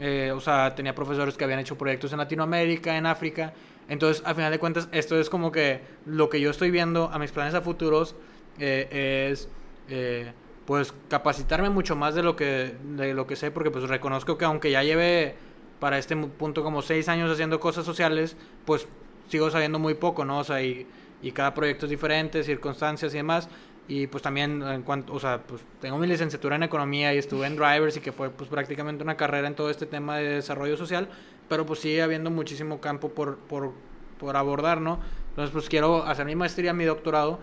Eh, 0.00 0.32
o 0.34 0.40
sea, 0.40 0.74
tenía 0.74 0.94
profesores 0.94 1.36
que 1.36 1.44
habían 1.44 1.60
hecho 1.60 1.78
proyectos 1.78 2.12
en 2.12 2.18
Latinoamérica, 2.18 2.96
en 2.96 3.06
África, 3.06 3.52
entonces, 3.88 4.22
al 4.24 4.34
final 4.34 4.50
de 4.50 4.58
cuentas, 4.58 4.88
esto 4.92 5.18
es 5.18 5.28
como 5.28 5.52
que 5.52 5.80
lo 6.06 6.30
que 6.30 6.40
yo 6.40 6.50
estoy 6.50 6.70
viendo 6.70 7.10
a 7.12 7.18
mis 7.18 7.32
planes 7.32 7.54
a 7.54 7.60
futuros 7.60 8.16
eh, 8.58 9.28
es, 9.30 9.48
eh, 9.88 10.32
pues, 10.66 10.94
capacitarme 11.08 11.70
mucho 11.70 11.96
más 11.96 12.14
de 12.14 12.22
lo, 12.22 12.36
que, 12.36 12.74
de 12.96 13.14
lo 13.14 13.26
que 13.26 13.36
sé, 13.36 13.50
porque 13.50 13.70
pues 13.70 13.88
reconozco 13.88 14.38
que 14.38 14.44
aunque 14.44 14.70
ya 14.70 14.82
lleve 14.82 15.34
para 15.80 15.98
este 15.98 16.16
punto 16.16 16.62
como 16.62 16.82
seis 16.82 17.08
años 17.08 17.30
haciendo 17.30 17.60
cosas 17.60 17.84
sociales, 17.84 18.36
pues 18.64 18.88
sigo 19.28 19.50
sabiendo 19.50 19.78
muy 19.78 19.94
poco, 19.94 20.24
¿no? 20.24 20.38
O 20.38 20.44
sea, 20.44 20.62
y, 20.62 20.86
y 21.22 21.32
cada 21.32 21.54
proyecto 21.54 21.86
es 21.86 21.90
diferente, 21.90 22.42
circunstancias 22.42 23.12
y 23.14 23.18
demás. 23.18 23.48
Y 23.86 24.06
pues 24.06 24.22
también 24.22 24.62
en 24.62 24.82
cuanto, 24.82 25.12
o 25.12 25.20
sea, 25.20 25.42
pues 25.42 25.62
tengo 25.80 25.98
mi 25.98 26.06
licenciatura 26.06 26.56
en 26.56 26.62
economía 26.62 27.12
y 27.14 27.18
estuve 27.18 27.46
en 27.46 27.56
drivers 27.56 27.96
y 27.98 28.00
que 28.00 28.12
fue 28.12 28.30
pues 28.30 28.48
prácticamente 28.48 29.04
una 29.04 29.16
carrera 29.16 29.46
en 29.46 29.54
todo 29.54 29.68
este 29.68 29.84
tema 29.84 30.16
de 30.16 30.36
desarrollo 30.36 30.78
social, 30.78 31.08
pero 31.50 31.66
pues 31.66 31.80
sigue 31.80 32.00
habiendo 32.00 32.30
muchísimo 32.30 32.80
campo 32.80 33.10
por, 33.10 33.36
por, 33.36 33.72
por 34.18 34.36
abordar, 34.36 34.80
¿no? 34.80 35.00
Entonces 35.30 35.52
pues 35.52 35.68
quiero 35.68 36.04
hacer 36.04 36.24
mi 36.24 36.34
maestría, 36.34 36.72
mi 36.72 36.84
doctorado 36.84 37.40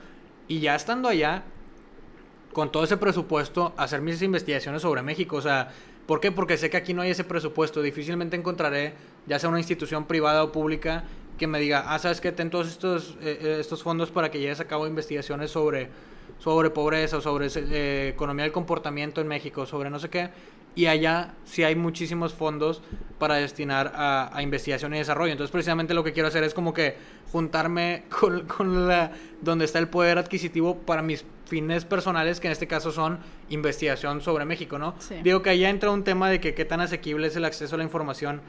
y 0.47 0.59
ya 0.59 0.75
estando 0.75 1.09
allá, 1.09 1.43
con 2.53 2.71
todo 2.71 2.83
ese 2.83 2.97
presupuesto, 2.97 3.73
hacer 3.77 4.01
mis 4.01 4.21
investigaciones 4.21 4.81
sobre 4.81 5.01
México, 5.01 5.37
o 5.37 5.41
sea, 5.41 5.71
¿por 6.05 6.19
qué? 6.19 6.31
Porque 6.31 6.57
sé 6.57 6.69
que 6.69 6.77
aquí 6.77 6.93
no 6.93 7.01
hay 7.01 7.11
ese 7.11 7.23
presupuesto, 7.23 7.81
difícilmente 7.81 8.35
encontraré, 8.35 8.93
ya 9.27 9.39
sea 9.39 9.49
una 9.49 9.59
institución 9.59 10.05
privada 10.05 10.43
o 10.43 10.51
pública, 10.51 11.05
que 11.37 11.47
me 11.47 11.59
diga, 11.59 11.85
ah, 11.87 11.97
sabes 11.97 12.21
que 12.21 12.31
ten 12.31 12.49
todos 12.49 12.67
estos, 12.67 13.17
eh, 13.21 13.39
eh, 13.41 13.57
estos 13.59 13.81
fondos 13.81 14.11
para 14.11 14.29
que 14.29 14.39
lleves 14.39 14.59
a 14.59 14.65
cabo 14.65 14.85
investigaciones 14.85 15.49
sobre, 15.49 15.89
sobre 16.37 16.69
pobreza, 16.69 17.19
sobre 17.19 17.47
eh, 17.55 18.09
economía 18.13 18.43
del 18.43 18.51
comportamiento 18.51 19.21
en 19.21 19.27
México, 19.27 19.65
sobre 19.65 19.89
no 19.89 19.97
sé 19.97 20.09
qué. 20.09 20.29
Y 20.73 20.85
allá 20.85 21.33
sí 21.43 21.63
hay 21.63 21.75
muchísimos 21.75 22.33
fondos 22.33 22.81
para 23.17 23.35
destinar 23.35 23.91
a, 23.95 24.41
investigación 24.41 24.93
y 24.93 24.97
desarrollo. 24.97 25.31
Entonces, 25.31 25.51
precisamente 25.51 25.93
lo 25.93 26.03
que 26.03 26.13
quiero 26.13 26.27
hacer 26.27 26.43
es 26.43 26.53
como 26.53 26.73
que 26.73 26.95
juntarme 27.31 28.05
con, 28.19 28.47
con, 28.47 28.87
la, 28.87 29.11
donde 29.41 29.65
está 29.65 29.79
el 29.79 29.89
poder 29.89 30.17
adquisitivo 30.17 30.77
para 30.77 31.01
mis 31.01 31.25
fines 31.45 31.83
personales, 31.83 32.39
que 32.39 32.47
en 32.47 32.53
este 32.53 32.65
caso 32.65 32.91
son 32.91 33.19
investigación 33.49 34.21
sobre 34.21 34.45
México, 34.45 34.79
¿no? 34.79 34.95
Digo 35.21 35.41
que 35.41 35.49
allá 35.49 35.69
entra 35.69 35.91
un 35.91 36.05
tema 36.05 36.29
de 36.29 36.39
que 36.39 36.53
qué 36.53 36.63
tan 36.63 36.79
asequible 36.79 37.27
es 37.27 37.35
el 37.35 37.43
acceso 37.43 37.75
a 37.75 37.77
la 37.77 37.83
información. 37.83 38.41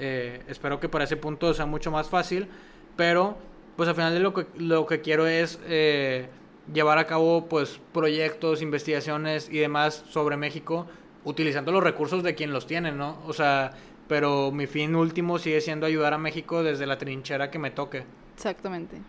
Eh, 0.00 0.42
espero 0.48 0.80
que 0.80 0.88
para 0.88 1.04
ese 1.04 1.16
punto 1.16 1.54
sea 1.54 1.66
mucho 1.66 1.92
más 1.92 2.08
fácil, 2.08 2.48
pero 2.96 3.38
pues 3.76 3.88
al 3.88 3.94
final 3.94 4.12
de 4.12 4.20
lo 4.20 4.34
que, 4.34 4.46
lo 4.56 4.86
que 4.86 5.00
quiero 5.00 5.28
es 5.28 5.60
eh, 5.66 6.28
llevar 6.72 6.98
a 6.98 7.06
cabo 7.06 7.46
pues 7.46 7.80
proyectos, 7.92 8.60
investigaciones 8.60 9.48
y 9.48 9.58
demás 9.58 10.04
sobre 10.08 10.36
México 10.36 10.88
utilizando 11.24 11.72
los 11.72 11.82
recursos 11.82 12.22
de 12.22 12.34
quien 12.34 12.52
los 12.52 12.66
tiene, 12.66 12.92
¿no? 12.92 13.18
O 13.26 13.32
sea, 13.32 13.72
pero 14.08 14.50
mi 14.50 14.66
fin 14.66 14.94
último 14.94 15.38
sigue 15.38 15.60
siendo 15.60 15.86
ayudar 15.86 16.14
a 16.14 16.18
México 16.18 16.62
desde 16.62 16.86
la 16.86 16.98
trinchera 16.98 17.50
que 17.50 17.58
me 17.58 17.70
toque. 17.70 18.04
Exactamente. 18.34 19.00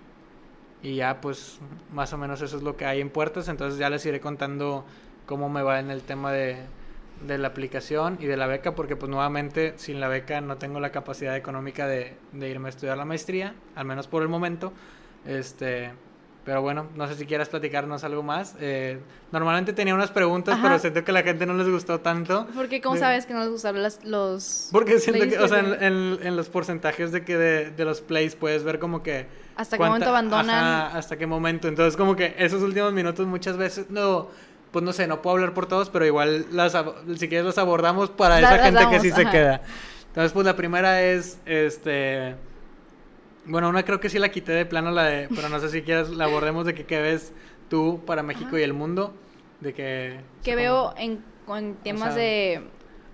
Y 0.81 0.95
ya, 0.95 1.21
pues, 1.21 1.59
más 1.93 2.13
o 2.13 2.17
menos 2.17 2.41
eso 2.41 2.57
es 2.57 2.63
lo 2.63 2.77
que 2.77 2.85
hay 2.85 3.01
en 3.01 3.09
puertas. 3.09 3.47
Entonces 3.47 3.79
ya 3.79 3.89
les 3.89 4.05
iré 4.05 4.19
contando 4.19 4.85
cómo 5.25 5.49
me 5.49 5.61
va 5.61 5.79
en 5.79 5.89
el 5.91 6.01
tema 6.01 6.31
de, 6.31 6.57
de 7.25 7.37
la 7.37 7.49
aplicación 7.49 8.17
y 8.19 8.25
de 8.25 8.37
la 8.37 8.47
beca, 8.47 8.75
porque 8.75 8.95
pues 8.95 9.09
nuevamente 9.09 9.73
sin 9.77 9.99
la 9.99 10.07
beca 10.07 10.41
no 10.41 10.57
tengo 10.57 10.79
la 10.79 10.91
capacidad 10.91 11.35
económica 11.35 11.87
de, 11.87 12.15
de 12.31 12.49
irme 12.49 12.67
a 12.67 12.69
estudiar 12.69 12.97
la 12.97 13.05
maestría, 13.05 13.55
al 13.75 13.85
menos 13.85 14.07
por 14.07 14.21
el 14.23 14.29
momento. 14.29 14.73
Este, 15.25 15.91
Pero 16.49 16.63
bueno, 16.63 16.87
no 16.95 17.07
sé 17.07 17.13
si 17.13 17.27
quieras 17.27 17.47
platicarnos 17.47 18.03
algo 18.03 18.23
más. 18.23 18.55
Eh, 18.59 18.97
normalmente 19.31 19.71
tenía 19.71 19.93
unas 19.93 20.09
preguntas, 20.09 20.55
Ajá. 20.55 20.63
pero 20.63 20.79
siento 20.79 21.03
que 21.03 21.11
a 21.11 21.13
la 21.13 21.21
gente 21.21 21.45
no 21.45 21.53
les 21.53 21.69
gustó 21.69 21.99
tanto. 21.99 22.47
Porque, 22.55 22.81
¿cómo 22.81 22.95
De- 22.95 23.01
sabes 23.01 23.27
que 23.27 23.35
no 23.35 23.41
les 23.41 23.49
gustaron 23.49 23.83
las- 23.83 24.03
los. 24.03 24.69
Porque 24.71 24.97
siento 24.97 25.29
que, 25.29 25.37
o 25.37 25.47
sea, 25.47 25.59
en, 25.59 25.83
en- 25.83 26.19
en 26.23 26.35
los 26.35 26.49
porcentajes 26.49 27.11
de 27.11 27.23
que 27.23 27.37
de, 27.37 27.69
de 27.69 27.85
los 27.85 28.01
plays 28.01 28.35
puedes 28.35 28.63
ver 28.63 28.79
como 28.79 29.03
que... 29.03 29.27
Hasta 29.57 29.75
qué 29.75 29.77
cuánta- 29.77 29.89
momento 30.07 30.09
abandonan. 30.09 30.49
Ajá, 30.49 30.97
hasta 30.97 31.17
qué 31.19 31.27
momento. 31.27 31.67
Entonces 31.67 31.95
como 31.95 32.15
que 32.15 32.33
esos 32.39 32.63
últimos 32.63 32.93
minutos 32.93 33.27
muchas 33.27 33.55
veces 33.55 33.91
no... 33.91 34.29
Pues 34.71 34.83
no 34.83 34.91
sé, 34.91 35.05
no 35.05 35.21
puedo 35.21 35.35
hablar 35.35 35.53
por 35.53 35.67
todos, 35.67 35.91
pero 35.91 36.03
igual 36.07 36.47
las, 36.51 36.71
si 37.15 37.27
quieres 37.27 37.45
los 37.45 37.59
abordamos 37.59 38.09
para 38.09 38.41
La- 38.41 38.55
esa 38.55 38.63
gente 38.65 38.79
que 38.79 38.85
damos, 38.85 39.01
sí 39.03 39.11
se 39.11 39.21
ajá. 39.21 39.31
queda. 39.31 39.61
Entonces 40.07 40.31
pues 40.31 40.47
la 40.47 40.55
primera 40.55 41.03
es, 41.03 41.37
este... 41.45 42.35
Bueno, 43.49 43.67
una 43.69 43.83
creo 43.83 43.99
que 43.99 44.09
sí 44.09 44.19
la 44.19 44.29
quité 44.29 44.51
de 44.51 44.65
plano, 44.65 44.91
la 44.91 45.03
de, 45.05 45.27
pero 45.35 45.49
no 45.49 45.59
sé 45.59 45.69
si 45.69 45.81
quieres 45.81 46.09
la 46.09 46.25
abordemos 46.25 46.65
de 46.65 46.73
que 46.75 46.85
qué 46.85 47.01
ves 47.01 47.33
tú 47.69 48.01
para 48.05 48.23
México 48.23 48.49
Ajá. 48.49 48.59
y 48.59 48.63
el 48.63 48.73
mundo. 48.73 49.13
De 49.59 49.73
que... 49.73 50.19
o 50.39 50.43
sea, 50.43 50.55
veo 50.55 50.93
en, 50.97 51.23
en 51.47 51.75
temas 51.77 52.13
sea, 52.13 52.23
de 52.23 52.61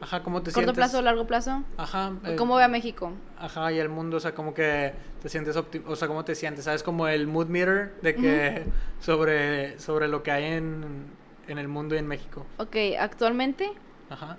Ajá, 0.01 0.21
¿cómo 0.23 0.43
te 0.43 0.51
corto 0.51 0.73
sientes? 0.73 0.75
plazo 0.75 0.99
o 0.99 1.01
largo 1.01 1.25
plazo. 1.25 1.63
Ajá. 1.77 2.11
eh, 2.25 2.35
¿Cómo 2.35 2.57
ve 2.57 2.63
a 2.63 2.67
México? 2.67 3.13
Ajá, 3.39 3.71
y 3.71 3.79
el 3.79 3.89
mundo, 3.89 4.17
o 4.17 4.19
sea, 4.19 4.35
como 4.35 4.53
que 4.53 4.93
te 5.21 5.29
sientes 5.29 5.55
o 5.55 5.95
sea, 5.95 6.07
¿cómo 6.07 6.25
te 6.25 6.35
sientes? 6.35 6.65
¿Sabes? 6.65 6.83
Como 6.83 7.07
el 7.07 7.27
mood 7.27 7.47
meter 7.47 7.95
de 8.01 8.15
que 8.15 8.65
sobre, 8.99 9.79
sobre 9.79 10.07
lo 10.07 10.21
que 10.21 10.31
hay 10.31 10.43
en, 10.43 11.05
en 11.47 11.57
el 11.57 11.67
mundo 11.67 11.95
y 11.95 11.99
en 11.99 12.07
México. 12.07 12.45
Ok, 12.57 12.75
actualmente, 12.99 13.71
Ajá. 14.09 14.37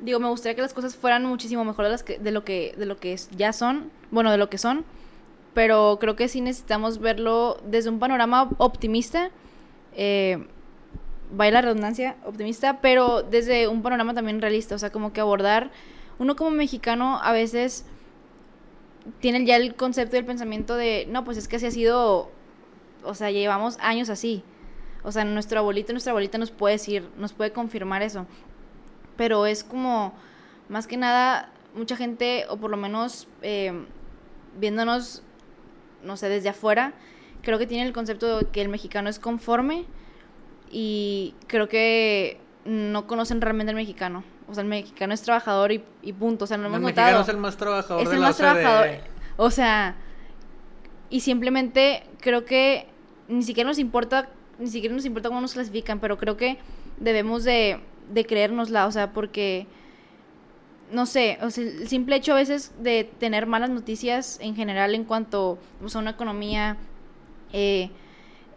digo, 0.00 0.18
me 0.20 0.28
gustaría 0.28 0.56
que 0.56 0.62
las 0.62 0.74
cosas 0.74 0.96
fueran 0.96 1.24
muchísimo 1.26 1.64
mejor 1.64 1.84
de, 1.84 1.90
las 1.92 2.02
que, 2.02 2.18
de 2.18 2.30
lo 2.32 2.44
que 2.44 2.74
de 2.76 2.86
lo 2.86 2.96
que 2.96 3.14
ya 3.36 3.52
son, 3.52 3.90
bueno, 4.10 4.32
de 4.32 4.38
lo 4.38 4.48
que 4.48 4.58
son, 4.58 4.84
pero 5.54 5.98
creo 6.00 6.16
que 6.16 6.28
sí 6.28 6.40
necesitamos 6.40 6.98
verlo 6.98 7.58
desde 7.64 7.90
un 7.90 7.98
panorama 7.98 8.50
optimista, 8.58 9.30
eh, 9.94 10.46
la 11.36 11.60
redundancia, 11.60 12.16
optimista, 12.24 12.80
pero 12.80 13.22
desde 13.22 13.68
un 13.68 13.82
panorama 13.82 14.14
también 14.14 14.40
realista, 14.40 14.74
o 14.74 14.78
sea, 14.78 14.90
como 14.90 15.12
que 15.12 15.20
abordar, 15.20 15.70
uno 16.18 16.36
como 16.36 16.50
mexicano 16.50 17.18
a 17.22 17.32
veces 17.32 17.84
tiene 19.20 19.44
ya 19.44 19.56
el 19.56 19.74
concepto 19.74 20.16
y 20.16 20.20
el 20.20 20.24
pensamiento 20.24 20.76
de, 20.76 21.06
no, 21.08 21.24
pues 21.24 21.36
es 21.36 21.48
que 21.48 21.56
así 21.56 21.66
ha 21.66 21.70
sido, 21.70 22.30
o 23.04 23.14
sea, 23.14 23.30
llevamos 23.30 23.78
años 23.80 24.08
así. 24.10 24.42
O 25.04 25.12
sea, 25.12 25.24
nuestro 25.24 25.60
abuelito, 25.60 25.92
nuestra 25.92 26.10
abuelita 26.10 26.38
nos 26.38 26.50
puede 26.50 26.74
decir, 26.74 27.08
nos 27.16 27.32
puede 27.32 27.52
confirmar 27.52 28.02
eso. 28.02 28.26
Pero 29.16 29.46
es 29.46 29.64
como, 29.64 30.12
más 30.68 30.86
que 30.86 30.96
nada, 30.96 31.50
mucha 31.74 31.96
gente, 31.96 32.44
o 32.48 32.56
por 32.56 32.70
lo 32.70 32.76
menos 32.76 33.28
eh, 33.42 33.72
viéndonos, 34.58 35.22
no 36.02 36.16
sé, 36.16 36.28
desde 36.28 36.48
afuera, 36.48 36.92
creo 37.42 37.58
que 37.58 37.66
tiene 37.66 37.86
el 37.86 37.92
concepto 37.92 38.38
de 38.38 38.46
que 38.46 38.60
el 38.62 38.68
mexicano 38.68 39.08
es 39.08 39.18
conforme 39.18 39.84
y 40.70 41.34
creo 41.46 41.68
que 41.68 42.38
no 42.64 43.06
conocen 43.06 43.40
realmente 43.40 43.70
al 43.70 43.76
mexicano. 43.76 44.24
O 44.48 44.54
sea, 44.54 44.62
el 44.62 44.68
mexicano 44.68 45.12
es 45.14 45.22
trabajador 45.22 45.72
y, 45.72 45.82
y 46.02 46.12
punto. 46.12 46.44
O 46.44 46.46
sea, 46.46 46.56
no 46.56 46.64
lo 46.64 46.68
el 46.68 46.74
hemos 46.74 46.86
mexicano 46.86 47.06
notado 47.08 47.22
es 47.22 47.28
el 47.28 47.36
más 47.40 47.56
trabajador 47.56 48.02
es 48.02 48.08
de 48.08 48.14
el 48.14 48.20
la 48.20 48.26
más 48.28 48.40
OCDE. 48.40 48.50
trabajador. 48.52 48.88
O 49.36 49.50
sea, 49.50 49.96
y 51.10 51.20
simplemente 51.20 52.04
creo 52.20 52.44
que 52.44 52.86
ni 53.28 53.42
siquiera 53.42 53.68
nos 53.68 53.78
importa, 53.78 54.28
ni 54.58 54.68
siquiera 54.68 54.94
nos 54.94 55.04
importa 55.04 55.28
cómo 55.28 55.40
nos 55.40 55.52
clasifican, 55.52 56.00
pero 56.00 56.16
creo 56.18 56.36
que 56.36 56.58
debemos 56.98 57.44
de, 57.44 57.80
de 58.10 58.24
creérnosla, 58.24 58.86
o 58.86 58.92
sea, 58.92 59.12
porque, 59.12 59.66
no 60.90 61.06
sé, 61.06 61.38
o 61.42 61.50
sea, 61.50 61.64
el 61.64 61.88
simple 61.88 62.16
hecho 62.16 62.32
a 62.32 62.36
veces 62.36 62.72
de 62.80 63.04
tener 63.04 63.46
malas 63.46 63.70
noticias 63.70 64.38
en 64.40 64.54
general 64.54 64.94
en 64.94 65.04
cuanto 65.04 65.58
sea, 65.86 65.98
a 65.98 66.02
una 66.02 66.10
economía, 66.12 66.76
eh, 67.52 67.90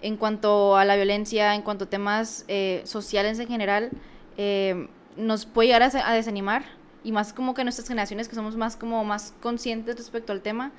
en 0.02 0.18
cuanto 0.18 0.78
a 0.78 0.86
la 0.86 0.96
violencia, 0.96 1.56
en 1.56 1.62
cuanto 1.62 1.86
a 1.86 1.90
temas 1.90 2.46
eh, 2.48 2.82
sociales 2.86 3.40
en 3.40 3.48
general, 3.48 3.90
eh, 4.38 4.88
nos 5.18 5.46
puede 5.46 5.68
llegar 5.68 5.84
a 5.84 6.14
desanimar. 6.14 6.64
Y 7.04 7.12
más 7.12 7.34
como 7.34 7.56
que 7.56 7.64
nuestras 7.64 7.88
generaciones 7.88 8.28
que 8.28 8.36
somos 8.36 8.56
más 8.56 8.76
como 8.78 9.04
más 9.04 9.34
conscientes 9.42 9.98
respecto 9.98 10.32
al 10.34 10.42
tema, 10.42 10.72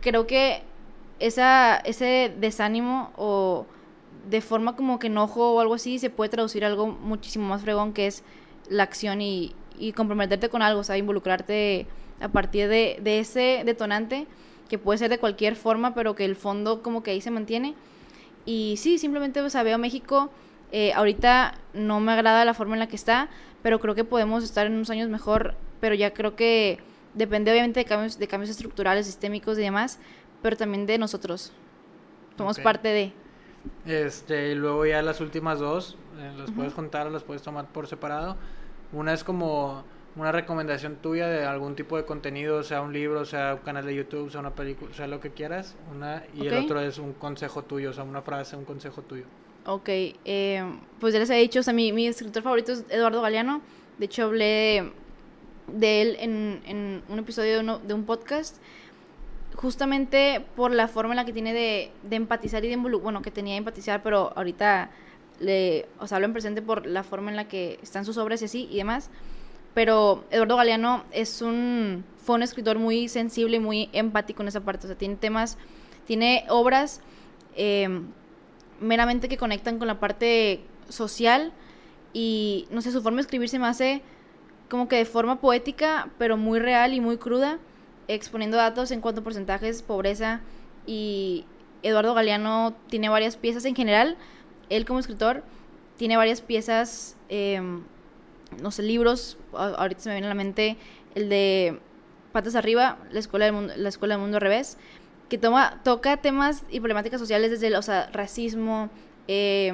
creo 0.00 0.26
que 0.26 0.62
esa, 1.18 1.76
ese 1.76 2.32
desánimo 2.38 3.10
o 3.16 3.66
de 4.28 4.40
forma 4.40 4.76
como 4.76 4.98
que 4.98 5.08
enojo 5.08 5.52
o 5.52 5.60
algo 5.60 5.74
así 5.74 5.98
se 5.98 6.08
puede 6.08 6.30
traducir 6.30 6.64
a 6.64 6.68
algo 6.68 6.86
muchísimo 6.86 7.48
más 7.48 7.62
fregón 7.62 7.92
que 7.92 8.06
es 8.06 8.22
la 8.68 8.84
acción 8.84 9.20
y, 9.20 9.54
y 9.80 9.92
comprometerte 9.92 10.48
con 10.48 10.62
algo, 10.62 10.80
o 10.80 10.84
sea, 10.84 10.96
involucrarte 10.98 11.86
a 12.20 12.28
partir 12.28 12.68
de, 12.68 12.98
de 13.02 13.18
ese 13.18 13.62
detonante 13.64 14.26
que 14.68 14.78
puede 14.78 14.98
ser 14.98 15.10
de 15.10 15.18
cualquier 15.18 15.56
forma, 15.56 15.94
pero 15.94 16.14
que 16.14 16.24
el 16.24 16.36
fondo 16.36 16.82
como 16.82 17.02
que 17.02 17.10
ahí 17.10 17.20
se 17.20 17.30
mantiene. 17.30 17.74
Y 18.46 18.74
sí, 18.76 18.98
simplemente 18.98 19.40
o 19.40 19.50
sea, 19.50 19.62
veo 19.62 19.78
México, 19.78 20.30
eh, 20.72 20.92
ahorita 20.92 21.54
no 21.74 22.00
me 22.00 22.12
agrada 22.12 22.44
la 22.44 22.54
forma 22.54 22.74
en 22.74 22.80
la 22.80 22.86
que 22.86 22.96
está, 22.96 23.28
pero 23.62 23.80
creo 23.80 23.94
que 23.94 24.04
podemos 24.04 24.44
estar 24.44 24.66
en 24.66 24.74
unos 24.74 24.90
años 24.90 25.08
mejor, 25.08 25.54
pero 25.80 25.94
ya 25.94 26.12
creo 26.12 26.36
que 26.36 26.78
depende 27.14 27.50
obviamente 27.50 27.80
de 27.80 27.86
cambios, 27.86 28.18
de 28.18 28.28
cambios 28.28 28.50
estructurales, 28.50 29.06
sistémicos 29.06 29.58
y 29.58 29.62
demás, 29.62 29.98
pero 30.42 30.56
también 30.56 30.86
de 30.86 30.98
nosotros. 30.98 31.52
Somos 32.38 32.58
Ok. 32.58 32.64
parte 32.64 32.88
de... 32.88 33.12
Este, 33.86 34.52
y 34.52 34.54
luego 34.54 34.86
ya 34.86 35.02
las 35.02 35.20
últimas 35.20 35.58
dos, 35.58 35.96
eh, 36.18 36.32
las 36.36 36.50
Ujú. 36.50 36.56
puedes 36.56 36.72
juntar 36.74 37.06
o 37.06 37.10
las 37.10 37.24
puedes 37.24 37.42
tomar 37.42 37.66
por 37.72 37.86
separado. 37.86 38.36
Una 38.92 39.12
es 39.12 39.22
como 39.24 39.84
una 40.16 40.32
recomendación 40.32 40.96
tuya 40.96 41.28
de 41.28 41.44
algún 41.44 41.76
tipo 41.76 41.96
de 41.96 42.04
contenido, 42.04 42.62
sea 42.64 42.82
un 42.82 42.92
libro, 42.92 43.24
sea 43.24 43.54
un 43.54 43.60
canal 43.60 43.86
de 43.86 43.94
YouTube, 43.94 44.30
sea 44.30 44.40
una 44.40 44.54
película, 44.54 44.92
sea 44.94 45.06
lo 45.06 45.20
que 45.20 45.30
quieras. 45.30 45.76
Una, 45.94 46.24
y 46.34 46.46
el 46.48 46.64
otro 46.64 46.80
es 46.80 46.98
un 46.98 47.12
consejo 47.12 47.62
tuyo, 47.62 47.90
o 47.90 47.92
sea, 47.92 48.02
una 48.04 48.20
frase, 48.22 48.56
un 48.56 48.64
consejo 48.64 49.02
tuyo. 49.02 49.24
Ok, 49.66 49.88
eh, 49.88 50.64
pues 50.98 51.12
ya 51.14 51.20
les 51.20 51.30
he 51.30 51.34
dicho, 51.36 51.60
o 51.60 51.62
sea, 51.62 51.72
mi, 51.72 51.92
mi 51.92 52.06
escritor 52.08 52.42
favorito 52.42 52.72
es 52.72 52.84
Eduardo 52.88 53.22
Galeano. 53.22 53.60
De 53.98 54.06
hecho, 54.06 54.24
hablé 54.24 54.90
de 55.68 56.02
él 56.02 56.16
en, 56.18 56.60
en 56.66 57.02
un 57.08 57.18
episodio 57.20 57.52
de, 57.54 57.60
uno- 57.60 57.78
de 57.78 57.94
un 57.94 58.04
podcast. 58.04 58.56
Justamente 59.54 60.44
por 60.56 60.70
la 60.70 60.88
forma 60.88 61.12
en 61.12 61.16
la 61.16 61.24
que 61.24 61.32
tiene 61.32 61.52
de, 61.52 61.90
de 62.02 62.16
empatizar 62.16 62.64
y 62.64 62.68
de 62.68 62.74
involucrar. 62.74 63.02
Bueno, 63.04 63.22
que 63.22 63.30
tenía 63.30 63.54
de 63.54 63.58
empatizar, 63.58 64.02
pero 64.02 64.32
ahorita 64.36 64.90
le, 65.40 65.88
o 65.98 66.06
sea, 66.06 66.20
presente 66.32 66.62
por 66.62 66.86
la 66.86 67.02
forma 67.02 67.30
en 67.30 67.36
la 67.36 67.48
que 67.48 67.78
están 67.82 68.04
sus 68.04 68.16
obras 68.18 68.42
y 68.42 68.44
así 68.44 68.68
y 68.70 68.76
demás. 68.76 69.10
Pero 69.74 70.24
Eduardo 70.30 70.56
Galeano 70.56 71.04
es 71.10 71.42
un, 71.42 72.04
fue 72.18 72.36
un 72.36 72.42
escritor 72.42 72.78
muy 72.78 73.08
sensible 73.08 73.56
y 73.56 73.60
muy 73.60 73.88
empático 73.92 74.42
en 74.42 74.48
esa 74.48 74.60
parte. 74.60 74.86
O 74.86 74.88
sea, 74.88 74.98
tiene 74.98 75.16
temas, 75.16 75.58
tiene 76.06 76.44
obras. 76.48 77.00
em, 77.56 78.06
meramente 78.80 79.28
que 79.28 79.36
conectan 79.36 79.78
con 79.78 79.88
la 79.88 80.00
parte 80.00 80.60
social 80.88 81.52
y 82.12 82.66
no 82.70 82.80
sé, 82.80 82.92
su 82.92 83.02
forma 83.02 83.16
de 83.16 83.22
escribir 83.22 83.48
se 83.48 83.58
me 83.58 83.66
hace 83.66 84.02
como 84.70 84.88
que 84.88 84.96
de 84.96 85.04
forma 85.04 85.40
poética, 85.40 86.08
pero 86.18 86.36
muy 86.36 86.60
real 86.60 86.94
y 86.94 87.00
muy 87.00 87.18
cruda, 87.18 87.58
exponiendo 88.08 88.56
datos 88.56 88.90
en 88.90 89.00
cuanto 89.00 89.20
a 89.20 89.24
porcentajes, 89.24 89.82
pobreza 89.82 90.40
y 90.86 91.44
Eduardo 91.82 92.14
Galeano 92.14 92.74
tiene 92.88 93.08
varias 93.08 93.36
piezas 93.36 93.64
en 93.64 93.74
general, 93.74 94.16
él 94.70 94.84
como 94.86 94.98
escritor 94.98 95.42
tiene 95.98 96.16
varias 96.16 96.40
piezas, 96.40 97.16
eh, 97.28 97.60
no 98.62 98.70
sé, 98.70 98.82
libros, 98.82 99.36
ahorita 99.52 100.00
se 100.00 100.08
me 100.08 100.14
viene 100.14 100.26
a 100.26 100.30
la 100.30 100.34
mente 100.34 100.76
el 101.14 101.28
de 101.28 101.78
Patas 102.32 102.54
Arriba, 102.54 102.96
la 103.10 103.18
escuela 103.20 103.44
del 103.44 103.54
mundo, 103.54 103.74
la 103.76 103.88
escuela 103.88 104.14
del 104.14 104.22
mundo 104.22 104.38
al 104.38 104.40
revés, 104.40 104.78
que 105.28 105.36
toma, 105.38 105.80
toca 105.84 106.16
temas 106.16 106.64
y 106.70 106.80
problemáticas 106.80 107.20
sociales 107.20 107.50
desde 107.50 107.66
el 107.68 107.74
o 107.74 107.82
sea, 107.82 108.08
racismo, 108.12 108.88
eh, 109.28 109.72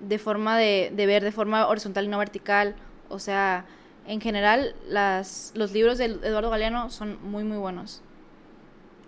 de 0.00 0.18
forma 0.18 0.56
de, 0.56 0.90
de 0.94 1.06
ver, 1.06 1.22
de 1.22 1.32
forma 1.32 1.66
horizontal 1.68 2.04
y 2.04 2.08
no 2.08 2.18
vertical. 2.18 2.74
O 3.08 3.18
sea, 3.18 3.64
en 4.06 4.20
general, 4.20 4.74
las, 4.88 5.52
los 5.54 5.72
libros 5.72 5.98
de 5.98 6.06
Eduardo 6.06 6.50
Galeano 6.50 6.90
son 6.90 7.18
muy, 7.22 7.44
muy 7.44 7.58
buenos. 7.58 8.02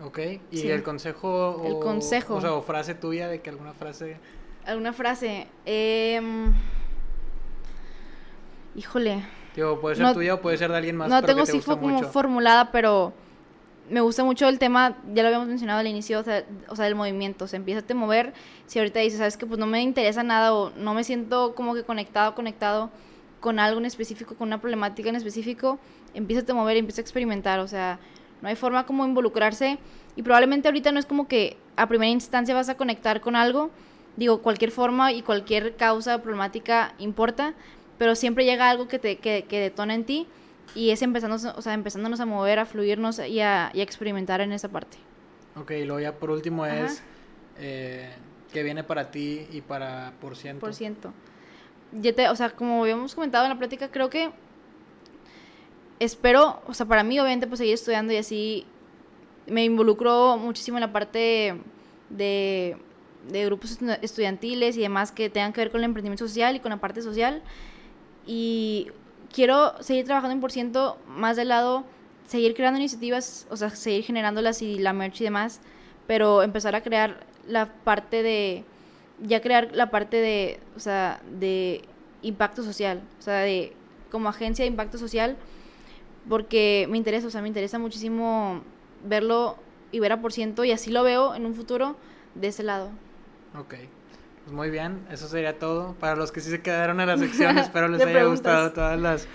Ok, 0.05 0.19
y 0.51 0.59
Sí. 0.59 0.71
el 0.71 0.83
consejo. 0.83 1.63
El 1.65 1.79
consejo. 1.79 2.37
O 2.37 2.41
sea, 2.41 2.55
o 2.55 2.63
frase 2.63 2.95
tuya 2.95 3.29
de 3.29 3.41
que 3.41 3.51
alguna 3.51 3.73
frase. 3.73 4.17
¿Alguna 4.67 4.93
frase? 4.93 5.47
Em, 5.65 6.53
híjole. 8.77 9.23
Digo, 9.57 9.81
puede 9.81 9.97
ser 9.97 10.05
No- 10.07 10.15
tuya 10.15 10.35
o 10.35 10.41
puede 10.41 10.57
ser 10.57 10.71
de 10.71 10.77
alguien 10.77 10.97
más. 10.97 11.09
no 11.09 11.17
pero 11.17 11.27
tengo 11.27 11.41
que 11.45 11.47
te 11.51 11.57
gusta 11.57 11.77
como 11.77 11.89
mucho. 11.89 12.09
formulada, 12.11 12.71
pero 12.71 13.13
me 13.91 14.01
gusta 14.01 14.23
mucho 14.23 14.49
el 14.49 14.59
tema, 14.61 14.97
ya 15.13 15.23
lo 15.23 15.29
habíamos 15.29 15.49
mencionado 15.49 15.81
al 15.81 15.87
inicio, 15.89 16.21
o 16.21 16.23
sea, 16.23 16.45
o 16.69 16.77
sea, 16.77 16.85
del 16.85 16.95
movimiento, 16.95 17.47
o 17.47 17.49
sea, 17.49 17.57
empieza 17.57 17.83
a 17.89 17.95
mover, 17.95 18.33
si 18.67 18.79
ahorita 18.79 19.01
dices, 19.01 19.19
sabes 19.19 19.37
que 19.37 19.47
pues 19.47 19.59
no 19.59 19.67
me 19.67 19.83
interesa 19.83 20.23
nada 20.23 20.55
o 20.55 20.71
no 20.77 20.95
me 20.95 21.03
siento 21.03 21.55
como 21.57 21.75
que 21.75 21.83
conectado, 21.83 22.37
conectado 22.37 22.91
con 23.41 23.59
algo 23.59 23.81
en 23.81 23.87
específico, 23.87 24.37
con 24.37 24.47
una 24.49 24.61
problemática 24.61 25.09
en 25.09 25.17
específico, 25.17 25.81
empieza 26.15 26.45
a 26.53 26.55
mover, 26.55 26.77
empieza 26.77 27.01
a 27.01 27.03
experimentar, 27.03 27.59
o 27.59 27.67
sea, 27.67 27.99
no 28.43 28.49
hay 28.49 28.55
forma 28.55 28.87
como 28.87 29.05
involucrarse 29.05 29.79
y 30.15 30.23
probablemente 30.23 30.69
ahorita 30.69 30.93
no 30.93 31.01
es 31.01 31.07
como 31.07 31.27
que 31.27 31.57
a 31.77 31.89
primera 31.89 32.11
instancia 32.13 32.55
vas 32.55 32.69
a 32.69 32.77
conectar 32.77 33.21
con 33.21 33.35
algo, 33.35 33.71
digo, 34.17 34.43
cualquier 34.43 34.71
forma 34.71 35.13
y 35.13 35.23
cualquier 35.23 35.77
causa 35.77 36.23
problemática 36.23 36.95
importa, 36.99 37.55
pero 37.99 38.15
siempre 38.15 38.45
llega 38.45 38.71
algo 38.71 38.89
que 38.89 38.99
te 38.99 39.17
que, 39.17 39.45
que 39.49 39.61
detona 39.61 39.95
en 39.95 40.05
ti 40.05 40.27
y 40.75 40.91
es 40.91 41.03
empezándonos, 41.03 41.45
o 41.57 41.63
sea, 41.63 41.75
empezándonos 41.75 42.21
a 42.21 42.27
mover, 42.27 42.59
a 42.59 42.67
fluirnos 42.67 43.19
y 43.19 43.41
a, 43.41 43.71
y 43.75 43.81
a 43.81 43.83
experimentar 43.83 44.41
en 44.41 44.53
esa 44.53 44.69
parte. 44.69 44.99
Ok, 45.57 45.73
y 45.73 45.85
luego 45.85 46.01
ya 46.01 46.13
por 46.15 46.31
último 46.31 46.65
Ajá. 46.65 46.87
es. 46.87 47.03
eh, 47.59 48.09
que 48.53 48.63
viene 48.63 48.83
para 48.83 49.11
ti 49.11 49.47
y 49.53 49.61
para 49.61 50.13
por 50.21 50.37
ciento. 50.37 50.61
Por 50.61 50.75
ciento. 50.75 51.13
Ya 51.93 52.13
te, 52.13 52.29
o 52.29 52.37
sea, 52.37 52.51
como 52.51 52.83
habíamos 52.83 53.15
comentado 53.15 53.45
en 53.45 53.51
la 53.51 53.59
plática, 53.59 53.91
creo 53.91 54.11
que 54.11 54.31
espero, 55.99 56.61
o 56.67 56.75
sea, 56.75 56.87
para 56.87 57.05
mí 57.05 57.19
obviamente 57.21 57.47
pues 57.47 57.59
seguir 57.59 57.75
estudiando 57.75 58.13
y 58.13 58.17
así 58.17 58.67
me 59.47 59.65
involucro 59.65 60.37
muchísimo 60.37 60.79
en 60.79 60.83
la 60.83 60.93
parte 60.93 61.57
de, 62.09 62.77
de 63.29 63.45
grupos 63.45 63.79
estudiantiles 64.03 64.77
y 64.77 64.81
demás 64.81 65.13
que 65.13 65.31
tengan 65.31 65.53
que 65.53 65.61
ver 65.61 65.71
con 65.71 65.81
el 65.81 65.85
emprendimiento 65.85 66.27
social 66.27 66.57
y 66.57 66.61
con 66.61 66.71
la 66.71 66.79
parte 66.79 67.03
social. 67.03 67.43
Y 68.27 68.89
quiero 69.33 69.81
seguir 69.83 70.05
trabajando 70.05 70.35
en 70.35 70.41
por 70.41 70.53
ciento 70.53 70.99
más 71.07 71.37
del 71.37 71.49
lado, 71.49 71.85
seguir 72.27 72.55
creando 72.55 72.79
iniciativas, 72.79 73.47
o 73.51 73.57
sea, 73.57 73.71
seguir 73.71 74.05
generándolas 74.05 74.63
y 74.63 74.79
la 74.79 74.93
merch 74.93 75.21
y 75.21 75.25
demás, 75.25 75.61
pero 76.07 76.43
empezar 76.43 76.75
a 76.75 76.83
crear 76.83 77.27
la 77.47 77.73
parte 77.73 78.23
de, 78.23 78.65
ya 79.21 79.41
crear 79.41 79.71
la 79.75 79.91
parte 79.91 80.19
de, 80.19 80.61
o 80.77 80.81
sea, 80.81 81.21
de 81.39 81.83
impacto 82.23 82.63
social, 82.63 83.03
o 83.19 83.23
sea, 83.23 83.41
de 83.41 83.75
como 84.11 84.29
agencia 84.29 84.65
de 84.65 84.71
impacto 84.71 84.99
social, 84.99 85.37
porque 86.29 86.87
me 86.91 86.99
interesa, 86.99 87.27
o 87.27 87.31
sea, 87.31 87.43
me 87.43 87.49
interesa 87.49 87.79
muchísimo 87.79 88.63
verlo 89.05 89.57
y 89.93 90.01
ver 90.01 90.13
a 90.13 90.21
por 90.21 90.33
ciento 90.33 90.65
y 90.65 90.73
así 90.73 90.91
lo 90.91 91.03
veo 91.03 91.35
en 91.35 91.47
un 91.47 91.55
futuro 91.55 91.97
de 92.35 92.49
ese 92.49 92.63
lado. 92.63 92.91
Ok. 93.59 93.75
Pues 94.45 94.57
muy 94.57 94.71
bien, 94.71 95.07
eso 95.11 95.29
sería 95.29 95.59
todo. 95.59 95.95
Para 95.95 96.17
los 96.17 96.33
que 96.33 96.41
sí 96.41 96.51
se 96.51 96.61
quedaron 96.63 97.01
en 97.01 97.07
la 97.09 97.19
sección, 97.19 97.59
espero 97.59 97.89
les 97.89 98.01
haya 98.03 98.25
gustado 98.25 98.73
todas 98.73 98.99
las, 98.99 99.29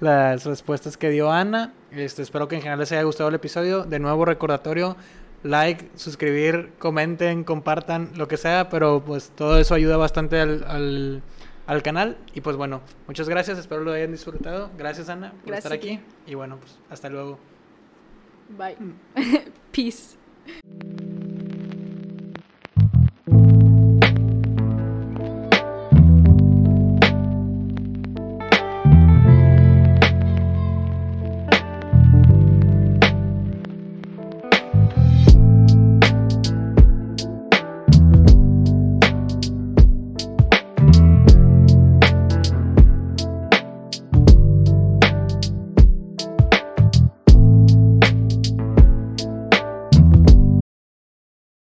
las 0.00 0.44
respuestas 0.44 0.96
que 0.96 1.10
dio 1.10 1.30
Ana. 1.30 1.72
Este, 1.90 2.22
espero 2.22 2.48
que 2.48 2.56
en 2.56 2.62
general 2.62 2.80
les 2.80 2.92
haya 2.92 3.02
gustado 3.02 3.28
el 3.28 3.34
episodio. 3.34 3.84
De 3.84 3.98
nuevo, 3.98 4.24
recordatorio, 4.24 4.96
like, 5.42 5.90
suscribir, 5.94 6.72
comenten, 6.78 7.44
compartan, 7.44 8.10
lo 8.16 8.28
que 8.28 8.36
sea, 8.36 8.68
pero 8.68 9.02
pues 9.04 9.30
todo 9.34 9.58
eso 9.58 9.74
ayuda 9.74 9.96
bastante 9.96 10.40
al, 10.40 10.64
al, 10.68 11.22
al 11.66 11.82
canal. 11.82 12.18
Y 12.34 12.42
pues 12.42 12.56
bueno, 12.56 12.82
muchas 13.06 13.28
gracias, 13.28 13.58
espero 13.58 13.82
lo 13.82 13.92
hayan 13.92 14.12
disfrutado. 14.12 14.70
Gracias 14.76 15.08
Ana 15.08 15.32
por 15.44 15.54
estar 15.54 15.72
aquí. 15.72 16.00
Y 16.26 16.34
bueno, 16.34 16.58
pues 16.58 16.78
hasta 16.90 17.08
luego. 17.08 17.38
Bye. 18.58 18.76
Peace. 19.72 20.16
Thank 23.30 23.62
you. 23.62 23.69